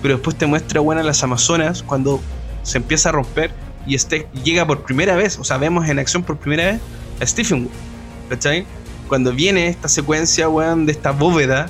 pero 0.00 0.14
después 0.14 0.36
te 0.36 0.46
muestra 0.46 0.80
buena 0.80 1.02
las 1.02 1.22
Amazonas 1.22 1.82
cuando 1.82 2.20
se 2.62 2.78
empieza 2.78 3.10
a 3.10 3.12
romper 3.12 3.50
y 3.86 3.94
este 3.94 4.26
llega 4.42 4.66
por 4.66 4.82
primera 4.82 5.16
vez, 5.16 5.38
o 5.38 5.44
sea, 5.44 5.58
vemos 5.58 5.86
en 5.88 5.98
acción 5.98 6.22
por 6.22 6.38
primera 6.38 6.72
vez 6.72 6.80
a 7.20 7.26
Stephen 7.26 7.68
¿cachai? 8.28 8.66
Cuando 9.08 9.32
viene 9.32 9.68
esta 9.68 9.88
secuencia, 9.88 10.48
weón, 10.48 10.86
de 10.86 10.92
esta 10.92 11.10
bóveda 11.10 11.68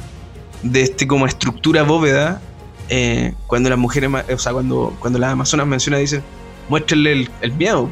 de 0.64 0.82
este 0.82 1.06
como 1.06 1.26
estructura 1.26 1.82
bóveda, 1.82 2.40
eh, 2.88 3.32
cuando 3.46 3.70
las 3.70 3.78
mujeres, 3.78 4.10
o 4.32 4.38
sea, 4.38 4.52
cuando, 4.52 4.96
cuando 4.98 5.18
las 5.18 5.32
amazonas 5.32 5.66
mencionan, 5.66 6.00
dicen, 6.00 6.22
muéstrenle 6.68 7.28
el, 7.40 7.52
miedo. 7.52 7.90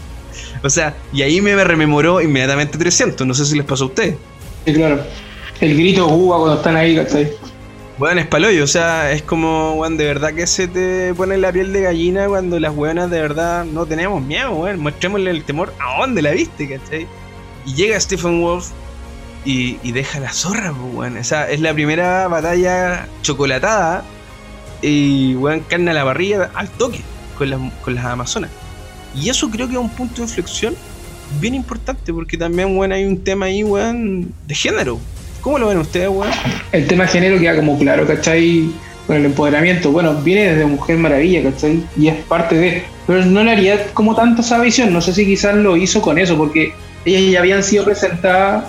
o 0.62 0.70
sea, 0.70 0.94
y 1.12 1.22
ahí 1.22 1.40
me 1.40 1.62
rememoró 1.62 2.22
inmediatamente 2.22 2.78
300, 2.78 3.26
no 3.26 3.34
sé 3.34 3.44
si 3.44 3.56
les 3.56 3.66
pasó 3.66 3.84
a 3.84 3.86
ustedes. 3.88 4.16
Sí, 4.64 4.72
claro. 4.72 5.02
El 5.60 5.76
grito 5.76 6.08
uva 6.08 6.38
cuando 6.38 6.56
están 6.56 6.76
ahí, 6.76 6.96
¿cachai? 6.96 7.30
Bueno, 7.96 8.20
es 8.20 8.26
paloyo, 8.26 8.64
o 8.64 8.66
sea, 8.66 9.12
es 9.12 9.22
como, 9.22 9.74
weón, 9.74 9.96
de 9.96 10.04
verdad 10.04 10.32
que 10.34 10.48
se 10.48 10.66
te 10.66 11.14
pone 11.14 11.38
la 11.38 11.52
piel 11.52 11.72
de 11.72 11.82
gallina 11.82 12.26
cuando 12.26 12.58
las 12.58 12.74
weonas 12.74 13.08
de 13.08 13.20
verdad 13.20 13.64
no 13.64 13.86
tenemos 13.86 14.20
miedo, 14.20 14.50
weón. 14.50 14.80
Muestrémosle 14.80 15.30
el 15.30 15.44
temor 15.44 15.72
a 15.78 16.00
dónde 16.00 16.22
la 16.22 16.32
viste, 16.32 16.68
¿cachai? 16.68 17.06
Y 17.64 17.74
llega 17.74 17.98
Stephen 18.00 18.42
Wolf 18.42 18.70
y, 19.44 19.92
deja 19.92 20.20
la 20.20 20.32
zorra, 20.32 20.72
pues, 20.72 21.14
Esa 21.16 21.50
es 21.50 21.60
la 21.60 21.74
primera 21.74 22.28
batalla 22.28 23.06
chocolatada 23.22 24.02
y, 24.80 25.34
weón, 25.34 25.60
carne 25.60 25.90
a 25.90 25.94
la 25.94 26.04
barriga 26.04 26.50
al 26.54 26.68
toque 26.70 27.00
con 27.36 27.50
las, 27.50 27.60
con 27.82 27.94
las 27.94 28.04
Amazonas. 28.04 28.50
Y 29.14 29.28
eso 29.28 29.50
creo 29.50 29.66
que 29.68 29.74
es 29.74 29.78
un 29.78 29.90
punto 29.90 30.16
de 30.16 30.22
inflexión 30.22 30.74
bien 31.40 31.54
importante 31.54 32.12
porque 32.12 32.36
también, 32.36 32.76
weón, 32.76 32.92
hay 32.92 33.04
un 33.04 33.22
tema 33.22 33.46
ahí, 33.46 33.62
weón, 33.62 34.32
de 34.46 34.54
género. 34.54 34.98
¿Cómo 35.40 35.58
lo 35.58 35.68
ven 35.68 35.78
ustedes, 35.78 36.08
weón? 36.08 36.30
El 36.72 36.86
tema 36.86 37.04
de 37.04 37.10
género 37.10 37.38
queda 37.38 37.56
como 37.56 37.78
claro, 37.78 38.06
¿cachai? 38.06 38.70
Con 39.06 39.16
el 39.16 39.26
empoderamiento. 39.26 39.92
Bueno, 39.92 40.14
viene 40.22 40.52
desde 40.52 40.64
Mujer 40.64 40.96
Maravilla, 40.96 41.42
¿cachai? 41.42 41.84
Y 41.96 42.08
es 42.08 42.16
parte 42.24 42.54
de... 42.54 42.84
Pero 43.06 43.22
no 43.26 43.44
le 43.44 43.50
haría 43.50 43.86
como 43.92 44.14
tanto 44.14 44.40
esa 44.40 44.58
visión. 44.58 44.90
No 44.90 45.02
sé 45.02 45.12
si 45.12 45.26
quizás 45.26 45.54
lo 45.54 45.76
hizo 45.76 46.00
con 46.00 46.18
eso, 46.18 46.38
porque 46.38 46.72
ellas 47.04 47.30
ya 47.30 47.40
habían 47.40 47.62
sido 47.62 47.84
presentadas 47.84 48.64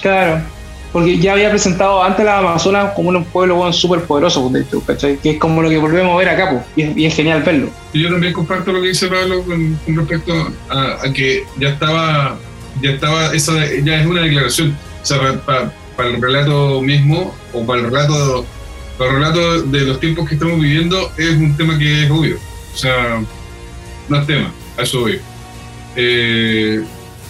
Claro, 0.00 0.42
porque 0.92 1.18
ya 1.18 1.32
había 1.32 1.50
presentado 1.50 2.02
antes 2.02 2.24
la 2.24 2.38
Amazonas 2.38 2.92
como 2.94 3.10
un 3.10 3.24
pueblo 3.24 3.72
súper 3.72 4.02
poderoso, 4.04 4.50
pues, 4.84 4.98
Que 4.98 5.30
es 5.30 5.38
como 5.38 5.62
lo 5.62 5.68
que 5.68 5.78
volvemos 5.78 6.14
a 6.14 6.18
ver 6.18 6.28
acá, 6.28 6.64
pues, 6.74 6.88
y, 6.96 7.04
es, 7.04 7.14
genial 7.14 7.42
verlo. 7.42 7.70
Yo 7.92 8.10
también 8.10 8.32
comparto 8.32 8.72
lo 8.72 8.80
que 8.80 8.88
dice 8.88 9.08
Pablo 9.08 9.42
con, 9.44 9.78
respecto 9.86 10.32
a, 10.70 11.12
que 11.12 11.44
ya 11.58 11.70
estaba, 11.70 12.38
ya 12.80 12.90
estaba, 12.92 13.34
esa 13.34 13.52
ya 13.84 14.00
es 14.00 14.06
una 14.06 14.22
declaración, 14.22 14.76
o 15.02 15.04
sea, 15.04 15.18
para, 15.44 15.72
el 16.08 16.20
relato 16.20 16.80
mismo, 16.82 17.34
o 17.52 17.66
para 17.66 17.80
el 17.80 17.86
relato 17.86 18.46
los 18.98 19.12
relatos 19.12 19.70
de 19.70 19.80
los 19.82 20.00
tiempos 20.00 20.26
que 20.26 20.34
estamos 20.34 20.58
viviendo 20.58 21.12
es 21.18 21.36
un 21.36 21.54
tema 21.56 21.78
que 21.78 22.04
es 22.04 22.10
obvio. 22.10 22.38
O 22.72 22.76
sea, 22.76 23.22
no 24.08 24.18
es 24.18 24.26
tema, 24.26 24.50
a 24.78 24.82
eso 24.82 25.00
voy. 25.00 25.20
Eh, 25.96 26.82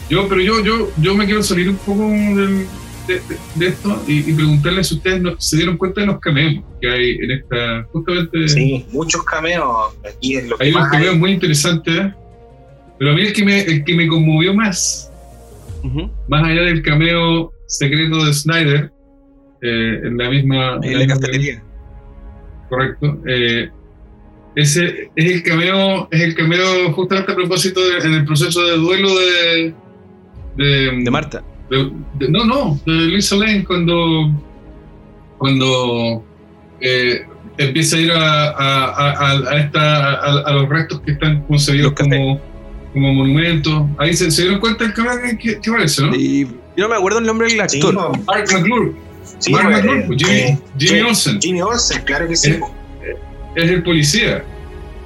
yo, 0.09 0.29
pero 0.29 0.41
yo, 0.41 0.65
yo, 0.65 0.91
yo 0.99 1.15
me 1.15 1.27
quiero 1.27 1.43
salir 1.43 1.69
un 1.69 1.77
poco 1.77 2.09
del, 2.09 2.67
de, 3.07 3.67
esto 3.67 4.03
y, 4.07 4.33
preguntarles 4.33 4.89
si 4.89 4.95
ustedes 4.97 5.23
se 5.39 5.57
dieron 5.57 5.77
cuenta 5.77 6.01
de 6.01 6.09
los 6.09 6.21
cameos 6.21 6.65
que 6.81 6.91
hay 6.91 7.11
en 7.17 7.31
esta. 7.31 7.85
Justamente. 7.93 8.49
Sí, 8.49 8.87
muchos 8.91 9.25
cameos. 9.25 9.95
Aquí 10.09 10.41
lo 10.43 10.57
hay 10.59 10.71
unos 10.73 10.89
cameos 10.89 11.17
muy 11.17 11.33
interesantes, 11.33 12.13
pero 12.99 13.13
a 13.13 13.15
mí 13.15 13.23
el 13.23 13.33
que 13.33 13.45
me, 13.45 13.61
el 13.63 13.85
que 13.85 13.95
me 13.95 14.07
conmovió 14.09 14.55
más, 14.55 15.11
más 16.29 16.45
allá 16.45 16.63
del 16.63 16.83
cameo 16.83 17.53
secreto 17.67 18.25
de 18.25 18.33
Snyder, 18.33 18.93
eh, 19.63 20.01
en 20.05 20.19
la 20.19 20.31
misma. 20.31 20.81
En 20.83 20.99
la, 20.99 21.07
cafetería. 21.07 21.63
Correcto. 22.69 23.19
Eh, 23.27 23.71
ese 24.57 25.11
es 25.15 25.33
el 25.33 25.43
cameo, 25.43 26.09
es 26.11 26.21
el 26.23 26.35
cameo 26.35 26.93
justamente 26.93 27.33
a 27.33 27.37
propósito 27.37 27.81
en 28.03 28.15
el 28.15 28.25
proceso 28.25 28.65
de 28.65 28.77
duelo 28.77 29.09
de, 29.15 29.75
de, 30.57 31.03
de 31.03 31.11
Marta 31.11 31.43
no, 31.71 32.45
no, 32.45 32.81
de 32.87 32.93
Lisa 32.93 33.37
Lane 33.37 33.65
cuando, 33.65 34.31
cuando 35.39 36.25
eh, 36.81 37.27
empieza 37.59 37.97
a 37.97 38.01
ir 38.01 38.13
a, 38.13 38.51
a, 38.51 39.51
a, 39.51 39.59
esta, 39.59 40.15
a, 40.15 40.53
los 40.53 40.69
restos 40.69 41.01
que 41.01 41.13
están 41.13 41.43
concebidos 41.43 41.93
como, 41.95 42.41
como 42.93 43.15
monumentos. 43.15 43.85
Ahí 43.99 44.15
se, 44.15 44.29
dieron 44.29 44.61
cuenta 44.61 44.85
el 44.85 44.95
canal 44.95 45.39
que, 45.39 45.61
que 45.61 45.71
parece, 45.71 46.03
¿no? 46.03 46.15
Y 46.15 46.45
yo 46.77 46.85
no 46.85 46.89
me 46.89 46.97
acuerdo 46.97 47.19
el 47.19 47.27
nombre 47.27 47.49
del 47.49 47.61
actor. 47.61 48.13
Sí, 48.15 48.23
Mark 48.27 48.45
McClure. 48.53 48.93
Sí, 49.39 49.53
Mark 49.53 49.65
pues, 49.65 49.77
McClure, 49.77 50.03
pues, 50.07 50.23
Jimmy, 50.23 50.39
eh, 50.39 50.59
Jimmy 50.79 51.01
Olsen. 51.01 51.41
Jimmy 51.41 51.63
Olsen, 51.63 52.03
claro 52.03 52.29
que 52.29 52.37
sí. 52.37 52.51
Es, 52.51 53.65
es 53.65 53.71
el 53.71 53.83
policía. 53.83 54.45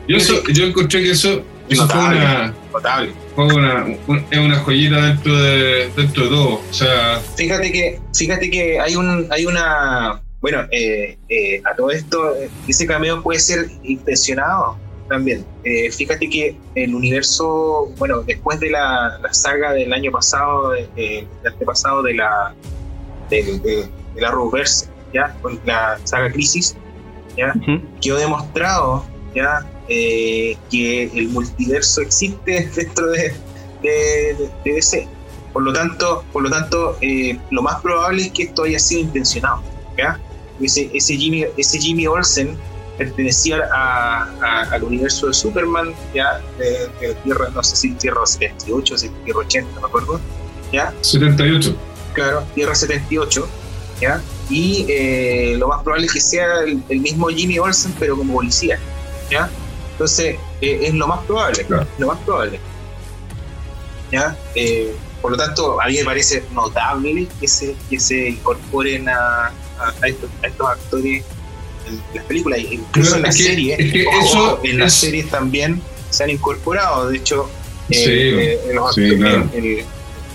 Yo, 0.09 0.17
eso, 0.17 0.43
yo 0.53 0.67
encontré 0.67 1.03
que 1.03 1.13
eso, 1.13 1.43
eso 1.69 1.89
fue 1.89 2.01
una. 2.01 2.53
Notable 2.73 3.13
una, 3.47 3.87
es 4.31 4.39
una 4.39 4.59
joyita 4.61 5.07
dentro 5.07 5.37
de, 5.37 5.91
dentro 5.97 6.25
de 6.25 6.29
todo. 6.29 6.55
O 6.69 6.73
sea, 6.73 7.21
fíjate 7.37 7.73
que, 7.73 8.01
fíjate 8.15 8.51
que 8.51 8.81
hay 8.81 8.97
un, 8.97 9.27
hay 9.31 9.47
una, 9.47 10.21
bueno, 10.41 10.61
eh, 10.71 11.19
eh, 11.29 11.63
a 11.65 11.75
todo 11.75 11.91
esto, 11.91 12.35
ese 12.67 12.87
cameo 12.87 13.23
puede 13.23 13.41
ser 13.41 13.67
intencionado 13.83 14.79
también. 15.09 15.45
Eh, 15.65 15.91
fíjate 15.91 16.29
que 16.29 16.57
el 16.75 16.95
universo, 16.95 17.93
bueno, 17.99 18.23
después 18.23 18.61
de 18.61 18.71
la, 18.71 19.19
la 19.23 19.35
saga 19.35 19.73
del 19.73 19.93
año 19.93 20.11
pasado, 20.11 20.71
del 20.71 21.27
antepasado 21.45 22.03
de 22.03 22.15
la 22.15 22.55
de, 23.29 23.43
de, 23.61 23.89
la 24.21 24.31
Reverse, 24.31 24.87
ya, 25.13 25.35
con 25.43 25.61
la 25.65 25.99
saga 26.05 26.31
Crisis, 26.31 26.77
ya, 27.37 27.55
quedó 28.01 28.19
demostrado 28.19 29.05
ya 29.35 29.65
eh, 29.89 30.57
que 30.71 31.05
el 31.05 31.29
multiverso 31.29 32.01
existe 32.01 32.71
dentro 32.77 33.11
de, 33.11 33.33
de, 33.83 34.51
DC. 34.65 35.09
Por 35.53 35.63
lo 35.63 35.73
tanto, 35.73 36.25
por 36.33 36.43
lo, 36.43 36.51
tanto 36.51 36.97
eh, 37.01 37.39
lo 37.51 37.63
más 37.63 37.81
probable 37.81 38.23
es 38.23 38.33
que 38.33 38.45
esto 38.45 38.65
haya 38.65 38.79
sido 38.79 39.01
intencionado. 39.01 39.63
Ese, 40.61 40.91
ese, 40.95 41.17
Jimmy, 41.17 41.45
ese 41.57 41.79
Jimmy 41.79 42.07
Olsen 42.07 42.57
pertenecía 42.97 43.69
a, 43.73 44.69
al 44.71 44.85
universo 44.85 45.29
de 45.29 45.35
Superman, 45.35 45.95
ya 46.15 46.41
de, 46.59 47.15
Tierra, 47.25 47.49
no 47.55 47.63
sé 47.63 47.77
si 47.77 47.91
Tierra 47.93 48.27
78 48.27 48.95
o 48.95 48.99
si 48.99 49.09
Tierra 49.25 49.41
80, 49.41 49.75
no 49.75 49.81
me 49.81 49.87
acuerdo. 49.87 50.21
¿ya? 50.71 50.93
78. 51.01 51.75
Claro, 52.13 52.45
Tierra 52.55 52.75
78. 52.75 53.49
¿ya? 54.01 54.23
Y 54.51 54.85
eh, 54.89 55.57
lo 55.59 55.69
más 55.69 55.83
probable 55.83 56.07
es 56.07 56.13
que 56.13 56.21
sea 56.21 56.61
el, 56.67 56.83
el 56.89 57.01
mismo 57.01 57.29
Jimmy 57.29 57.59
Olsen, 57.59 57.95
pero 57.99 58.17
como 58.17 58.35
policía. 58.35 58.79
¿ya? 59.31 59.51
Entonces, 60.01 60.37
eh, 60.63 60.81
es 60.85 60.95
lo 60.95 61.07
más 61.07 61.21
probable, 61.27 61.67
lo 61.99 62.07
más 62.07 62.19
probable. 62.21 62.59
¿Ya? 64.11 64.35
Eh, 64.55 64.95
por 65.21 65.33
lo 65.33 65.37
tanto, 65.37 65.79
a 65.79 65.89
mí 65.89 65.99
me 65.99 66.05
parece 66.05 66.43
notable 66.55 67.29
que 67.39 67.47
se, 67.47 67.77
que 67.91 68.01
se 68.01 68.31
incorporen 68.31 69.11
a, 69.11 69.49
a, 69.79 70.09
estos, 70.09 70.31
actores 70.43 71.23
en 71.87 72.03
las 72.15 72.25
películas, 72.25 72.61
incluso 72.61 73.17
en 73.17 73.23
la 73.23 73.31
serie. 73.31 73.77
en 74.63 74.79
las 74.79 74.95
series 74.95 75.29
también 75.29 75.83
se 76.09 76.25
han 76.25 76.31
incorporado. 76.31 77.11
De 77.11 77.19
hecho, 77.19 77.51
eh, 77.91 78.59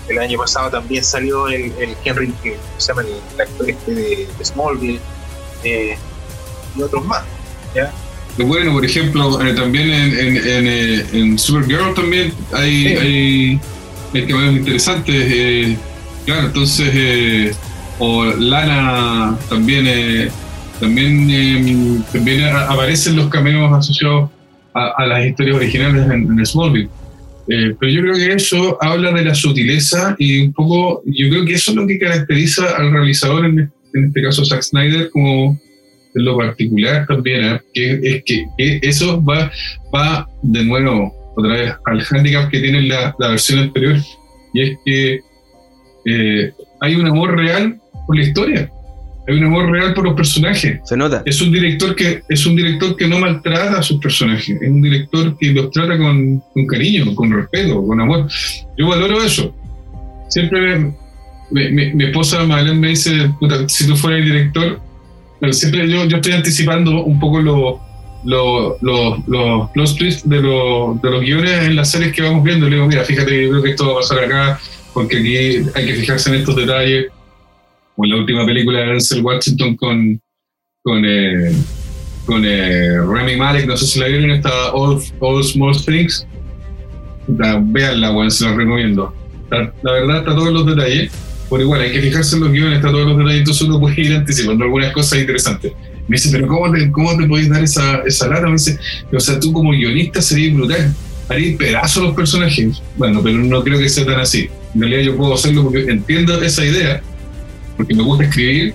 el, 0.08 0.18
año 0.20 0.38
pasado 0.38 0.70
también 0.70 1.02
salió 1.02 1.48
el, 1.48 1.96
Henry, 2.04 2.30
que 2.40 2.56
se 2.78 2.86
llama 2.86 3.02
el, 3.02 3.40
actor 3.40 3.68
este 3.68 3.92
de, 3.92 4.28
Smallville, 4.44 5.00
y 5.64 6.82
otros 6.82 7.04
más. 7.04 7.24
¿ya? 7.74 7.92
Bueno, 8.44 8.72
por 8.72 8.84
ejemplo, 8.84 9.40
eh, 9.42 9.54
también 9.54 9.90
en, 9.90 10.36
en, 10.36 10.66
eh, 10.66 11.04
en, 11.12 11.38
Supergirl 11.38 11.94
también 11.94 12.32
hay, 12.52 12.86
hay, 12.88 13.60
hay 14.12 14.26
cameos 14.26 14.56
interesantes. 14.56 15.14
Eh, 15.14 15.76
claro, 16.26 16.48
entonces, 16.48 17.56
o 17.98 18.24
Lana 18.24 19.38
también, 19.48 20.30
también, 20.80 22.04
también 22.12 22.44
aparecen 22.44 23.16
los 23.16 23.28
cameos 23.28 23.72
asociados 23.72 24.30
a, 24.74 25.06
las 25.06 25.26
historias 25.26 25.56
originales 25.56 26.10
en, 26.10 26.44
Smallville. 26.44 26.90
pero 27.46 27.90
yo 27.90 28.02
creo 28.02 28.14
que 28.14 28.32
eso 28.34 28.76
habla 28.82 29.12
de 29.12 29.24
la 29.24 29.34
sutileza 29.34 30.14
y 30.18 30.42
un 30.42 30.52
poco, 30.52 31.02
yo 31.06 31.30
creo 31.30 31.46
que 31.46 31.54
eso 31.54 31.70
es 31.70 31.76
lo 31.78 31.86
que 31.86 31.98
caracteriza 31.98 32.76
al 32.76 32.92
realizador, 32.92 33.46
en, 33.46 33.72
en 33.94 34.04
este 34.04 34.22
caso 34.22 34.44
Zack 34.44 34.60
Snyder, 34.60 35.08
como 35.08 35.58
en 36.16 36.24
lo 36.24 36.36
particular 36.36 37.06
también, 37.06 37.44
¿eh? 37.44 37.60
que 37.72 38.00
es 38.02 38.24
que, 38.24 38.80
eso 38.82 39.22
va, 39.22 39.50
va 39.94 40.28
de 40.42 40.64
nuevo 40.64 41.14
otra 41.36 41.52
vez 41.52 41.72
al 41.84 42.02
handicap 42.10 42.50
que 42.50 42.60
tiene 42.60 42.82
la, 42.82 43.14
la 43.18 43.28
versión 43.28 43.58
anterior, 43.60 43.96
y 44.54 44.62
es 44.62 44.78
que 44.84 45.20
eh, 46.06 46.52
hay 46.80 46.94
un 46.94 47.06
amor 47.06 47.36
real 47.36 47.78
por 48.06 48.16
la 48.16 48.22
historia, 48.22 48.70
hay 49.28 49.36
un 49.36 49.44
amor 49.44 49.70
real 49.70 49.92
por 49.92 50.04
los 50.04 50.14
personajes. 50.14 50.80
Se 50.84 50.96
nota. 50.96 51.22
Es 51.26 51.42
un 51.42 51.52
director 51.52 51.94
que, 51.94 52.22
es 52.28 52.46
un 52.46 52.56
director 52.56 52.96
que 52.96 53.06
no 53.06 53.18
maltrata 53.18 53.78
a 53.78 53.82
sus 53.82 54.00
personajes, 54.00 54.56
es 54.60 54.68
un 54.68 54.80
director 54.80 55.36
que 55.36 55.52
los 55.52 55.70
trata 55.70 55.98
con, 55.98 56.40
con 56.54 56.66
cariño, 56.66 57.14
con 57.14 57.30
respeto, 57.30 57.86
con 57.86 58.00
amor. 58.00 58.28
Yo 58.78 58.88
valoro 58.88 59.22
eso. 59.22 59.54
Siempre 60.28 60.92
mi, 61.50 62.04
esposa 62.04 62.44
Madeleine 62.44 62.80
me 62.80 62.88
dice, 62.88 63.30
si 63.68 63.86
tú 63.86 63.96
fueras 63.96 64.20
el 64.20 64.26
director, 64.26 64.80
siempre 65.52 65.88
yo, 65.88 66.04
yo 66.04 66.16
estoy 66.16 66.32
anticipando 66.32 67.04
un 67.04 67.20
poco 67.20 67.40
los 67.40 67.76
los 68.24 69.96
twists 69.96 70.28
de, 70.28 70.40
los 70.42 71.00
de 71.00 71.10
los 71.10 71.20
guiones 71.20 71.62
en 71.62 71.76
las 71.76 71.90
series 71.90 72.12
que 72.12 72.22
vamos 72.22 72.42
viendo. 72.42 72.68
Le 72.68 72.76
digo, 72.76 72.88
mira, 72.88 73.04
fíjate, 73.04 73.44
yo 73.44 73.50
creo 73.50 73.62
que 73.62 73.70
esto 73.70 73.86
va 73.86 73.92
a 73.92 73.96
pasar 73.96 74.24
acá, 74.24 74.60
porque 74.92 75.18
aquí 75.18 75.36
hay 75.36 75.86
que 75.86 75.94
fijarse 75.94 76.30
en 76.30 76.36
estos 76.36 76.56
detalles. 76.56 77.06
O 77.96 78.04
en 78.04 78.10
la 78.10 78.16
última 78.16 78.44
película 78.44 78.80
de 78.80 78.86
Denzel 78.86 79.22
Washington 79.22 79.76
con, 79.76 80.20
con, 80.82 81.04
eh, 81.06 81.52
con 82.26 82.44
eh, 82.44 83.00
Remy 83.00 83.36
Malek, 83.36 83.66
no 83.66 83.76
sé 83.76 83.86
si 83.86 84.00
la 84.00 84.08
vieron, 84.08 84.30
esta 84.32 84.72
All, 84.72 85.00
All 85.20 85.44
Small 85.44 85.76
Things. 85.82 86.26
Veanla, 87.28 88.30
se 88.30 88.44
la 88.44 88.54
recomiendo. 88.54 89.14
La, 89.50 89.72
la 89.82 89.92
verdad, 89.92 90.18
está 90.18 90.34
todos 90.34 90.52
los 90.52 90.66
detalles 90.66 91.10
por 91.48 91.60
igual, 91.60 91.80
hay 91.80 91.92
que 91.92 92.00
fijarse 92.00 92.36
en 92.36 92.42
los 92.42 92.52
guiones, 92.52 92.76
está 92.76 92.90
todos 92.90 93.06
los 93.06 93.18
detalles, 93.18 93.40
entonces 93.40 93.62
uno 93.62 93.78
puede 93.78 94.00
ir 94.00 94.14
anticipando 94.14 94.64
algunas 94.64 94.92
cosas 94.92 95.20
interesantes. 95.20 95.72
Me 96.08 96.16
dice, 96.16 96.28
pero 96.30 96.46
¿cómo 96.46 96.72
te, 96.72 96.90
cómo 96.90 97.16
te 97.16 97.26
podéis 97.26 97.48
dar 97.48 97.62
esa, 97.62 97.98
esa 98.06 98.28
lata? 98.28 98.46
Me 98.46 98.52
dice, 98.52 98.78
o 99.12 99.20
sea, 99.20 99.38
tú 99.38 99.52
como 99.52 99.70
guionista 99.70 100.20
serías 100.20 100.54
brutal, 100.54 100.94
harías 101.28 101.56
pedazos 101.56 102.02
los 102.02 102.14
personajes. 102.14 102.82
Bueno, 102.96 103.20
pero 103.22 103.38
no 103.38 103.62
creo 103.62 103.78
que 103.78 103.88
sea 103.88 104.06
tan 104.06 104.20
así. 104.20 104.48
En 104.74 104.80
realidad 104.80 105.02
yo 105.02 105.16
puedo 105.16 105.34
hacerlo 105.34 105.64
porque 105.64 105.90
entiendo 105.90 106.40
esa 106.42 106.64
idea, 106.64 107.02
porque 107.76 107.94
me 107.94 108.02
gusta 108.02 108.24
escribir, 108.24 108.74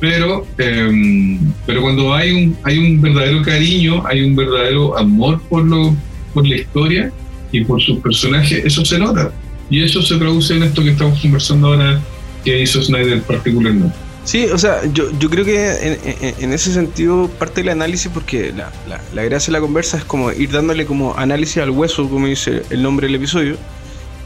pero, 0.00 0.46
em, 0.58 1.38
pero 1.64 1.80
cuando 1.80 2.14
hay 2.14 2.30
un, 2.32 2.56
hay 2.62 2.78
un 2.78 3.00
verdadero 3.00 3.42
cariño, 3.42 4.06
hay 4.06 4.22
un 4.22 4.36
verdadero 4.36 4.98
amor 4.98 5.40
por, 5.48 5.64
lo, 5.64 5.94
por 6.34 6.46
la 6.46 6.56
historia 6.56 7.10
y 7.52 7.64
por 7.64 7.80
sus 7.80 7.98
personajes, 8.00 8.64
eso 8.64 8.84
se 8.84 8.98
nota. 8.98 9.32
Y 9.68 9.82
eso 9.82 10.02
se 10.02 10.16
traduce 10.16 10.54
en 10.54 10.62
esto 10.62 10.82
que 10.82 10.90
estamos 10.90 11.20
conversando 11.20 11.68
ahora 11.68 12.00
que 12.44 12.60
hizo 12.60 12.82
Snyder 12.82 13.22
particularmente. 13.22 13.96
Sí, 14.24 14.46
o 14.46 14.58
sea, 14.58 14.80
yo, 14.92 15.16
yo 15.20 15.30
creo 15.30 15.44
que 15.44 16.34
en, 16.40 16.52
ese 16.52 16.72
sentido 16.72 17.28
parte 17.38 17.60
del 17.60 17.70
análisis, 17.70 18.10
porque 18.12 18.52
la, 18.52 18.72
la, 19.14 19.22
gracia 19.22 19.52
de 19.52 19.52
la 19.52 19.60
conversa 19.60 19.98
es 19.98 20.04
como 20.04 20.32
ir 20.32 20.50
dándole 20.50 20.84
como 20.84 21.16
análisis 21.16 21.58
al 21.58 21.70
hueso, 21.70 22.08
como 22.08 22.26
dice 22.26 22.62
el 22.70 22.82
nombre 22.82 23.06
del 23.06 23.14
episodio, 23.14 23.56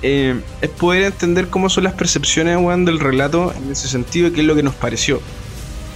eh, 0.01 0.41
es 0.63 0.71
poder 0.71 1.03
entender 1.03 1.49
cómo 1.49 1.69
son 1.69 1.85
las 1.85 1.93
percepciones 1.93 2.57
del 2.87 2.99
relato 2.99 3.53
en 3.55 3.71
ese 3.71 3.89
sentido 3.89 4.29
y 4.29 4.31
qué 4.31 4.41
es 4.41 4.47
lo 4.47 4.55
que 4.55 4.63
nos 4.63 4.75
pareció 4.75 5.21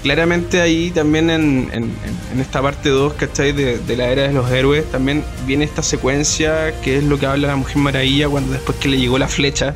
claramente 0.04 0.60
ahí 0.60 0.90
también 0.90 1.30
en, 1.30 1.68
en, 1.72 2.40
esta 2.40 2.60
parte 2.62 2.90
2, 2.90 3.14
¿cachai? 3.14 3.52
De, 3.52 3.78
de, 3.78 3.96
la 3.96 4.08
era 4.10 4.22
de 4.28 4.32
los 4.34 4.48
héroes, 4.50 4.84
también 4.92 5.24
viene 5.46 5.64
esta 5.64 5.82
secuencia 5.82 6.72
que 6.82 6.98
es 6.98 7.04
lo 7.04 7.18
que 7.18 7.26
habla 7.26 7.48
la 7.48 7.56
Mujer 7.56 7.78
Maravilla 7.78 8.28
cuando 8.28 8.52
después 8.52 8.78
que 8.78 8.88
le 8.88 8.98
llegó 8.98 9.18
la 9.18 9.28
flecha 9.28 9.74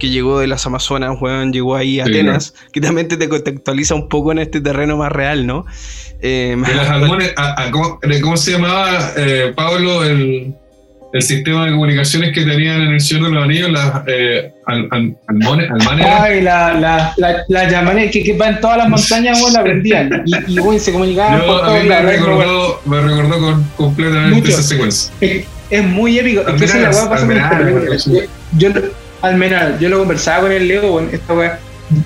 que 0.00 0.10
llegó 0.10 0.38
de 0.38 0.46
las 0.46 0.64
Amazonas, 0.66 1.16
weón, 1.20 1.52
llegó 1.52 1.74
ahí 1.74 1.98
a 1.98 2.04
Sí, 2.04 2.10
Atenas, 2.12 2.54
que 2.72 2.80
también 2.80 3.08
te, 3.08 3.16
te 3.16 3.28
contextualiza 3.28 3.94
un 3.96 4.08
poco 4.08 4.30
en 4.30 4.38
este 4.38 4.60
terreno 4.60 4.96
más 4.96 5.10
real, 5.10 5.44
¿no? 5.46 5.64
Eh, 6.20 6.56
De 6.56 6.74
las 6.74 6.88
almones, 6.90 7.32
a- 7.36 7.62
a- 7.64 7.70
¿cómo, 7.72 7.98
de 8.02 8.20
cómo 8.20 8.36
se 8.36 8.52
llamaba, 8.52 9.12
eh, 9.16 9.52
Pablo, 9.56 10.04
el, 10.04 10.54
el 11.12 11.22
sistema 11.22 11.64
de 11.64 11.70
comunicaciones 11.72 12.32
que 12.34 12.42
tenían 12.44 12.82
en 12.82 12.88
el 12.94 13.00
Señor 13.00 13.28
de 13.28 13.34
los 13.34 13.44
Anillos? 13.44 13.70
Las 13.70 14.02
eh, 14.06 14.52
al, 14.66 14.88
al- 14.90 15.16
almanes. 15.26 15.70
Ay, 16.06 16.40
la, 16.42 16.74
la, 16.74 17.14
la, 17.16 17.44
la 17.48 17.68
llamané, 17.70 18.10
que, 18.10 18.22
que 18.22 18.36
va 18.36 18.48
en 18.48 18.60
todas 18.60 18.76
las 18.78 18.88
montañas, 18.88 19.40
weón, 19.40 19.52
la 19.54 19.62
prendían. 19.62 20.22
Y, 20.26 20.54
y 20.76 20.78
se 20.78 20.92
comunicaban 20.92 21.38
por 21.40 21.46
Yo, 21.46 21.60
todos 21.60 21.82
mí 21.82 21.88
me 21.88 22.02
recordó, 22.02 22.80
me 22.84 23.00
recordó 23.00 23.40
con, 23.40 23.64
completamente 23.76 24.36
Mucho. 24.36 24.48
esa 24.50 24.62
secuencia. 24.62 25.12
Es, 25.20 25.44
es 25.70 25.84
muy 25.84 26.18
épico. 26.18 26.42
Es 26.42 26.54
que 26.60 26.64
es. 27.94 28.04
Yo, 28.06 28.20
yo, 28.58 28.80
Almenar, 29.20 29.78
yo 29.80 29.88
lo 29.88 29.98
conversaba 29.98 30.42
con 30.42 30.52
el 30.52 30.68
Leo, 30.68 30.94
weón, 30.94 31.08
esta 31.12 31.34
weá. 31.34 31.58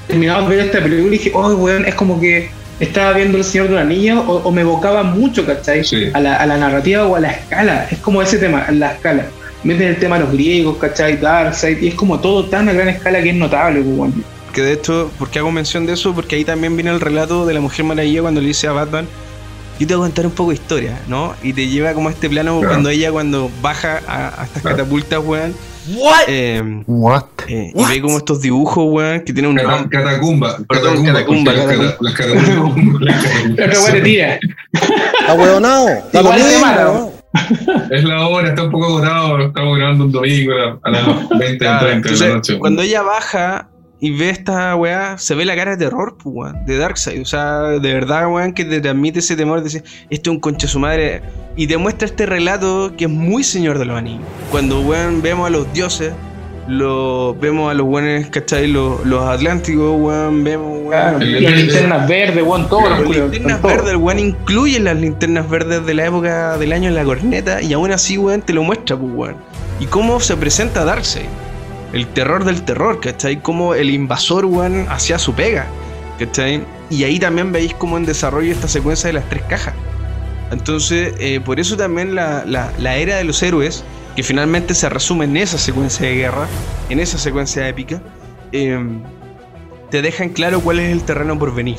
Terminamos 0.07 0.49
de 0.49 0.57
ver 0.57 0.66
esta 0.66 0.81
película 0.81 1.09
y 1.09 1.19
dije, 1.19 1.31
oh, 1.35 1.55
weón, 1.57 1.85
es 1.85 1.95
como 1.95 2.20
que 2.20 2.51
estaba 2.82 3.12
viendo 3.12 3.38
El 3.38 3.44
Señor 3.44 3.68
de 3.68 3.74
los 3.74 3.80
Anillos 3.82 4.24
o, 4.26 4.36
o 4.44 4.50
me 4.50 4.60
evocaba 4.62 5.02
mucho, 5.02 5.46
¿cachai? 5.46 5.84
Sí. 5.84 6.10
A, 6.12 6.20
la, 6.20 6.36
a 6.36 6.46
la 6.46 6.56
narrativa 6.59 7.06
o 7.06 7.16
a 7.16 7.20
la 7.20 7.30
escala. 7.30 7.86
Es 7.90 7.98
como 7.98 8.20
ese 8.22 8.38
tema, 8.38 8.66
la 8.70 8.92
escala. 8.92 9.26
Meten 9.64 9.88
el 9.88 9.96
tema 9.98 10.18
de 10.18 10.24
los 10.24 10.32
griegos, 10.32 10.76
¿cachai? 10.78 11.16
Darkseid, 11.18 11.80
y 11.82 11.88
es 11.88 11.94
como 11.94 12.18
todo 12.20 12.46
tan 12.46 12.68
a 12.68 12.72
gran 12.72 12.88
escala 12.88 13.22
que 13.22 13.30
es 13.30 13.36
notable, 13.36 13.80
weón. 13.80 14.24
que 14.52 14.60
de 14.62 14.72
hecho, 14.72 15.10
¿por 15.18 15.30
qué 15.30 15.38
hago 15.38 15.50
mención 15.52 15.86
de 15.86 15.92
eso? 15.94 16.12
Porque 16.14 16.36
ahí 16.36 16.44
también 16.44 16.76
viene 16.76 16.90
el 16.90 17.00
relato 17.00 17.46
de 17.46 17.54
la 17.54 17.60
Mujer 17.60 17.84
Maravilla 17.84 18.22
cuando 18.22 18.40
le 18.40 18.48
dice 18.48 18.66
a 18.66 18.72
Batman, 18.72 19.06
yo 19.78 19.86
te 19.86 19.94
voy 19.94 20.04
a 20.04 20.06
contar 20.09 20.26
un 20.26 20.32
poco 20.32 20.50
de 20.50 20.56
historia, 20.56 20.98
¿no? 21.09 21.34
Y 21.42 21.52
te 21.52 21.68
lleva 21.68 21.94
como 21.94 22.09
a 22.09 22.12
este 22.12 22.28
plano 22.28 22.59
Claro. 22.59 22.68
cuando 22.74 22.90
ella 22.90 23.10
cuando 23.12 23.50
baja 23.62 24.00
a, 24.06 24.42
a 24.42 24.44
estas 24.44 24.62
Claro. 24.62 24.76
catapultas, 24.78 25.20
weón. 25.24 25.54
What? 25.96 26.22
eh, 26.28 26.82
What? 26.86 27.24
eh, 27.48 27.72
y 27.74 27.84
ve 27.84 28.00
como 28.00 28.18
estos 28.18 28.40
dibujos, 28.40 28.84
weón, 28.88 29.20
que 29.24 29.32
tienen 29.32 29.50
un 29.52 29.56
Cata- 29.56 29.70
nombre. 29.80 29.98
Catacumba. 30.02 30.56
Perdón, 30.68 31.04
catacumba. 31.04 31.52
catacumba, 31.52 31.52
porque 31.52 31.76
Las 31.76 31.76
cata- 31.76 31.96
las 32.00 32.14
catacumbas. 32.14 33.02
catacumbas. 33.56 34.02
tira. 34.02 34.38
Está 36.02 36.20
Igual 36.20 36.38
weón. 36.42 37.10
Es 37.90 38.04
la 38.04 38.28
hora, 38.28 38.48
está 38.50 38.62
un 38.64 38.70
poco 38.70 38.84
agotado. 38.86 39.40
Estamos 39.46 39.78
grabando 39.78 40.04
un 40.04 40.12
domingo 40.12 40.52
a 40.82 40.90
las 40.90 41.28
20, 41.38 41.59
Claro, 41.59 41.86
30 41.86 42.09
de 42.10 42.16
la 42.28 42.34
noche. 42.34 42.59
cuando 42.59 42.82
ella 42.82 43.02
baja 43.02 43.68
y 44.05 44.11
ve 44.11 44.31
esta 44.31 44.74
weá, 44.74 45.16
se 45.16 45.37
ve 45.37 45.45
la 45.45 45.55
cara 45.55 45.77
de 45.77 45.85
terror, 45.85 46.16
pues, 46.20 46.35
weón, 46.35 46.66
de 46.66 46.77
Darkseid. 46.77 47.23
O 47.23 47.24
sea, 47.24 47.61
de 47.69 47.95
verdad, 47.95 48.27
weón, 48.29 48.53
que 48.53 48.65
te 48.65 48.81
transmite 48.81 49.20
ese 49.20 49.37
temor 49.37 49.59
de 49.59 49.65
decir, 49.65 49.85
esto 50.11 50.31
es 50.31 50.35
un 50.35 50.41
conche 50.41 50.66
su 50.66 50.81
madre. 50.81 51.23
Y 51.55 51.69
te 51.69 51.77
muestra 51.77 52.07
este 52.07 52.27
relato 52.27 52.93
que 52.99 53.05
es 53.05 53.11
muy 53.11 53.45
Señor 53.45 53.79
de 53.79 53.85
los 53.85 53.97
Anillos. 53.97 54.24
Cuando, 54.51 54.81
weón, 54.81 55.23
vemos 55.23 55.47
a 55.47 55.51
los 55.51 55.73
dioses, 55.73 56.12
lo, 56.66 57.37
vemos 57.41 57.70
a 57.70 57.74
los 57.74 57.87
weones, 57.87 58.27
¿cachai? 58.27 58.66
Los, 58.66 59.07
los 59.07 59.23
atlánticos, 59.24 59.95
weón, 60.01 60.43
vemos, 60.43 60.69
weón. 60.79 60.89
Claro, 60.91 61.19
El- 61.20 61.45
las 61.45 61.53
linternas 61.53 62.09
verdes, 62.09 62.43
weón, 62.43 62.69
todos 62.69 62.91
los 62.91 63.09
Las 63.09 63.16
linternas 63.31 63.62
verdes, 63.62 63.95
weón 63.95 64.19
incluye 64.19 64.81
las 64.81 64.97
linternas 64.97 65.49
verdes 65.49 65.87
de 65.87 65.95
la 65.95 66.07
época 66.07 66.59
del 66.59 66.73
año 66.73 66.89
en 66.89 66.97
la 66.97 67.05
corneta 67.05 67.62
y 67.62 67.73
aún 67.73 67.93
así, 67.93 68.19
weón, 68.19 68.43
te 68.43 68.53
lo 68.53 68.65
muestra, 68.65 68.97
pues, 68.97 69.12
weón. 69.15 69.37
Y 69.79 69.87
cómo 69.87 70.19
se 70.19 70.37
presenta 70.37 70.85
Darkseid. 70.85 71.27
El 71.93 72.06
terror 72.09 72.44
del 72.44 72.62
terror, 72.62 73.01
¿cachai? 73.01 73.40
Como 73.43 73.74
el 73.74 73.90
invasor, 73.90 74.44
weón, 74.47 74.86
hacía 74.89 75.19
su 75.19 75.35
pega, 75.35 75.66
¿cachai? 76.19 76.62
Y 76.90 77.05
ahí 77.05 77.19
también 77.19 77.52
veis 77.52 77.74
como 77.74 77.97
en 77.98 78.06
desarrollo 78.06 78.51
esta 78.52 78.69
secuencia 78.69 79.09
de 79.09 79.14
las 79.14 79.28
tres 79.28 79.43
cajas. 79.48 79.74
Entonces, 80.51 81.14
eh, 81.19 81.40
por 81.44 81.60
eso 81.60 81.77
también 81.77 82.14
la, 82.14 82.44
la- 82.47 82.73
la 82.78 82.97
era 82.97 83.16
de 83.16 83.24
los 83.24 83.43
héroes, 83.43 83.85
que 84.16 84.23
finalmente 84.23 84.74
se 84.74 84.89
resume 84.89 85.24
en 85.24 85.36
esa 85.39 85.56
secuencia 85.59 86.06
de 86.06 86.14
guerra, 86.16 86.47
en 86.90 87.01
esa 87.01 87.16
secuencia 87.19 87.66
épica, 87.69 88.02
eh, 88.52 88.78
te 89.90 90.02
dejan 90.02 90.31
claro 90.31 90.60
cuál 90.60 90.78
es 90.81 90.93
el 90.93 91.02
terreno 91.02 91.39
por 91.39 91.55
venir. 91.55 91.78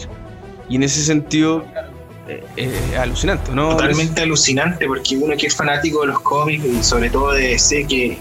Y 0.69 0.75
en 0.77 0.83
ese 0.83 1.03
sentido, 1.03 1.65
eh, 2.27 2.43
eh, 2.57 2.97
alucinante, 2.99 3.51
¿no? 3.51 3.69
Totalmente 3.69 4.21
alucinante, 4.21 4.87
porque 4.87 5.17
uno 5.17 5.35
que 5.37 5.47
es 5.47 5.55
fanático 5.55 6.01
de 6.01 6.07
los 6.07 6.19
cómics 6.21 6.63
y 6.65 6.83
sobre 6.83 7.09
todo 7.09 7.31
de 7.33 7.49
DC, 7.49 7.85
que 7.87 8.17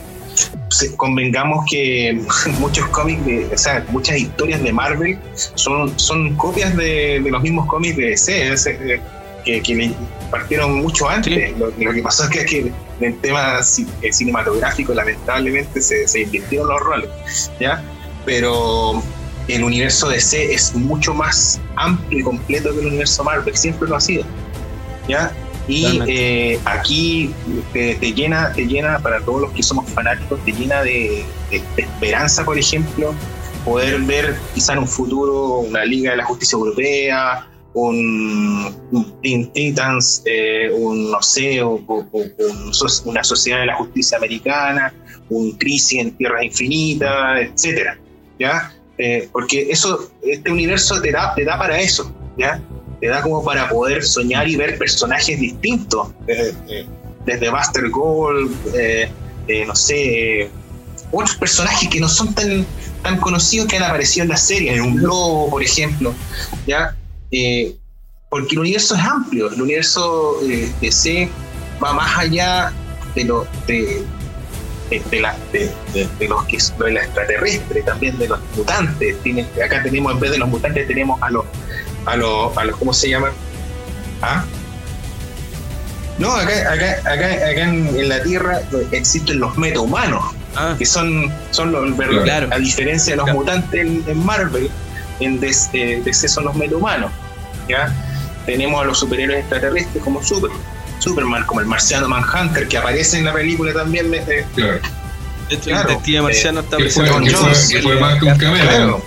convengamos 0.96 1.64
que 1.70 2.20
muchos 2.58 2.86
cómics, 2.88 3.24
de, 3.24 3.46
o 3.52 3.58
sea, 3.58 3.84
muchas 3.90 4.18
historias 4.18 4.62
de 4.62 4.72
Marvel 4.72 5.18
son, 5.54 5.98
son 5.98 6.34
copias 6.36 6.76
de, 6.76 7.20
de 7.22 7.30
los 7.30 7.42
mismos 7.42 7.66
cómics 7.66 7.96
de 7.96 8.06
DC, 8.10 8.52
es, 8.52 8.66
eh, 8.66 9.00
que, 9.44 9.60
que 9.60 9.74
le 9.74 9.94
partieron 10.30 10.80
mucho 10.82 11.08
antes. 11.08 11.50
Sí. 11.50 11.54
Lo, 11.58 11.72
lo 11.76 11.92
que 11.92 12.02
pasó 12.02 12.24
es 12.24 12.30
que, 12.30 12.44
que 12.44 12.58
en 12.60 12.74
el 13.00 13.18
tema 13.20 13.58
eh, 14.02 14.12
cinematográfico, 14.12 14.94
lamentablemente, 14.94 15.80
se, 15.80 16.06
se 16.06 16.22
invirtieron 16.22 16.68
los 16.68 16.80
roles, 16.80 17.10
¿ya? 17.60 17.82
Pero 18.24 19.02
el 19.48 19.64
universo 19.64 20.08
DC 20.08 20.54
es 20.54 20.74
mucho 20.74 21.12
más 21.12 21.60
amplio 21.76 22.20
y 22.20 22.22
completo 22.22 22.72
que 22.72 22.80
el 22.80 22.86
universo 22.86 23.24
Marvel, 23.24 23.56
siempre 23.56 23.88
lo 23.88 23.96
ha 23.96 24.00
sido. 24.00 24.24
¿ya? 25.08 25.32
Y 25.68 25.84
eh, 26.08 26.60
aquí 26.64 27.32
te, 27.72 27.94
te 27.94 28.12
llena, 28.12 28.52
te 28.52 28.66
llena, 28.66 28.98
para 28.98 29.20
todos 29.20 29.42
los 29.42 29.52
que 29.52 29.62
somos 29.62 29.88
fanáticos, 29.90 30.40
te 30.44 30.52
llena 30.52 30.82
de, 30.82 31.24
de- 31.50 31.62
de 31.76 31.82
esperanza, 31.82 32.44
por 32.44 32.58
ejemplo, 32.58 33.14
poder 33.64 34.00
ver 34.02 34.36
quizá 34.54 34.72
en 34.72 34.80
un 34.80 34.88
futuro 34.88 35.58
una 35.58 35.84
Liga 35.84 36.10
de 36.10 36.16
la 36.16 36.24
Justicia 36.24 36.56
Europea, 36.56 37.46
un, 37.74 38.74
un 38.90 39.20
Teen 39.22 39.50
Titans, 39.52 40.22
eh, 40.26 40.70
un, 40.74 41.10
no 41.10 41.22
sé, 41.22 41.62
o- 41.62 41.80
o- 41.86 42.06
o- 42.10 42.26
un 42.50 42.74
so- 42.74 43.08
una 43.08 43.22
Sociedad 43.24 43.60
de 43.60 43.66
la 43.66 43.76
Justicia 43.76 44.18
Americana, 44.18 44.92
un 45.30 45.52
Crisis 45.52 46.00
en 46.00 46.10
Tierras 46.16 46.42
Infinitas, 46.44 47.40
etcétera, 47.40 47.98
¿ya? 48.38 48.72
Eh, 48.98 49.28
porque 49.32 49.68
eso, 49.70 50.10
este 50.22 50.50
universo 50.50 51.00
te 51.00 51.12
da, 51.12 51.32
te 51.34 51.44
da 51.44 51.56
para 51.56 51.80
eso, 51.80 52.12
¿ya? 52.36 52.60
Te 53.02 53.08
da 53.08 53.20
como 53.20 53.42
para 53.44 53.68
poder 53.68 54.04
soñar 54.04 54.46
y 54.48 54.54
ver 54.54 54.78
personajes 54.78 55.38
distintos, 55.40 56.08
eh, 56.28 56.54
eh, 56.68 56.86
desde 57.26 57.50
Buster 57.50 57.90
Gold, 57.90 58.56
eh, 58.76 59.10
eh, 59.48 59.64
no 59.66 59.74
sé, 59.74 60.48
otros 61.10 61.34
personajes 61.34 61.88
que 61.88 61.98
no 61.98 62.08
son 62.08 62.32
tan, 62.32 62.64
tan 63.02 63.16
conocidos 63.18 63.66
que 63.66 63.76
han 63.78 63.82
aparecido 63.82 64.22
en 64.22 64.28
la 64.30 64.36
serie, 64.36 64.72
en 64.74 64.82
un 64.82 65.02
lobo, 65.02 65.50
por 65.50 65.64
ejemplo, 65.64 66.14
¿ya? 66.64 66.96
Porque 68.30 68.52
el 68.54 68.58
universo 68.60 68.94
es 68.94 69.00
amplio, 69.02 69.50
el 69.52 69.60
universo 69.60 70.36
de 70.80 70.92
C 70.92 71.28
va 71.82 71.92
más 71.94 72.16
allá 72.18 72.72
de 73.16 73.24
lo 73.24 73.46
de, 73.66 74.04
de, 75.10 75.20
la- 75.20 75.36
de- 75.52 75.70
de- 75.92 76.28
los 76.28 76.46
de 76.78 76.92
la 76.92 77.02
extraterrestre, 77.02 77.82
también 77.82 78.16
de 78.18 78.28
los 78.28 78.38
mutantes. 78.56 79.16
Tiene- 79.24 79.46
acá 79.64 79.82
tenemos, 79.82 80.12
en 80.12 80.20
vez 80.20 80.30
de 80.30 80.38
los 80.38 80.48
mutantes, 80.48 80.86
tenemos 80.86 81.20
a 81.20 81.30
los, 81.30 81.44
a 82.06 82.16
los, 82.16 82.56
a 82.56 82.64
los 82.64 82.76
¿cómo 82.76 82.92
se 82.92 83.08
llaman? 83.08 83.32
¿Ah? 84.22 84.44
No, 86.18 86.30
acá, 86.32 86.52
acá, 86.72 86.98
acá, 87.04 87.26
acá 87.26 87.62
en, 87.62 87.88
en 87.96 88.08
la 88.08 88.22
Tierra 88.22 88.60
existen 88.92 89.40
los 89.40 89.56
metahumanos, 89.56 90.22
Ah, 90.54 90.74
que 90.78 90.84
son, 90.84 91.32
son 91.50 91.72
los 91.72 91.96
ver- 91.96 92.22
Claro. 92.24 92.48
a 92.52 92.58
diferencia 92.58 93.12
de 93.14 93.16
los 93.16 93.24
Claro. 93.24 93.38
mutantes 93.40 93.80
en, 93.80 94.04
en 94.06 94.18
Marvel, 94.24 94.70
en 95.20 95.40
DC, 95.40 95.70
eh, 95.72 96.02
DC 96.04 96.28
son 96.28 96.44
los 96.44 96.54
metahumanos. 96.54 97.10
¿ya? 97.68 97.90
Tenemos 98.44 98.82
a 98.82 98.84
los 98.84 98.98
superhéroes 98.98 99.40
extraterrestres 99.40 100.02
como 100.04 100.22
Super, 100.22 100.50
Superman, 100.98 101.44
como 101.46 101.60
el 101.60 101.66
marciano 101.66 102.06
Manhunter, 102.08 102.68
que 102.68 102.76
aparece 102.76 103.18
en 103.18 103.24
la 103.24 103.32
película 103.32 103.72
también. 103.72 104.10
de- 104.10 104.20
de- 104.26 104.44
Claro. 104.54 104.78
de 105.48 105.54
hecho, 105.54 105.64
claro, 105.70 105.80
el 105.82 105.86
detective 105.88 106.20
marciano 106.22 106.60
está 106.60 106.76
Que 106.76 106.90
fue, 106.90 107.04
presente. 107.06 107.30
que 107.30 107.36
fue- 107.36 107.68
que 107.76 107.82
fue 107.82 107.96
más 108.00 108.18
que 108.18 108.24
un 108.26 108.36
cameo. 108.38 109.04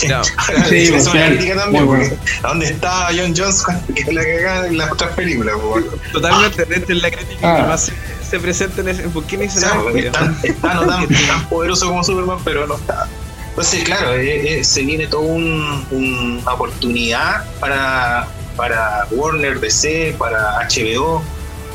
Claro. 0.00 0.24
Sí, 0.68 0.76
eso 0.76 0.92
pues, 0.92 1.04
también, 1.04 1.86
porque 1.86 2.16
¿dónde 2.42 2.66
está 2.66 3.08
John 3.16 3.34
Jones 3.36 3.64
que 3.94 4.00
es 4.02 4.08
la 4.14 4.22
que 4.24 4.38
haga 4.46 4.66
en 4.66 4.78
las 4.78 4.92
otras 4.92 5.10
películas? 5.12 5.54
pues? 5.60 5.84
Totalmente, 6.12 6.62
esta 6.62 6.92
es 6.92 7.02
la 7.02 7.10
crítica 7.10 7.38
Ah. 7.42 7.56
que 7.56 7.62
más 7.68 7.84
se, 7.86 7.92
se 8.30 8.38
presenta 8.38 8.80
en 8.82 8.88
ese. 8.88 9.02
¿Por 9.08 9.24
qué 9.24 9.36
no 9.36 9.42
O 9.42 9.46
hizo 9.46 9.60
sea, 9.60 9.74
nada? 9.74 9.90
es 9.98 10.12
tan, 10.12 10.38
es 10.42 10.56
tan 10.60 10.86
tan, 11.26 11.48
poderoso 11.48 11.86
como 11.88 12.04
Superman, 12.04 12.38
pero 12.44 12.66
no 12.66 12.76
está. 12.76 13.08
Entonces, 13.50 13.82
claro, 13.84 14.14
eh, 14.14 14.60
eh, 14.60 14.64
se 14.64 14.82
viene 14.82 15.06
toda 15.08 15.24
un- 15.24 15.84
una 15.90 16.52
oportunidad 16.52 17.44
para, 17.58 18.28
para 18.56 19.06
Warner, 19.10 19.58
DC, 19.60 20.14
para 20.18 20.58
HBO, 20.68 21.22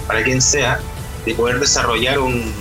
para 0.07 0.23
quien 0.23 0.41
sea, 0.41 0.79
de 1.25 1.33
poder 1.35 1.59
desarrollar 1.59 2.19
un, 2.19 2.53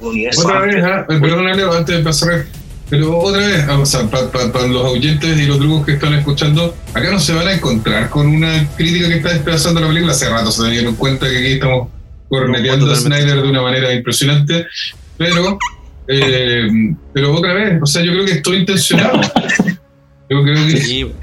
un 0.00 0.08
universo. 0.08 0.42
Otra 0.46 0.60
vez, 0.60 0.76
amplio. 0.76 0.94
ah, 0.94 1.06
eh, 1.08 1.20
perdón, 1.20 1.56
Leo, 1.56 1.72
antes 1.72 1.96
de 1.98 2.02
pasar, 2.02 2.46
pero 2.92 3.18
otra 3.18 3.38
vez, 3.46 3.64
ah, 3.70 3.78
o 3.78 3.86
sea, 3.86 4.02
para 4.10 4.66
los 4.66 4.82
oyentes 4.84 5.38
y 5.38 5.46
los 5.46 5.58
trucos 5.58 5.86
que 5.86 5.92
están 5.92 6.12
escuchando, 6.12 6.76
acá 6.92 7.10
no 7.10 7.18
se 7.18 7.32
van 7.32 7.48
a 7.48 7.54
encontrar 7.54 8.10
con 8.10 8.26
una 8.26 8.68
crítica 8.76 9.08
que 9.08 9.14
está 9.14 9.30
despedazando 9.30 9.80
la 9.80 9.88
película. 9.88 10.12
Hace 10.12 10.28
rato 10.28 10.52
se 10.52 10.68
dieron 10.68 10.94
cuenta 10.96 11.26
que 11.26 11.38
aquí 11.38 11.52
estamos 11.54 11.88
corneteando 12.28 12.92
a. 12.92 12.94
Snyder 12.94 13.40
de 13.40 13.48
una 13.48 13.62
manera 13.62 13.94
impresionante, 13.94 14.66
pero, 15.16 15.56
eh, 16.06 16.68
pero 17.14 17.34
otra 17.34 17.54
vez, 17.54 17.80
o 17.82 17.86
sea, 17.86 18.02
yo 18.02 18.12
creo 18.12 18.26
que 18.26 18.32
estoy 18.32 18.58
intencionado. 18.58 19.22
Yo 20.28 20.42
creo 20.42 20.66
que 20.66 20.76
Sí, 20.76 21.06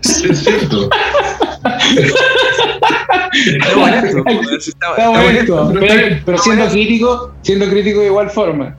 es 0.00 0.38
cierto. 0.38 0.88
está 4.66 5.08
bueno 5.10 5.28
está- 5.30 6.22
pero 6.24 6.38
siendo 6.38 6.68
crítico, 6.68 7.34
siendo 7.42 7.68
crítico 7.68 8.00
de 8.00 8.06
igual 8.06 8.30
forma. 8.30 8.74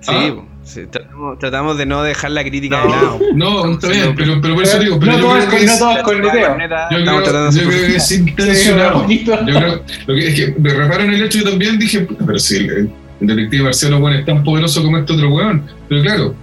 Sí, 0.00 0.12
Ah. 0.14 0.34
Sí, 0.72 0.82
tratamos, 0.88 1.38
tratamos 1.40 1.78
de 1.78 1.84
no 1.86 2.02
dejar 2.04 2.30
la 2.30 2.44
crítica 2.44 2.76
No. 2.78 2.84
de 2.84 2.90
lado. 2.90 3.18
No, 3.34 3.72
está 3.72 3.88
bien, 3.88 4.14
pero, 4.14 4.40
pero 4.40 4.54
por 4.54 4.62
eso 4.62 4.78
digo, 4.78 5.00
pero 5.00 5.12
no 5.12 5.18
yo 5.18 5.24
todo 5.24 5.32
creo 5.32 5.42
es 5.42 5.48
que 5.50 5.66
con- 5.78 5.96
no 5.96 6.02
con 6.04 6.14
el 6.16 6.22
video. 6.22 6.58
Yo 6.58 6.98
Estamos 6.98 7.00
creo, 7.02 7.22
tratando 7.24 7.50
de 7.50 7.60
yo 7.64 7.68
creo 7.68 7.86
que 7.88 7.96
es 7.96 8.10
intencionado. 8.12 9.06
Yo 9.08 9.24
creo 9.56 9.84
lo 10.06 10.14
que, 10.14 10.28
es 10.28 10.34
que 10.34 10.54
me 10.60 10.70
reparo 10.72 11.02
en 11.04 11.14
el 11.14 11.22
hecho, 11.24 11.38
yo 11.38 11.50
también 11.50 11.78
dije, 11.78 12.00
"Puta, 12.02 12.24
pero 12.24 12.38
si 12.38 12.56
el, 12.58 12.90
el 13.20 13.26
detective 13.26 13.64
Marciano 13.64 13.98
bueno, 13.98 14.18
es 14.18 14.24
tan 14.24 14.44
poderoso 14.44 14.82
como 14.84 14.98
este 14.98 15.12
otro 15.12 15.28
weón. 15.34 15.66
Pero 15.88 16.02
claro, 16.02 16.34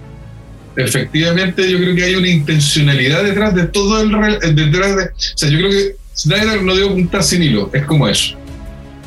efectivamente 0.76 1.70
yo 1.70 1.78
creo 1.78 1.94
que 1.94 2.04
hay 2.04 2.14
una 2.14 2.28
intencionalidad 2.28 3.24
detrás 3.24 3.54
de 3.54 3.64
todo 3.66 4.00
el... 4.02 4.12
re- 4.12 4.38
detrás 4.52 4.96
de, 4.96 5.04
o 5.04 5.08
sea, 5.36 5.48
yo 5.48 5.58
creo 5.58 5.70
que 5.70 5.96
Snyder 6.14 6.62
no 6.62 6.74
dio 6.76 6.92
punta 6.92 7.22
sin 7.22 7.42
hilo, 7.42 7.70
es 7.72 7.84
como 7.84 8.08
eso. 8.08 8.36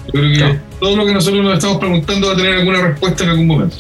Yo 0.08 0.20
creo 0.20 0.34
que 0.34 0.40
No. 0.40 0.60
todo 0.80 0.96
lo 0.98 1.06
que 1.06 1.14
nosotros 1.14 1.44
nos 1.44 1.54
estamos 1.54 1.78
preguntando 1.78 2.28
va 2.28 2.34
a 2.34 2.36
tener 2.38 2.54
alguna 2.56 2.82
respuesta 2.82 3.24
en 3.24 3.30
algún 3.30 3.48
momento. 3.48 3.76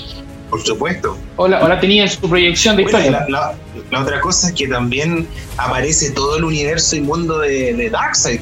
Por 0.52 0.62
supuesto. 0.64 1.18
O 1.38 1.48
la, 1.48 1.64
o 1.64 1.68
la 1.68 1.80
tenía 1.80 2.04
en 2.04 2.10
su 2.10 2.30
proyección 2.30 2.76
de 2.76 2.84
Bueno, 2.84 3.00
historia. 3.00 3.26
la, 3.28 3.40
la- 3.40 3.54
la 3.90 4.02
otra 4.02 4.22
cosa 4.22 4.50
es 4.50 4.54
que 4.54 4.68
también 4.68 5.26
aparece 5.58 6.12
todo 6.12 6.38
el 6.38 6.44
universo 6.44 6.96
y 6.96 7.02
mundo 7.02 7.40
de, 7.40 7.74
de 7.74 7.90
Darkseid. 7.90 8.42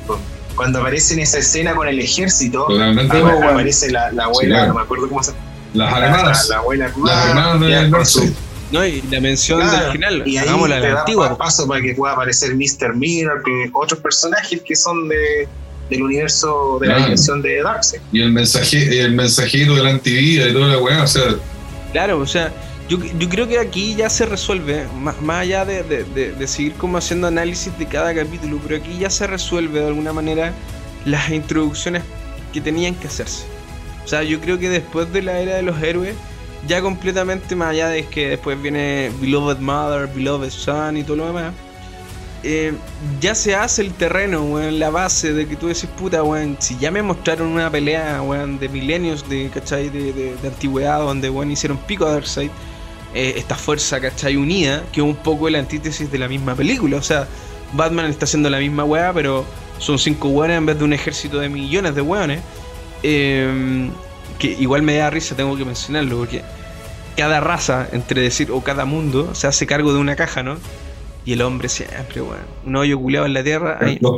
Cuando 0.56 0.80
aparece 0.80 1.14
en 1.14 1.22
esa 1.22 1.38
escena 1.38 1.73
con 1.73 1.88
el 1.88 1.99
ejército, 1.99 2.65
Totalmente. 2.68 3.22
Bueno. 3.22 3.49
aparece 3.49 3.90
la, 3.91 4.11
la 4.11 4.26
abuela, 4.26 4.41
Sí, 4.41 4.48
claro. 4.60 4.68
no 4.68 4.73
me 4.76 4.81
acuerdo 4.81 5.07
cómo 5.07 5.23
se 5.23 5.31
Las 5.73 5.91
la, 5.91 5.98
armadas. 6.07 6.49
la, 6.49 6.56
la 6.56 6.61
abuela 6.61 6.86
Las 6.88 6.95
armada, 6.98 7.30
armadas 7.30 7.61
de 7.61 7.69
ya, 7.69 7.90
con 7.90 8.06
su- 8.06 8.19
Darkseid. 8.19 8.38
No, 8.72 8.86
y 8.86 9.02
la 9.10 9.19
mención 9.22 9.61
Claro, 9.61 9.84
del 9.84 9.91
final, 9.94 10.23
y 10.27 10.38
ahí 10.38 10.48
hagámosla 10.48 10.76
a 10.77 10.81
te 10.81 10.88
la 10.90 10.94
da 10.94 10.99
antigua. 10.99 11.38
paso 11.38 11.68
para 11.68 11.81
que 11.81 11.94
pueda 11.95 12.14
aparecer 12.14 12.53
Mr. 12.56 12.95
Miracle, 12.95 13.72
otros 13.73 13.99
personajes 13.99 14.61
que 14.64 14.76
son 14.76 15.07
de, 15.10 15.48
del 15.90 16.03
universo 16.03 16.77
de 16.81 16.88
la 16.88 16.94
Claro. 16.95 17.06
dimensión 17.06 17.41
de 17.41 17.61
Darkseid. 17.64 18.02
Y 18.11 18.22
el, 18.22 18.31
mensaje, 18.31 18.99
el 19.02 19.14
mensajero 19.14 19.73
de 19.76 19.84
la 19.84 19.90
antivida 19.91 20.48
y 20.49 20.53
toda 20.53 20.68
la 20.68 20.77
weá, 20.80 21.02
o 21.03 21.07
sea, 21.07 21.23
Claro, 21.91 22.20
o 22.20 22.28
sea, 22.28 22.52
yo, 22.88 22.98
yo 23.18 23.30
creo 23.30 23.48
que 23.48 23.60
aquí 23.60 23.95
ya 23.95 24.10
se 24.10 24.26
resuelve, 24.26 24.86
más, 24.99 25.20
más 25.22 25.41
allá 25.41 25.66
de, 25.66 25.84
de- 25.84 26.03
de- 26.03 26.32
de 26.34 26.48
seguir 26.48 26.74
como 26.74 26.98
haciendo 26.98 27.28
análisis 27.28 27.76
de 27.80 27.86
cada 27.88 28.14
capítulo, 28.14 28.60
pero 28.64 28.78
aquí 28.82 28.98
ya 28.99 29.10
se 29.10 29.26
resuelve 29.28 29.80
de 29.80 29.88
alguna 29.88 30.14
manera 30.14 30.53
las 31.06 31.30
introducciones 31.30 32.03
que 32.53 32.61
tenían 32.61 32.95
que 32.95 33.07
hacerse. 33.07 33.45
O 34.06 34.07
sea, 34.07 34.24
yo 34.24 34.40
creo 34.40 34.60
que 34.60 34.70
después 34.70 35.11
de 35.14 35.22
la 35.22 35.40
era 35.40 35.56
de 35.56 35.61
los 35.64 35.82
héroes, 35.82 36.16
ya 36.68 36.82
completamente 36.82 37.56
más 37.56 37.70
allá 37.70 37.88
de 37.90 38.06
que 38.06 38.30
después 38.30 38.61
viene 38.61 39.11
Beloved 39.22 39.57
Mother, 39.60 40.07
Beloved 40.14 40.49
Son 40.49 40.98
y 40.98 41.03
todo 41.03 41.18
lo 41.18 41.28
demás, 41.28 41.53
eh, 42.44 42.74
ya 43.20 43.36
se 43.36 43.56
hace 43.56 43.82
el 43.82 43.94
terreno, 43.94 44.44
weón, 44.44 44.80
la 44.80 44.90
base 44.90 45.34
de 45.34 45.48
que 45.48 45.56
tú 45.56 45.68
decís, 45.68 45.88
puta, 45.98 46.24
weón, 46.24 46.57
si 46.60 46.78
ya 46.78 46.91
me 46.91 47.02
mostraron 47.02 47.48
una 47.48 47.70
pelea, 47.70 48.22
de 48.60 48.70
milenios 48.70 49.28
de, 49.30 49.49
¿cachai? 49.53 49.90
De, 49.90 50.14
de- 50.14 50.36
de 50.36 50.48
antigüedad, 50.48 50.99
donde, 50.99 51.30
weón, 51.30 51.52
hicieron 51.52 51.78
pico 51.78 52.06
a 52.06 52.11
Darkseid, 52.14 52.49
eh, 53.14 53.34
esta 53.38 53.56
fuerza, 53.56 53.99
¿cachai? 53.99 54.36
Unida, 54.38 54.84
que 54.91 55.02
es 55.02 55.06
un 55.06 55.16
poco 55.16 55.49
la 55.49 55.60
antítesis 55.60 56.11
de 56.11 56.18
la 56.18 56.28
misma 56.28 56.56
película, 56.56 56.98
o 56.98 57.02
sea, 57.02 57.28
Batman 57.74 58.06
está 58.06 58.26
haciendo 58.26 58.49
la 58.49 58.60
misma 58.60 58.84
weá, 58.84 59.11
pero 59.14 59.45
son 59.78 59.98
cinco 59.99 60.30
weones 60.30 60.57
en 60.57 60.66
vez 60.66 60.78
de 60.80 60.84
un 60.86 60.94
ejército 60.94 61.40
de 61.40 61.49
millones 61.49 61.95
de 61.95 62.02
weones, 62.02 62.40
eh, 63.03 63.90
que 64.38 64.48
igual 64.48 64.82
me 64.82 64.95
da 64.95 65.10
risa, 65.10 65.36
tengo 65.36 65.56
que 65.57 65.66
mencionarlo, 65.66 66.18
porque 66.20 66.41
cada 67.18 67.40
raza, 67.41 67.88
entre 67.91 68.22
decir, 68.22 68.49
o 68.52 68.61
cada 68.61 68.86
mundo, 68.86 69.36
se 69.36 69.48
hace 69.48 69.66
cargo 69.68 69.91
de 69.94 69.99
una 69.99 70.16
caja, 70.16 70.41
¿no? 70.44 70.57
Y 71.26 71.34
el 71.34 71.41
hombre 71.41 71.70
siempre, 71.70 72.22
weón. 72.22 72.40
Un 72.66 72.76
hoyo 72.76 73.00
culeado 73.00 73.26
en 73.26 73.34
la 73.34 73.44
tierra. 73.44 73.78
Ahí, 73.82 74.00
los 74.02 74.18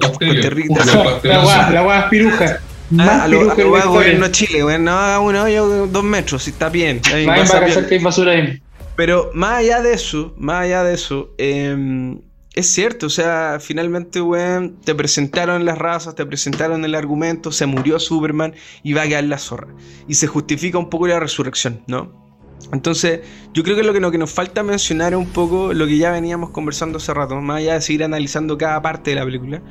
La 1.23 1.81
guas 1.81 2.05
piruja. 2.09 2.59
Ah, 2.97 3.23
a 3.23 3.27
lo, 3.27 3.39
piruja 3.39 3.53
a 3.53 3.65
lo 3.65 3.71
va 3.71 3.85
gobierno 3.85 4.27
Chile, 4.29 4.63
weón. 4.63 4.83
No 4.83 4.91
haga 4.91 5.19
un 5.19 5.35
hoyo 5.35 5.69
de 5.69 5.87
dos 5.91 6.03
metros, 6.03 6.43
si 6.43 6.51
está 6.51 6.69
bien. 6.69 7.01
Ahí 7.13 7.25
va 7.25 7.33
a 7.33 7.43
bien. 7.43 7.47
cachar 7.47 7.87
que 7.87 7.95
hay 7.95 8.03
basura 8.03 8.31
ahí. 8.33 8.61
Pero 8.95 9.31
más 9.33 9.59
allá 9.59 9.81
de 9.81 9.93
eso, 9.93 10.33
más 10.37 10.63
allá 10.63 10.83
de 10.83 10.93
eso, 10.93 11.33
eh, 11.37 12.17
es 12.53 12.67
cierto, 12.67 13.05
o 13.05 13.09
sea, 13.09 13.59
finalmente, 13.61 14.21
weón, 14.21 14.75
te 14.83 14.93
presentaron 14.93 15.63
las 15.63 15.77
razas, 15.77 16.15
te 16.15 16.25
presentaron 16.25 16.83
el 16.83 16.95
argumento, 16.95 17.51
se 17.51 17.65
murió 17.65 17.97
Superman 17.97 18.53
y 18.83 18.93
va 18.93 19.03
a 19.03 19.07
quedar 19.07 19.23
la 19.23 19.37
zorra. 19.37 19.73
Y 20.07 20.15
se 20.15 20.27
justifica 20.27 20.77
un 20.77 20.89
poco 20.89 21.07
la 21.07 21.19
resurrección, 21.19 21.81
¿no? 21.87 22.30
Entonces, 22.73 23.21
yo 23.53 23.63
creo 23.63 23.75
que 23.75 23.83
lo 23.83 23.93
que, 23.93 23.99
lo 23.99 24.11
que 24.11 24.17
nos 24.17 24.31
falta 24.31 24.63
mencionar 24.63 25.13
es 25.13 25.19
un 25.19 25.27
poco 25.27 25.73
lo 25.73 25.85
que 25.87 25.97
ya 25.97 26.11
veníamos 26.11 26.51
conversando 26.51 26.97
hace 26.97 27.13
rato, 27.13 27.39
más 27.41 27.57
allá 27.57 27.75
de 27.75 27.81
seguir 27.81 28.03
analizando 28.03 28.57
cada 28.57 28.81
parte 28.81 29.11
de 29.11 29.15
la 29.17 29.25
película. 29.25 29.61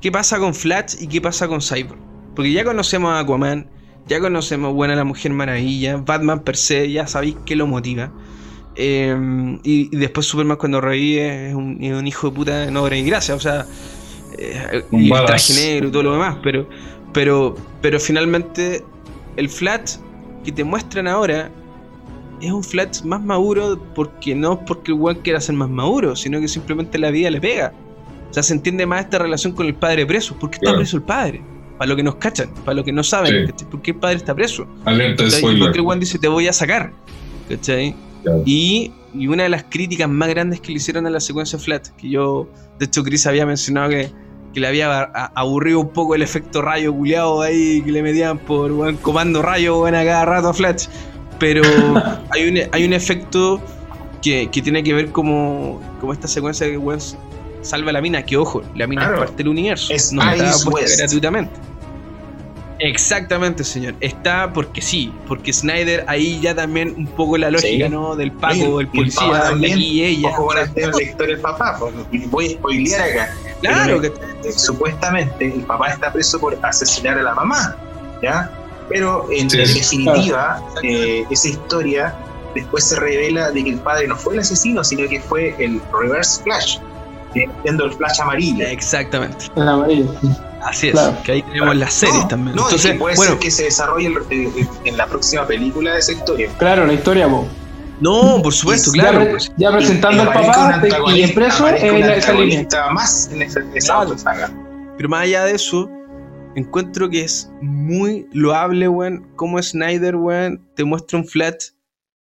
¿Qué 0.00 0.12
pasa 0.12 0.38
con 0.38 0.54
Flash 0.54 0.94
y 1.00 1.08
qué 1.08 1.20
pasa 1.20 1.48
con 1.48 1.60
Cyborg? 1.60 1.98
Porque 2.34 2.52
ya 2.52 2.64
conocemos 2.64 3.10
a 3.10 3.20
Aquaman, 3.20 3.68
ya 4.06 4.20
conocemos, 4.20 4.72
bueno, 4.74 4.94
a 4.94 4.96
la 4.96 5.04
Mujer 5.04 5.32
Maravilla, 5.32 5.96
Batman 5.96 6.40
per 6.40 6.56
se, 6.56 6.90
ya 6.90 7.06
sabéis 7.06 7.36
qué 7.44 7.56
lo 7.56 7.66
motiva. 7.66 8.12
Eh, 8.76 9.58
y, 9.64 9.88
y 9.92 9.98
después 9.98 10.26
Superman 10.26 10.56
cuando 10.56 10.80
revive 10.80 11.48
es 11.48 11.54
un, 11.54 11.82
es 11.82 11.92
un 11.92 12.06
hijo 12.06 12.30
de 12.30 12.36
puta 12.36 12.64
en 12.64 12.76
obra 12.76 12.96
y 12.96 13.02
gracia, 13.02 13.34
o 13.34 13.40
sea, 13.40 13.66
eh, 14.38 14.84
y 14.92 15.12
el 15.12 15.24
traje 15.26 15.52
negro 15.54 15.88
y 15.88 15.90
todo 15.90 16.04
lo 16.04 16.12
demás, 16.12 16.36
pero, 16.44 16.68
pero, 17.12 17.56
pero 17.82 17.98
finalmente 17.98 18.84
el 19.36 19.48
Flash 19.48 19.96
que 20.44 20.52
te 20.52 20.62
muestran 20.62 21.08
ahora 21.08 21.50
es 22.40 22.50
un 22.52 22.62
Flash 22.64 23.02
más 23.02 23.22
maduro 23.22 23.78
porque 23.94 24.34
no 24.34 24.64
porque 24.64 24.92
el 24.92 24.98
weón 24.98 25.18
quiera 25.22 25.40
ser 25.40 25.54
más 25.56 25.68
maduro, 25.70 26.14
sino 26.16 26.40
que 26.40 26.48
simplemente 26.48 26.98
la 26.98 27.10
vida 27.10 27.30
le 27.30 27.40
pega. 27.40 27.72
O 28.30 28.34
sea, 28.34 28.42
se 28.42 28.52
entiende 28.52 28.84
más 28.86 29.04
esta 29.04 29.18
relación 29.18 29.52
con 29.54 29.66
el 29.66 29.74
padre 29.74 30.04
preso. 30.06 30.36
¿Por 30.38 30.50
qué 30.50 30.56
está 30.56 30.66
Claro. 30.66 30.78
preso 30.78 30.96
el 30.96 31.02
padre? 31.02 31.42
Para 31.78 31.88
lo 31.90 31.96
que 31.96 32.02
nos 32.02 32.16
cachan, 32.16 32.50
para 32.64 32.74
lo 32.74 32.84
que 32.84 32.92
no 32.92 33.02
saben, 33.04 33.52
Sí. 33.56 33.64
¿por 33.64 33.80
qué 33.82 33.92
el 33.92 33.96
padre 33.98 34.16
está 34.16 34.34
preso? 34.34 34.66
Alerta 34.84 35.22
de 35.24 35.30
¿Cachai? 35.30 35.38
¿Y 35.38 35.56
spoiler. 35.56 35.74
el 35.76 35.80
weón 35.82 36.00
dice 36.00 36.18
te 36.18 36.28
voy 36.28 36.46
a 36.48 36.52
sacar? 36.52 36.92
¿Cachai? 37.48 37.94
Claro. 38.22 38.42
Y, 38.44 38.92
y 39.14 39.28
una 39.28 39.44
de 39.44 39.48
las 39.48 39.64
críticas 39.64 40.08
más 40.08 40.28
grandes 40.28 40.60
que 40.60 40.68
le 40.72 40.78
hicieron 40.78 41.06
a 41.06 41.10
la 41.10 41.20
secuencia 41.20 41.58
Flat, 41.58 41.88
que 41.96 42.10
yo, 42.10 42.48
de 42.78 42.86
hecho, 42.86 43.02
Chris 43.04 43.26
había 43.26 43.46
mencionado 43.46 43.90
que, 43.90 44.10
que 44.52 44.60
le 44.60 44.66
había 44.66 45.02
aburrido 45.34 45.80
un 45.80 45.90
poco 45.90 46.14
el 46.14 46.22
efecto 46.22 46.60
rayo 46.62 46.92
culiado 46.92 47.40
ahí 47.42 47.80
que 47.82 47.92
le 47.92 48.02
metían 48.02 48.38
por 48.38 48.72
weón, 48.72 48.96
comando 48.96 49.40
rayo 49.40 49.80
weón, 49.80 49.94
a 49.94 50.04
cada 50.04 50.24
rato 50.24 50.48
a 50.48 50.54
Flash. 50.54 50.86
Pero 51.38 51.62
hay 52.30 52.48
un, 52.48 52.58
hay 52.72 52.84
un 52.84 52.92
efecto 52.92 53.60
que, 54.22 54.48
que 54.50 54.62
tiene 54.62 54.82
que 54.82 54.92
ver 54.94 55.10
como, 55.12 55.80
como 56.00 56.12
esta 56.12 56.26
secuencia 56.28 56.66
que 56.66 56.76
weón 56.78 57.00
salva 57.62 57.90
a 57.90 57.92
la 57.92 58.00
mina, 58.00 58.24
que 58.24 58.36
ojo, 58.36 58.62
la 58.76 58.86
mina 58.86 59.02
Claro. 59.02 59.16
es 59.16 59.20
parte 59.22 59.36
del 59.38 59.48
universo, 59.48 59.92
Es 59.92 60.12
no 60.12 60.22
está 60.30 60.96
gratuitamente. 60.98 61.52
Exactamente, 62.80 63.64
señor. 63.64 63.94
Está 64.00 64.52
porque 64.52 64.80
sí, 64.80 65.12
porque 65.26 65.52
Snyder 65.52 66.04
ahí 66.06 66.38
ya 66.40 66.54
también 66.54 66.94
un 66.96 67.06
poco 67.08 67.36
la 67.36 67.50
lógica, 67.50 67.86
Sí. 67.86 67.90
¿no? 67.92 68.14
Del 68.14 68.30
Paco, 68.30 68.54
Oye, 68.54 68.64
el 68.64 68.70
y 68.70 68.78
el 68.80 68.86
policía, 68.88 69.40
también. 69.42 69.78
y 69.80 70.02
ella. 70.04 70.28
Ojo 70.28 70.46
con 70.46 70.58
el 70.58 71.02
historia 71.02 71.34
del 71.34 71.40
papá, 71.40 71.76
pues, 71.80 72.30
voy 72.30 72.46
a 72.46 72.50
spoilear 72.50 73.00
acá. 73.00 73.34
Claro, 73.60 74.00
que 74.00 74.12
supuestamente 74.56 75.52
el 75.52 75.62
papá 75.62 75.88
está 75.88 76.12
preso 76.12 76.38
por 76.38 76.56
asesinar 76.62 77.18
a 77.18 77.22
la 77.22 77.34
mamá, 77.34 77.76
¿ya? 78.22 78.48
Pero 78.88 79.26
en, 79.30 79.50
Sí. 79.50 79.58
en 79.60 79.74
definitiva, 79.74 80.62
eh, 80.82 81.24
esa 81.30 81.48
historia 81.48 82.14
después 82.54 82.84
se 82.84 82.96
revela 82.98 83.50
de 83.50 83.62
que 83.64 83.70
el 83.70 83.78
padre 83.80 84.08
no 84.08 84.16
fue 84.16 84.34
el 84.34 84.40
asesino, 84.40 84.82
sino 84.82 85.08
que 85.08 85.20
fue 85.20 85.54
el 85.58 85.80
Reverse 85.92 86.42
Flash, 86.42 86.78
eh, 87.34 87.46
siendo 87.62 87.84
el 87.84 87.92
Flash 87.92 88.20
amarillo. 88.20 88.66
Exactamente. 88.66 89.46
El 89.56 89.68
amarillo. 89.68 90.14
Así 90.62 90.88
es. 90.88 90.92
Claro. 90.94 91.16
Que 91.22 91.32
ahí 91.32 91.42
tenemos 91.42 91.76
las 91.76 91.92
series 91.94 92.16
no, 92.22 92.28
también. 92.28 92.56
No, 92.56 92.62
es 92.62 92.72
Entonces, 92.72 92.98
puede 92.98 93.16
bueno, 93.16 93.32
ser 93.32 93.40
que 93.40 93.50
se 93.50 93.64
desarrolle 93.64 94.06
el- 94.08 94.16
eh, 94.30 94.66
en 94.84 94.96
la 94.96 95.06
próxima 95.06 95.46
película 95.46 95.92
de 95.92 95.98
esa 96.00 96.12
historia. 96.12 96.50
Claro, 96.58 96.84
la 96.86 96.94
historia, 96.94 97.28
po. 97.28 97.46
no, 98.00 98.40
por 98.42 98.52
supuesto, 98.54 98.90
Y- 98.94 98.98
claro. 98.98 99.22
ya, 99.24 99.30
pues. 99.30 99.52
ya 99.56 99.72
presentando 99.72 100.22
al 100.22 100.32
papá 100.32 100.80
y 101.14 101.22
impreso 101.22 101.64
aparezca 101.66 101.86
en 101.88 102.10
esa 102.10 102.32
línea. 102.32 102.66
más 102.92 103.28
en 103.32 103.42
esa, 103.42 103.60
en 103.60 103.76
esa 103.76 103.94
Claro. 103.94 104.10
otra 104.10 104.18
saga. 104.18 104.50
Pero 104.96 105.08
más 105.08 105.22
allá 105.22 105.44
de 105.44 105.52
eso, 105.54 105.88
encuentro 106.54 107.08
que 107.10 107.22
es 107.22 107.50
muy 107.62 108.26
loable, 108.32 108.88
weón, 108.88 109.30
cómo 109.36 109.62
Snyder, 109.62 110.16
weón, 110.16 110.66
te 110.74 110.84
muestra 110.84 111.18
un 111.18 111.26
flat 111.26 111.62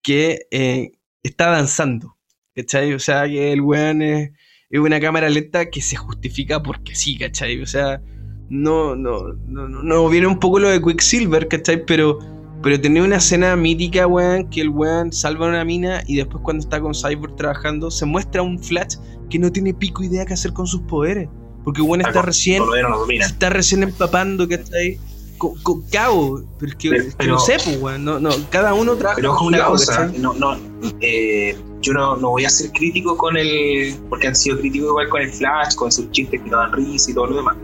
que 0.02 0.46
eh, 0.50 0.92
está 1.22 1.50
danzando. 1.50 2.16
¿Cachai? 2.54 2.92
O 2.94 2.98
sea, 2.98 3.26
que 3.26 3.52
el 3.52 3.60
weón 3.60 4.02
es, 4.02 4.32
una 4.72 5.00
cámara 5.00 5.28
lenta 5.28 5.70
que 5.70 5.80
se 5.80 5.96
justifica 5.96 6.62
porque 6.62 6.94
sí, 6.94 7.16
¿cachai? 7.16 7.60
O 7.62 7.66
sea, 7.66 8.02
no, 8.48 8.96
no, 8.96 9.32
no, 9.46 9.68
no, 9.68 10.08
viene 10.08 10.26
un 10.26 10.38
poco 10.38 10.58
lo 10.58 10.68
de 10.68 10.82
Quicksilver, 10.82 11.48
¿cachai? 11.48 11.84
Pero, 11.86 12.18
pero 12.62 12.80
tenía 12.80 13.02
una 13.02 13.16
escena 13.16 13.54
mítica, 13.56 14.06
weón, 14.06 14.50
que 14.50 14.60
el 14.60 14.68
weón 14.70 15.12
salva 15.12 15.48
una 15.48 15.64
mina 15.64 16.02
y 16.06 16.16
después 16.16 16.42
cuando 16.42 16.62
está 16.62 16.80
con 16.80 16.92
Cyborg 16.94 17.36
trabajando, 17.36 17.90
se 17.90 18.04
muestra 18.04 18.42
un 18.42 18.58
flash 18.58 18.96
que 19.28 19.38
no 19.38 19.50
tiene 19.50 19.72
pico 19.72 20.02
idea 20.02 20.26
qué 20.26 20.34
hacer 20.34 20.52
con 20.52 20.66
sus 20.66 20.82
poderes. 20.82 21.28
Porque 21.64 21.82
weón 21.82 22.00
está 22.00 22.22
recién 22.22 22.62
no 22.64 23.06
está 23.10 23.50
recién 23.50 23.82
empapando, 23.82 24.48
¿cachai? 24.48 24.98
Con, 25.38 25.54
con 25.62 25.82
cabo, 25.88 26.42
pero 26.58 26.72
es 26.72 26.76
que, 26.76 26.90
Pero- 26.90 27.02
es 27.02 27.08
que 27.10 27.16
pero- 27.18 27.32
no 27.34 27.38
sé, 27.40 27.56
pues, 27.64 27.78
weón, 27.80 28.04
no, 28.04 28.18
no, 28.20 28.30
cada 28.50 28.74
uno 28.74 28.94
trabaja 28.96 29.16
Pero 29.16 29.32
ojo 29.32 29.46
una 29.46 29.58
lado, 29.58 29.70
cosa, 29.72 30.06
¿cachai? 30.06 30.18
no, 30.18 30.34
no, 30.34 30.56
eh, 31.00 31.56
yo 31.80 31.92
no, 31.94 32.16
no 32.16 32.30
voy 32.30 32.44
a 32.44 32.50
ser 32.50 32.70
crítico 32.72 33.16
con 33.16 33.36
el, 33.38 33.94
porque 34.10 34.26
han 34.28 34.36
sido 34.36 34.58
críticos 34.58 34.88
igual 34.90 35.08
con 35.08 35.22
el 35.22 35.30
Flash, 35.32 35.74
con 35.76 35.90
sus 35.90 36.10
chistes 36.10 36.42
que 36.42 36.50
no 36.50 36.58
dan 36.58 36.72
risa 36.72 37.10
y 37.10 37.14
todo 37.14 37.26
lo 37.28 37.36
demás. 37.36 37.56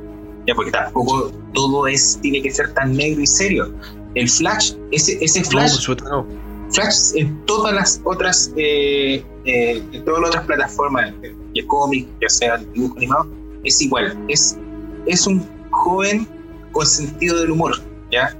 Ya, 0.47 0.55
porque 0.55 0.71
tampoco 0.71 1.31
todo 1.53 1.87
es, 1.87 2.19
tiene 2.23 2.41
que 2.41 2.51
ser 2.51 2.73
tan 2.73 2.97
negro 2.97 3.21
y 3.21 3.27
serio. 3.27 3.71
El 4.15 4.29
Flash, 4.29 4.73
ese, 4.93 5.19
ese 5.23 5.45
Flash 5.45 5.71
supuesto 5.73 6.09
no. 6.09 6.27
Flash 6.73 7.11
en 7.15 7.45
todas 7.45 7.75
las 7.75 8.01
otras, 8.05 8.53
eh, 8.57 9.23
eh, 9.45 9.83
en 9.93 10.05
todas 10.05 10.21
las 10.21 10.31
otras 10.31 10.47
plataformas, 10.47 11.13
de 11.55 11.67
cómic, 11.67 12.09
ya 12.23 12.29
sea 12.29 12.57
dibujo 12.75 12.97
animado, 12.97 13.27
es 13.67 13.83
igual. 13.83 14.17
Es, 14.29 14.57
es 15.07 15.27
un 15.27 15.47
joven 15.71 16.27
con 16.73 16.87
sentido 16.87 17.41
del 17.41 17.51
humor, 17.51 17.83
¿ya? 18.11 18.35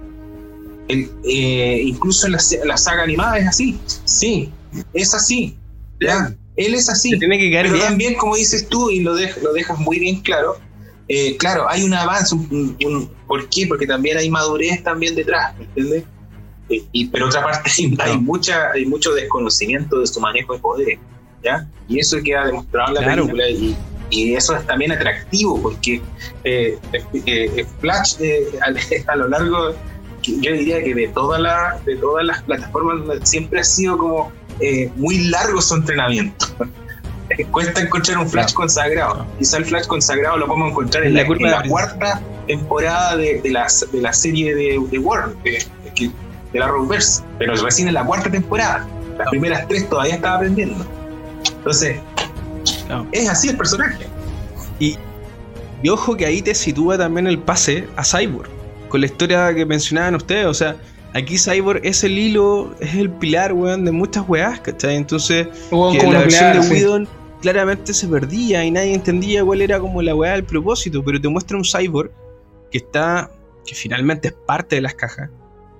Eh, 0.89 1.81
incluso 1.85 2.27
en 2.27 2.33
la, 2.33 2.77
saga 2.77 3.03
animada 3.03 3.39
es 3.39 3.49
así. 3.49 3.79
Sí, 4.05 4.53
es 4.95 5.15
así. 5.15 5.57
¿ya? 6.01 6.35
Él 6.57 6.75
es 6.75 6.89
así. 6.89 7.19
tiene 7.19 7.39
que 7.39 7.51
pero 7.51 7.79
también, 7.79 8.15
como 8.15 8.37
dices 8.37 8.69
tú, 8.69 8.91
y 8.91 9.01
lo, 9.01 9.15
lo 9.15 9.53
dejas 9.53 9.79
muy 9.79 9.99
bien 9.99 10.21
claro, 10.21 10.57
eh, 11.09 11.37
claro, 11.37 11.69
hay 11.69 11.83
un 11.83 11.95
avance. 11.95 12.35
Un, 12.35 13.11
¿Por 13.27 13.49
qué? 13.49 13.67
Porque 13.67 13.87
también 13.87 14.17
hay 14.17 14.31
madurez 14.31 14.83
también 14.83 15.15
detrás, 15.15 15.57
¿me 15.59 15.65
entiendes? 15.65 16.05
Eh, 16.69 16.85
y, 16.93 17.07
pero 17.07 17.27
otra 17.27 17.43
parte 17.43 17.71
hay, 17.99 18.19
mucha, 18.19 18.73
hay 18.73 18.87
mucho 18.87 19.13
desconocimiento 19.13 20.01
de 20.01 20.07
su 20.07 20.21
manejo 20.21 20.55
de 20.55 20.59
poderes, 20.59 20.99
¿ya? 21.43 21.69
Y 21.89 22.01
eso 22.01 22.19
queda 22.25 22.47
demostrado 22.47 22.89
en 22.89 22.95
la 22.95 23.15
película 23.15 23.49
y, 23.49 23.77
y, 24.11 24.35
eso 24.35 24.57
es 24.57 24.67
también 24.67 24.93
atractivo 24.93 25.61
porque 25.61 26.03
eh, 26.45 26.79
Flash 27.81 28.17
a, 28.63 29.13
a, 29.13 29.17
lo 29.17 29.29
largo, 29.29 29.75
yo 30.23 30.53
diría 30.53 30.83
que 30.83 30.95
de, 30.95 31.09
toda 31.09 31.39
la, 31.39 31.81
de 31.85 31.97
todas 31.97 32.25
las 32.25 32.43
plataformas 32.43 33.29
siempre 33.29 33.61
ha 33.61 33.65
sido 33.65 33.99
como 33.99 34.33
muy 34.97 35.19
largo 35.29 35.61
su 35.61 35.75
entrenamiento. 35.75 36.47
cuesta 37.51 37.81
encontrar 37.81 38.19
un 38.19 38.29
Flash 38.29 38.53
consagrado. 38.53 39.27
Quizá 39.39 39.59
el 39.59 39.65
Flash 39.65 39.87
consagrado 39.87 40.37
lo 40.39 40.47
podemos 40.47 40.71
encontrar 40.71 41.05
en, 41.05 41.15
la, 41.15 41.63
cuarta 41.69 42.21
temporada 42.47 43.17
de, 43.17 43.41
la, 43.51 43.67
de 43.93 44.01
la 44.01 44.13
serie 44.13 44.55
de, 44.55 44.81
de 44.91 44.99
Warner, 44.99 45.37
de, 45.43 45.65
de 46.53 46.59
la 46.59 46.69
Roverse, 46.69 47.23
pero 47.39 47.55
recién 47.57 47.89
en 47.89 47.95
la 47.95 48.05
cuarta 48.05 48.31
temporada. 48.31 48.87
Las 49.19 49.29
primeras 49.31 49.67
tres 49.69 49.89
todavía 49.89 50.17
estaba 50.17 50.37
aprendiendo. 50.37 50.85
Entonces, 51.57 51.99
es 53.13 53.29
así 53.29 53.49
el 53.49 53.57
personaje. 53.57 54.07
Y, 54.79 54.97
y 55.83 55.89
ojo 55.89 56.17
que 56.17 56.27
ahí 56.27 56.43
te 56.43 56.55
sitúa 56.55 56.99
también 56.99 57.27
el 57.27 57.39
pase 57.39 57.87
a 57.97 58.05
Cyborg, 58.05 58.49
con 58.89 59.01
la 59.01 59.07
historia 59.07 59.55
que 59.55 59.65
mencionaban 59.65 60.15
ustedes, 60.15 60.47
o 60.47 60.55
sea, 60.55 60.77
aquí 61.15 61.39
Cyborg 61.39 61.81
es 61.85 62.05
el 62.05 62.19
hilo, 62.19 62.75
es 62.81 62.95
el 62.95 63.11
pilar, 63.11 63.53
weón, 63.53 63.85
de 63.85 63.93
muchas 63.93 64.29
weas, 64.29 64.61
¿cachai? 64.61 64.97
Entonces, 64.97 65.49
que 65.71 66.07
la 66.07 66.21
versión 66.21 66.61
de 66.61 66.69
Whedon 66.69 67.09
claramente 67.41 67.95
se 67.95 68.09
perdía 68.09 68.65
y 68.65 68.71
nadie 68.71 68.95
entendía 68.95 69.45
cuál 69.45 69.63
era 69.63 69.79
como 69.79 70.03
la 70.03 70.15
weá 70.15 70.33
del 70.33 70.45
propósito, 70.45 71.03
pero 71.05 71.21
te 71.21 71.29
muestra 71.29 71.57
un 71.57 71.65
Cyborg 71.65 72.11
que 72.71 72.79
está, 72.79 73.31
que 73.67 73.75
finalmente 73.75 74.29
es 74.29 74.35
parte 74.47 74.77
de 74.77 74.83
las 74.83 74.95
cajas. 74.95 75.31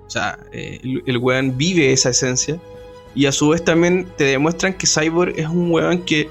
O 0.05 0.09
sea, 0.09 0.39
eh, 0.51 0.79
el, 0.83 1.03
el 1.05 1.17
weón 1.17 1.57
vive 1.57 1.91
esa 1.91 2.09
esencia. 2.09 2.59
Y 3.13 3.25
a 3.25 3.31
su 3.31 3.49
vez 3.49 3.63
también 3.63 4.07
te 4.15 4.25
demuestran 4.25 4.73
que 4.73 4.87
Cyborg 4.87 5.33
es 5.37 5.47
un 5.47 5.71
weón 5.71 6.03
que 6.03 6.29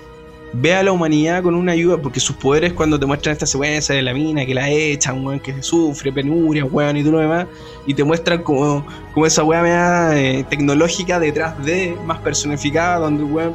ve 0.58 0.74
a 0.74 0.82
la 0.82 0.92
humanidad 0.92 1.42
con 1.42 1.54
una 1.54 1.72
ayuda, 1.72 1.98
porque 1.98 2.20
sus 2.20 2.36
poderes 2.36 2.72
cuando 2.72 2.98
te 2.98 3.06
muestran 3.06 3.32
esta 3.32 3.46
secuencia 3.46 3.94
de 3.94 4.02
la 4.02 4.14
mina, 4.14 4.46
que 4.46 4.54
la 4.54 4.68
echan, 4.70 5.24
weón, 5.24 5.40
que 5.40 5.62
sufre, 5.62 6.12
penuria, 6.12 6.64
weón, 6.64 6.96
y 6.96 7.02
todo 7.02 7.12
lo 7.12 7.18
demás, 7.20 7.46
y 7.86 7.94
te 7.94 8.04
muestran 8.04 8.42
como, 8.42 8.86
como 9.12 9.26
esa 9.26 9.42
weá 9.44 10.18
eh, 10.18 10.44
tecnológica 10.48 11.20
detrás 11.20 11.62
de, 11.64 11.96
más 12.06 12.18
personificada, 12.20 13.00
donde 13.00 13.24
weón, 13.24 13.54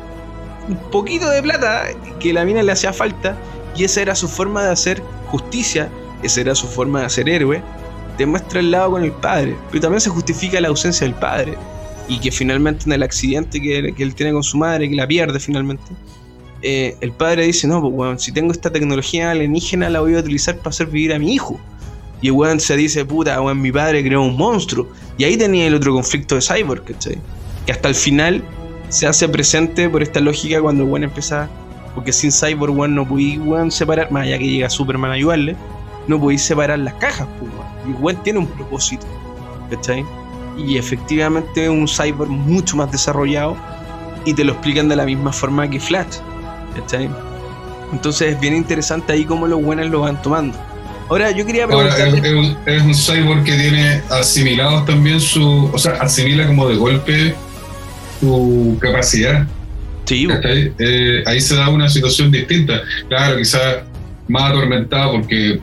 un 0.68 0.78
poquito 0.91 1.30
de 1.30 1.41
plata 1.41 1.86
que 2.19 2.34
la 2.34 2.45
mina 2.45 2.61
le 2.61 2.72
hacía 2.72 2.94
falta, 2.94 3.36
y 3.76 3.84
esa 3.84 4.02
era 4.02 4.15
su 4.15 4.28
forma 4.28 4.64
de 4.64 4.72
hacer 4.72 5.02
justicia, 5.28 5.90
esa 6.23 6.41
era 6.41 6.56
su 6.56 6.68
forma 6.68 6.99
de 6.99 7.06
hacer 7.07 7.30
héroe, 7.30 7.64
te 8.18 8.26
muestra 8.26 8.60
el 8.60 8.69
lado 8.69 8.91
con 8.91 9.03
el 9.03 9.11
padre, 9.11 9.56
pero 9.69 9.82
también 9.82 10.02
se 10.02 10.10
justifica 10.10 10.61
la 10.61 10.68
ausencia 10.68 11.07
del 11.07 11.15
padre, 11.15 11.57
y 12.07 12.19
que 12.19 12.32
finalmente 12.32 12.86
en 12.86 12.91
el 12.91 13.02
accidente 13.02 13.60
que, 13.60 13.94
que 13.95 14.03
él 14.03 14.14
tiene 14.14 14.34
con 14.34 14.44
su 14.44 14.57
madre, 14.57 14.90
que 14.90 14.95
la 14.95 15.07
pierde 15.07 15.40
finalmente, 15.40 15.84
eh, 16.62 16.96
el 17.02 17.12
padre 17.12 17.46
dice, 17.46 17.68
no, 17.68 17.82
pues 17.82 17.94
weón, 17.94 18.20
si 18.20 18.32
tengo 18.32 18.52
esta 18.52 18.72
tecnología 18.72 19.32
alienígena 19.32 19.90
la 19.90 20.02
voy 20.02 20.16
a 20.16 20.20
utilizar 20.20 20.58
para 20.58 20.70
hacer 20.70 20.88
vivir 20.88 21.14
a 21.14 21.20
mi 21.20 21.34
hijo. 21.34 21.60
Y 22.22 22.28
el 22.28 22.34
weón 22.34 22.60
se 22.60 22.78
dice, 22.78 23.04
puta, 23.04 23.42
weón, 23.42 23.62
mi 23.62 23.72
padre 23.72 24.04
creó 24.04 24.22
un 24.22 24.38
monstruo. 24.38 24.88
Y 25.18 25.24
ahí 25.24 25.38
tenía 25.38 25.68
el 25.68 25.76
otro 25.76 25.94
conflicto 25.94 26.36
de 26.36 26.42
Cyborg, 26.42 26.84
¿cachai? 26.84 27.18
Que 27.66 27.72
hasta 27.72 27.90
el 27.90 27.96
final 27.96 28.44
se 28.90 29.08
hace 29.08 29.28
presente 29.28 29.90
por 29.90 30.04
esta 30.04 30.20
lógica 30.20 30.62
cuando 30.62 30.84
el 30.84 30.90
weón 30.90 31.04
empieza... 31.04 31.50
Porque 31.96 32.14
sin 32.14 32.32
Cyborg, 32.32 32.78
weón, 32.78 32.96
no 32.96 33.08
podía 33.08 33.40
weón, 33.40 33.72
separar, 33.72 34.12
más 34.12 34.24
allá 34.24 34.38
que 34.38 34.48
llega 34.48 34.70
Superman 34.70 35.12
a 35.12 35.16
ayudarle, 35.16 35.56
no 36.08 36.20
podéis 36.20 36.44
separar 36.44 36.80
las 36.80 36.94
cajas, 36.96 37.28
pues, 37.40 37.52
weón. 37.52 37.90
Y 37.90 38.02
weón 38.02 38.24
tiene 38.24 38.40
un 38.40 38.48
propósito, 38.48 39.06
¿cachai? 39.70 40.06
Y 40.58 40.78
efectivamente 40.78 41.70
un 41.70 41.88
Cyborg 41.88 42.30
mucho 42.30 42.78
más 42.78 42.92
desarrollado 42.92 43.58
y 44.26 44.34
te 44.34 44.44
lo 44.44 44.54
explican 44.54 44.88
de 44.90 44.96
la 44.96 45.06
misma 45.06 45.34
forma 45.34 45.68
que 45.70 45.80
Flash. 45.80 46.18
Entonces 47.91 48.34
es 48.34 48.39
bien 48.39 48.56
interesante 48.56 49.14
ahí 49.14 49.26
cómo 49.26 49.48
los 49.48 49.61
buenos 49.61 49.89
lo 49.89 50.02
van 50.02 50.22
tomando. 50.22 50.57
Ahora, 51.10 51.31
yo 51.31 51.45
quería 51.45 51.68
preguntar. 51.68 52.07
Es, 52.65 52.81
un 52.81 52.93
cyborg 52.93 53.43
que 53.43 53.57
tiene 53.57 54.02
asimilados 54.10 54.85
también 54.85 55.19
su. 55.19 55.69
O 55.73 55.77
sea, 55.77 55.93
asimila 55.93 56.48
como 56.48 56.69
de 56.69 56.76
golpe 56.77 57.35
su 58.22 58.77
capacidad. 58.80 59.45
Sí, 60.06 60.27
eh, 60.80 61.23
ahí 61.26 61.41
se 61.41 61.56
da 61.56 61.69
una 61.69 61.89
situación 61.89 62.31
distinta. 62.31 62.81
Claro, 63.10 63.38
quizás 63.38 63.84
más 64.27 64.52
atormentada 64.52 65.11
porque 65.11 65.60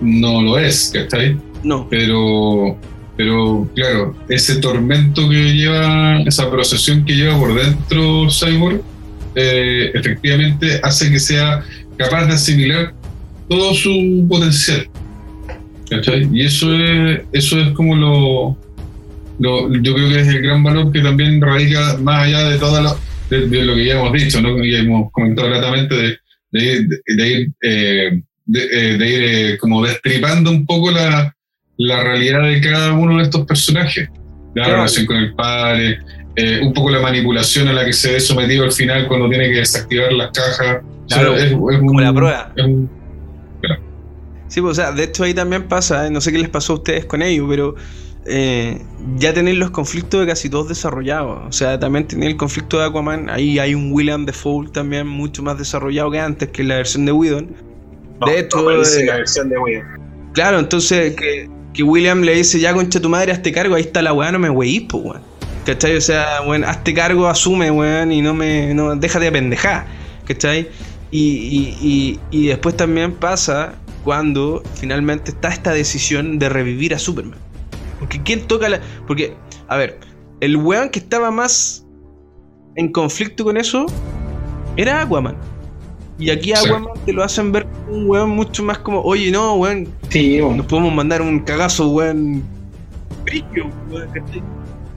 no 0.00 0.42
lo 0.42 0.58
es, 0.58 0.90
¿cachai? 0.92 1.38
No. 1.62 1.86
Pero, 1.90 2.78
pero 3.16 3.68
claro, 3.74 4.16
ese 4.28 4.56
tormento 4.56 5.28
que 5.28 5.52
lleva, 5.54 6.20
esa 6.22 6.50
procesión 6.50 7.04
que 7.04 7.14
lleva 7.14 7.38
por 7.38 7.54
dentro 7.54 8.28
Cyborg, 8.30 8.82
eh, 9.38 9.90
efectivamente 9.94 10.80
hace 10.82 11.10
que 11.10 11.20
sea 11.20 11.64
capaz 11.96 12.26
de 12.26 12.34
asimilar 12.34 12.92
todo 13.48 13.74
su 13.74 14.26
potencial. 14.28 14.88
Y 16.32 16.42
eso 16.42 16.74
es, 16.74 17.20
eso 17.32 17.60
es 17.60 17.70
como 17.70 17.96
lo, 17.96 18.58
yo 19.38 19.94
creo 19.94 20.08
que 20.08 20.20
es 20.20 20.28
el 20.28 20.42
gran 20.42 20.62
valor 20.62 20.92
que 20.92 21.00
también 21.00 21.40
radica 21.40 21.96
más 21.98 22.26
allá 22.26 22.48
de 22.50 22.58
todo 22.58 22.82
lo, 22.82 22.98
de, 23.30 23.64
lo 23.64 23.74
que 23.74 23.86
ya 23.86 23.98
hemos 23.98 24.12
dicho, 24.12 24.40
¿no? 24.40 24.62
ya 24.64 24.78
hemos 24.78 25.10
comentado 25.12 25.48
gratamente 25.48 25.94
de, 25.94 26.18
de, 26.50 27.28
ir, 27.28 27.50
eh, 27.62 28.20
de, 28.44 29.52
eh, 29.52 29.58
como 29.58 29.84
destripando 29.84 30.50
un 30.50 30.66
poco 30.66 30.90
la, 30.90 31.34
la 31.78 32.02
realidad 32.02 32.42
de 32.42 32.60
cada 32.60 32.92
uno 32.92 33.18
de 33.18 33.24
estos 33.24 33.46
personajes. 33.46 34.08
La 34.54 34.66
relación 34.66 35.06
con 35.06 35.16
el 35.16 35.34
padre, 35.34 36.00
eh, 36.40 36.60
un 36.62 36.72
poco 36.72 36.88
la 36.88 37.00
manipulación 37.00 37.66
a 37.66 37.72
la 37.72 37.84
que 37.84 37.92
se 37.92 38.12
ve 38.12 38.20
sometido 38.20 38.62
al 38.62 38.70
final 38.70 39.08
cuando 39.08 39.28
tiene 39.28 39.50
que 39.50 39.56
desactivar 39.56 40.12
las 40.12 40.30
cajas. 40.30 40.82
Claro, 41.08 41.36
es, 41.36 41.52
como 41.52 42.00
la 42.00 42.14
prueba. 42.14 42.52
Sí, 44.46 44.60
pues, 44.60 44.70
o 44.70 44.74
sea, 44.74 44.92
de 44.92 45.02
hecho 45.02 45.24
ahí 45.24 45.34
también 45.34 45.64
pasa, 45.64 46.06
eh, 46.06 46.10
no 46.10 46.20
sé 46.20 46.30
qué 46.30 46.38
les 46.38 46.48
pasó 46.48 46.74
a 46.74 46.76
ustedes 46.76 47.06
con 47.06 47.22
ello, 47.22 47.48
pero 47.48 47.74
eh, 48.24 48.80
ya 49.16 49.34
tenéis 49.34 49.58
los 49.58 49.72
conflictos 49.72 50.20
de 50.20 50.28
casi 50.28 50.48
todos 50.48 50.68
desarrollados. 50.68 51.40
O 51.48 51.50
sea, 51.50 51.76
también 51.80 52.06
tenéis 52.06 52.30
el 52.30 52.36
conflicto 52.36 52.78
de 52.78 52.84
Aquaman, 52.84 53.28
ahí 53.30 53.58
hay 53.58 53.74
un 53.74 53.90
William 53.92 54.24
Defoe 54.24 54.68
también 54.68 55.08
mucho 55.08 55.42
más 55.42 55.58
desarrollado 55.58 56.12
que 56.12 56.20
antes, 56.20 56.50
que 56.50 56.62
la 56.62 56.76
versión 56.76 57.04
de 57.04 57.10
Whedon. 57.10 57.56
de 58.26 58.38
hecho, 58.38 58.70
la 58.70 59.16
versión 59.16 59.48
de 59.48 59.56
Claro, 60.34 60.60
entonces 60.60 61.16
que, 61.16 61.50
que, 61.74 61.82
William 61.82 62.20
le 62.20 62.36
dice, 62.36 62.60
ya 62.60 62.72
concha 62.74 63.00
tu 63.00 63.08
madre, 63.08 63.32
hazte 63.32 63.50
cargo, 63.50 63.74
ahí 63.74 63.82
está 63.82 64.02
la 64.02 64.12
weá, 64.12 64.30
no 64.30 64.38
me 64.38 64.50
weís, 64.50 64.84
pues 64.88 65.02
weón. 65.02 65.37
¿Cachai? 65.68 65.98
O 65.98 66.00
sea, 66.00 66.40
bueno, 66.40 66.66
hazte 66.66 66.94
cargo, 66.94 67.28
asume, 67.28 67.70
weón, 67.70 68.10
y 68.10 68.22
no 68.22 68.32
me. 68.32 68.72
No, 68.72 68.96
déjate 68.96 69.26
de 69.26 69.32
pendejar. 69.32 69.84
¿Cachai? 70.26 70.70
Y, 71.10 72.18
y, 72.30 72.46
después 72.46 72.74
también 72.74 73.12
pasa 73.12 73.74
cuando 74.02 74.62
finalmente 74.76 75.30
está 75.30 75.48
esta 75.48 75.72
decisión 75.72 76.38
de 76.38 76.48
revivir 76.48 76.94
a 76.94 76.98
Superman. 76.98 77.38
Porque 77.98 78.22
¿quién 78.22 78.46
toca 78.46 78.70
la.? 78.70 78.80
Porque, 79.06 79.36
a 79.68 79.76
ver, 79.76 80.00
el 80.40 80.56
weón 80.56 80.88
que 80.88 81.00
estaba 81.00 81.30
más 81.30 81.84
en 82.76 82.90
conflicto 82.90 83.44
con 83.44 83.58
eso 83.58 83.84
era 84.78 85.02
Aquaman. 85.02 85.36
Y 86.18 86.30
aquí 86.30 86.54
Aquaman 86.54 86.94
te 87.04 87.12
lo 87.12 87.22
hacen 87.22 87.52
ver 87.52 87.66
un 87.90 88.08
weón 88.08 88.30
mucho 88.30 88.62
más 88.62 88.78
como, 88.78 89.02
oye, 89.02 89.30
no, 89.30 89.52
weón. 89.56 89.86
Sí, 90.08 90.38
Nos 90.38 90.64
podemos 90.64 90.94
mandar 90.94 91.20
un 91.20 91.40
cagazo, 91.40 91.90
weón. 91.90 92.42
Brillo, 93.26 93.66
weón, 93.90 94.08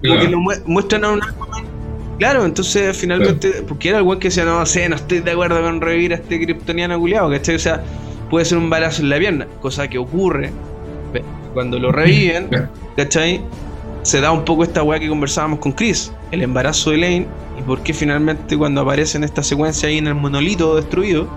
Porque 0.08 0.28
lo 0.28 0.40
muestran 0.66 1.06
a 1.06 1.12
un 1.12 1.24
Aquaman. 1.24 1.66
Claro, 2.18 2.46
entonces 2.46 2.96
finalmente, 2.96 3.64
porque 3.68 3.90
era 3.90 3.98
el 3.98 4.04
weón 4.04 4.20
que 4.20 4.28
decía, 4.28 4.46
no 4.46 4.64
sé, 4.66 4.88
no 4.88 4.96
estoy 4.96 5.22
de 5.22 5.32
acuerdo 5.32 5.60
con 5.62 5.82
revivir 5.82 6.14
a 6.14 6.18
este 6.18 6.40
kryptoniano 6.40 7.00
culiado, 7.00 7.32
¿cachai? 7.32 7.56
O 7.56 7.60
sea, 7.60 7.84
puede 8.30 8.46
ser 8.46 8.60
un 8.60 8.70
balazo 8.70 9.02
en 9.02 9.10
la 9.10 9.18
pierna, 9.18 9.48
cosa 9.60 9.88
que 9.88 9.98
ocurre 9.98 10.52
cuando 11.54 11.80
lo 11.80 11.92
reviven, 11.92 12.48
¿cachai? 12.96 13.42
Se 14.04 14.22
da 14.22 14.32
un 14.32 14.46
poco 14.46 14.64
esta 14.64 14.84
weá 14.84 15.00
que 15.00 15.10
conversábamos 15.10 15.60
con 15.60 15.72
Chris, 15.72 16.12
el 16.32 16.44
embarazo 16.44 16.92
de 16.92 16.98
Lane, 16.98 17.28
y 17.60 17.62
por 17.64 17.82
qué 17.82 17.94
finalmente 17.94 18.56
cuando 18.56 18.82
aparece 18.82 19.18
en 19.18 19.24
esta 19.24 19.44
secuencia 19.44 19.90
ahí 19.90 19.98
en 19.98 20.08
el 20.08 20.16
monolito 20.16 20.76
destruido, 20.76 21.28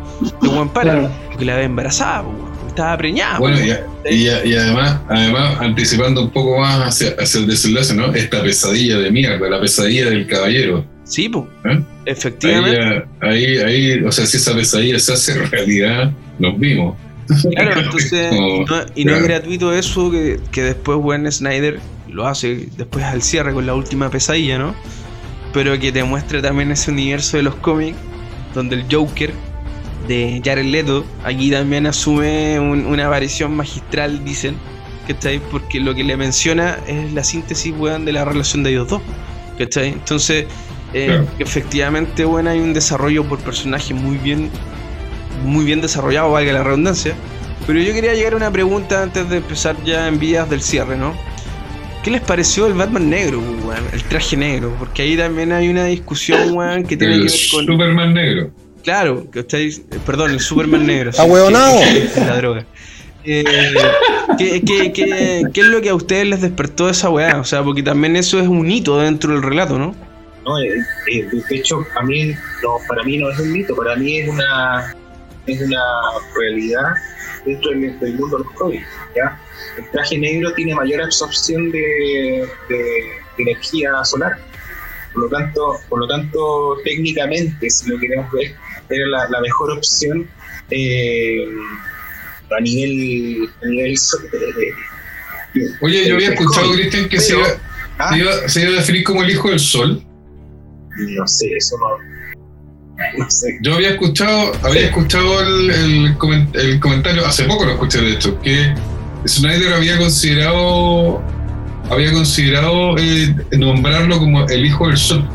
el 0.42 0.48
weón 0.50 0.68
para, 0.68 1.10
porque 1.28 1.46
la 1.46 1.56
ve 1.56 1.64
embarazada, 1.64 2.24
estaba 2.74 2.96
preñada. 2.98 3.38
Bueno, 3.38 3.56
po. 3.56 4.08
y, 4.10 4.28
además, 4.28 5.00
además, 5.08 5.60
anticipando 5.60 6.22
un 6.22 6.30
poco 6.30 6.58
más 6.58 6.80
hacia, 6.80 7.14
hacia 7.18 7.40
el 7.40 7.46
desenlace, 7.46 7.94
¿no? 7.94 8.12
Esta 8.14 8.42
pesadilla 8.42 8.98
de 8.98 9.10
mierda, 9.10 9.48
la 9.48 9.60
pesadilla 9.60 10.10
del 10.10 10.26
caballero. 10.26 10.84
Sí. 11.04 11.30
¿Eh? 11.34 11.38
Ahí, 11.64 11.84
efectivamente. 12.06 12.78
ya- 13.20 13.28
ahí, 13.28 13.56
ahí, 13.58 14.02
o 14.04 14.10
sea, 14.12 14.26
si 14.26 14.36
esa 14.38 14.54
pesadilla 14.54 14.98
se 14.98 15.12
hace 15.12 15.34
realidad, 15.46 16.10
nos 16.38 16.58
vimos. 16.58 16.96
Claro, 17.54 17.80
entonces, 17.80 18.32
y 18.34 18.64
no, 18.64 18.76
y 18.94 19.04
no 19.04 19.16
es 19.16 19.22
gratuito 19.22 19.72
eso 19.72 20.10
que, 20.10 20.40
que 20.50 20.62
después 20.62 20.98
Warren 21.00 21.30
Snyder 21.30 21.78
lo 22.08 22.26
hace 22.26 22.68
después 22.76 23.04
al 23.04 23.22
cierre 23.22 23.52
con 23.52 23.66
la 23.66 23.74
última 23.74 24.10
pesadilla, 24.10 24.58
¿no? 24.58 24.74
Pero 25.52 25.78
que 25.78 25.92
te 25.92 26.02
muestra 26.04 26.42
también 26.42 26.70
ese 26.72 26.90
universo 26.90 27.36
de 27.36 27.44
los 27.44 27.54
cómics, 27.56 27.96
donde 28.54 28.76
el 28.76 28.84
Joker 28.90 29.32
de 30.08 30.40
Jared 30.44 30.66
Leto 30.66 31.04
aquí 31.24 31.50
también 31.50 31.86
asume 31.86 32.58
un- 32.60 32.86
una 32.86 33.06
aparición 33.06 33.54
magistral, 33.56 34.24
dicen, 34.24 34.56
¿cachai? 35.08 35.40
Porque 35.50 35.80
lo 35.80 35.94
que 35.94 36.04
le 36.04 36.16
menciona 36.16 36.78
es 36.86 37.12
la 37.12 37.24
síntesis, 37.24 37.72
weón, 37.76 38.04
de 38.04 38.12
la 38.12 38.24
relación 38.24 38.62
de 38.62 38.70
ellos 38.70 38.88
dos, 38.88 39.02
¿cachai? 39.58 39.88
Entonces, 39.88 40.46
eh, 40.92 41.06
Claro. 41.06 41.26
efectivamente, 41.38 42.24
bueno, 42.24 42.50
hay 42.50 42.60
un 42.60 42.72
desarrollo 42.74 43.24
por 43.24 43.38
personaje 43.40 43.94
muy 43.94 44.16
bien 44.18 44.50
muy 45.44 45.64
bien 45.64 45.80
desarrollado, 45.82 46.30
valga 46.30 46.52
la 46.52 46.62
redundancia. 46.62 47.14
Pero 47.66 47.78
yo 47.80 47.92
quería 47.92 48.14
llegar 48.14 48.34
a 48.34 48.36
una 48.36 48.50
pregunta 48.52 49.02
antes 49.02 49.28
de 49.28 49.38
empezar 49.38 49.76
ya 49.84 50.06
en 50.08 50.18
vías 50.18 50.48
del 50.48 50.62
cierre, 50.62 50.96
¿no? 50.96 51.12
¿Qué 52.02 52.10
les 52.10 52.20
pareció 52.20 52.66
el 52.66 52.74
Batman 52.74 53.10
negro, 53.10 53.40
weón? 53.64 53.82
El 53.92 54.02
traje 54.04 54.36
negro, 54.36 54.74
porque 54.78 55.02
ahí 55.02 55.16
también 55.16 55.50
hay 55.52 55.68
una 55.68 55.84
discusión, 55.86 56.52
weón, 56.56 56.84
que 56.84 56.96
tiene 56.96 57.14
El 57.14 57.26
que 57.26 57.32
ver 57.32 57.40
con. 57.50 57.66
Superman 57.66 58.14
negro. 58.14 58.50
Claro, 58.84 59.28
que 59.30 59.40
estáis. 59.40 59.78
eh, 59.90 59.98
Perdón, 60.06 60.30
el 60.30 60.40
Superman 60.40 60.86
negro. 60.86 61.10
que- 61.82 62.08
que- 62.14 62.20
La 62.20 62.36
droga. 62.36 62.66
Eh, 63.26 63.42
¿qué, 64.38 64.62
qué, 64.62 64.92
qué, 64.92 65.42
qué 65.52 65.60
es 65.62 65.66
lo 65.66 65.80
que 65.80 65.88
a 65.88 65.94
ustedes 65.94 66.26
les 66.26 66.42
despertó 66.42 66.90
esa 66.90 67.08
weá? 67.08 67.40
O 67.40 67.44
sea, 67.44 67.62
porque 67.64 67.82
también 67.82 68.16
eso 68.16 68.38
es 68.38 68.46
un 68.46 68.70
hito 68.70 68.98
dentro 68.98 69.32
del 69.32 69.42
relato, 69.42 69.78
¿no? 69.78 69.94
No, 70.44 70.58
eh, 70.60 70.74
eh, 71.10 71.26
de 71.48 71.56
hecho, 71.56 71.82
a 71.98 72.02
mí, 72.02 72.32
no, 72.62 72.76
para 72.86 73.02
mí 73.02 73.16
no 73.16 73.30
es 73.30 73.38
un 73.38 73.50
mito, 73.50 73.74
para 73.74 73.96
mí 73.96 74.18
es 74.18 74.28
una, 74.28 74.94
es 75.46 75.62
una 75.62 75.80
realidad 76.38 76.82
dentro 77.46 77.70
del, 77.70 77.98
del 77.98 78.14
mundo 78.16 78.36
de 78.38 78.44
los 78.44 78.52
cómics. 78.52 78.86
¿ya? 79.16 79.40
El 79.78 79.90
traje 79.90 80.18
negro 80.18 80.52
tiene 80.52 80.74
mayor 80.74 81.00
absorción 81.00 81.70
de, 81.70 82.46
de- 82.68 82.76
de 83.38 83.42
energía 83.42 84.04
solar. 84.04 84.32
Por 85.14 85.22
lo 85.22 85.28
tanto, 85.30 85.76
por 85.88 86.00
lo 86.00 86.06
tanto, 86.08 86.76
técnicamente, 86.84 87.70
si 87.70 87.88
lo 87.88 87.98
queremos 87.98 88.30
ver, 88.32 88.54
era 88.90 89.06
la, 89.08 89.28
la 89.30 89.40
mejor 89.40 89.70
opción 89.72 90.28
eh, 90.70 91.44
a 92.56 92.60
nivel, 92.60 93.48
a 93.62 93.66
nivel 93.66 93.92
eh, 93.94 95.66
Oye, 95.80 96.08
yo 96.08 96.14
había 96.16 96.30
escuchado. 96.34 96.72
Cristian, 96.72 97.08
que 97.08 97.20
se 97.20 97.34
Pero- 97.34 97.46
iba, 97.46 97.58
Ah, 97.96 98.10
se, 98.12 98.18
iba, 98.18 98.48
se 98.48 98.62
iba 98.62 98.70
a 98.70 98.74
definir 98.80 99.04
como 99.04 99.22
el 99.22 99.30
hijo 99.30 99.50
del 99.50 99.60
sol. 99.60 100.02
no 100.96 101.26
sé, 101.28 101.46
eso 101.56 101.76
no. 101.78 102.14
No 103.18 103.30
sé. 103.30 103.58
Yo 103.62 103.74
había 103.74 103.90
escuchado, 103.90 104.52
había 104.62 104.86
escuchado 104.86 105.40
el, 105.42 105.70
el 105.70 106.18
comen- 106.18 106.48
el 106.54 106.80
comentario, 106.80 107.24
hace 107.24 107.44
poco 107.44 107.64
lo 107.66 107.72
escuché 107.72 108.00
de 108.00 108.12
hecho, 108.12 108.40
que 108.40 108.74
Snyder 109.26 109.74
había 109.74 109.96
considerado 109.98 111.22
había 111.90 112.12
considerado 112.12 112.96
eh, 112.98 113.34
nombrarlo 113.52 114.18
como 114.18 114.44
el 114.48 114.64
hijo 114.66 114.88
del 114.88 114.96
sol. 114.96 115.28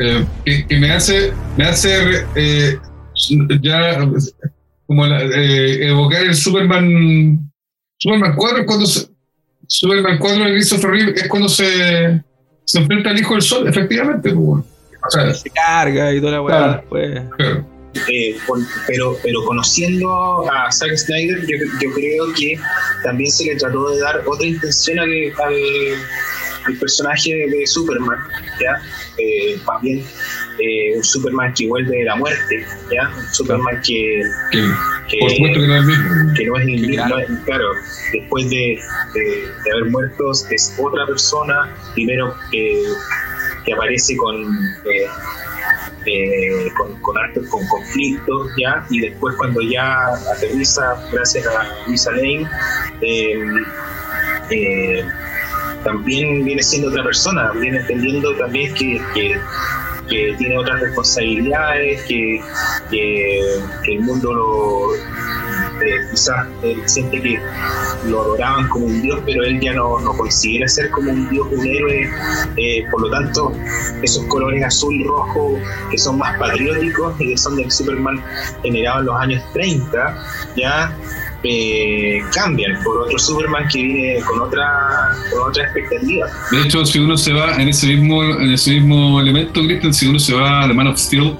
Eh, 0.00 0.24
que, 0.44 0.66
que 0.66 0.76
me 0.78 0.92
hace, 0.92 1.32
me 1.56 1.64
hace 1.64 2.24
eh, 2.36 2.78
ya 3.60 3.98
como 4.86 5.06
la- 5.06 5.22
eh, 5.22 5.88
evocar 5.88 6.22
el 6.22 6.34
Superman 6.34 7.50
Superman 7.98 8.34
4 8.36 8.58
es 8.58 8.64
cuando 8.66 8.86
se- 8.86 9.08
Superman 9.66 10.18
4 10.18 10.44
de 10.44 10.52
Christopher 10.52 10.90
Reeve 10.90 11.12
es 11.16 11.28
cuando 11.28 11.48
se, 11.48 12.22
se 12.64 12.78
enfrenta 12.78 13.10
al 13.10 13.18
hijo 13.18 13.34
del 13.34 13.42
sol, 13.42 13.68
efectivamente. 13.68 14.30
pues, 14.30 14.34
bueno. 14.46 14.64
O 15.06 15.10
sea, 15.10 15.34
Se 15.34 15.50
carga 15.50 16.12
y 16.14 16.20
toda 16.20 16.32
la 16.32 16.42
weá 16.42 16.82
Claro. 16.88 17.30
claro. 17.36 17.66
Eh, 18.08 18.36
por- 18.46 18.60
pero, 18.86 19.16
pero 19.22 19.44
conociendo 19.44 20.48
a 20.50 20.70
Zack 20.70 20.96
Snyder, 20.96 21.40
yo, 21.46 21.56
yo 21.82 21.92
creo 21.94 22.24
que 22.36 22.58
también 23.02 23.30
se 23.30 23.44
le 23.46 23.56
trató 23.56 23.90
de 23.90 24.00
dar 24.00 24.22
otra 24.26 24.46
intención 24.46 24.98
al, 25.00 25.08
al- 25.44 25.94
al 26.68 26.76
personaje 26.78 27.30
de 27.48 27.66
Superman, 27.66 28.18
¿ya? 28.60 28.80
Eh, 29.18 29.58
bien 29.82 30.04
eh, 30.60 30.96
un 30.96 31.02
Superman 31.04 31.52
que 31.54 31.66
vuelve 31.66 31.96
de 31.98 32.04
la 32.04 32.16
muerte, 32.16 32.64
¿ya? 32.92 33.08
Un 33.16 33.34
Superman 33.34 33.80
que, 33.84 34.22
que 34.52 34.62
que, 35.08 35.18
por 35.20 35.30
supuesto 35.30 35.60
que 35.60 35.66
no 35.66 35.74
es 35.74 35.80
el 35.80 35.86
mismo. 35.86 36.34
que 36.36 36.44
no 36.46 36.56
es 36.58 36.62
el 36.68 36.80
Que 36.82 36.86
mismo, 36.88 37.44
claro. 37.46 37.64
después 38.12 38.50
de, 38.50 38.78
de- 39.14 39.48
de 39.64 39.72
haber 39.72 39.90
muerto 39.90 40.30
es 40.50 40.74
otra 40.78 41.06
persona, 41.06 41.74
primero 41.94 42.34
eh, 42.52 42.82
que 43.64 43.72
aparece 43.72 44.16
con, 44.18 44.34
eh, 44.84 45.06
eh, 46.06 46.68
con, 46.76 47.00
con 47.00 47.16
hartos 47.18 47.46
con 47.48 47.66
conflictos, 47.68 48.50
¿ya? 48.60 48.84
Y 48.90 49.00
después 49.00 49.34
cuando 49.36 49.60
ya 49.62 50.08
aterriza, 50.36 50.82
gracias 51.12 51.46
a 51.46 51.66
Lisa 51.88 52.12
Lane, 52.12 52.46
eh, 53.00 53.34
eh, 54.50 55.04
también 55.88 56.44
viene 56.44 56.62
siendo 56.62 56.88
otra 56.88 57.02
persona, 57.02 57.50
viene 57.52 57.78
entendiendo 57.78 58.34
también 58.36 58.74
que, 58.74 59.00
que, 59.14 60.34
tiene 60.38 60.58
otras 60.58 60.80
responsabilidades, 60.80 62.02
que, 62.04 62.40
que, 62.90 63.40
el 63.88 64.00
mundo 64.00 64.32
lo, 64.32 64.94
eh, 64.94 66.00
quizás 66.10 66.46
él 66.62 66.82
siente 66.86 67.20
que 67.20 67.38
lo 68.06 68.22
adoraban 68.22 68.68
como 68.68 68.86
un 68.86 69.02
dios, 69.02 69.20
pero 69.24 69.44
él 69.44 69.60
ya 69.60 69.72
no, 69.74 69.98
no 70.00 70.12
considera 70.16 70.66
ser 70.68 70.90
como 70.90 71.10
un 71.10 71.28
dios, 71.28 71.46
un 71.50 71.66
héroe, 71.66 72.10
eh, 72.56 72.84
por 72.90 73.02
lo 73.02 73.10
tanto, 73.10 73.52
esos 74.02 74.24
colores 74.24 74.64
azul 74.64 74.94
y 74.94 75.04
rojo 75.04 75.58
que 75.90 75.98
son 75.98 76.18
más 76.18 76.38
patrióticos 76.38 77.14
y 77.20 77.30
que 77.30 77.38
son 77.38 77.56
del 77.56 77.70
Superman 77.70 78.22
generado 78.62 79.00
en 79.00 79.06
los 79.06 79.20
años 79.20 79.42
30, 79.52 80.24
ya 80.56 80.96
eh, 81.44 82.20
cambian 82.34 82.82
por 82.82 83.02
otro 83.02 83.18
Superman 83.18 83.64
que 83.72 83.82
viene 83.82 84.20
con 84.22 84.40
otra, 84.40 84.66
con 85.32 85.48
otra 85.50 85.64
expectativa. 85.64 86.26
De 86.50 86.62
hecho, 86.62 86.84
si 86.84 86.98
uno 86.98 87.16
se 87.16 87.32
va 87.32 87.56
en 87.62 87.68
ese 87.68 87.86
mismo, 87.88 88.22
en 88.24 88.52
ese 88.52 88.72
mismo 88.72 89.20
elemento, 89.20 89.60
Christian, 89.62 89.94
si 89.94 90.06
uno 90.08 90.18
se 90.18 90.34
va 90.34 90.64
a 90.64 90.68
The 90.68 90.74
Man 90.74 90.88
of 90.88 90.98
Steel, 90.98 91.34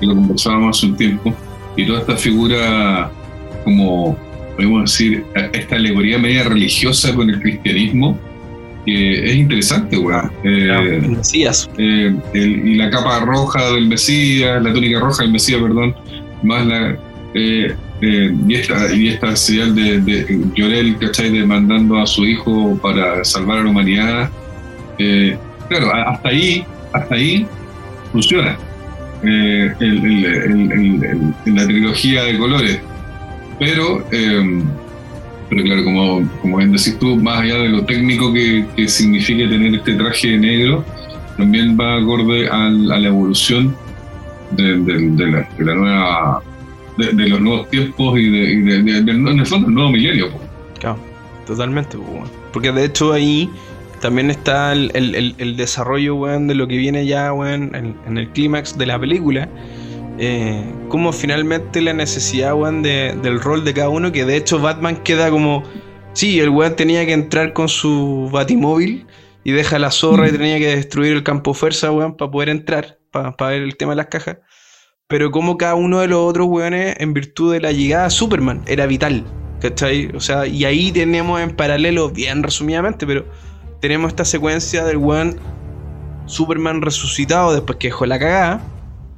que 0.00 0.06
lo 0.06 0.14
conversábamos 0.14 0.76
hace 0.78 0.86
un 0.86 0.96
tiempo, 0.96 1.34
y 1.76 1.86
toda 1.86 2.00
esta 2.00 2.16
figura 2.16 3.10
como, 3.64 4.16
podemos 4.56 4.90
decir, 4.90 5.24
esta 5.52 5.76
alegoría 5.76 6.18
media 6.18 6.44
religiosa 6.44 7.14
con 7.14 7.30
el 7.30 7.40
cristianismo, 7.40 8.18
que 8.84 9.30
es 9.30 9.36
interesante, 9.36 9.96
weón. 9.96 10.30
Eh, 10.44 11.00
El 11.02 11.10
Mesías. 11.16 11.70
eh, 11.78 12.14
el- 12.34 12.68
y 12.68 12.74
la 12.74 12.90
capa 12.90 13.20
roja 13.20 13.72
del 13.72 13.86
Mesías, 13.86 14.62
la 14.62 14.72
túnica 14.74 15.00
roja 15.00 15.22
del 15.22 15.32
Mesías, 15.32 15.60
perdón, 15.62 15.94
más 16.42 16.66
la. 16.66 16.96
Eh, 17.34 17.74
eh, 18.00 18.34
y, 18.48 18.54
esta, 18.54 18.94
y 18.94 19.08
esta 19.08 19.36
señal 19.36 19.74
de, 19.74 20.00
de 20.00 20.40
Llorel, 20.54 20.96
¿cachai? 20.98 21.30
Demandando 21.30 21.98
a 21.98 22.06
su 22.06 22.24
hijo 22.24 22.78
para 22.82 23.24
salvar 23.24 23.58
a 23.58 23.64
la 23.64 23.70
humanidad. 23.70 24.30
Eh, 24.98 25.36
claro, 25.68 25.92
a- 25.94 26.10
hasta 26.12 26.28
ahí, 26.28 26.64
hasta 26.92 27.14
ahí 27.14 27.46
funciona. 28.12 28.56
El- 29.22 29.74
la 31.46 31.66
trilogía 31.66 32.24
de 32.24 32.38
colores. 32.38 32.80
Pero, 33.58 34.04
eh, 34.12 34.62
pero 35.48 35.62
claro, 35.62 35.84
como, 35.84 36.28
como 36.42 36.56
bien 36.58 36.72
decís 36.72 36.98
tú, 36.98 37.16
más 37.16 37.40
allá 37.40 37.56
de 37.58 37.68
lo 37.68 37.84
técnico 37.84 38.32
que, 38.32 38.66
que 38.76 38.88
significa 38.88 39.48
tener 39.48 39.74
este 39.74 39.94
traje 39.94 40.36
negro, 40.36 40.84
también 41.36 41.76
va 41.78 41.96
acorde 41.98 42.48
al- 42.48 42.90
a 42.92 42.98
la 42.98 43.08
evolución 43.08 43.74
de 44.52 44.76
la 45.58 45.74
nueva 45.74 46.42
de, 46.98 47.12
de 47.12 47.28
los 47.28 47.40
nuevos 47.40 47.68
tiempos 47.70 48.18
y, 48.18 48.30
de, 48.30 48.52
y 48.52 48.60
de- 48.60 48.82
de- 49.02 49.10
en 49.12 49.26
el 49.38 49.46
fondo 49.46 49.68
el 49.68 49.74
nuevo 49.74 49.90
milenio 49.90 50.30
po. 50.30 50.40
Claro, 50.80 50.98
totalmente. 51.46 51.96
Porque 52.52 52.72
de 52.72 52.84
hecho 52.84 53.12
ahí 53.12 53.50
también 54.00 54.30
está 54.30 54.72
el, 54.72 54.90
el- 54.94 55.14
el- 55.14 55.34
el 55.38 55.56
desarrollo, 55.56 56.14
weón, 56.16 56.46
de 56.46 56.54
lo 56.54 56.68
que 56.68 56.76
viene 56.76 57.06
ya, 57.06 57.32
weón, 57.32 57.74
en, 57.74 57.96
en 58.06 58.18
el 58.18 58.28
clímax 58.30 58.76
de 58.78 58.86
la 58.86 58.98
película. 58.98 59.48
Eh, 60.18 60.62
como 60.88 61.12
finalmente 61.12 61.80
la 61.80 61.92
necesidad, 61.92 62.54
weón, 62.54 62.82
de- 62.82 63.16
del 63.22 63.40
rol 63.40 63.64
de 63.64 63.74
cada 63.74 63.88
uno, 63.88 64.12
que 64.12 64.24
de 64.24 64.36
hecho 64.36 64.58
Batman 64.60 64.96
queda 65.02 65.30
como... 65.30 65.64
Sí, 66.12 66.38
el 66.38 66.50
weón 66.50 66.76
tenía 66.76 67.04
que 67.06 67.12
entrar 67.12 67.52
con 67.52 67.68
su 67.68 68.28
batimóvil 68.32 69.06
y 69.42 69.50
deja 69.50 69.78
la 69.80 69.90
zorra 69.90 70.28
y 70.28 70.32
tenía 70.32 70.58
que 70.58 70.76
destruir 70.76 71.12
el 71.14 71.24
campo 71.24 71.52
fuerza, 71.54 71.90
weón, 71.90 72.16
para 72.16 72.30
poder 72.30 72.50
entrar, 72.50 72.98
para 73.10 73.34
ver 73.50 73.62
el 73.62 73.76
tema 73.76 73.92
de 73.92 73.96
las 73.96 74.06
cajas. 74.06 74.36
Pero 75.08 75.30
como 75.30 75.58
cada 75.58 75.74
uno 75.74 76.00
de 76.00 76.08
los 76.08 76.18
otros 76.18 76.46
weones, 76.48 76.96
en 76.98 77.12
virtud 77.12 77.52
de 77.52 77.60
la 77.60 77.72
llegada 77.72 78.06
a 78.06 78.10
Superman, 78.10 78.62
era 78.66 78.86
vital. 78.86 79.24
¿Cachai? 79.60 80.08
O 80.14 80.20
sea, 80.20 80.46
y 80.46 80.64
ahí 80.64 80.92
tenemos 80.92 81.40
en 81.40 81.50
paralelo, 81.56 82.10
bien 82.10 82.42
resumidamente, 82.42 83.06
pero 83.06 83.24
tenemos 83.80 84.08
esta 84.08 84.24
secuencia 84.24 84.84
del 84.84 84.98
weón 84.98 85.38
Superman 86.26 86.82
resucitado 86.82 87.52
después 87.52 87.78
que 87.78 87.88
dejó 87.88 88.06
la 88.06 88.18
cagada. 88.18 88.60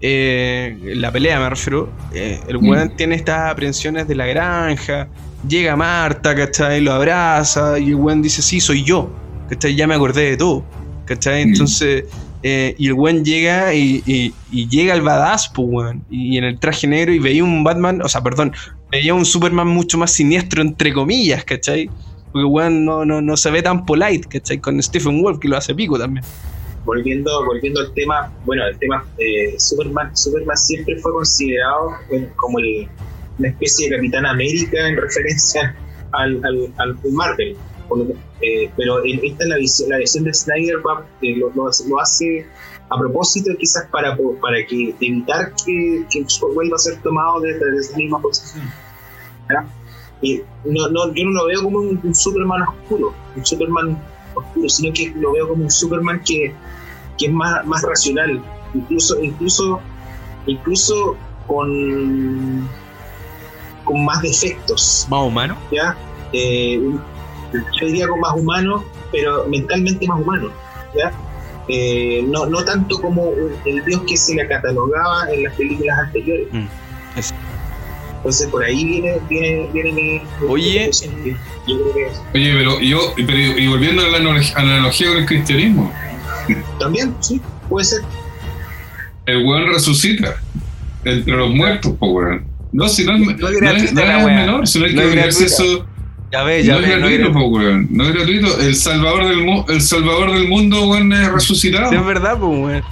eh, 0.00 0.76
la 0.96 1.10
pelea 1.10 1.40
me 1.40 1.48
refiero, 1.48 1.88
eh, 2.12 2.40
el 2.48 2.58
weón 2.58 2.94
tiene 2.96 3.14
estas 3.14 3.50
aprensiones 3.50 4.06
de 4.06 4.14
la 4.14 4.26
granja, 4.26 5.08
llega 5.48 5.74
Marta, 5.74 6.34
¿cachai? 6.34 6.80
Lo 6.80 6.92
abraza 6.92 7.78
y 7.78 7.88
el 7.90 7.94
weón 7.94 8.22
dice, 8.22 8.42
sí, 8.42 8.60
soy 8.60 8.84
yo, 8.84 9.10
¿cachai? 9.48 9.74
Ya 9.74 9.86
me 9.86 9.94
acordé 9.94 10.30
de 10.30 10.36
todo, 10.36 10.64
¿cachai? 11.06 11.44
Mm. 11.44 11.48
Entonces, 11.48 12.04
eh, 12.48 12.74
y 12.78 12.86
el 12.86 12.93
weón 12.93 13.24
llega 13.24 13.74
y, 13.74 14.32
llega 14.51 14.94
al 14.94 15.02
badass, 15.02 15.48
pues, 15.55 15.66
weón, 15.70 16.05
y 16.10 16.39
en 16.39 16.44
el 16.44 16.59
traje 16.60 16.86
negro 16.86 17.12
y 17.12 17.18
veía 17.18 17.43
un 17.43 17.64
Batman, 17.64 18.01
o 18.02 18.09
sea, 18.09 18.23
perdón, 18.23 18.52
veía 18.90 19.14
un 19.14 19.24
Superman 19.24 19.66
mucho 19.68 19.98
más 19.98 20.12
siniestro, 20.12 20.62
entre 20.62 20.93
comillas, 20.93 21.43
¿cachai? 21.44 21.90
Porque 22.32 22.44
weón 22.44 22.85
no, 22.85 23.05
no, 23.05 23.20
no 23.20 23.36
se 23.36 23.51
ve 23.51 23.62
tan 23.62 23.85
polite, 23.85 24.28
¿cachai? 24.28 24.59
Con 24.59 24.81
Stephen 24.82 25.20
Wolf, 25.23 25.39
que 25.40 25.48
lo 25.48 25.56
hace 25.56 25.74
pico 25.74 25.98
también. 25.98 26.24
volviendo, 26.85 27.44
volviendo 27.44 27.81
al 27.81 27.93
tema, 27.94 28.31
bueno, 28.44 28.62
el 28.66 28.78
tema 28.78 29.05
eh, 29.18 29.55
Superman, 29.59 30.16
Superman 30.16 30.56
siempre 30.56 30.97
fue 30.98 31.12
considerado 31.12 31.90
como 32.36 32.59
el- 32.60 32.89
una 33.39 33.48
especie 33.48 33.89
de 33.90 33.97
Capitán 33.97 34.24
América 34.24 34.89
en 34.89 34.97
referencia 34.97 35.74
al, 36.12 36.40
al, 36.44 36.73
al 36.78 36.97
Marvel. 37.12 37.56
Por 37.88 37.98
lo 37.98 38.06
que- 38.06 38.16
eh, 38.42 38.70
pero 38.76 39.02
esta 39.04 39.44
la 39.46 39.56
visión, 39.56 39.90
la 39.90 39.98
visión 39.98 40.24
de 40.24 40.34
Snyder 40.34 40.76
va, 40.86 41.06
eh, 41.22 41.36
lo, 41.36 41.50
lo 41.54 41.68
hace- 41.68 41.88
lo 41.88 42.00
hace 42.00 42.46
a 42.88 42.98
propósito 42.98 43.50
quizás 43.58 43.86
para, 43.90 44.16
para 44.40 44.64
que 44.66 44.94
evitar 45.00 45.52
que, 45.64 46.04
que 46.10 46.24
vuelva 46.54 46.76
a 46.76 46.78
ser 46.78 47.00
tomado 47.02 47.40
desde, 47.40 47.64
desde 47.72 47.88
esa 47.88 47.96
misma 47.96 48.20
posición. 48.20 48.64
Y 50.22 50.40
no, 50.64 50.88
no, 50.88 51.12
yo 51.12 51.24
no 51.24 51.30
lo 51.32 51.46
veo 51.46 51.62
como 51.62 51.78
un, 51.80 52.00
un 52.02 52.14
Superman 52.14 52.62
oscuro, 52.62 53.12
un 53.36 53.44
Superman 53.44 53.98
oscuro, 54.34 54.68
sino 54.68 54.92
que 54.94 55.12
lo 55.16 55.32
veo 55.32 55.48
como 55.48 55.64
un 55.64 55.70
Superman 55.70 56.22
que, 56.24 56.54
que 57.18 57.26
es 57.26 57.32
más, 57.32 57.64
más 57.66 57.82
racional, 57.82 58.42
incluso, 58.74 59.20
incluso, 59.22 59.80
incluso 60.46 61.16
con, 61.46 62.68
con 63.84 64.04
más 64.04 64.22
defectos, 64.22 65.06
Más 65.10 65.22
humano. 65.26 65.56
¿ya? 65.70 65.96
Eh, 66.32 66.80
yo 67.81 67.87
diría 67.87 68.09
con 68.09 68.20
más 68.20 68.35
humano, 68.35 68.85
pero 69.12 69.47
mentalmente 69.49 70.07
más 70.07 70.20
humano, 70.20 70.51
¿ya? 70.97 71.12
Eh, 71.69 72.24
no, 72.28 72.47
no 72.47 72.65
tanto 72.65 73.01
como 73.01 73.33
el 73.65 73.85
dios 73.85 74.03
que 74.07 74.16
se 74.16 74.35
le 74.37 74.47
catalogaba 74.47 75.31
en 75.33 75.45
las 75.45 75.55
películas 75.55 75.99
anteriores. 75.99 76.47
Mm, 76.53 76.66
es- 77.19 77.35
Entonces 78.19 78.49
por 78.49 78.65
ahí 78.65 78.85
viene, 78.85 79.19
viene, 79.28 79.69
viene 79.73 79.93
mi... 79.93 80.23
Oye. 80.49 80.77
conclusión, 80.91 81.15
que 81.24 81.31
Yo 81.66 81.81
creo 81.93 81.95
que 81.95 82.39
Oye, 82.39 82.53
pero 82.55 82.81
yo, 82.81 82.99
pero, 83.16 83.39
y 83.39 83.66
volviendo 83.69 84.03
a 84.03 84.09
la 84.09 84.19
analo- 84.19 84.53
analogía 84.57 85.09
con 85.09 85.16
el 85.19 85.27
cristianismo, 85.27 85.93
también, 86.78 87.15
sí, 87.20 87.41
puede 87.69 87.85
ser. 87.85 88.03
el 89.27 89.45
weón 89.45 89.66
resucita 89.73 90.37
entre 91.05 91.35
los 91.37 91.51
muertos, 91.55 91.93
po 91.99 92.07
weón. 92.12 92.47
No, 92.73 92.89
si 92.89 93.05
no 93.05 93.15
es, 93.15 93.20
No 93.20 93.49
es 93.49 93.61
no 93.62 93.70
es, 93.70 93.93
no 93.93 94.01
es 94.03 94.24
menor, 94.24 94.66
si 94.69 94.78
no 94.81 94.87
hay 94.87 94.95
No 94.95 95.03
que 95.03 95.20
es 95.28 95.41
eso. 95.41 95.87
Ya 96.36 96.42
ves, 96.44 96.66
ya 96.66 96.72
no 96.74 96.78
es 96.80 96.86
ves, 96.88 97.00
no 97.00 97.06
es 97.08 97.18
gratuito, 97.18 97.32
gratuito. 97.32 97.50
po, 97.50 97.56
weón. 97.58 97.88
No 97.90 98.04
es 98.04 98.12
gratuito. 98.14 98.60
El 98.60 98.74
salvador 98.76 99.28
del, 99.28 99.44
mu- 99.44 99.64
el 99.68 99.80
salvador 99.80 100.32
del 100.32 100.48
mundo, 100.48 100.88
weón, 100.88 101.12
es 101.12 101.32
resucitado. 101.32 101.90
Sí, 101.90 101.96
es 101.96 102.04
verdad, 102.06 102.38
pues, 102.38 102.58
weón. 102.58 102.82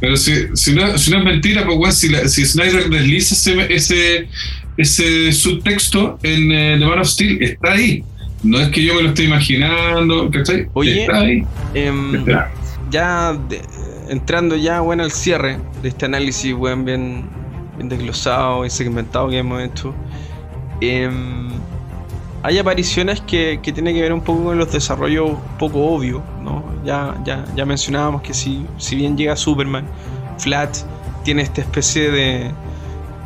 Pero 0.00 0.16
si, 0.16 0.32
si, 0.54 0.72
no, 0.74 0.96
si 0.96 1.10
no 1.10 1.18
es 1.18 1.24
mentira, 1.24 1.64
pues 1.66 1.76
weón, 1.78 1.92
si, 1.92 2.08
la- 2.08 2.28
si 2.28 2.44
Snyder 2.44 2.88
desliza 2.88 3.34
ese, 3.34 3.74
ese, 3.74 4.28
ese 4.76 5.32
subtexto 5.32 6.18
en 6.22 6.52
eh, 6.52 6.76
The 6.78 6.86
Man 6.86 6.98
of 7.00 7.06
Steel, 7.08 7.42
está 7.42 7.72
ahí. 7.72 8.02
No 8.42 8.58
es 8.58 8.68
que 8.68 8.82
yo 8.82 8.94
me 8.94 9.02
lo 9.02 9.08
esté 9.10 9.24
imaginando, 9.24 10.30
¿cachai? 10.30 10.66
Oye. 10.72 11.02
Está 11.02 11.18
ahí. 11.20 11.44
Em, 11.74 12.14
Está. 12.14 12.50
ya 12.90 13.32
de- 13.48 13.60
entrando 14.08 14.56
ya, 14.56 14.80
bueno, 14.80 15.02
al 15.04 15.10
cierre 15.12 15.58
de 15.82 15.88
este 15.90 16.06
análisis, 16.06 16.54
weón, 16.54 16.84
bien, 16.86 17.24
bien 17.76 17.88
desglosado 17.90 18.64
y 18.64 18.70
segmentado 18.70 19.28
que 19.28 19.38
hemos 19.38 19.62
hecho. 19.62 19.94
em, 20.80 21.50
hay 22.42 22.58
apariciones 22.58 23.20
que, 23.20 23.60
que 23.62 23.72
tienen 23.72 23.94
que 23.94 24.02
ver 24.02 24.12
un 24.12 24.22
poco 24.22 24.44
con 24.44 24.58
los 24.58 24.72
desarrollos 24.72 25.32
poco 25.58 25.84
obvios, 25.86 26.22
¿no? 26.42 26.64
Ya, 26.84 27.20
ya, 27.24 27.44
ya 27.54 27.66
mencionábamos 27.66 28.22
que 28.22 28.32
si, 28.32 28.66
si 28.78 28.96
bien 28.96 29.16
llega 29.16 29.36
Superman, 29.36 29.86
Flat 30.38 30.76
tiene 31.22 31.42
esta 31.42 31.60
especie 31.60 32.10
de, 32.10 32.50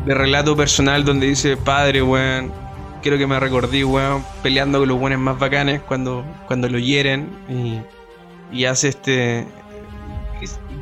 de 0.04 0.14
relato 0.14 0.56
personal 0.56 1.04
donde 1.04 1.28
dice, 1.28 1.56
padre, 1.56 2.02
weón, 2.02 2.52
quiero 3.02 3.16
que 3.16 3.26
me 3.26 3.38
recordé, 3.38 3.84
weón, 3.84 4.24
peleando 4.42 4.80
con 4.80 4.88
los 4.88 4.98
buenos 4.98 5.20
más 5.20 5.38
bacanes 5.38 5.80
cuando, 5.82 6.24
cuando 6.46 6.68
lo 6.68 6.78
hieren 6.78 7.28
y, 7.48 7.80
y 8.56 8.64
hace 8.64 8.88
este... 8.88 9.46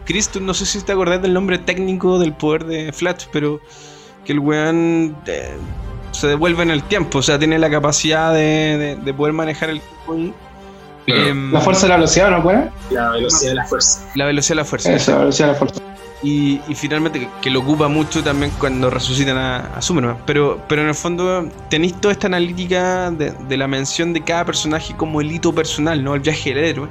Chris, 0.05 0.29
tú 0.29 0.41
no 0.41 0.53
sé 0.55 0.67
si 0.67 0.81
te 0.83 0.93
acordás 0.93 1.23
del 1.23 1.33
nombre 1.33 1.59
técnico 1.59 2.19
del 2.19 2.33
poder 2.33 2.65
de 2.65 2.93
Flash, 2.93 3.27
pero 3.33 3.61
que 4.25 4.33
el 4.33 4.41
weón 4.41 5.17
eh, 5.27 5.57
se 6.23 6.29
devuelve 6.29 6.63
en 6.63 6.71
el 6.71 6.83
tiempo, 6.83 7.19
o 7.19 7.23
sea, 7.23 7.39
tiene 7.39 7.59
la 7.59 7.69
capacidad 7.71 8.33
de, 8.33 8.79
de- 8.79 8.97
de 8.97 9.15
poder 9.15 9.35
manejar 9.35 9.69
el 9.71 9.81
tiempo 9.81 10.17
y, 10.17 10.33
Claro. 11.05 11.27
em, 11.27 11.53
La 11.53 11.61
fuerza 11.61 11.83
de 11.83 11.89
la 11.89 11.97
velocidad, 11.97 12.31
¿no 12.31 12.43
puede? 12.43 12.71
La 12.91 13.11
velocidad 13.11 13.51
de 13.51 13.55
la 13.57 13.65
fuerza. 13.67 14.01
la 14.15 14.25
velocidad 14.27 14.53
de 14.55 14.63
la 14.63 14.65
fuerza. 14.65 14.93
Eso, 14.95 15.11
la 15.13 15.19
velocidad 15.19 15.47
de 15.49 15.53
la 15.53 15.59
fuerza. 15.59 15.81
Y, 16.23 16.61
y 16.69 16.75
finalmente 16.77 17.19
que, 17.19 17.29
que 17.43 17.51
lo 17.51 17.59
ocupa 17.59 17.89
mucho 17.89 18.23
también 18.23 18.53
cuando 18.61 18.89
resucitan 18.89 19.37
a, 19.37 19.57
a 19.77 19.83
Superman. 19.83 20.19
Pero, 20.25 20.61
pero 20.69 20.83
en 20.83 20.89
el 20.89 20.95
fondo 20.95 21.49
tenéis 21.69 22.01
toda 22.01 22.13
esta 22.13 22.29
analítica 22.29 23.11
de, 23.11 23.33
de 23.33 23.57
la 23.57 23.67
mención 23.67 24.13
de 24.13 24.23
cada 24.23 24.45
personaje 24.45 24.95
como 24.97 25.21
el 25.21 25.33
hito 25.33 25.53
personal, 25.53 26.05
¿no? 26.05 26.15
El 26.15 26.21
viaje 26.21 26.55
del 26.55 26.65
héroe. 26.65 26.89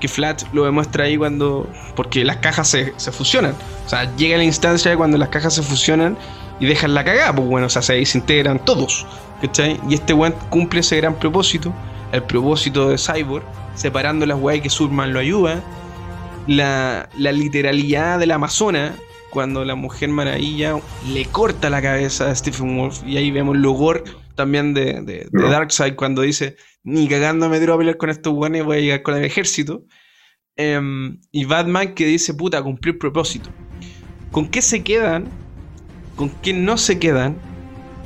Que 0.00 0.08
Flash 0.08 0.42
lo 0.52 0.66
demuestra 0.66 1.04
ahí 1.04 1.16
cuando. 1.16 1.66
Porque 1.94 2.22
las 2.26 2.36
cajas 2.36 2.68
se, 2.68 2.92
se 2.98 3.10
fusionan. 3.10 3.54
O 3.86 3.88
sea, 3.88 4.14
llega 4.16 4.36
la 4.36 4.44
instancia 4.44 4.90
de 4.90 4.96
cuando 4.98 5.16
las 5.16 5.30
cajas 5.30 5.54
se 5.54 5.62
fusionan 5.62 6.18
y 6.60 6.66
dejan 6.66 6.94
la 6.94 7.04
cagada, 7.04 7.34
pues 7.34 7.48
bueno, 7.48 7.66
o 7.66 7.70
sea, 7.70 7.82
se 7.82 7.94
desintegran 7.94 8.64
todos. 8.64 9.06
¿Cachai? 9.40 9.78
Y 9.88 9.94
este 9.94 10.14
weón 10.14 10.34
cumple 10.48 10.80
ese 10.80 10.96
gran 10.96 11.14
propósito. 11.18 11.74
El 12.12 12.22
propósito 12.22 12.88
de 12.88 12.96
Cyborg, 12.96 13.44
separando 13.74 14.24
las 14.24 14.38
weas 14.38 14.62
que 14.62 14.70
Superman 14.70 15.12
lo 15.12 15.18
ayuda 15.18 15.62
la, 16.46 17.08
la 17.18 17.32
literalidad 17.32 18.18
de 18.18 18.26
la 18.26 18.36
Amazona 18.36 18.94
cuando 19.30 19.64
la 19.64 19.74
Mujer 19.74 20.08
Maravilla 20.08 20.78
le 21.12 21.24
corta 21.26 21.68
la 21.68 21.82
cabeza 21.82 22.30
a 22.30 22.34
Stephen 22.34 22.78
Wolf 22.78 23.02
y 23.04 23.16
ahí 23.16 23.30
vemos 23.30 23.56
el 23.56 23.66
gore 23.66 24.04
también 24.34 24.72
de, 24.72 25.02
de. 25.02 25.28
Darkseid 25.32 25.94
cuando 25.96 26.22
dice 26.22 26.56
ni 26.84 27.08
cagando 27.08 27.48
me 27.48 27.58
tiro 27.58 27.74
a 27.74 27.78
pelear 27.78 27.96
con 27.96 28.10
estos 28.10 28.32
guanes 28.32 28.64
voy 28.64 28.78
a 28.78 28.80
llegar 28.80 29.02
con 29.02 29.16
el 29.16 29.24
ejército 29.24 29.82
Em, 30.58 31.20
y 31.32 31.44
Batman 31.44 31.94
que 31.94 32.06
dice 32.06 32.32
puta 32.32 32.62
cumplir 32.62 32.98
propósito 32.98 33.50
¿con 34.30 34.48
qué 34.48 34.62
se 34.62 34.82
quedan? 34.82 35.28
¿Con 36.16 36.30
qué 36.42 36.52
no 36.52 36.76
se 36.78 36.98
quedan? 36.98 37.36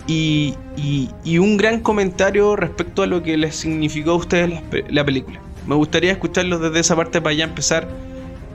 Y, 0.07 0.55
y- 0.77 1.09
y 1.25 1.39
un 1.39 1.57
gran 1.57 1.81
comentario 1.81 2.57
respecto 2.57 3.03
a 3.03 3.07
lo 3.07 3.23
que 3.23 3.37
les 3.37 3.55
significó 3.57 4.11
a 4.13 4.15
ustedes 4.17 4.51
la, 4.51 4.63
la 4.89 5.05
película 5.05 5.41
me 5.67 5.75
gustaría 5.75 6.11
escucharlos 6.13 6.61
desde 6.61 6.81
esa 6.81 6.97
parte 6.97 7.21
para 7.21 7.35
ya 7.35 7.45
empezar 7.45 7.87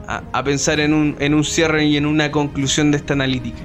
a, 0.08 0.22
a 0.32 0.44
pensar 0.44 0.80
en 0.80 0.92
un, 0.92 1.16
en 1.18 1.34
un 1.34 1.44
cierre 1.44 1.84
y 1.84 1.96
en 1.96 2.04
una 2.04 2.30
conclusión 2.30 2.90
de 2.90 2.98
esta 2.98 3.14
analítica. 3.14 3.62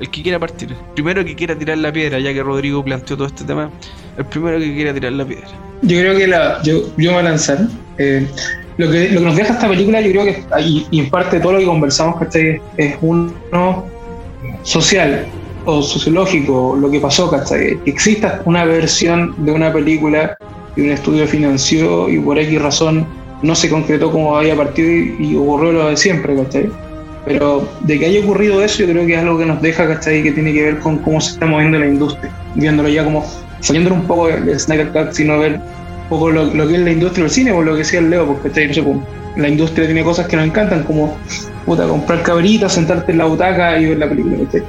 El 0.00 0.10
que 0.10 0.22
quiera 0.22 0.38
partir, 0.38 0.74
primero 0.94 1.24
que 1.24 1.34
quiera 1.34 1.56
tirar 1.56 1.78
la 1.78 1.92
piedra, 1.92 2.18
ya 2.18 2.32
que 2.32 2.42
Rodrigo 2.42 2.84
planteó 2.84 3.16
todo 3.16 3.26
este 3.26 3.44
tema, 3.44 3.70
el 4.18 4.24
primero 4.26 4.58
que 4.58 4.74
quiera 4.74 4.92
tirar 4.92 5.12
la 5.12 5.24
piedra. 5.24 5.46
Yo 5.82 5.98
creo 5.98 6.16
que 6.16 6.26
la, 6.26 6.62
yo, 6.62 6.82
yo 6.82 6.92
me 6.96 7.08
voy 7.08 7.16
a 7.18 7.22
lanzar. 7.22 7.58
Eh, 7.98 8.26
lo, 8.76 8.90
que, 8.90 9.08
lo 9.10 9.20
que 9.20 9.26
nos 9.26 9.36
deja 9.36 9.54
esta 9.54 9.68
película, 9.68 10.00
yo 10.00 10.10
creo 10.10 10.24
que, 10.24 10.44
y, 10.62 10.86
y 10.90 11.00
en 11.00 11.10
parte 11.10 11.40
todo 11.40 11.52
lo 11.52 11.58
que 11.60 11.66
conversamos, 11.66 12.16
¿cachai? 12.18 12.60
Es 12.76 12.96
uno 13.00 13.84
social 14.64 15.26
o 15.66 15.82
sociológico, 15.82 16.76
lo 16.78 16.90
que 16.90 17.00
pasó, 17.00 17.30
¿cachai? 17.30 17.78
Que 17.84 17.90
exista 17.90 18.42
una 18.44 18.64
versión 18.64 19.34
de 19.44 19.52
una 19.52 19.72
película 19.72 20.36
y 20.76 20.82
un 20.82 20.90
estudio 20.90 21.26
financió 21.26 22.08
y 22.08 22.18
por 22.18 22.38
X 22.38 22.60
razón 22.60 23.06
no 23.42 23.54
se 23.54 23.70
concretó 23.70 24.10
como 24.10 24.36
había 24.36 24.56
partido 24.56 24.90
y, 24.90 25.16
y 25.20 25.36
ocurrió 25.36 25.72
lo 25.72 25.88
de 25.88 25.96
siempre, 25.96 26.34
¿cachai? 26.36 26.70
Pero 27.24 27.66
de 27.80 27.98
que 27.98 28.06
haya 28.06 28.20
ocurrido 28.20 28.62
eso, 28.62 28.80
yo 28.80 28.90
creo 28.90 29.06
que 29.06 29.14
es 29.14 29.20
algo 29.20 29.38
que 29.38 29.46
nos 29.46 29.62
deja, 29.62 29.86
¿cachai? 29.86 30.22
Que 30.22 30.32
tiene 30.32 30.52
que 30.52 30.62
ver 30.62 30.78
con 30.80 30.98
cómo 30.98 31.20
se 31.20 31.32
está 31.32 31.46
moviendo 31.46 31.78
la 31.78 31.86
industria, 31.86 32.30
viéndolo 32.54 32.88
ya 32.88 33.04
como 33.04 33.24
saliendo 33.60 33.94
un 33.94 34.06
poco 34.06 34.28
del 34.28 34.58
Snyder 34.58 34.90
Cut, 34.92 35.12
sino 35.12 35.38
ver 35.38 35.54
un 35.54 36.08
poco 36.10 36.30
lo, 36.30 36.44
lo 36.52 36.68
que 36.68 36.74
es 36.74 36.80
la 36.80 36.90
industria 36.90 37.24
del 37.24 37.32
cine, 37.32 37.52
por 37.52 37.64
lo 37.64 37.72
que 37.72 37.78
decía 37.78 38.00
el 38.00 38.10
Leo, 38.10 38.26
porque 38.26 38.48
¿cachai? 38.48 38.68
no 38.68 38.74
sé, 38.74 38.82
pues, 38.82 38.96
la 39.36 39.48
industria 39.48 39.86
tiene 39.86 40.04
cosas 40.04 40.26
que 40.28 40.36
nos 40.36 40.46
encantan, 40.46 40.82
como 40.84 41.16
puta, 41.64 41.86
comprar 41.86 42.22
cabritas, 42.22 42.72
sentarte 42.72 43.12
en 43.12 43.18
la 43.18 43.24
butaca 43.24 43.78
y 43.78 43.86
ver 43.86 43.98
la 43.98 44.08
película. 44.08 44.36
¿cachai? 44.44 44.62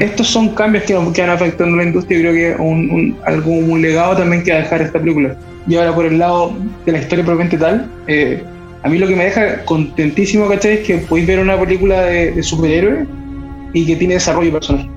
Estos 0.00 0.28
son 0.28 0.50
cambios 0.50 0.84
que, 0.84 0.94
que 1.14 1.20
van 1.20 1.30
afectando 1.30 1.74
a 1.74 1.78
la 1.78 1.84
industria 1.84 2.18
y 2.18 2.20
creo 2.22 2.32
que 2.34 2.62
un, 2.62 2.90
un, 2.90 3.16
algo, 3.24 3.50
un 3.50 3.80
legado 3.80 4.16
también 4.16 4.42
que 4.42 4.52
va 4.52 4.58
a 4.58 4.62
dejar 4.62 4.82
esta 4.82 4.98
película. 4.98 5.36
Y 5.66 5.76
ahora 5.76 5.94
por 5.94 6.06
el 6.06 6.18
lado 6.18 6.52
de 6.86 6.92
la 6.92 6.98
historia 6.98 7.24
propiamente 7.24 7.56
tal, 7.56 7.90
eh, 8.06 8.42
a 8.82 8.88
mí 8.88 8.98
lo 8.98 9.06
que 9.06 9.16
me 9.16 9.24
deja 9.24 9.64
contentísimo, 9.64 10.48
¿cachai? 10.48 10.78
Es 10.78 10.86
que 10.86 10.98
podéis 10.98 11.26
ver 11.26 11.38
una 11.38 11.58
película 11.58 12.02
de, 12.02 12.32
de 12.32 12.42
superhéroes 12.42 13.06
y 13.72 13.86
que 13.86 13.96
tiene 13.96 14.14
desarrollo 14.14 14.52
personal. 14.52 14.88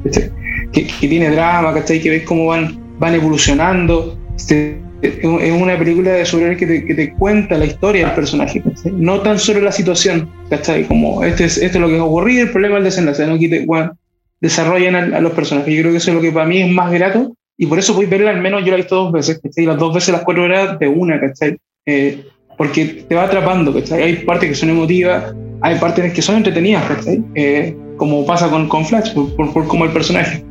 Que, 0.71 0.87
que 0.87 1.07
tiene 1.07 1.29
drama, 1.29 1.73
¿cachai? 1.73 2.01
Que 2.01 2.09
veis 2.09 2.23
cómo 2.23 2.47
van, 2.47 2.77
van 2.99 3.13
evolucionando, 3.13 4.17
se 4.37 4.77
es 5.03 5.51
una 5.51 5.77
película 5.77 6.11
de 6.11 6.25
superhéroes 6.25 6.57
que 6.57 6.65
te, 6.65 6.85
que 6.85 6.95
te 6.95 7.13
cuenta 7.13 7.57
la 7.57 7.65
historia 7.65 8.05
del 8.05 8.15
personaje, 8.15 8.61
¿cachai? 8.61 8.93
no 8.93 9.19
tan 9.19 9.37
solo 9.37 9.59
la 9.59 9.71
situación, 9.71 10.29
¿cachai? 10.49 10.85
Como 10.85 11.23
este 11.23 11.45
es, 11.45 11.57
esto 11.57 11.77
es 11.77 11.81
lo 11.81 11.89
que 11.89 11.97
ha 11.97 12.03
ocurrido, 12.03 12.43
el 12.43 12.51
problema 12.51 12.75
es 12.75 12.79
el 12.79 12.83
desenlace, 12.85 13.27
no 13.27 13.37
quite, 13.37 13.65
bueno, 13.65 13.97
desarrollan 14.39 14.95
a, 14.95 15.17
a, 15.17 15.21
los 15.21 15.33
personajes. 15.33 15.73
Yo 15.73 15.81
creo 15.81 15.91
que 15.91 15.97
eso 15.97 16.11
es 16.11 16.15
lo 16.15 16.21
que 16.21 16.31
para 16.31 16.45
mí 16.45 16.61
es 16.61 16.71
más 16.71 16.91
grato 16.91 17.35
y 17.57 17.65
por 17.65 17.79
eso 17.79 17.93
voy 17.93 18.05
a 18.05 18.09
verla 18.09 18.31
al 18.31 18.41
menos 18.41 18.61
yo 18.61 18.67
la 18.67 18.75
he 18.75 18.77
visto 18.77 18.95
dos 18.95 19.11
veces, 19.11 19.41
¿cachai? 19.43 19.65
Las 19.65 19.77
dos 19.77 19.93
veces 19.93 20.13
las 20.13 20.23
cuatro 20.23 20.43
horas 20.43 20.79
de 20.79 20.87
una, 20.87 21.19
¿cachai? 21.19 21.57
Eh, 21.85 22.23
porque 22.57 23.05
te 23.07 23.15
va 23.15 23.23
atrapando, 23.23 23.73
¿cachai? 23.73 24.03
Hay 24.03 24.15
partes 24.17 24.49
que 24.49 24.55
son 24.55 24.69
emotivas, 24.69 25.35
hay 25.61 25.79
partes 25.79 26.13
que 26.13 26.21
son 26.21 26.37
entretenidas, 26.37 26.85
¿cachai? 26.85 27.21
Eh, 27.35 27.75
como 27.97 28.25
pasa 28.25 28.49
con, 28.49 28.69
con 28.69 28.85
Flash, 28.85 29.13
por, 29.13 29.35
por, 29.35 29.51
por 29.51 29.67
como 29.67 29.83
el 29.83 29.91
personaje. 29.91 30.43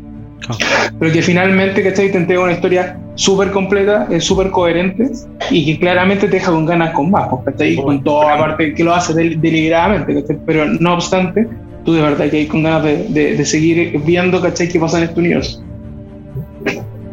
Pero 0.98 1.12
que 1.12 1.22
finalmente, 1.22 1.82
¿cachai? 1.82 2.10
Te 2.10 2.18
entrega 2.18 2.42
una 2.42 2.52
historia 2.52 2.98
súper 3.14 3.50
completa, 3.50 4.08
es 4.10 4.24
súper 4.24 4.50
coherente 4.50 5.10
y 5.50 5.66
que 5.66 5.78
claramente 5.78 6.26
te 6.26 6.34
deja 6.34 6.50
con 6.50 6.66
ganas 6.66 6.94
con 6.94 7.10
más, 7.10 7.28
pues, 7.28 7.42
¿cachai? 7.44 7.76
Con 7.76 8.02
toda 8.02 8.36
la 8.36 8.38
parte 8.38 8.74
que 8.74 8.84
lo 8.84 8.94
hace 8.94 9.14
del, 9.14 9.40
deliberadamente, 9.40 10.14
¿cachai? 10.14 10.38
Pero 10.46 10.66
no 10.66 10.94
obstante, 10.94 11.48
tú 11.84 11.94
de 11.94 12.02
verdad 12.02 12.30
que 12.30 12.38
hay 12.38 12.46
con 12.46 12.62
ganas 12.62 12.84
de, 12.84 13.04
de, 13.08 13.36
de 13.36 13.44
seguir 13.44 14.00
viendo, 14.04 14.40
¿cachai? 14.40 14.68
¿Qué 14.68 14.80
pasa 14.80 14.98
en 14.98 15.04
este 15.04 15.20
universo? 15.20 15.62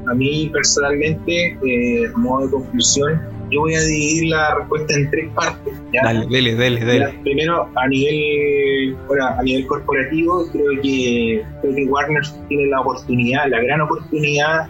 A 0.07 0.13
mí 0.15 0.49
personalmente, 0.51 1.57
eh, 1.65 2.09
modo 2.15 2.45
de 2.45 2.51
conclusión, 2.51 3.21
yo 3.51 3.61
voy 3.61 3.75
a 3.75 3.81
dividir 3.81 4.29
la 4.29 4.55
respuesta 4.55 4.93
en 4.95 5.09
tres 5.11 5.29
partes. 5.33 5.73
¿Ya? 5.93 6.01
Dale, 6.03 6.25
dele, 6.27 6.55
dele, 6.55 6.85
dele. 6.85 7.13
Ya, 7.13 7.21
Primero, 7.21 7.69
a 7.75 7.87
nivel, 7.87 8.95
bueno, 9.07 9.25
a 9.27 9.43
nivel 9.43 9.67
corporativo, 9.67 10.45
creo 10.51 10.81
que, 10.81 11.43
creo 11.61 11.75
que 11.75 11.85
Warner 11.85 12.23
tiene 12.47 12.67
la 12.67 12.81
oportunidad, 12.81 13.47
la 13.49 13.61
gran 13.61 13.81
oportunidad 13.81 14.67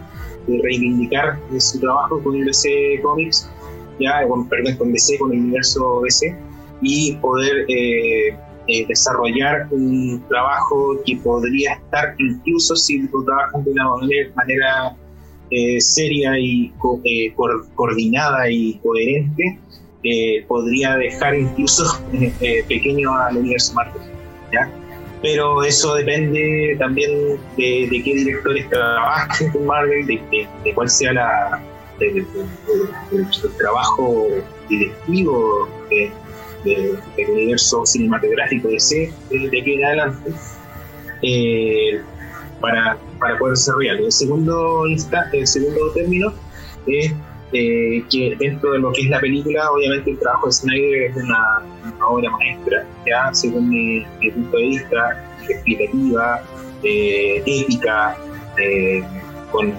de 0.48 0.62
reivindicar 0.64 1.38
su 1.58 1.80
trabajo 1.80 2.22
con 2.24 2.44
DC 2.44 3.00
Comics, 3.04 3.50
ya, 4.00 4.28
con, 4.28 4.48
perdón, 4.48 4.76
con 4.78 4.94
DC, 4.94 5.18
con 5.18 5.34
el 5.34 5.40
universo 5.40 6.02
DC, 6.04 6.36
y 6.82 7.16
poder 7.18 7.66
eh, 7.68 8.36
eh, 8.72 8.86
desarrollar 8.88 9.68
un 9.72 10.24
trabajo 10.30 11.02
que 11.04 11.18
podría 11.18 11.74
estar, 11.74 12.14
incluso 12.20 12.76
si 12.76 13.00
lo 13.00 13.24
trabajan 13.24 13.64
de 13.64 13.72
una 13.72 13.90
manera, 14.36 14.96
eh, 15.50 15.82
seria 15.82 16.38
y 16.38 16.70
co 16.78 17.02
eh, 17.04 17.34
co 17.36 17.48
coordinada 17.74 18.48
y 18.52 18.76
coherente, 18.84 19.58
eh, 20.04 20.46
podría 20.48 20.96
dejar 20.96 21.36
incluso 21.36 21.84
pequeño 22.68 23.16
al 23.16 23.38
universo 23.38 23.74
Marvel. 23.74 24.02
¿ya? 24.52 24.70
Pero 25.22 25.64
eso 25.64 25.96
depende 25.96 26.76
también 26.80 27.12
de, 27.58 28.02
qué 28.04 28.14
directores 28.14 28.70
trabajen 28.70 29.52
con 29.52 29.66
Marvel, 29.66 30.06
de, 30.06 30.48
cuál 30.74 30.90
sea 30.90 31.14
la, 31.14 31.62
el 32.00 32.26
trabajo 33.58 34.28
directivo 34.70 35.68
del 36.64 37.30
universo 37.30 37.86
cinematográfico 37.86 38.70
de 38.70 38.80
C 38.80 39.14
de, 39.30 39.60
aquí 39.60 39.74
en 39.74 39.86
adelante. 39.86 40.32
para 42.62 42.98
para 43.20 43.38
poder 43.38 43.56
desarrollarlo. 43.56 44.06
El 44.06 44.12
segundo, 44.12 44.86
el 44.86 45.48
segundo 45.48 45.92
término 45.94 46.34
es 46.88 47.14
eh, 47.52 48.04
que 48.12 48.36
dentro 48.40 48.74
de 48.74 48.80
lo 48.80 48.92
que 48.92 49.02
es 49.02 49.10
la 49.10 49.20
película, 49.20 49.72
obviamente 49.72 50.12
el 50.12 50.20
trabajo 50.20 50.48
de 50.48 50.54
Snyder 50.54 51.04
es 51.04 51.16
una, 51.18 51.64
obra 52.08 52.30
maestra, 52.32 52.86
ya 53.06 53.34
según 53.34 53.70
mi, 53.70 54.06
punto 54.32 54.58
de 54.58 54.64
vista, 54.64 55.26
explicativa, 55.48 56.44
eh, 56.84 57.44
épica, 57.46 58.18
eh, 58.58 59.04
con, 59.52 59.74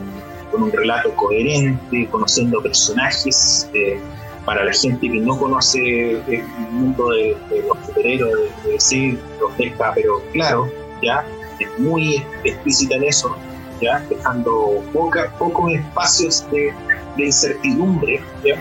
un 0.52 0.72
relato 0.72 1.14
coherente, 1.14 2.08
conociendo 2.10 2.60
personajes. 2.60 3.70
Eh, 3.72 3.98
para 4.44 4.64
la 4.64 4.72
gente 4.72 5.08
que 5.08 5.20
no 5.20 5.38
conoce 5.38 6.12
el 6.12 6.42
mundo 6.70 7.10
de, 7.10 7.36
los 7.68 7.86
superhéroes, 7.86 8.50
de, 8.64 8.72
de 8.72 9.18
los 9.38 9.56
deja, 9.58 9.92
pero 9.94 10.22
claro, 10.32 10.68
ya 11.02 11.24
es 11.60 11.78
muy 11.78 12.24
explícita 12.42 12.96
en 12.96 13.04
eso, 13.04 13.36
¿ya? 13.80 14.04
dejando 14.08 14.82
poca, 14.92 15.32
pocos 15.38 15.72
espacios 15.72 16.44
de, 16.50 16.72
de 17.16 17.24
incertidumbre. 17.26 18.20
¿ya? 18.44 18.56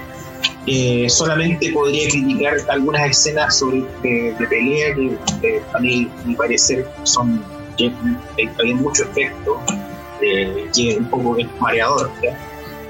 Eh, 0.68 1.10
solamente 1.10 1.72
podría 1.72 2.10
criticar 2.10 2.58
algunas 2.70 3.10
escenas 3.10 3.58
sobre, 3.58 3.84
de, 4.04 4.36
de 4.38 4.48
pelea 4.48 4.94
que 4.94 5.18
eh, 5.41 5.64
a 5.74 5.80
mí, 5.80 6.10
mi 6.26 6.36
parecer, 6.36 6.88
son 7.04 7.44
hay 8.60 8.74
mucho 8.74 9.04
efecto, 9.04 9.62
eh, 10.22 10.70
que 10.76 10.98
un 10.98 11.10
poco 11.10 11.38
es 11.38 11.48
mareador. 11.60 12.12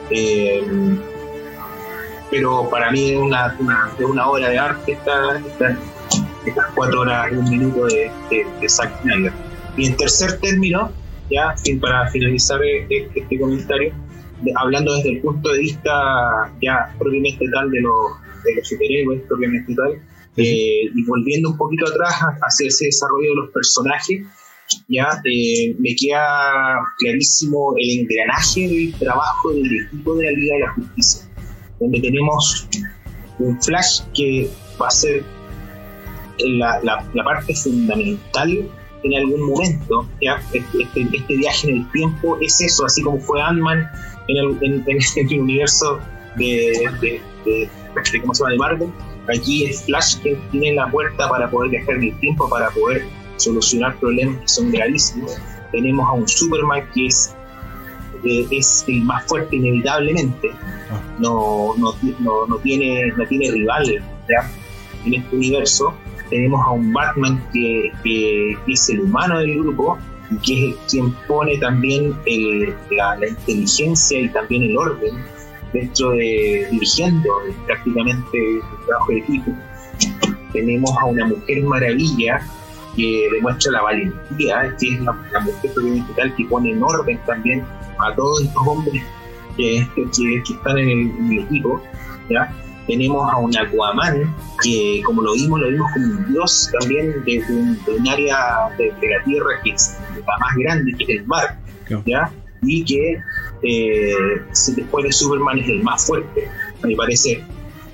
Eh, 0.10 0.64
pero 2.32 2.70
para 2.70 2.92
mí 2.92 3.12
es 3.12 3.18
una, 3.18 3.56
una, 3.60 3.92
una, 4.00 4.28
obra 4.28 4.50
de 4.50 4.60
arte 4.60 4.94
esta, 4.94 5.38
esta, 5.38 5.78
estas 6.46 6.66
cuatro 6.76 7.02
horas 7.02 7.32
y 7.32 7.36
un 7.36 7.50
minuto 7.50 7.86
de, 7.86 8.12
de, 8.30 8.48
de 8.60 8.70
Zack 8.70 9.02
Snyder. 9.02 9.34
Y 9.78 9.88
en 9.88 9.98
tercer 9.98 10.40
término, 10.40 10.92
ya 11.30 11.56
para 11.80 12.10
finalizar 12.10 12.60
este 12.64 13.40
comentario, 13.40 13.94
hablando 14.56 14.96
desde 14.96 15.12
el 15.12 15.22
punto 15.22 15.50
de 15.52 15.60
vista 15.60 15.92
ya 16.62 16.94
propiamente 16.98 17.46
tal 17.52 17.70
de 17.72 17.82
los, 17.82 18.12
de 18.44 18.56
los 18.56 18.68
superhéroes, 18.68 19.22
propiamente 19.28 19.74
tal, 19.76 19.94
eh, 20.38 20.90
y 20.94 21.04
volviendo 21.06 21.50
un 21.50 21.58
poquito 21.58 21.86
atrás 21.88 22.14
hacia 22.42 22.68
ese 22.68 22.86
desarrollo 22.86 23.30
de 23.30 23.36
los 23.36 23.52
personajes, 23.52 24.22
ya 24.88 25.08
eh, 25.26 25.76
me 25.80 25.96
queda 25.96 26.80
clarísimo 27.00 27.74
el 27.78 28.02
engranaje 28.02 28.68
del 28.68 28.94
trabajo 28.94 29.54
del 29.54 29.86
equipo 29.86 30.16
de 30.16 30.26
la 30.26 30.32
Liga 30.32 30.56
de 30.56 30.62
la 30.62 30.74
Justicia, 30.74 31.30
donde 31.80 32.00
tenemos 32.00 32.68
un 33.40 33.62
Flash 33.62 34.02
que 34.16 34.50
va 34.82 34.88
a 34.88 34.92
ser 34.92 35.24
la, 36.40 36.80
la, 36.84 37.10
la 37.14 37.24
parte 37.24 37.54
fundamental 37.56 38.70
en 39.04 39.16
algún 39.16 39.42
momento, 39.48 40.08
¿ya? 40.22 40.42
Este, 40.54 40.82
este, 40.82 41.08
este, 41.14 41.38
viaje 41.38 41.70
en 41.70 41.78
el 41.78 41.92
tiempo 41.92 42.38
es 42.42 42.60
eso, 42.62 42.86
así 42.86 43.02
como 43.02 43.20
fue 43.20 43.42
Ant-Man 43.42 43.90
en 44.28 44.38
el, 44.38 44.58
en, 44.62 44.84
en 44.88 44.98
el, 45.32 45.40
universo 45.40 46.00
de, 46.36 46.90
de, 47.02 47.22
de, 47.46 47.70
de, 48.12 48.22
¿cómo 48.22 48.34
se 48.34 48.44
llama? 48.44 48.52
de 48.52 48.58
Marvel. 48.58 48.90
Aquí 49.34 49.66
es 49.66 49.84
Flash 49.84 50.18
que 50.22 50.36
tiene 50.52 50.74
la 50.74 50.90
puerta 50.90 51.30
para 51.30 51.50
poder 51.50 51.72
viajar 51.72 51.96
en 51.96 52.04
el 52.06 52.20
tiempo, 52.20 52.50
para 52.50 52.70
poder 52.72 53.06
solucionar 53.38 53.96
problemas 54.00 54.42
que 54.42 54.48
son 54.48 54.72
gravísimos. 54.72 55.38
Tenemos 55.72 56.08
a 56.08 56.14
un 56.14 56.28
Superman 56.28 56.84
que 56.94 57.08
es, 57.08 57.36
eh, 58.24 58.48
es 58.52 58.84
el 58.88 59.04
más 59.04 59.26
fuerte 59.28 59.56
inevitablemente, 59.56 60.52
no, 61.20 61.76
no, 61.78 61.94
no, 62.20 62.48
no, 62.48 62.58
tiene, 62.58 63.14
no 63.16 63.26
tiene 63.28 63.52
rival 63.52 64.04
¿ya? 64.28 64.50
en 65.06 65.14
este 65.14 65.36
universo 65.36 65.94
tenemos 66.30 66.66
a 66.66 66.72
un 66.72 66.94
Batman 66.94 67.42
que, 67.54 67.92
es 68.68 68.90
el 68.90 69.02
humano 69.02 69.40
del 69.40 69.60
grupo 69.60 69.98
y 70.32 70.38
que 70.38 70.70
es 70.70 70.76
quien 70.90 71.12
pone 71.28 71.58
también 71.58 72.16
el, 72.26 72.74
la, 72.92 73.18
inteligencia 73.28 74.20
y 74.20 74.30
también 74.30 74.64
el 74.64 74.78
orden 74.78 75.16
dentro 75.74 76.12
de 76.12 76.68
dirigiendo 76.72 77.30
prácticamente 77.66 78.38
el 78.38 78.62
trabajo 78.86 79.12
de 79.12 79.18
equipo. 79.20 79.52
Tenemos 80.54 80.92
a 81.00 81.06
una 81.06 81.28
mujer 81.28 81.64
maravilla 81.64 82.42
que 82.96 83.28
demuestra 83.32 83.72
la 83.74 83.82
valentía, 83.84 84.76
que 84.80 84.94
es 84.94 85.02
la, 85.02 85.16
la 85.32 85.40
mujer 85.42 85.72
tal 86.16 86.36
que 86.36 86.46
pone 86.46 86.72
en 86.72 86.84
orden 86.84 87.20
también 87.26 87.64
a 88.00 88.16
todos 88.16 88.42
estos 88.42 88.68
hombres 88.68 89.04
que, 89.58 89.78
están 89.78 90.78
en 90.78 90.90
el, 91.32 91.40
equipo. 91.40 91.82
Tenemos 92.90 93.32
a 93.32 93.38
un 93.38 93.56
Aquaman 93.56 94.36
que 94.64 95.02
como 95.06 95.22
lo 95.22 95.34
vimos, 95.34 95.60
lo 95.62 95.70
vimos 95.70 95.92
como 95.94 96.06
un 96.08 96.34
dios 96.34 96.72
también 96.80 97.24
de 97.24 97.44
un, 97.48 97.86
de 97.86 97.92
un 97.92 98.08
área 98.08 98.70
de, 98.78 98.86
de, 99.00 99.10
la 99.10 99.24
Tierra 99.24 99.62
que 99.64 99.70
es 99.72 99.96
la 100.16 100.38
más 100.40 100.56
grande, 100.58 100.94
que 100.98 101.04
es 101.04 101.10
el 101.20 101.28
mar, 101.28 101.56
¿ya? 102.06 102.32
y 102.64 102.84
que 102.84 103.22
eh, 103.62 104.16
después 104.76 105.06
de 105.06 105.12
Superman 105.12 105.60
es 105.60 105.70
el 105.70 105.84
más 105.84 106.08
fuerte, 106.08 106.50
a 106.84 106.88
mi 106.88 106.96
parecer, 106.96 107.42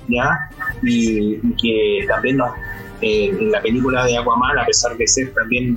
¿ya? 0.08 0.30
Y, 0.82 1.34
y 1.34 1.54
que 1.60 2.06
también 2.08 2.38
nos, 2.38 2.50
eh, 3.02 3.26
en 3.38 3.52
la 3.52 3.60
película 3.60 4.06
de 4.06 4.16
Aquaman, 4.16 4.58
a 4.58 4.64
pesar 4.64 4.96
de 4.96 5.06
ser 5.06 5.32
también 5.34 5.76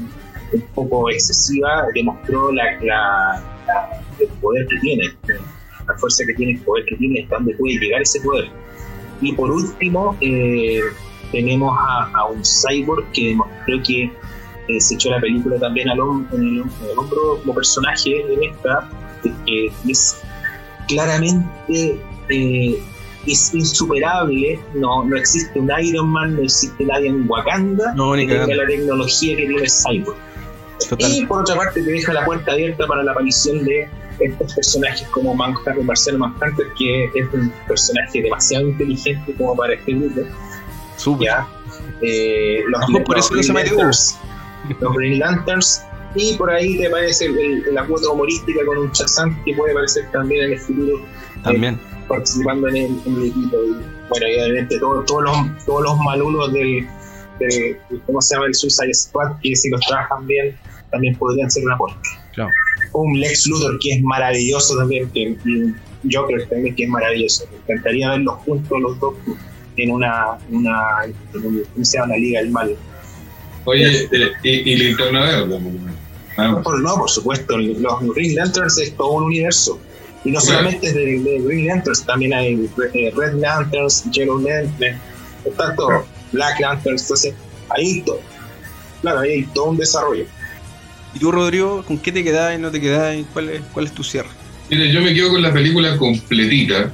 un 0.54 0.62
poco 0.74 1.10
excesiva, 1.10 1.86
demostró 1.94 2.54
la, 2.54 2.64
la, 2.82 3.44
la 3.68 4.02
el 4.20 4.28
poder 4.40 4.66
que 4.68 4.78
tiene, 4.80 5.04
la 5.88 5.94
fuerza 5.98 6.24
que 6.26 6.34
tiene, 6.36 6.54
el 6.54 6.60
poder 6.62 6.86
que 6.86 6.96
tiene, 6.96 7.24
hasta 7.24 7.36
dónde 7.36 7.54
puede 7.56 7.76
llegar 7.80 8.02
ese 8.02 8.22
poder. 8.22 8.50
Y 9.22 9.34
por 9.34 9.52
último, 9.52 10.16
eh, 10.22 10.82
tenemos 11.32 11.78
a, 11.78 12.12
a, 12.14 12.26
un 12.26 12.42
cyborg 12.44 13.12
que 13.12 13.30
demostró 13.30 13.84
que 13.86 14.12
eh, 14.68 14.80
se 14.80 14.96
echó 14.96 15.10
la 15.10 15.20
película 15.20 15.60
también 15.60 15.90
al, 15.90 16.00
hom 16.00 16.28
en 16.32 16.42
el, 16.42 16.58
en 16.60 16.92
el 16.92 16.98
hombro 16.98 17.40
como 17.42 17.56
personaje 17.56 18.22
en 18.22 18.44
esta, 18.44 18.90
que 19.46 19.72
es 19.88 20.22
claramente 20.88 22.00
eh, 22.30 22.80
es 23.28 23.54
insuperable, 23.54 24.60
no, 24.76 25.04
no 25.04 25.18
existe 25.18 25.60
un 25.60 25.70
Iron 25.82 26.08
Man, 26.10 26.36
no 26.36 26.44
existe 26.44 26.86
nadie 26.86 27.10
en 27.10 27.30
Wakanda 27.30 27.94
no, 27.94 28.14
que 28.14 28.26
tenga 28.26 28.56
la 28.56 28.66
tecnología 28.66 29.36
que 29.36 29.46
tiene 29.46 29.64
el 29.64 29.70
cyborg. 29.70 30.18
Total. 30.90 31.12
Y 31.12 31.26
por 31.26 31.42
otra 31.42 31.56
parte 31.56 31.82
te 31.84 31.92
deja 31.92 32.14
la 32.14 32.24
puerta 32.24 32.54
abierta 32.54 32.88
para 32.88 33.04
la 33.04 33.12
aparición 33.12 33.66
de 33.66 33.90
estos 34.20 34.54
personajes 34.54 35.08
como 35.10 35.34
Manhunter, 35.36 35.82
Marcelo 35.84 36.20
Manhunter, 36.20 36.68
que 36.78 37.06
es 37.06 37.34
un 37.34 37.52
personaje 37.68 38.22
demasiado 38.22 38.68
inteligente 38.70 39.34
como 39.38 39.56
para 39.56 39.74
este 39.74 39.94
grupo. 39.94 40.22
Súper. 40.98 41.28
¿ya? 41.28 41.48
Eh, 42.02 42.62
los, 42.68 42.88
Mejor 42.90 43.04
por 43.06 43.18
los 43.18 43.26
eso 43.26 43.36
no 43.36 43.44
se 43.44 43.52
Green 43.54 43.64
metió. 43.64 43.78
Lanterns, 43.78 44.18
los 44.80 44.94
Green 44.96 45.20
Lanterns, 45.20 45.82
y 46.16 46.34
por 46.36 46.50
ahí 46.52 46.78
te 46.78 46.88
aparece 46.88 47.26
el- 47.26 47.38
el- 47.38 47.74
la 47.76 47.86
cuota 47.86 48.10
humorística 48.10 48.66
con 48.66 48.78
un 48.80 48.92
Shazam 48.92 49.44
que 49.44 49.54
puede 49.54 49.72
aparecer 49.74 50.10
también 50.12 50.46
en 50.46 50.52
el 50.54 50.60
futuro 50.60 51.02
También. 51.44 51.80
participando 52.08 52.68
en 52.70 52.78
el, 52.78 52.86
en 53.06 53.16
el 53.16 53.24
equipo. 53.28 53.58
Y, 53.58 53.70
bueno, 54.10 54.28
y 54.28 54.40
obviamente 54.42 54.80
todo- 54.80 55.04
todos 55.04 55.24
los, 55.24 55.66
todos 55.66 55.84
los 55.84 55.98
malulos 56.00 56.52
del, 56.52 56.88
de, 57.40 57.80
¿cómo 58.06 58.22
se 58.22 58.36
llama? 58.36 58.48
El 58.48 58.56
Suicide 58.56 58.94
Squad, 58.94 59.34
que 59.42 59.56
si 59.56 59.70
los 59.70 59.80
trabajan 59.88 60.26
bien, 60.28 60.58
también 60.92 61.16
podrían 61.16 61.50
ser 61.52 61.64
una 61.66 61.76
aporte. 61.76 62.10
Claro. 62.40 62.52
Un 62.94 63.20
Lex 63.20 63.48
Luthor 63.48 63.78
que 63.80 63.92
es 63.96 64.02
maravilloso 64.02 64.78
también, 64.78 65.10
que, 65.12 65.36
y 65.46 65.50
un 65.50 65.76
Joker 66.12 66.48
también 66.48 66.74
que 66.76 66.84
es 66.84 66.90
maravilloso. 66.90 67.46
Me 67.52 67.58
encantaría 67.74 68.12
verlos 68.12 68.36
juntos 68.46 68.80
los 68.82 69.00
dos 69.00 69.14
en 69.78 69.92
una, 69.92 70.38
una 70.50 71.04
en 71.06 71.46
un- 71.46 71.64
¿cómo 71.74 71.86
se 71.86 71.98
llama? 71.98 72.14
Una 72.14 72.18
liga 72.18 72.40
del 72.40 72.50
mal. 72.52 72.76
Oye, 73.66 74.04
eh, 74.12 74.32
y, 74.44 74.50
y 74.50 74.76
Linterna 74.78 75.22
Verde, 75.22 75.60
más. 76.38 76.64
Por, 76.64 76.82
no, 76.82 76.96
por 76.96 77.10
supuesto, 77.10 77.58
los 77.58 78.16
Green 78.16 78.36
Lanterns 78.36 78.78
es 78.80 78.96
todo 78.96 79.12
un 79.14 79.24
universo. 79.24 79.78
Y 80.24 80.32
no 80.32 80.40
Claro. 80.40 80.58
solamente 80.60 80.88
es 80.88 80.94
de, 80.96 81.20
de 81.20 81.40
Green 81.42 81.68
Lanterns, 81.68 82.06
también 82.06 82.34
hay 82.34 82.70
eh, 82.94 83.12
Red 83.16 83.34
Lanterns, 83.36 84.04
Yellow 84.12 84.40
Lanterns, 84.40 85.00
está 85.46 85.76
todo, 85.76 86.06
Black 86.32 86.60
Lanterns, 86.62 87.02
entonces 87.04 87.34
ahí 87.70 88.02
todo. 88.02 88.20
Claro, 89.02 89.20
ahí 89.20 89.32
hay 89.32 89.44
todo 89.54 89.66
un 89.72 89.78
desarrollo. 89.78 90.26
¿Y 91.14 91.20
tú, 91.20 91.32
Rodrigo, 91.32 91.84
con 91.86 91.98
qué 91.98 92.12
te 92.12 92.24
quedás 92.24 92.58
y 92.58 92.62
no 92.62 92.72
te 92.72 92.80
quedás? 92.80 93.18
¿Cuál 93.34 93.50
es, 93.50 93.62
cuál 93.74 93.86
es 93.86 93.92
tu 93.94 94.04
cierre? 94.04 94.30
Mire, 94.70 94.92
yo 94.92 95.02
me 95.02 95.14
quedo 95.14 95.32
con 95.32 95.42
la 95.42 95.52
película 95.52 95.98
completita. 95.98 96.92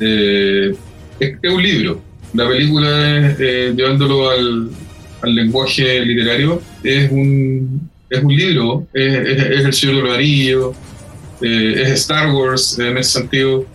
Eh, 0.00 0.74
es, 1.20 1.52
un 1.52 1.62
libro. 1.62 2.00
La 2.32 2.48
película, 2.48 3.36
eh, 3.38 3.72
llevándolo 3.76 4.30
al, 4.30 4.70
lenguaje 5.22 6.00
literario, 6.04 6.62
es 6.82 7.10
un, 7.10 7.90
es 8.08 8.22
un 8.22 8.34
libro. 8.34 8.86
Es, 8.94 9.14
El 9.66 9.72
Señor 9.72 9.96
de 9.96 10.02
los 10.02 10.14
Anillos, 10.14 10.76
eh, 11.42 11.82
es 11.82 11.90
Star 12.00 12.30
Wars 12.30 12.78
en 12.78 12.96
ese 12.96 13.20
sentido. 13.20 13.66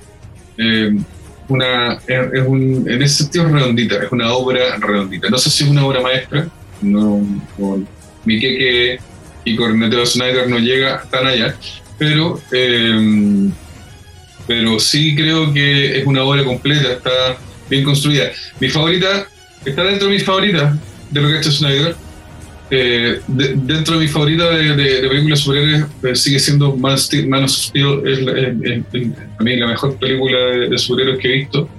Una, 1.49 1.99
es, 2.07 2.48
un, 2.48 2.90
en 2.90 3.02
ese 3.02 3.24
sentido 3.24 3.45
es 3.45 3.52
redondita, 3.52 4.03
es 4.03 4.11
una 4.11 4.34
obra 4.34 4.78
redondita. 4.78 5.30
No 5.30 5.38
sé 5.38 5.49
si 5.52 5.65
es 5.65 5.70
una 5.70 5.86
obra 5.86 6.02
maestra, 6.02 6.48
no, 6.82 7.22
no- 7.57 7.86
mi 8.26 8.40
queque 8.40 8.99
y 9.45 9.56
Corneteo 9.56 10.06
Snyder 10.06 10.48
no 10.49 10.60
llega 10.60 11.03
tan 11.11 11.28
allá, 11.28 11.56
pero, 11.98 12.40
eh, 12.52 13.49
pero 14.48 14.80
sí 14.80 15.15
creo 15.15 15.53
que 15.53 15.99
es 15.99 16.06
una 16.06 16.24
obra 16.24 16.44
completa, 16.44 16.94
está 16.94 17.10
bien 17.70 17.84
construida. 17.84 18.32
Mi 18.60 18.70
favorita, 18.70 19.28
está 19.65 19.84
dentro 19.84 20.07
de 20.07 20.14
mis 20.15 20.24
favoritas 20.24 20.76
de 21.11 21.22
lo 21.22 21.28
que 21.30 21.36
ha 21.36 21.40
hecho 21.40 21.52
Snyder. 21.52 21.95
Eh, 22.72 23.20
de- 23.28 23.53
dentro 23.56 23.95
de 23.99 24.06
mi 24.06 24.07
favorita 24.07 24.49
de, 24.49 24.76
de, 24.76 25.02
de 25.02 25.07
películas 25.07 25.40
superhéroes 25.41 25.86
eh, 26.03 26.15
sigue 26.15 26.40
siendo 26.40 26.76
Man, 26.76 26.98
Steel- 26.98 27.28
Man 27.28 27.44
of 27.44 27.52
Steel, 27.52 28.02
es, 28.07 28.20
mí 29.44 29.56
la 29.57 29.68
mejor 29.68 29.95
película 29.98 30.38
de, 30.40 30.70
de 30.70 30.78
que 31.20 31.28
he 31.28 31.38
visto. 31.40 31.70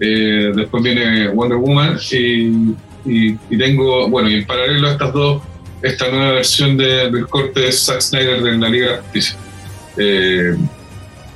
Eh, 0.00 0.52
después 0.54 0.82
viene 0.82 1.28
Wonder 1.28 1.58
Woman 1.58 1.98
y, 2.12 2.16
y- 3.04 3.36
y 3.50 3.58
tengo, 3.58 4.08
bueno, 4.08 4.30
y 4.30 4.34
en 4.36 4.46
paralelo 4.46 4.88
a 4.88 4.92
estas 4.92 5.12
dos, 5.12 5.42
esta 5.82 6.08
nueva 6.10 6.32
versión 6.32 6.76
de- 6.76 7.10
del 7.10 7.26
corte 7.28 7.60
de 7.60 7.72
Zack 7.72 8.00
Snyder 8.00 8.42
de 8.42 8.58
la 8.58 8.68
Liga 8.68 8.86
de 8.86 8.92
la 8.96 9.02
Justicia. 9.02 9.36
Eh, 9.96 10.56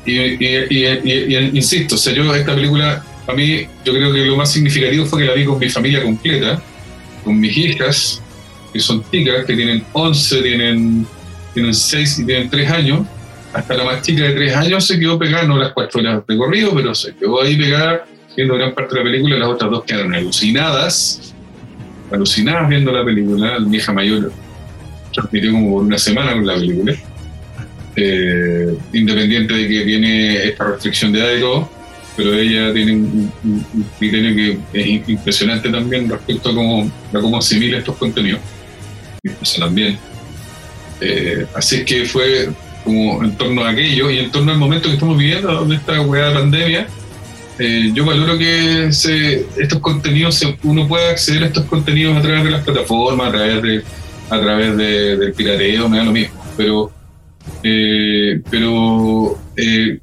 y, 0.05 0.13
y- 0.19 0.67
y- 0.71 1.35
y- 1.37 1.51
insisto, 1.55 1.95
o 1.95 1.99
sea, 1.99 2.13
yo 2.13 2.35
esta 2.35 2.55
película, 2.55 3.05
a 3.27 3.33
mí, 3.33 3.67
yo 3.85 3.93
creo 3.93 4.13
que 4.13 4.25
lo 4.25 4.37
más 4.37 4.53
significativo 4.53 5.07
fue 5.07 5.21
que 5.23 5.27
la 5.29 5.35
vi 5.35 5.45
con 5.45 5.59
mi 5.59 5.69
familia 5.69 6.03
completa, 6.03 6.61
con 7.25 7.39
mis 7.39 7.57
hijas, 7.57 8.21
que 8.73 8.81
son 8.81 9.05
chicas, 9.11 9.45
que 9.45 9.55
tienen 9.55 9.85
11, 9.93 10.43
tienen, 10.43 11.07
tienen 11.55 11.75
6 11.75 12.19
y 12.21 12.27
tienen 12.27 12.51
3 12.51 12.71
años. 12.71 13.07
Hasta 13.53 13.75
la 13.75 13.85
más 13.85 14.03
chica 14.03 14.25
de 14.25 14.31
3 14.33 14.57
años 14.57 14.87
se 14.87 14.99
quedó 14.99 15.19
pegada, 15.19 15.45
no 15.45 15.59
las 15.59 15.73
4 15.73 16.01
horas 16.01 16.23
de 16.27 16.37
corrido, 16.37 16.75
pero 16.75 16.95
se 16.95 17.15
quedó 17.15 17.43
ahí 17.43 17.55
pegada 17.57 18.05
viendo 18.35 18.55
gran 18.55 18.75
parte 18.75 18.95
de 18.95 19.01
la 19.05 19.11
película. 19.11 19.37
Las 19.37 19.49
otras 19.51 19.71
dos 19.71 19.85
quedaron 19.85 20.15
alucinadas, 20.15 21.32
alucinadas 22.13 22.69
viendo 22.69 22.93
la 22.93 23.05
película. 23.05 23.59
La 23.59 23.65
vieja 23.65 23.93
mayor 23.93 24.33
transmitió 25.13 25.53
como 25.53 25.71
por 25.73 25.85
una 25.85 25.99
semana 25.99 26.33
con 26.33 26.47
la 26.47 26.55
película. 26.55 26.95
Eh, 27.95 28.75
independiente 28.95 29.53
de 29.53 29.69
que 29.69 29.85
viene 29.85 30.45
esta 30.49 30.65
restricción 30.65 31.13
de 31.13 31.19
edad 31.21 31.37
y 31.37 31.41
todo, 31.41 31.71
pero 32.17 32.33
ella 32.35 32.73
tiene 32.73 32.93
un, 32.93 33.31
un- 33.45 33.87
criterio 33.99 34.35
que 34.35 34.81
es 34.81 34.87
im- 34.87 35.03
impresionante 35.09 35.69
también 35.69 36.09
respecto 36.09 36.51
a 36.51 36.55
cómo, 36.55 36.91
a 37.13 37.21
cómo 37.21 37.37
asimila 37.37 37.79
estos 37.79 37.97
contenidos. 37.97 38.41
Y 39.23 39.31
eso 39.43 39.61
también. 39.61 39.99
Eh, 41.03 41.45
así 41.55 41.85
que 41.85 42.05
fue 42.07 42.49
como 42.85 43.23
en 43.23 43.37
torno 43.37 43.63
a 43.63 43.71
aquello 43.71 44.11
y 44.11 44.19
en 44.21 44.31
torno 44.31 44.53
al 44.53 44.59
momento 44.59 44.89
que 44.89 44.95
estamos 44.95 45.19
viviendo, 45.19 45.65
de 45.67 45.77
esta 45.77 46.01
weá 46.01 46.29
de 46.29 46.35
pandemia, 46.35 46.87
eh, 47.65 47.91
yo 47.95 48.05
valoro 48.05 48.37
que 48.39 48.93
se, 48.93 49.47
estos 49.57 49.79
contenidos, 49.81 50.35
se- 50.35 50.59
uno 50.65 50.87
pueda 50.89 51.11
acceder 51.11 51.43
a 51.45 51.47
estos 51.47 51.65
contenidos 51.67 52.17
a 52.17 52.23
través 52.23 52.45
de 52.45 52.51
las 52.51 52.63
plataformas, 52.65 53.29
a 53.29 53.33
través, 53.33 53.63
de, 53.63 53.83
a 54.31 54.41
través 54.41 54.77
de- 54.77 55.17
del 55.17 55.33
pirateo, 55.33 55.89
me 55.89 55.99
da 55.99 56.05
lo 56.05 56.13
mismo. 56.13 56.35
Pero, 56.57 56.91
eh, 57.63 58.41
pero 58.51 59.39
eh, 59.57 59.99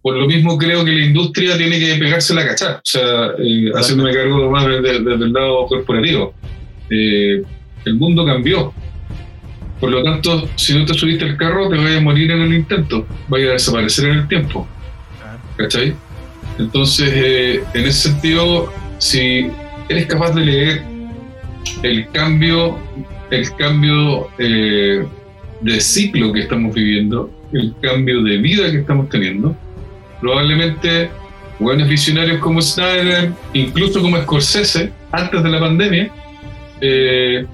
por 0.00 0.16
lo 0.16 0.26
mismo 0.26 0.56
creo 0.58 0.84
que 0.84 0.92
la 0.92 1.04
industria 1.04 1.56
tiene 1.56 1.78
que 1.78 1.94
pegarse 1.96 2.34
la 2.34 2.46
cachada, 2.46 2.76
o 2.78 2.80
sea, 2.84 3.32
haciéndome 3.78 4.12
cargo 4.12 4.50
más 4.50 4.66
desde, 4.66 5.00
desde 5.00 5.24
el 5.24 5.32
lado 5.32 5.66
corporativo. 5.66 6.34
El 6.88 7.94
mundo 7.96 8.24
cambió. 8.24 8.72
Por 9.80 9.90
lo 9.90 10.02
tanto, 10.04 10.48
si 10.56 10.78
no 10.78 10.84
te 10.84 10.94
subiste 10.94 11.24
al 11.24 11.36
carro, 11.36 11.68
te 11.68 11.76
vas 11.76 11.96
a 11.96 12.00
morir 12.00 12.30
en 12.30 12.42
el 12.42 12.54
intento, 12.54 13.06
vas 13.28 13.40
a 13.42 13.52
desaparecer 13.52 14.08
en 14.10 14.18
el 14.18 14.28
tiempo. 14.28 14.66
¿Cachai? 15.56 15.94
Entonces, 16.58 17.10
eh, 17.14 17.64
en 17.74 17.84
ese 17.86 18.10
sentido, 18.10 18.72
si 18.98 19.50
eres 19.88 20.06
capaz 20.06 20.32
de 20.32 20.44
leer 20.44 20.82
el 21.82 22.08
cambio, 22.10 22.78
el 23.30 23.54
cambio 23.56 24.28
eh, 24.38 25.04
de 25.60 25.80
ciclo 25.80 26.32
que 26.32 26.40
estamos 26.40 26.74
viviendo, 26.74 27.30
el 27.52 27.74
cambio 27.80 28.22
de 28.22 28.38
vida 28.38 28.70
que 28.70 28.78
estamos 28.78 29.08
teniendo, 29.08 29.56
probablemente 30.20 31.10
buenos 31.58 31.88
visionarios 31.88 32.38
como 32.38 32.60
Snyder, 32.60 33.32
incluso 33.52 34.00
como 34.00 34.20
Scorsese, 34.22 34.92
antes 35.12 35.42
de 35.42 35.48
la 35.50 35.60
pandemia, 35.60 36.10
eh, 36.80 37.46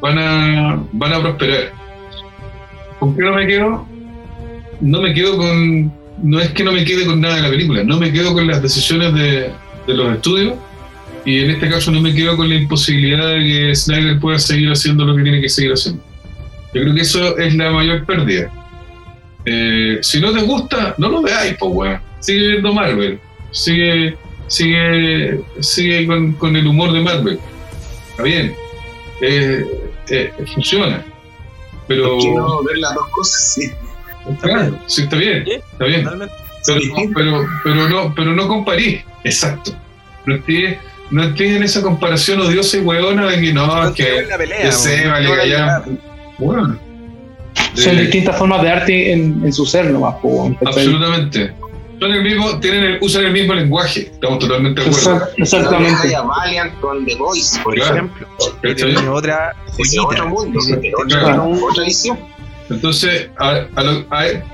van, 0.00 0.18
a, 0.18 0.82
van 0.92 1.12
a 1.12 1.20
prosperar. 1.20 1.72
¿Con 2.98 3.16
qué 3.16 3.22
no 3.22 3.34
me 3.34 3.46
quedo? 3.46 3.86
No 4.80 5.00
me 5.02 5.12
quedo 5.12 5.36
con. 5.36 5.92
No 6.22 6.40
es 6.40 6.50
que 6.50 6.64
no 6.64 6.72
me 6.72 6.84
quede 6.84 7.06
con 7.06 7.20
nada 7.20 7.36
de 7.36 7.42
la 7.42 7.50
película, 7.50 7.84
no 7.84 7.98
me 7.98 8.12
quedo 8.12 8.32
con 8.32 8.46
las 8.46 8.62
decisiones 8.62 9.14
de, 9.14 9.50
de 9.86 9.94
los 9.94 10.14
estudios 10.14 10.54
y 11.24 11.40
en 11.40 11.50
este 11.50 11.68
caso 11.68 11.90
no 11.90 12.00
me 12.00 12.14
quedo 12.14 12.36
con 12.36 12.48
la 12.48 12.54
imposibilidad 12.54 13.28
de 13.28 13.38
que 13.40 13.74
Snyder 13.74 14.18
pueda 14.18 14.38
seguir 14.38 14.70
haciendo 14.70 15.04
lo 15.04 15.14
que 15.14 15.22
tiene 15.22 15.40
que 15.40 15.48
seguir 15.48 15.72
haciendo. 15.72 16.02
Yo 16.74 16.82
creo 16.82 16.94
que 16.94 17.00
eso 17.00 17.36
es 17.38 17.54
la 17.54 17.70
mayor 17.70 18.04
pérdida. 18.04 18.50
Eh, 19.44 19.98
si 20.02 20.20
no 20.20 20.32
te 20.32 20.42
gusta, 20.42 20.94
no 20.98 21.08
lo 21.08 21.22
veáis, 21.22 21.56
pues, 21.58 21.72
weón. 21.74 22.00
Sigue 22.20 22.48
viendo 22.48 22.72
Marvel. 22.72 23.18
Sigue, 23.50 24.16
sigue, 24.46 25.40
sigue 25.60 26.06
con, 26.06 26.32
con 26.32 26.56
el 26.56 26.66
humor 26.66 26.92
de 26.92 27.00
Marvel. 27.00 27.38
Está 28.10 28.22
bien. 28.22 28.54
Eh, 29.22 29.64
eh, 30.10 30.32
funciona. 30.54 31.04
Pero. 31.86 32.18
Quiero 32.18 32.62
ver 32.64 32.78
las 32.78 32.94
dos 32.94 33.08
cosas, 33.08 33.54
sí. 33.54 33.70
Claro, 34.42 34.78
sí, 34.86 35.02
está 35.02 35.16
bien. 35.16 35.44
Sí, 35.44 35.52
Está 35.72 35.84
bien. 35.84 36.04
Totalmente. 36.04 36.34
Pero, 36.66 36.80
pero, 37.14 37.46
pero 37.64 37.88
no, 37.88 38.14
pero 38.14 38.32
no 38.34 38.46
comparís. 38.48 39.00
Exacto. 39.24 39.72
No 40.26 40.34
estés, 40.34 40.76
no 41.10 41.22
estés 41.24 41.56
en 41.56 41.62
esa 41.62 41.80
comparación 41.82 42.40
odiosa 42.40 42.76
y 42.76 42.80
hueona 42.80 43.26
de 43.26 43.40
que 43.40 43.52
no, 43.52 43.84
No 43.84 43.94
que, 43.94 44.26
la 44.28 44.36
pelea, 44.36 44.70
vale 45.10 45.28
No 45.28 45.44
ya. 45.46 45.82
Bueno. 46.38 46.78
Son 47.74 47.96
Eh, 47.96 48.02
distintas 48.02 48.36
formas 48.36 48.62
de 48.62 48.70
arte 48.70 49.12
en, 49.12 49.40
en 49.44 49.52
su 49.52 49.64
ser 49.64 49.90
nomás, 49.90 50.16
po, 50.20 50.54
absolutamente. 50.66 51.52
Son 52.00 52.12
el 52.12 52.22
mismo, 52.22 52.60
tienen 52.60 52.84
el, 52.84 52.98
usan 53.00 53.24
el 53.24 53.32
mismo 53.32 53.54
lenguaje. 53.54 54.02
Estamos 54.12 54.38
totalmente 54.38 54.82
de 54.82 54.88
acuerdo. 54.88 55.14
Exact- 55.16 55.32
Exactamente. 55.38 56.14
a 56.14 56.22
Valiant 56.22 56.78
con 56.80 57.04
The 57.04 57.16
Voice, 57.16 57.60
por 57.60 57.74
Claro. 57.74 57.94
ejemplo. 57.94 58.26
Que 58.62 58.68
¿Cachai? 58.68 58.92
tiene 58.94 59.08
otra 59.08 59.54
otra, 60.00 61.42
otra 61.42 61.84
visión. 61.84 62.18
Entonces, 62.70 63.30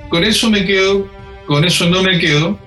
con 0.09 0.25
eso 0.25 0.51
me 0.51 0.65
quedo, 0.65 1.09
con 1.47 1.65
eso 1.65 1.89
no 1.89 2.03
me 2.03 2.19
quedo. 2.19 2.59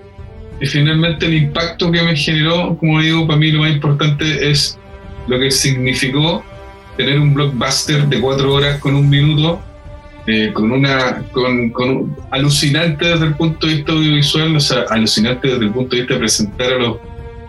Y 0.59 0.65
finalmente 0.65 1.27
el 1.27 1.35
impacto 1.35 1.91
que 1.91 2.01
me 2.01 2.15
generó, 2.15 2.75
como 2.77 2.99
digo, 3.01 3.27
para 3.27 3.39
mí 3.39 3.51
lo 3.51 3.61
más 3.61 3.71
importante 3.71 4.49
es 4.49 4.77
lo 5.27 5.39
que 5.39 5.51
significó 5.51 6.43
tener 6.97 7.19
un 7.19 7.33
blockbuster 7.33 8.07
de 8.07 8.19
cuatro 8.19 8.53
horas 8.53 8.79
con 8.79 8.95
un 8.95 9.07
minuto 9.07 9.61
eh, 10.29 10.51
con 10.51 10.73
una 10.73 11.23
con, 11.31 11.69
con 11.69 12.13
alucinante 12.31 13.05
desde 13.05 13.27
el 13.27 13.35
punto 13.35 13.65
de 13.65 13.75
vista 13.75 13.93
audiovisual, 13.93 14.57
o 14.57 14.59
sea, 14.59 14.83
alucinante 14.89 15.47
desde 15.47 15.63
el 15.63 15.71
punto 15.71 15.95
de 15.95 16.01
vista 16.01 16.15
de 16.15 16.19
presentar 16.19 16.73
a 16.73 16.77
los, 16.79 16.97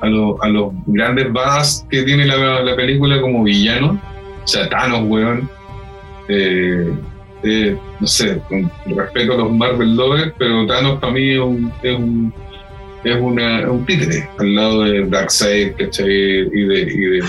a 0.00 0.06
los, 0.06 0.40
a 0.40 0.48
los 0.48 0.72
grandes 0.86 1.32
badass 1.32 1.84
que 1.90 2.04
tiene 2.04 2.24
la, 2.24 2.62
la 2.62 2.76
película 2.76 3.20
como 3.20 3.42
villanos. 3.42 3.96
O 4.44 4.46
sea, 4.46 4.68
weón. 5.00 5.50
Eh, 6.28 6.92
eh, 7.42 7.76
no 8.00 8.06
sé, 8.06 8.40
con 8.48 8.70
respeto 8.86 9.34
a 9.34 9.36
los 9.36 9.52
Marvel 9.52 9.94
Lovers, 9.94 10.32
pero 10.38 10.66
Thanos 10.66 10.98
para 11.00 11.12
mí 11.12 11.30
es 11.32 11.38
un, 11.38 11.72
es 11.82 11.96
un, 11.96 12.34
es 13.04 13.16
una, 13.20 13.70
un 13.70 13.86
títere 13.86 14.28
al 14.38 14.54
lado 14.54 14.82
de 14.84 15.06
Darkseid, 15.06 15.72
¿cachai? 15.76 16.10
Y 16.10 16.64
de, 16.64 16.80
y 16.80 17.00
de, 17.00 17.24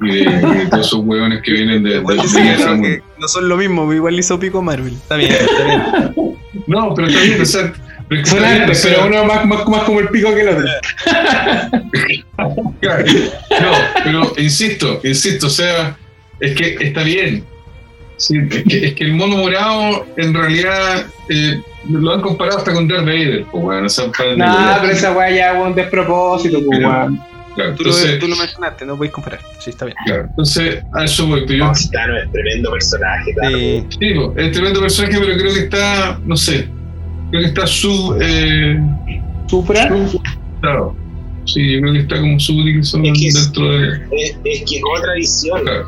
y 0.00 0.06
de, 0.06 0.20
y 0.20 0.24
de 0.24 0.66
todos 0.70 0.86
esos 0.86 1.00
hueones 1.04 1.42
que 1.42 1.52
vienen 1.52 1.82
de, 1.82 2.00
de, 2.00 2.00
de 2.00 2.16
que 2.16 2.52
esa 2.52 2.76
no, 2.76 2.82
que 2.82 3.02
no 3.18 3.28
son 3.28 3.48
lo 3.48 3.56
mismo, 3.56 3.92
igual 3.92 4.18
hizo 4.18 4.38
pico 4.38 4.62
Marvel. 4.62 4.94
Está 4.94 5.16
bien, 5.16 5.32
está 5.32 5.64
bien. 5.64 6.36
No, 6.66 6.94
pero 6.94 7.08
o 7.08 7.44
sea, 7.44 7.72
pero 8.08 8.22
está 8.22 8.36
bien, 8.36 8.70
o 8.70 8.74
sea, 8.74 8.94
pero 8.94 9.06
uno 9.06 9.24
más, 9.24 9.46
más, 9.46 9.66
más 9.68 9.82
como 9.84 10.00
el 10.00 10.08
pico 10.08 10.34
que 10.34 10.40
el 10.42 10.48
otro. 10.48 10.66
Claro. 12.80 13.04
No, 13.60 13.72
pero 14.02 14.32
insisto, 14.38 15.00
insisto, 15.04 15.46
o 15.46 15.50
sea, 15.50 15.96
es 16.40 16.56
que 16.56 16.76
está 16.80 17.04
bien. 17.04 17.44
Sí, 18.22 18.38
es, 18.50 18.64
que, 18.64 18.86
es 18.86 18.94
que 18.94 19.04
el 19.04 19.14
mono 19.14 19.36
morado 19.36 20.06
en 20.16 20.32
realidad 20.32 21.06
eh, 21.28 21.60
lo 21.90 22.12
han 22.12 22.20
comparado 22.20 22.58
hasta 22.58 22.72
con 22.72 22.86
Darth 22.86 23.04
Vader. 23.04 23.44
Pues, 23.50 23.62
bueno, 23.64 23.86
o 23.86 23.88
sea, 23.88 24.04
para- 24.16 24.36
Nah, 24.36 24.78
pero 24.80 24.92
esa 24.92 25.12
weá 25.12 25.30
ya 25.30 25.52
es 25.58 25.66
un 25.66 25.74
despropósito, 25.74 26.58
pues, 26.64 26.78
Pero- 26.78 26.88
weón. 26.88 27.20
claro, 27.56 27.74
Tú 27.74 27.82
lo, 27.82 27.90
entonces, 27.90 28.18
tú 28.20 28.28
lo 28.28 28.36
mencionaste, 28.36 28.86
no 28.86 28.96
podéis 28.96 29.12
comparar. 29.12 29.40
Sí, 29.58 29.70
está 29.70 29.86
bien. 29.86 29.96
claro, 30.06 30.22
entonces, 30.30 30.84
a 30.92 31.04
eso 31.04 31.26
voy. 31.26 31.40
yo- 31.48 31.56
No, 31.66 31.72
Thanos 31.92 32.22
es 32.24 32.32
tremendo 32.32 32.70
personaje. 32.70 33.34
Thanos. 33.34 33.58
Sí. 33.60 33.86
sí, 33.98 34.14
pues, 34.14 34.46
es 34.46 34.52
tremendo 34.52 34.80
personaje, 34.80 35.18
pero 35.18 35.36
creo 35.36 35.54
que 35.54 35.60
está, 35.60 36.18
no 36.24 36.36
sé, 36.36 36.68
creo 37.30 37.42
que 37.42 37.48
está 37.48 37.66
sub. 37.66 38.18
Eh, 38.22 38.78
Supra. 39.48 39.90
claro. 40.60 40.96
Sí, 41.44 41.72
yo 41.72 41.80
creo 41.80 41.92
que 41.92 41.98
está 42.00 42.20
como 42.20 42.38
subutilizado 42.38 43.02
Es 43.04 43.18
que 43.18 43.26
es- 43.26 43.34
dentro 43.44 43.68
de. 43.78 43.88
Es, 44.12 44.36
es 44.44 44.62
que 44.62 44.76
es 44.76 44.82
otra 44.98 45.14
visión. 45.14 45.60
Claro. 45.62 45.86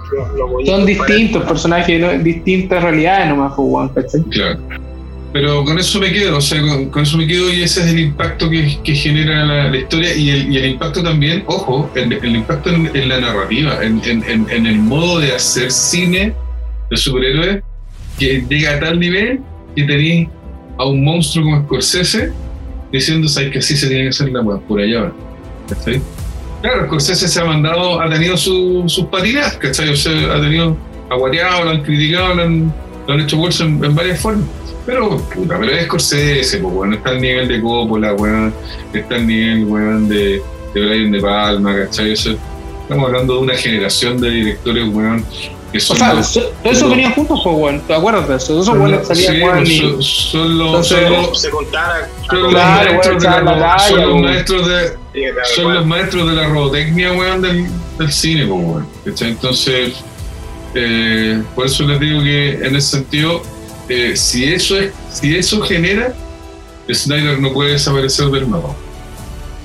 Son 0.66 0.86
distintos 0.86 1.44
personajes, 1.44 2.00
¿no? 2.00 2.12
distintas 2.22 2.82
realidades 2.82 3.28
nomás, 3.28 3.52
pues, 3.56 3.68
weón, 3.70 3.88
¿cachai? 3.90 4.22
Claro. 4.30 4.58
Pero 5.32 5.64
con 5.64 5.78
eso 5.80 5.98
me 5.98 6.12
quedo, 6.12 6.36
o 6.38 6.40
sea, 6.40 6.60
con, 6.60 6.90
con 6.90 7.02
eso 7.02 7.16
me 7.18 7.26
quedo 7.26 7.52
y 7.52 7.62
ese 7.62 7.80
es 7.82 7.86
el 7.88 7.98
impacto 7.98 8.48
que, 8.48 8.78
que 8.84 8.94
genera 8.94 9.44
la, 9.44 9.68
la 9.68 9.76
historia 9.76 10.14
y 10.14 10.30
el, 10.30 10.52
y 10.52 10.58
el 10.58 10.66
impacto 10.66 11.02
también, 11.02 11.42
ojo, 11.46 11.90
el, 11.96 12.12
el 12.12 12.36
impacto 12.36 12.70
en, 12.70 12.88
en 12.94 13.08
la 13.08 13.20
narrativa, 13.20 13.82
en, 13.82 14.00
en- 14.04 14.22
en- 14.28 14.46
en 14.48 14.66
el 14.66 14.76
modo 14.78 15.18
de 15.18 15.32
hacer 15.34 15.72
cine 15.72 16.32
de 16.88 16.96
superhéroes 16.96 17.62
que 18.16 18.44
llega 18.48 18.74
a 18.76 18.80
tal 18.80 19.00
nivel 19.00 19.40
que 19.74 19.82
tenéis 19.82 20.28
a 20.78 20.84
un 20.86 21.02
monstruo 21.04 21.44
como 21.44 21.62
Scorsese 21.64 22.30
diciendo, 22.92 23.26
¿sabes 23.26 23.50
que 23.50 23.58
así 23.58 23.76
se 23.76 23.88
tiene 23.88 24.04
que 24.04 24.08
hacer 24.10 24.30
la 24.30 24.40
web 24.40 24.60
por 24.68 24.80
allá? 24.80 25.12
¿Cachai? 25.68 26.00
Claro, 26.62 26.86
Scorsese 26.86 27.28
se 27.28 27.40
ha 27.40 27.44
mandado, 27.44 28.00
ha 28.00 28.08
tenido 28.08 28.36
su- 28.36 28.84
sus 28.86 29.04
patinadas, 29.06 29.56
¿cachai? 29.56 29.90
O 29.90 29.96
sea, 29.96 30.12
ha 30.34 30.40
tenido 30.40 30.76
aguateado, 31.10 31.64
lo 31.64 31.70
han 31.70 31.82
criticado, 31.82 32.34
lo 32.34 32.42
han, 32.42 32.74
lo 33.06 33.14
han 33.14 33.20
hecho 33.20 33.36
bolsa 33.36 33.64
en, 33.64 33.84
en 33.84 33.94
varias 33.94 34.20
formas. 34.20 34.46
Pero, 34.86 35.16
puta, 35.18 35.58
pero 35.58 35.72
es 35.72 35.84
Scorsese, 35.84 36.58
pues, 36.58 36.74
bueno, 36.74 36.94
está 36.96 37.10
al 37.10 37.20
nivel 37.20 37.48
de 37.48 37.60
Coppola, 37.60 38.12
weón, 38.14 38.52
está 38.92 39.14
al 39.16 39.26
nivel, 39.26 39.64
weón, 39.66 40.08
de, 40.08 40.42
de 40.74 40.86
Brian 40.86 41.10
De 41.10 41.20
Palma, 41.20 41.74
¿cachai? 41.76 42.12
O 42.12 42.16
sea, 42.16 42.34
estamos 42.82 43.06
hablando 43.06 43.34
de 43.34 43.40
una 43.40 43.54
generación 43.56 44.20
de 44.20 44.30
directores, 44.30 44.88
weón, 44.88 45.24
que 45.72 45.78
O 45.78 45.80
son 45.80 45.96
sea, 45.96 46.14
los- 46.14 46.26
so- 46.28 46.52
todos 46.62 46.76
esos 46.76 46.90
venían 46.90 47.12
juntos, 47.12 47.40
pues, 47.44 47.56
weón. 47.56 47.80
¿Te 47.86 47.94
acuerdas 47.94 48.28
de 48.28 48.36
eso? 48.36 48.52
Esos 48.54 48.66
son 48.66 48.80
weones 48.80 48.98
los- 49.00 49.08
salían, 49.08 49.66
sí, 49.66 49.80
weón, 49.84 50.02
son, 50.02 50.58
los, 50.58 50.88
Se 50.88 51.50
contara. 51.50 52.08
son 52.28 52.42
los 52.42 54.20
maestros 54.22 54.66
de 54.68 55.03
son 55.14 55.24
los 55.24 55.34
maestros 55.34 55.46
de 55.46 55.54
son 55.54 55.74
los 55.74 55.86
maestros 55.86 56.28
de 56.28 56.34
la 56.34 56.48
robotecnia, 56.48 57.12
weón, 57.12 57.42
del, 57.42 57.66
del 57.98 58.12
cine, 58.12 58.46
pues, 58.46 58.60
weón. 58.64 58.88
¿cachai? 59.04 59.30
Entonces, 59.30 59.94
eh, 60.74 61.42
por 61.54 61.66
eso 61.66 61.84
les 61.84 62.00
digo 62.00 62.22
que 62.22 62.54
en 62.54 62.76
ese 62.76 62.96
sentido, 62.98 63.42
eh, 63.88 64.16
si 64.16 64.44
eso 64.44 64.78
es, 64.78 64.92
si 65.10 65.36
eso 65.36 65.60
genera, 65.62 66.14
Snyder 66.92 67.40
no 67.40 67.52
puede 67.52 67.72
desaparecer 67.72 68.26
del 68.30 68.46
mapa. 68.46 68.74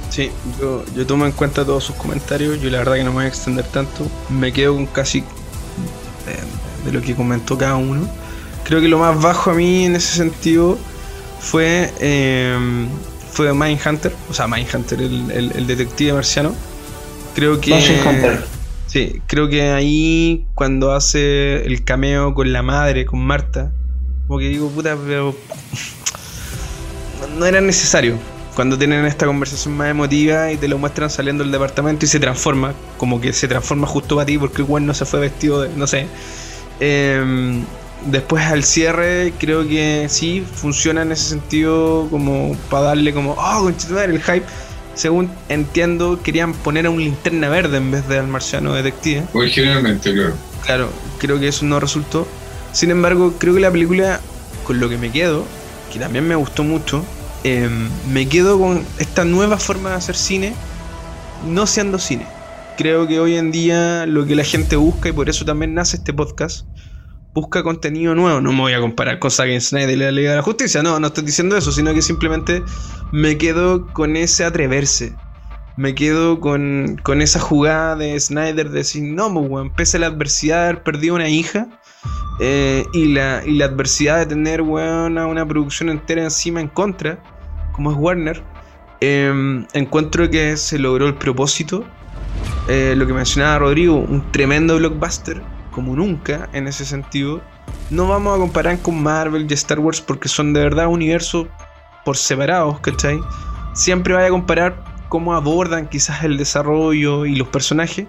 Sí, 0.10 0.32
yo, 0.60 0.84
yo 0.96 1.06
tomo 1.06 1.26
en 1.26 1.32
cuenta 1.32 1.66
todos 1.66 1.84
sus 1.84 1.96
comentarios. 1.96 2.62
Yo 2.62 2.70
la 2.70 2.80
verdad 2.80 2.96
que 2.96 3.04
no 3.04 3.12
me 3.12 3.18
voy 3.18 3.26
a 3.26 3.28
extender 3.28 3.66
tanto. 3.66 4.08
Me 4.30 4.52
quedo 4.52 4.76
con 4.76 4.86
casi 4.88 5.22
de, 5.22 6.86
de 6.86 6.92
lo 6.92 7.02
que 7.02 7.14
comentó 7.16 7.58
cada 7.58 7.76
uno. 7.76 8.10
Creo 8.64 8.82
que 8.82 8.88
lo 8.88 9.00
más 9.00 9.22
bajo 9.22 9.52
a 9.52 9.54
mí 9.54 9.86
en 9.86 9.96
ese 9.96 10.16
sentido 10.16 10.78
fue 11.40 11.92
eh, 12.00 12.58
fue 13.40 13.54
Mindhunter, 13.54 14.14
o 14.30 14.34
sea, 14.34 14.50
Mindhunter, 14.50 15.02
el, 15.02 15.32
el, 15.32 15.52
el 15.54 15.66
detective 15.66 16.12
marciano. 16.12 16.54
Creo 17.34 17.62
que 17.62 17.72
Mindhunter. 17.74 18.44
Sí, 18.86 19.22
creo 19.28 19.48
que 19.48 19.70
ahí 19.72 20.46
cuando 20.56 20.92
hace 20.92 21.66
el 21.66 21.86
cameo 21.86 22.34
con 22.34 22.52
la 22.52 22.64
madre, 22.64 23.06
con 23.06 23.20
Marta, 23.20 23.72
como 24.28 24.40
que 24.40 24.50
digo, 24.50 24.68
puta, 24.70 24.98
pero 25.08 25.34
no- 27.38 27.46
era 27.46 27.62
necesario. 27.62 28.18
Cuando 28.56 28.78
tienen 28.78 29.06
esta 29.06 29.26
conversación 29.26 29.78
más 29.78 29.90
emotiva 29.90 30.52
y 30.52 30.58
te 30.58 30.68
lo 30.68 30.78
muestran 30.78 31.10
saliendo 31.10 31.42
del 31.46 31.54
departamento 31.54 32.04
y 32.06 32.10
se 32.10 32.20
transforma, 32.20 32.74
como 32.98 33.22
que 33.22 33.32
se 33.32 33.48
transforma 33.48 33.88
justo 33.88 34.18
para 34.18 34.26
ti 34.26 34.38
porque 34.38 34.64
el 34.64 34.86
no 34.86 34.94
se 34.94 35.06
fue 35.06 35.22
vestido 35.22 35.62
de, 35.62 35.70
no 35.78 35.88
sé. 35.88 36.08
Em, 36.82 37.64
después 38.06 38.44
al 38.46 38.64
cierre 38.64 39.34
creo 39.40 39.68
que 39.68 40.08
sí, 40.10 40.46
funciona 40.52 41.02
en 41.02 41.12
ese 41.12 41.30
sentido 41.30 42.08
como 42.10 42.56
para 42.70 42.86
darle 42.86 43.14
como, 43.14 43.34
oh, 43.34 43.64
conchetumare, 43.64 44.14
el 44.14 44.22
hype. 44.22 44.46
Según 44.96 45.30
entiendo, 45.48 46.20
querían 46.22 46.54
poner 46.54 46.86
a 46.86 46.90
un 46.90 47.00
linterna 47.00 47.48
verde 47.48 47.78
en 47.78 47.92
vez 47.92 48.08
de 48.08 48.20
al 48.20 48.28
marciano 48.28 48.74
detective. 48.74 49.26
Originalmente, 49.34 50.14
claro. 50.14 50.34
Claro, 50.66 50.90
creo 51.20 51.40
que 51.40 51.48
eso 51.48 51.66
no 51.66 51.80
resultó. 51.80 52.28
Sin 52.74 52.92
embargo, 52.92 53.34
creo 53.38 53.54
que 53.54 53.62
la 53.62 53.72
película, 53.72 54.20
con 54.66 54.80
lo 54.80 54.90
que 54.90 54.98
me 54.98 55.12
quedo, 55.12 55.46
que 55.92 56.00
también 56.00 56.28
me 56.28 56.36
gustó 56.36 56.64
mucho, 56.64 57.06
eh, 57.44 57.70
me 58.12 58.28
quedo 58.28 58.60
con 58.60 58.84
esta 58.98 59.24
nueva 59.26 59.58
forma 59.58 59.92
de 59.92 59.96
hacer 59.96 60.16
cine, 60.16 60.54
no 61.48 61.66
siendo 61.66 61.98
cine. 61.98 62.28
Creo 62.78 63.08
que 63.08 63.20
hoy 63.20 63.36
en 63.36 63.52
día 63.52 64.06
lo 64.06 64.26
que 64.26 64.36
la 64.36 64.44
gente 64.44 64.76
busca, 64.76 65.10
y 65.10 65.12
por 65.12 65.30
eso 65.30 65.46
también 65.46 65.74
nace 65.74 65.98
este 65.98 66.14
podcast, 66.14 66.66
busca 67.34 67.64
contenido 67.64 68.16
nuevo. 68.16 68.42
No 68.42 68.52
me 68.52 68.62
voy 68.62 68.74
a 68.74 68.80
comparar 68.80 69.20
con 69.20 69.32
Zack 69.32 69.60
Snyder 69.60 69.90
y 69.90 69.96
la 69.96 70.12
Liga 70.12 70.32
de 70.32 70.38
la 70.38 70.42
Justicia, 70.42 70.84
no, 70.84 71.00
no 71.00 71.08
estoy 71.08 71.26
diciendo 71.26 71.58
eso, 71.58 71.72
sino 71.72 71.94
que 71.94 72.02
simplemente 72.02 72.64
me 73.12 73.38
quedo 73.38 73.88
con 73.88 74.16
ese 74.16 74.46
atreverse. 74.46 75.16
Me 75.78 75.96
quedo 75.96 76.42
con, 76.42 77.00
con 77.04 77.22
esa 77.22 77.40
jugada 77.40 77.96
de 77.96 78.20
Snyder 78.20 78.70
de 78.70 78.80
decir, 78.80 79.04
no, 79.04 79.34
pues, 79.34 79.50
weón, 79.50 79.74
pese 79.74 79.96
a 79.96 80.02
la 80.02 80.08
adversidad 80.08 80.58
de 80.58 80.70
haber 80.70 80.84
perdido 80.84 81.16
una 81.16 81.30
hija 81.30 81.68
eh, 82.42 82.86
y, 82.92 83.14
la, 83.14 83.44
y 83.46 83.52
la 83.52 83.66
adversidad 83.66 84.20
de 84.20 84.26
tener, 84.26 84.62
una 84.62 85.48
producción 85.48 85.90
entera 85.90 86.22
encima 86.22 86.60
en 86.60 86.68
contra, 86.68 87.24
como 87.72 87.92
es 87.92 87.98
Warner, 87.98 88.44
eh, 89.00 89.66
encuentro 89.72 90.30
que 90.30 90.58
se 90.58 90.80
logró 90.80 91.08
el 91.08 91.16
propósito. 91.16 91.86
Eh, 92.68 92.94
lo 92.98 93.08
que 93.08 93.14
mencionaba 93.14 93.60
Rodrigo, 93.60 93.96
un 93.96 94.32
tremendo 94.32 94.78
blockbuster, 94.78 95.42
como 95.72 95.96
nunca 95.96 96.50
en 96.54 96.68
ese 96.68 96.86
sentido. 96.86 97.42
No 97.90 98.08
vamos 98.08 98.36
a 98.36 98.40
comparar 98.40 98.80
con 98.80 99.02
Marvel 99.02 99.48
y 99.50 99.54
Star 99.54 99.80
Wars 99.80 100.02
porque 100.02 100.30
son 100.30 100.54
de 100.54 100.62
verdad 100.62 100.88
universos 100.88 101.48
por 102.06 102.18
separados, 102.18 102.80
¿cachai? 102.80 103.20
Siempre 103.74 104.14
vaya 104.14 104.28
a 104.28 104.32
comparar 104.32 104.84
cómo 105.10 105.34
abordan 105.34 105.88
quizás 105.88 106.24
el 106.24 106.38
desarrollo 106.38 107.26
y 107.26 107.36
los 107.36 107.48
personajes, 107.48 108.08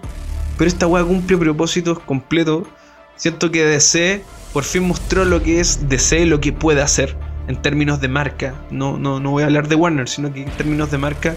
pero 0.57 0.67
esta 0.67 0.87
weá 0.87 1.03
cumple 1.03 1.37
propósitos 1.37 1.99
completos. 1.99 2.67
Siento 3.15 3.51
que 3.51 3.65
DC 3.65 4.23
por 4.53 4.63
fin 4.63 4.83
mostró 4.83 5.25
lo 5.25 5.41
que 5.41 5.59
es 5.59 5.87
DC, 5.87 6.25
lo 6.25 6.41
que 6.41 6.51
puede 6.53 6.81
hacer 6.81 7.17
en 7.47 7.61
términos 7.61 8.01
de 8.01 8.07
marca. 8.07 8.53
No, 8.69 8.97
no, 8.97 9.19
no 9.19 9.31
voy 9.31 9.43
a 9.43 9.45
hablar 9.47 9.67
de 9.67 9.75
Warner, 9.75 10.07
sino 10.07 10.31
que 10.33 10.43
en 10.43 10.51
términos 10.51 10.91
de 10.91 10.97
marca, 10.97 11.35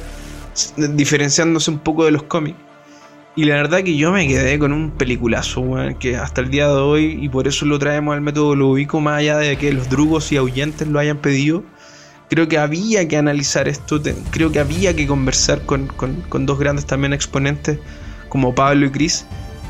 diferenciándose 0.76 1.70
un 1.70 1.78
poco 1.78 2.04
de 2.04 2.10
los 2.10 2.24
cómics. 2.24 2.58
Y 3.36 3.44
la 3.46 3.56
verdad 3.56 3.82
que 3.82 3.96
yo 3.96 4.12
me 4.12 4.28
quedé 4.28 4.60
con 4.60 4.72
un 4.72 4.92
peliculazo, 4.92 5.60
weón, 5.60 5.94
que 5.94 6.16
hasta 6.16 6.40
el 6.40 6.50
día 6.50 6.68
de 6.68 6.74
hoy, 6.74 7.18
y 7.20 7.28
por 7.28 7.48
eso 7.48 7.66
lo 7.66 7.80
traemos 7.80 8.14
al 8.14 8.20
método 8.20 8.54
lo 8.54 8.76
más 9.00 9.18
allá 9.18 9.38
de 9.38 9.56
que 9.56 9.72
los 9.72 9.88
drugos 9.88 10.30
y 10.30 10.36
ahuyentes 10.36 10.86
lo 10.86 11.00
hayan 11.00 11.18
pedido, 11.18 11.64
creo 12.30 12.46
que 12.46 12.58
había 12.58 13.08
que 13.08 13.16
analizar 13.16 13.66
esto, 13.66 14.00
creo 14.30 14.52
que 14.52 14.60
había 14.60 14.94
que 14.94 15.08
conversar 15.08 15.62
con, 15.66 15.88
con- 15.88 16.46
dos 16.46 16.58
grandes 16.60 16.86
también 16.86 17.12
exponentes 17.12 17.80
como 18.28 18.54
Pablo 18.54 18.86
y 18.86 18.90
Chris. 18.90 19.26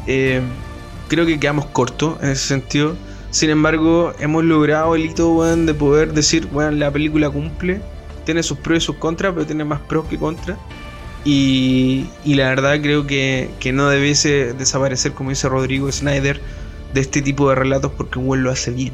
Eh, 0.06 0.42
creo 1.08 1.24
que 1.24 1.40
quedamos 1.40 1.64
cortos 1.66 2.22
en 2.22 2.30
ese 2.30 2.46
sentido. 2.46 2.98
Sin 3.30 3.48
embargo, 3.48 4.12
hemos 4.20 4.44
logrado 4.44 4.94
el 4.94 5.06
hito 5.06 5.32
weón, 5.32 5.64
de 5.64 5.72
poder 5.72 6.12
decir, 6.12 6.46
bueno, 6.48 6.72
la 6.72 6.90
película 6.90 7.30
cumple, 7.30 7.80
tiene 8.26 8.42
sus 8.42 8.58
pros 8.58 8.78
y 8.78 8.80
sus 8.82 8.96
contras, 8.96 9.32
pero 9.32 9.46
tiene 9.46 9.64
más 9.64 9.80
pros 9.80 10.04
que 10.06 10.18
contras. 10.18 10.58
Y, 11.24 12.06
la 12.26 12.48
verdad 12.48 12.80
creo 12.82 13.06
que, 13.06 13.50
que 13.60 13.72
no 13.72 13.88
debiese 13.88 14.52
desaparecer, 14.52 15.12
como 15.12 15.30
dice 15.30 15.48
Rodrigo 15.48 15.90
Snyder, 15.90 16.40
de 16.92 17.00
este 17.00 17.22
tipo 17.22 17.48
de 17.48 17.54
relatos 17.56 17.92
porque 17.96 18.18
Will 18.18 18.42
lo 18.42 18.50
hace 18.50 18.70
bien. 18.70 18.92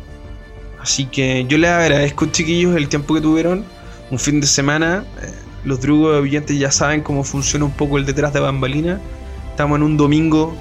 Así 0.81 1.07
que 1.07 1.45
yo 1.49 1.59
les 1.59 1.71
agradezco, 1.71 2.27
chiquillos, 2.27 2.75
el 2.77 2.89
tiempo 2.89 3.15
que 3.15 3.21
tuvieron. 3.21 3.65
Un 4.11 4.19
fin 4.19 4.41
de 4.41 4.47
semana. 4.47 5.05
Eh, 5.23 5.33
los 5.65 5.81
drugos 5.81 6.21
oyentes 6.21 6.59
ya 6.59 6.71
saben 6.71 7.03
cómo 7.03 7.23
funciona 7.23 7.67
un 7.67 7.73
poco 7.73 7.99
el 7.99 8.07
detrás 8.07 8.33
de 8.33 8.41
bambalina. 8.41 8.99
Estamos 9.51 9.77
en 9.77 9.83
un 9.83 9.97
domingo 9.97 10.57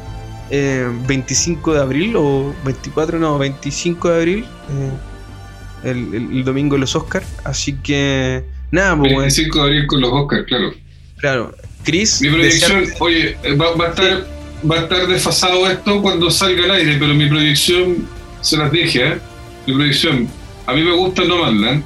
eh, 0.50 0.88
25 1.08 1.74
de 1.74 1.80
abril 1.80 2.16
o 2.18 2.54
24, 2.66 3.18
no, 3.18 3.38
25 3.38 4.10
de 4.10 4.16
abril. 4.16 4.46
eh, 4.70 5.92
el, 5.92 6.44
domingo 6.44 6.76
de 6.76 6.82
los 6.82 6.96
Oscars. 6.96 7.26
Así 7.46 7.74
que 7.78 8.44
nada, 8.72 8.98
pues, 8.98 9.12
weón, 9.12 9.22
25 9.22 9.58
de 9.58 9.64
abril 9.64 9.88
con 9.88 10.02
los 10.02 10.12
Oscars, 10.12 10.46
claro. 10.46 10.74
Claro. 11.20 11.56
Chris, 11.84 12.22
Mi 12.22 12.30
proyección, 12.30 12.86
oye, 13.00 13.38
va, 13.60 13.72
va 13.76 13.86
a 13.86 13.90
estar, 13.90 14.28
va 14.70 14.76
a 14.76 14.80
estar 14.82 15.08
desfasado 15.08 15.70
esto 15.70 16.02
cuando 16.02 16.30
salga 16.30 16.66
al 16.66 16.72
aire, 16.72 16.98
pero 17.00 17.14
mi 17.14 17.28
proyección, 17.28 18.08
se 18.42 18.58
las 18.58 18.72
dije, 18.72 19.08
¿eh? 19.08 19.18
Mi 19.66 19.74
proyección, 19.74 20.28
a 20.66 20.74
mí 20.74 20.84
me 20.84 20.94
gusta 20.94 21.24
Nomadland, 21.24 21.84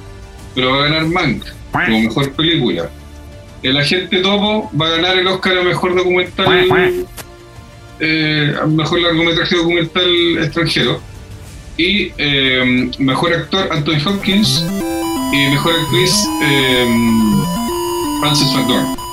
pero 0.54 0.72
va 0.72 0.78
a 0.78 0.88
ganar 0.88 1.06
Mank 1.06 1.44
como 1.72 2.00
mejor 2.00 2.32
película. 2.32 2.90
El 3.62 3.76
agente 3.76 4.18
Topo 4.18 4.70
va 4.78 4.86
a 4.88 4.90
ganar 4.90 5.18
el 5.18 5.26
Oscar 5.26 5.58
a 5.58 5.62
mejor 5.62 5.96
documental, 5.96 7.06
eh, 8.00 8.54
a 8.60 8.66
mejor 8.66 9.00
largometraje 9.00 9.56
documental 9.56 10.38
extranjero. 10.38 11.00
Y 11.76 12.12
eh, 12.18 12.90
mejor 12.98 13.32
actor 13.32 13.68
Anthony 13.72 13.98
Hopkins 14.06 14.64
y 15.32 15.48
mejor 15.48 15.74
actriz 15.80 16.28
eh, 16.42 16.86
Frances 18.20 18.48
McDormand. 18.52 19.03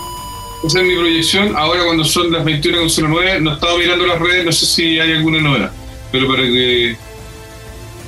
Esa 0.63 0.79
es 0.79 0.85
mi 0.85 0.95
proyección. 0.95 1.55
Ahora 1.55 1.83
cuando 1.85 2.03
son 2.03 2.31
las 2.31 2.43
21.09, 2.45 3.41
no 3.41 3.53
estaba 3.53 3.77
mirando 3.77 4.05
las 4.05 4.19
redes, 4.19 4.45
no 4.45 4.51
sé 4.51 4.65
si 4.65 4.99
hay 4.99 5.13
alguna 5.13 5.41
novedad. 5.41 5.71
Pero 6.11 6.27
para 6.27 6.43
que 6.43 6.95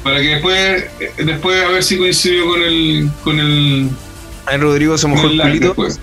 para 0.03 0.19
que 0.21 0.27
después 0.27 0.85
después 1.17 1.63
a 1.63 1.69
ver 1.69 1.83
si 1.83 1.97
coincidió 1.97 2.45
con 2.45 2.61
el 2.61 3.09
con 3.23 3.39
el, 3.39 3.89
Ahí 4.45 4.57
Rodrigo 4.57 4.97
se 4.97 5.07
mojó 5.07 5.27
el 5.27 5.39
el 5.39 5.41
culito. 5.47 5.65
después. 5.67 5.99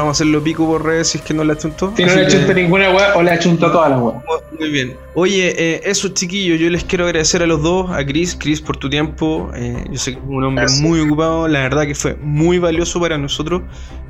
Vamos 0.00 0.08
a 0.08 0.22
hacerlo 0.22 0.42
pico 0.42 0.66
por 0.66 0.84
redes 0.84 1.08
si 1.08 1.18
es 1.18 1.24
que 1.24 1.34
no 1.34 1.44
la 1.44 1.56
chuntó. 1.56 1.92
Si 1.96 2.04
no 2.04 2.14
le 2.14 2.22
que- 2.22 2.26
achunta 2.28 2.54
ninguna 2.54 2.90
weá 2.90 3.16
o 3.16 3.22
le 3.22 3.30
achunta 3.30 3.70
todas 3.70 3.90
las 3.90 4.00
weas. 4.00 4.16
Muy 4.58 4.70
bien. 4.70 4.96
Oye, 5.14 5.54
eh, 5.56 5.80
eso 5.84 6.08
chiquillos, 6.08 6.58
yo 6.58 6.70
les 6.70 6.84
quiero 6.84 7.04
agradecer 7.04 7.42
a 7.42 7.46
los 7.46 7.62
dos, 7.62 7.90
a 7.90 8.04
Chris, 8.06 8.36
Chris 8.38 8.60
por 8.60 8.76
tu 8.76 8.88
tiempo. 8.88 9.50
eh, 9.54 9.84
yo 9.90 9.98
sé 9.98 10.12
que 10.12 10.18
es 10.18 10.24
un 10.26 10.42
hombre 10.44 10.62
Gracias. 10.62 10.80
muy 10.82 11.00
ocupado, 11.00 11.48
la 11.48 11.60
verdad 11.60 11.86
que 11.86 11.94
fue 11.94 12.16
muy 12.16 12.58
valioso 12.58 12.98
para 13.00 13.18
nosotros 13.18 13.62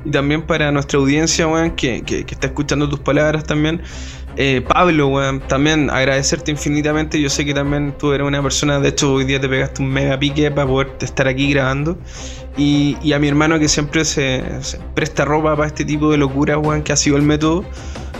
y 0.05 0.11
también 0.11 0.41
para 0.43 0.71
nuestra 0.71 0.97
audiencia, 0.99 1.47
weón, 1.47 1.71
que, 1.71 2.01
que- 2.03 2.25
que 2.25 2.33
está 2.35 2.47
escuchando 2.47 2.87
tus 2.89 2.99
palabras 2.99 3.43
también. 3.43 3.81
Eh, 4.37 4.61
Pablo, 4.65 5.39
también 5.47 5.89
agradecerte 5.89 6.51
infinitamente. 6.51 7.21
Yo 7.21 7.29
sé 7.29 7.45
que 7.45 7.53
también 7.53 7.93
tú 7.97 8.13
eres 8.13 8.25
una 8.25 8.41
persona, 8.41 8.79
de 8.79 8.89
hecho 8.89 9.13
hoy 9.13 9.25
día 9.25 9.39
te 9.39 9.49
pegaste 9.49 9.81
un 9.81 9.89
mega 9.89 10.17
pique 10.17 10.49
para 10.51 10.67
poder 10.67 10.91
estar 11.01 11.27
aquí 11.27 11.51
grabando. 11.51 11.97
Y, 12.57 13.13
a 13.13 13.19
mi 13.19 13.27
hermano 13.27 13.59
que 13.59 13.67
siempre 13.67 14.05
se, 14.05 14.43
presta 14.93 15.25
ropa 15.25 15.55
para 15.55 15.67
este 15.67 15.85
tipo 15.85 16.11
de 16.11 16.17
locura, 16.17 16.59
que 16.83 16.93
ha 16.93 16.95
sido 16.95 17.17
el 17.17 17.23
método. 17.23 17.63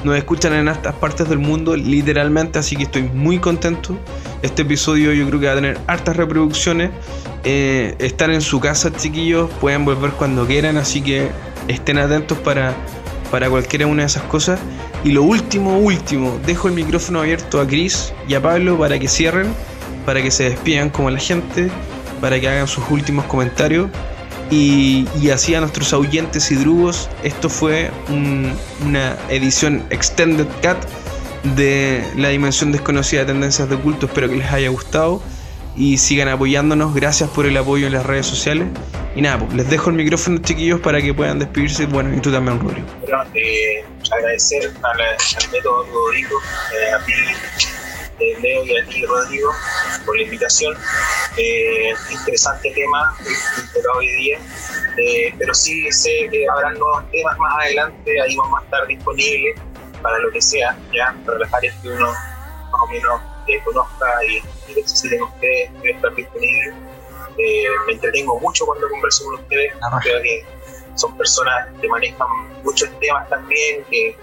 Nos 0.03 0.17
escuchan 0.17 0.53
en 0.53 0.67
estas 0.67 0.95
partes 0.95 1.29
del 1.29 1.37
mundo, 1.37 1.75
literalmente, 1.75 2.57
así 2.57 2.75
que 2.75 2.83
estoy 2.83 3.03
muy 3.03 3.37
contento. 3.37 3.97
Este 4.41 4.63
episodio 4.63 5.13
yo 5.13 5.27
creo 5.27 5.39
que 5.39 5.45
va 5.45 5.51
a 5.51 5.55
tener 5.55 5.79
hartas 5.85 6.17
reproducciones. 6.17 6.89
Eh, 7.43 7.95
están 7.99 8.31
en 8.31 8.41
su 8.41 8.59
casa, 8.59 8.91
chiquillos, 8.91 9.49
pueden 9.59 9.85
volver 9.85 10.11
cuando 10.11 10.47
quieran, 10.47 10.77
así 10.77 11.01
que 11.01 11.29
estén 11.67 11.99
atentos 11.99 12.37
para, 12.39 12.73
para 13.29 13.49
cualquiera 13.49 13.85
una 13.85 14.03
de 14.03 14.07
esas 14.07 14.23
cosas. 14.23 14.59
Y 15.03 15.11
lo 15.11 15.23
último, 15.23 15.79
último, 15.79 16.39
dejo 16.45 16.67
el 16.67 16.75
micrófono 16.75 17.21
abierto 17.21 17.59
a 17.59 17.65
Chris 17.67 18.13
y 18.27 18.35
a 18.35 18.41
Pablo 18.41 18.77
para 18.77 18.99
que 18.99 19.07
cierren, 19.07 19.47
para 20.05 20.21
que 20.21 20.29
se 20.29 20.43
despidan 20.49 20.89
como 20.89 21.09
la 21.09 21.19
gente, 21.19 21.69
para 22.19 22.39
que 22.39 22.47
hagan 22.47 22.67
sus 22.67 22.83
últimos 22.89 23.25
comentarios. 23.25 23.89
Y, 24.51 25.07
así 25.33 25.55
a 25.55 25.61
nuestros 25.61 25.93
oyentes 25.93 26.51
y 26.51 26.55
drugos, 26.55 27.09
esto 27.23 27.49
fue 27.49 27.89
un- 28.09 28.51
una 28.85 29.15
edición 29.29 29.83
extended 29.89 30.45
cut 30.61 30.77
de 31.55 32.03
la 32.17 32.27
dimensión 32.29 32.71
desconocida 32.71 33.21
de 33.21 33.27
tendencias 33.27 33.69
de 33.69 33.77
culto. 33.77 34.05
Espero 34.07 34.29
que 34.29 34.35
les 34.35 34.51
haya 34.51 34.69
gustado 34.69 35.21
y 35.75 35.97
sigan 35.97 36.27
apoyándonos. 36.27 36.93
Gracias 36.93 37.29
por 37.29 37.45
el 37.45 37.55
apoyo 37.57 37.87
en 37.87 37.93
las 37.93 38.05
redes 38.05 38.25
sociales. 38.25 38.67
Y 39.15 39.21
nada, 39.21 39.39
pues, 39.39 39.53
les 39.53 39.69
dejo 39.69 39.89
el 39.89 39.95
micrófono, 39.95 40.37
chiquillos, 40.39 40.81
para 40.81 41.01
que 41.01 41.13
puedan 41.13 41.39
despedirse. 41.39 41.85
Bueno, 41.85 42.13
y 42.15 42.19
tú 42.19 42.29
también, 42.31 42.59
Rodrigo. 42.59 42.87
Eh, 43.33 43.83
agradecer 44.11 44.71
a 44.83 44.93
la- 44.95 45.11
al 45.11 45.51
método 45.51 45.85
Rodrigo, 45.91 46.39
eh, 46.73 46.91
a 46.93 46.99
ti, 47.05 47.13
eh, 48.19 48.37
Leo, 48.41 48.63
y 48.65 48.77
a 48.77 48.85
ti, 48.85 49.05
Rodrigo, 49.05 49.51
por 50.05 50.15
la 50.17 50.23
invitación. 50.23 50.77
Eh, 51.37 51.93
interesante 52.09 52.71
tema 52.71 53.15
de 53.73 53.81
hoy 53.95 54.07
día, 54.17 54.39
eh, 54.97 55.33
pero 55.37 55.53
sí 55.53 55.89
sé 55.91 56.27
que 56.31 56.45
habrán 56.49 56.77
nuevos 56.77 57.09
temas 57.11 57.37
más 57.37 57.55
adelante, 57.63 58.21
ahí 58.21 58.35
vamos 58.35 58.59
a 58.61 58.63
estar 58.65 58.85
disponibles 58.87 59.55
para 60.01 60.17
lo 60.19 60.31
que 60.31 60.41
sea, 60.41 60.75
ya 60.93 61.15
para 61.25 61.39
las 61.39 61.53
áreas 61.53 61.75
que 61.81 61.89
uno 61.89 62.07
más 62.11 62.81
o 62.81 62.87
menos 62.87 63.21
eh, 63.47 63.59
conozca 63.63 64.05
y, 64.27 64.37
y 64.71 64.75
necesiten 64.75 65.21
ustedes, 65.23 65.69
estar 65.83 66.13
disponible. 66.15 66.73
Eh, 67.37 67.63
me 67.87 67.93
entretengo 67.93 68.39
mucho 68.39 68.65
cuando 68.65 68.89
converso 68.89 69.23
con 69.25 69.35
ustedes, 69.35 69.73
creo 70.01 70.21
que 70.21 70.45
son 71.01 71.17
personas 71.17 71.67
que 71.81 71.87
manejan 71.87 72.27
muchos 72.63 72.89
temas 72.99 73.27
también, 73.29 73.83
que, 73.89 74.15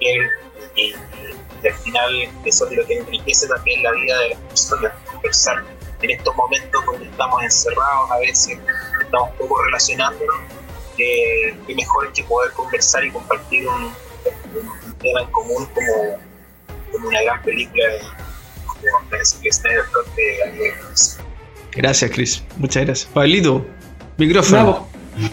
que- 0.00 0.28
y, 0.76 0.94
y 1.62 1.66
al 1.68 1.74
final 1.74 2.28
eso 2.44 2.68
es 2.68 2.76
lo 2.76 2.86
que 2.86 2.98
enriquece 2.98 3.46
también 3.48 3.82
la 3.82 3.92
vida 3.92 4.18
de 4.20 4.28
las 4.30 4.38
personas, 4.40 4.92
conversar 5.10 5.64
en 6.02 6.10
estos 6.10 6.36
momentos 6.36 6.84
donde 6.84 7.06
estamos 7.06 7.42
encerrados, 7.42 8.10
a 8.10 8.18
veces 8.18 8.58
estamos 9.00 9.30
poco 9.38 9.62
relacionándonos, 9.64 10.36
que, 10.96 11.56
que 11.66 11.74
mejor 11.74 12.12
que 12.12 12.22
poder 12.24 12.52
conversar 12.52 13.04
y 13.04 13.10
compartir 13.10 13.66
un, 13.68 13.84
un- 13.84 14.68
un 14.86 14.92
tema 14.98 15.20
en 15.22 15.30
común 15.30 15.66
como, 15.74 16.18
como 16.92 17.08
una 17.08 17.22
gran 17.22 17.42
película 17.42 17.84
de- 17.86 18.00
como 18.66 19.10
de 19.10 19.24
Zack 19.24 19.52
Snyder 19.52 19.84
Cut 19.92 20.14
de- 20.14 20.74
Gracias, 21.72 22.10
Chris. 22.10 22.42
Muchas 22.56 22.84
gracias. 22.86 23.10
Pablito, 23.12 23.66
micrófono. 24.18 24.88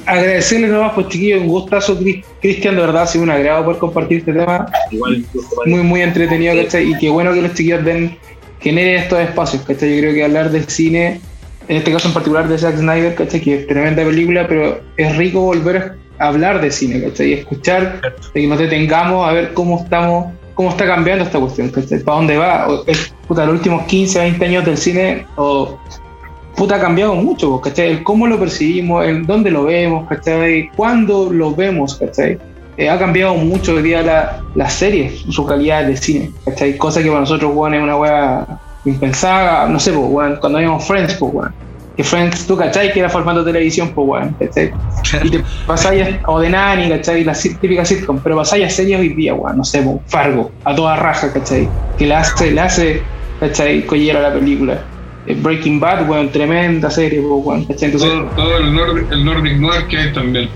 Agradecerles 0.06 0.72
nomás, 0.72 0.94
pues 0.94 1.08
chiquillos, 1.10 1.42
un 1.42 1.48
gustazo, 1.48 1.98
Cris- 2.00 2.24
Cristian, 2.42 2.76
de 2.76 2.82
verdad, 2.82 3.04
ha 3.04 3.08
sido 3.08 3.24
un 3.24 3.30
agrado 3.32 3.66
poder 3.66 3.80
compartir 3.80 4.20
este 4.20 4.34
tema. 4.34 4.66
igual 4.92 5.26
Muy, 5.66 5.82
muy 5.82 6.02
entretenido, 6.02 6.56
¿cachai? 6.56 6.92
Y 6.92 6.98
qué 6.98 7.10
bueno 7.10 7.34
que 7.34 7.42
los 7.42 7.52
chiquillos 7.54 7.84
den, 7.84 8.18
generen 8.60 9.04
estos 9.04 9.20
espacios, 9.20 9.62
¿cachai? 9.64 9.96
Yo 9.96 10.02
creo 10.02 10.14
que 10.14 10.24
hablar 10.24 10.52
de 10.52 10.64
cine, 10.64 11.20
en 11.68 11.78
este 11.78 11.92
caso 11.92 12.08
en 12.08 12.14
particular 12.14 12.48
de 12.48 12.58
Zack 12.58 12.78
Snyder, 12.78 13.16
¿cachai? 13.16 13.42
Que 13.42 13.56
es 13.60 13.68
tremenda 13.68 14.04
película, 14.04 14.48
pero 14.48 14.80
es 14.98 15.16
rico 15.18 15.42
volver 15.42 15.94
a 16.20 16.28
hablar 16.28 16.62
de 16.62 16.72
cine, 16.72 17.02
¿cachai? 17.04 17.30
Y 17.30 17.34
escuchar, 17.34 18.02
de 18.34 18.42
que 18.42 18.48
nos 18.48 18.60
detengamos 18.60 19.28
a 19.28 19.34
ver 19.34 19.54
cómo 19.54 19.80
estamos, 19.84 20.34
cómo 20.54 20.70
está 20.70 20.86
cambiando 20.86 21.24
esta 21.26 21.40
cuestión, 21.40 21.70
¿cachai? 21.70 22.00
¿Para 22.00 22.18
dónde 22.18 22.38
va? 22.38 22.68
O, 22.70 22.84
es, 22.88 23.14
puta, 23.28 23.46
los 23.46 23.56
últimos 23.56 23.84
15, 23.88 24.20
20 24.20 24.46
años 24.46 24.66
del 24.66 24.78
cine, 24.78 25.26
o 25.36 25.78
puta, 26.56 26.76
ha 26.76 26.80
cambiado 26.80 27.16
mucho, 27.16 27.60
¿cachai? 27.60 27.92
El 27.92 28.04
cómo 28.04 28.28
lo 28.28 28.40
percibimos, 28.40 29.06
el 29.06 29.26
dónde 29.26 29.52
lo 29.52 29.64
vemos, 29.64 30.08
¿cachai? 30.08 30.70
Cuándo 30.76 31.32
lo 31.32 31.54
vemos, 31.54 31.96
¿cachai? 31.96 32.38
Eh, 32.78 32.90
ha 32.90 32.98
cambiado 32.98 33.36
mucho 33.36 33.76
hoy 33.76 33.84
día 33.84 34.02
la, 34.02 34.42
las 34.56 34.74
series, 34.74 35.22
su 35.30 35.46
calidad 35.46 35.86
de 35.86 35.96
cine, 35.96 36.32
¿cachai? 36.46 36.78
Cosa 36.78 37.02
que 37.02 37.08
para 37.10 37.22
nosotros, 37.22 37.52
weón, 37.54 37.76
es 37.76 37.84
una 37.84 37.98
weá 37.98 38.48
impensada, 38.86 39.68
no 39.68 39.80
sé, 39.80 39.92
pues, 39.92 40.06
weón, 40.10 40.38
cuando 40.38 40.60
vimos 40.60 40.86
Friends, 40.86 41.16
pues, 41.16 41.34
weón. 41.34 41.54
Que 41.96 42.04
Friends, 42.04 42.48
tú, 42.48 42.58
¿cachai? 42.58 42.92
Que 42.92 43.02
era 43.02 43.10
formato 43.10 43.44
de 43.44 43.52
televisión, 43.52 43.92
pues, 43.94 44.08
weón, 44.08 44.36
¿cachai? 44.40 44.74
Y 45.24 45.30
te 45.30 45.44
pasáis, 45.68 46.08
o 46.26 46.40
de 46.40 46.50
Nani, 46.50 46.90
¿cachai? 46.90 47.24
La 47.24 47.34
típica 47.34 47.86
sitcom, 47.86 48.20
pero 48.24 48.38
pasáis 48.38 48.66
a 48.66 48.70
series 48.70 49.00
hoy 49.00 49.10
día, 49.10 49.36
weón, 49.36 49.58
no 49.58 49.64
sé, 49.64 49.82
pues, 49.82 49.98
Fargo, 50.08 50.52
a 50.64 50.76
toda 50.76 50.96
raja, 50.96 51.32
¿cachai? 51.32 51.70
Que 51.98 52.08
le 52.08 52.16
hace, 52.16 52.52
le 52.52 52.62
hace, 52.62 53.02
¿cachai? 53.40 53.86
Collera 53.86 54.20
la 54.20 54.34
película. 54.34 54.84
Eh, 55.26 55.36
Breaking 55.40 55.80
Bad, 55.80 56.10
weón, 56.10 56.32
tremenda 56.32 56.90
serie, 56.90 57.22
pues, 57.22 57.46
weón. 57.46 57.66
Entonces, 57.70 58.02
todo, 58.02 58.24
todo 58.36 58.58
el, 58.58 58.74
Nordic, 58.74 59.12
el 59.12 59.24
Nordic 59.26 59.58
Noir 59.58 59.88
que 59.88 59.98
hay 59.98 60.14
también. 60.14 60.50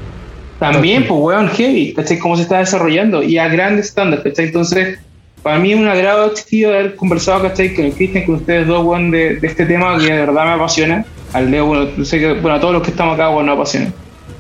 también, 0.60 1.06
pues, 1.07 1.19
weón, 1.22 1.48
heavy, 1.49 1.94
¿cachai? 1.94 2.19
Cómo 2.19 2.35
se 2.35 2.41
está 2.44 2.60
desarrollando 2.60 3.23
y 3.23 3.38
a 3.38 3.48
grandes 3.48 3.88
estándares, 3.88 4.26
¿cachai? 4.26 4.45
Entonces, 4.48 4.99
para 5.44 5.57
mí 5.60 5.72
es 5.72 5.80
un 5.80 5.88
agrado, 5.88 6.34
chiquillo, 6.34 6.69
haber 6.69 6.95
conversado, 6.95 7.44
¿cachai? 7.44 7.73
Con 7.76 7.85
el 7.85 7.94
Cristian, 7.94 8.26
con 8.26 8.35
ustedes 8.35 8.68
dos, 8.68 8.84
weón, 8.85 9.11
de, 9.11 9.35
de 9.38 9.48
este 9.48 9.65
tema 9.65 9.98
que 9.98 10.06
de 10.11 10.19
verdad 10.19 10.44
me 10.45 10.52
apasiona. 10.52 11.06
Al 11.34 11.52
Leo, 11.52 11.65
bueno, 11.68 12.06
sé 12.06 12.19
que, 12.19 12.34
bueno, 12.34 12.53
a 12.56 12.60
todos 12.60 12.73
los 12.73 12.84
que 12.84 12.89
estamos 12.91 13.14
acá, 13.15 13.30
weón, 13.30 13.45
nos 13.45 13.56
apasiona. 13.56 13.91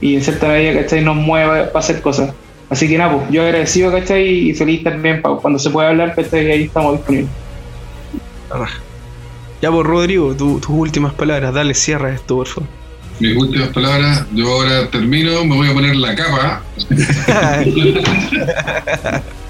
Y 0.01 0.15
en 0.15 0.21
cierta 0.23 0.47
medida, 0.49 0.81
¿cachai? 0.81 1.01
Nos 1.03 1.15
mueve 1.15 1.63
para 1.65 1.79
hacer 1.79 2.01
cosas. 2.01 2.33
Así 2.69 2.89
que 2.89 2.97
nada, 2.97 3.13
pues, 3.17 3.29
yo 3.31 3.43
agradecido, 3.43 3.91
¿cachai? 3.91 4.27
Y 4.49 4.53
feliz 4.53 4.83
también 4.83 5.21
pa- 5.21 5.37
cuando 5.37 5.57
se 5.57 5.69
pueda 5.69 5.87
hablar, 5.89 6.13
¿cachai? 6.15 6.51
Ahí 6.51 6.63
estamos 6.63 6.93
disponibles. 6.97 7.29
Raja. 8.49 8.79
Ya, 9.61 9.71
pues, 9.71 9.85
Rodrigo, 9.87 10.35
tu- 10.35 10.59
tus 10.59 10.69
últimas 10.69 11.13
palabras. 11.13 11.53
Dale, 11.53 11.73
cierra 11.73 12.13
esto, 12.13 12.35
por 12.35 12.47
favor. 12.47 12.69
mis 13.19 13.35
últimas 13.35 13.69
palabras. 13.69 14.25
Yo 14.33 14.47
ahora 14.51 14.87
termino, 14.91 15.43
me 15.45 15.55
voy 15.55 15.69
a 15.69 15.73
poner 15.73 15.95
la 15.95 16.13
capa 16.15 16.61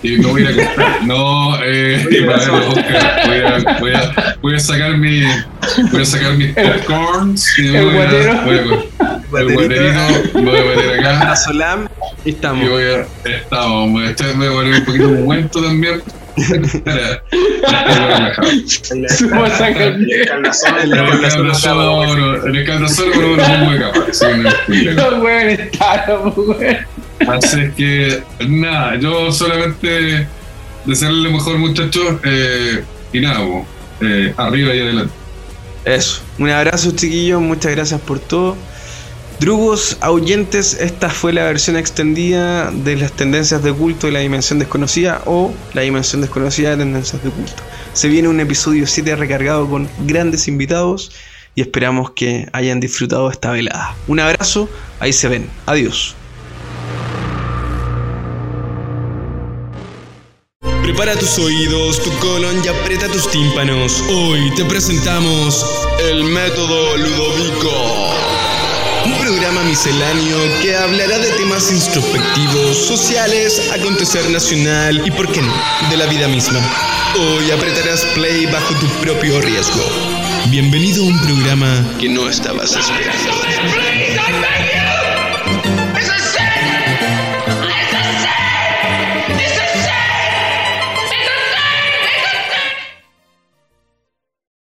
y 0.03 0.11
me 0.17 0.25
voy 0.27 0.45
a. 0.45 0.51
No, 1.05 1.57
eh, 1.63 2.05
para 2.25 2.51
ver 2.51 2.63
voy, 3.25 3.39
a, 3.39 3.79
voy, 3.79 3.93
a, 3.93 4.35
voy 4.41 4.55
a 4.55 4.59
sacar 4.59 4.97
mi, 4.97 5.21
voy 5.91 6.01
a 6.01 6.05
sacar 6.05 6.33
mis 6.37 6.53
popcorns 6.53 7.59
y 7.59 7.63
me 7.63 7.79
El 7.79 7.85
voy 7.85 7.97
a, 7.97 8.43
voy 8.45 8.57
a- 8.57 8.61
el 9.39 9.53
guaterito, 9.53 10.39
me 10.39 10.41
voy 10.51 10.59
a 10.59 10.63
meter 10.63 10.99
acá. 10.99 11.31
A 11.31 11.35
Solam 11.35 11.87
y 12.23 12.29
Y 12.29 12.31
estamos. 12.33 12.69
voy 12.69 12.83
a, 12.83 13.05
estamos, 13.29 13.87
me 13.89 13.93
voy 13.99 14.03
a 14.07 14.11
echar- 14.11 14.35
me 14.35 14.47
voy 14.49 14.55
a 14.55 14.59
poner 14.61 14.73
un 14.79 14.85
poquito 14.85 15.07
de 15.09 15.21
momento 15.23 15.61
también. 15.63 16.01
En 22.45 22.55
el 22.55 22.65
caldazón, 22.65 23.09
lo 23.09 23.37
pongo 23.37 23.71
de 23.71 23.79
capa. 23.79 24.05
Los 24.67 25.23
weones 25.23 25.59
están, 25.59 26.33
weón. 26.35 26.77
Así 27.27 27.71
que, 27.75 28.21
nada, 28.47 28.95
yo 28.97 29.31
solamente 29.31 30.27
desearle 30.85 31.23
lo 31.23 31.31
mejor, 31.31 31.57
muchachos, 31.57 32.17
eh, 32.23 32.83
y 33.11 33.19
nada, 33.19 33.39
eh, 34.01 34.33
arriba 34.37 34.75
y 34.75 34.79
adelante. 34.79 35.13
Eso. 35.85 36.21
Un 36.37 36.49
abrazo, 36.49 36.91
chiquillos. 36.91 37.41
Muchas 37.41 37.71
gracias 37.71 37.99
por 38.01 38.19
todo. 38.19 38.55
Drugos, 39.39 39.97
ahuyentes, 40.01 40.73
esta 40.73 41.11
fue 41.11 41.31
la 41.31 41.43
versión 41.43 41.77
extendida 41.77 42.71
de 42.71 42.95
las 42.95 43.11
tendencias 43.11 43.61
de 43.61 43.71
culto 43.71 44.07
de 44.07 44.13
la 44.13 44.19
dimensión 44.19 44.57
desconocida 44.57 45.21
o 45.25 45.53
la 45.75 45.83
dimensión 45.83 46.21
desconocida 46.21 46.71
de 46.71 46.77
tendencias 46.77 47.23
de 47.23 47.29
culto. 47.29 47.61
Se 47.93 48.07
viene 48.07 48.29
un 48.29 48.39
episodio 48.39 48.87
7 48.87 49.15
recargado 49.15 49.69
con 49.69 49.87
grandes 50.07 50.47
invitados 50.47 51.11
y 51.53 51.61
esperamos 51.61 52.11
que 52.11 52.49
hayan 52.51 52.79
disfrutado 52.79 53.29
esta 53.29 53.51
velada. 53.51 53.95
Un 54.07 54.19
abrazo, 54.19 54.67
ahí 54.99 55.13
se 55.13 55.27
ven. 55.27 55.47
Adiós. 55.67 56.15
Prepara 60.81 61.15
tus 61.15 61.37
oídos, 61.37 62.01
tu 62.01 62.09
colon 62.17 62.55
y 62.65 62.67
aprieta 62.69 63.07
tus 63.07 63.29
tímpanos. 63.29 64.03
Hoy 64.09 64.51
te 64.55 64.65
presentamos 64.65 65.63
el 65.99 66.23
método 66.23 66.97
Ludovico. 66.97 68.26
Programa 69.27 69.61
misceláneo 69.63 70.37
que 70.61 70.73
hablará 70.73 71.19
de 71.19 71.29
temas 71.33 71.69
introspectivos, 71.69 72.77
sociales, 72.77 73.69
acontecer 73.73 74.29
nacional 74.29 75.05
y, 75.05 75.11
por 75.11 75.29
qué 75.29 75.41
no, 75.41 75.53
de 75.89 75.97
la 75.97 76.05
vida 76.05 76.29
misma. 76.29 76.61
Hoy 77.19 77.51
apretarás 77.51 78.05
play 78.15 78.45
bajo 78.45 78.73
tu 78.75 78.87
propio 79.01 79.41
riesgo. 79.41 79.83
Bienvenido 80.49 81.03
a 81.03 81.07
un 81.07 81.19
programa 81.19 81.97
que 81.99 82.07
no 82.07 82.29
estabas 82.29 82.73
esperando. 82.73 84.06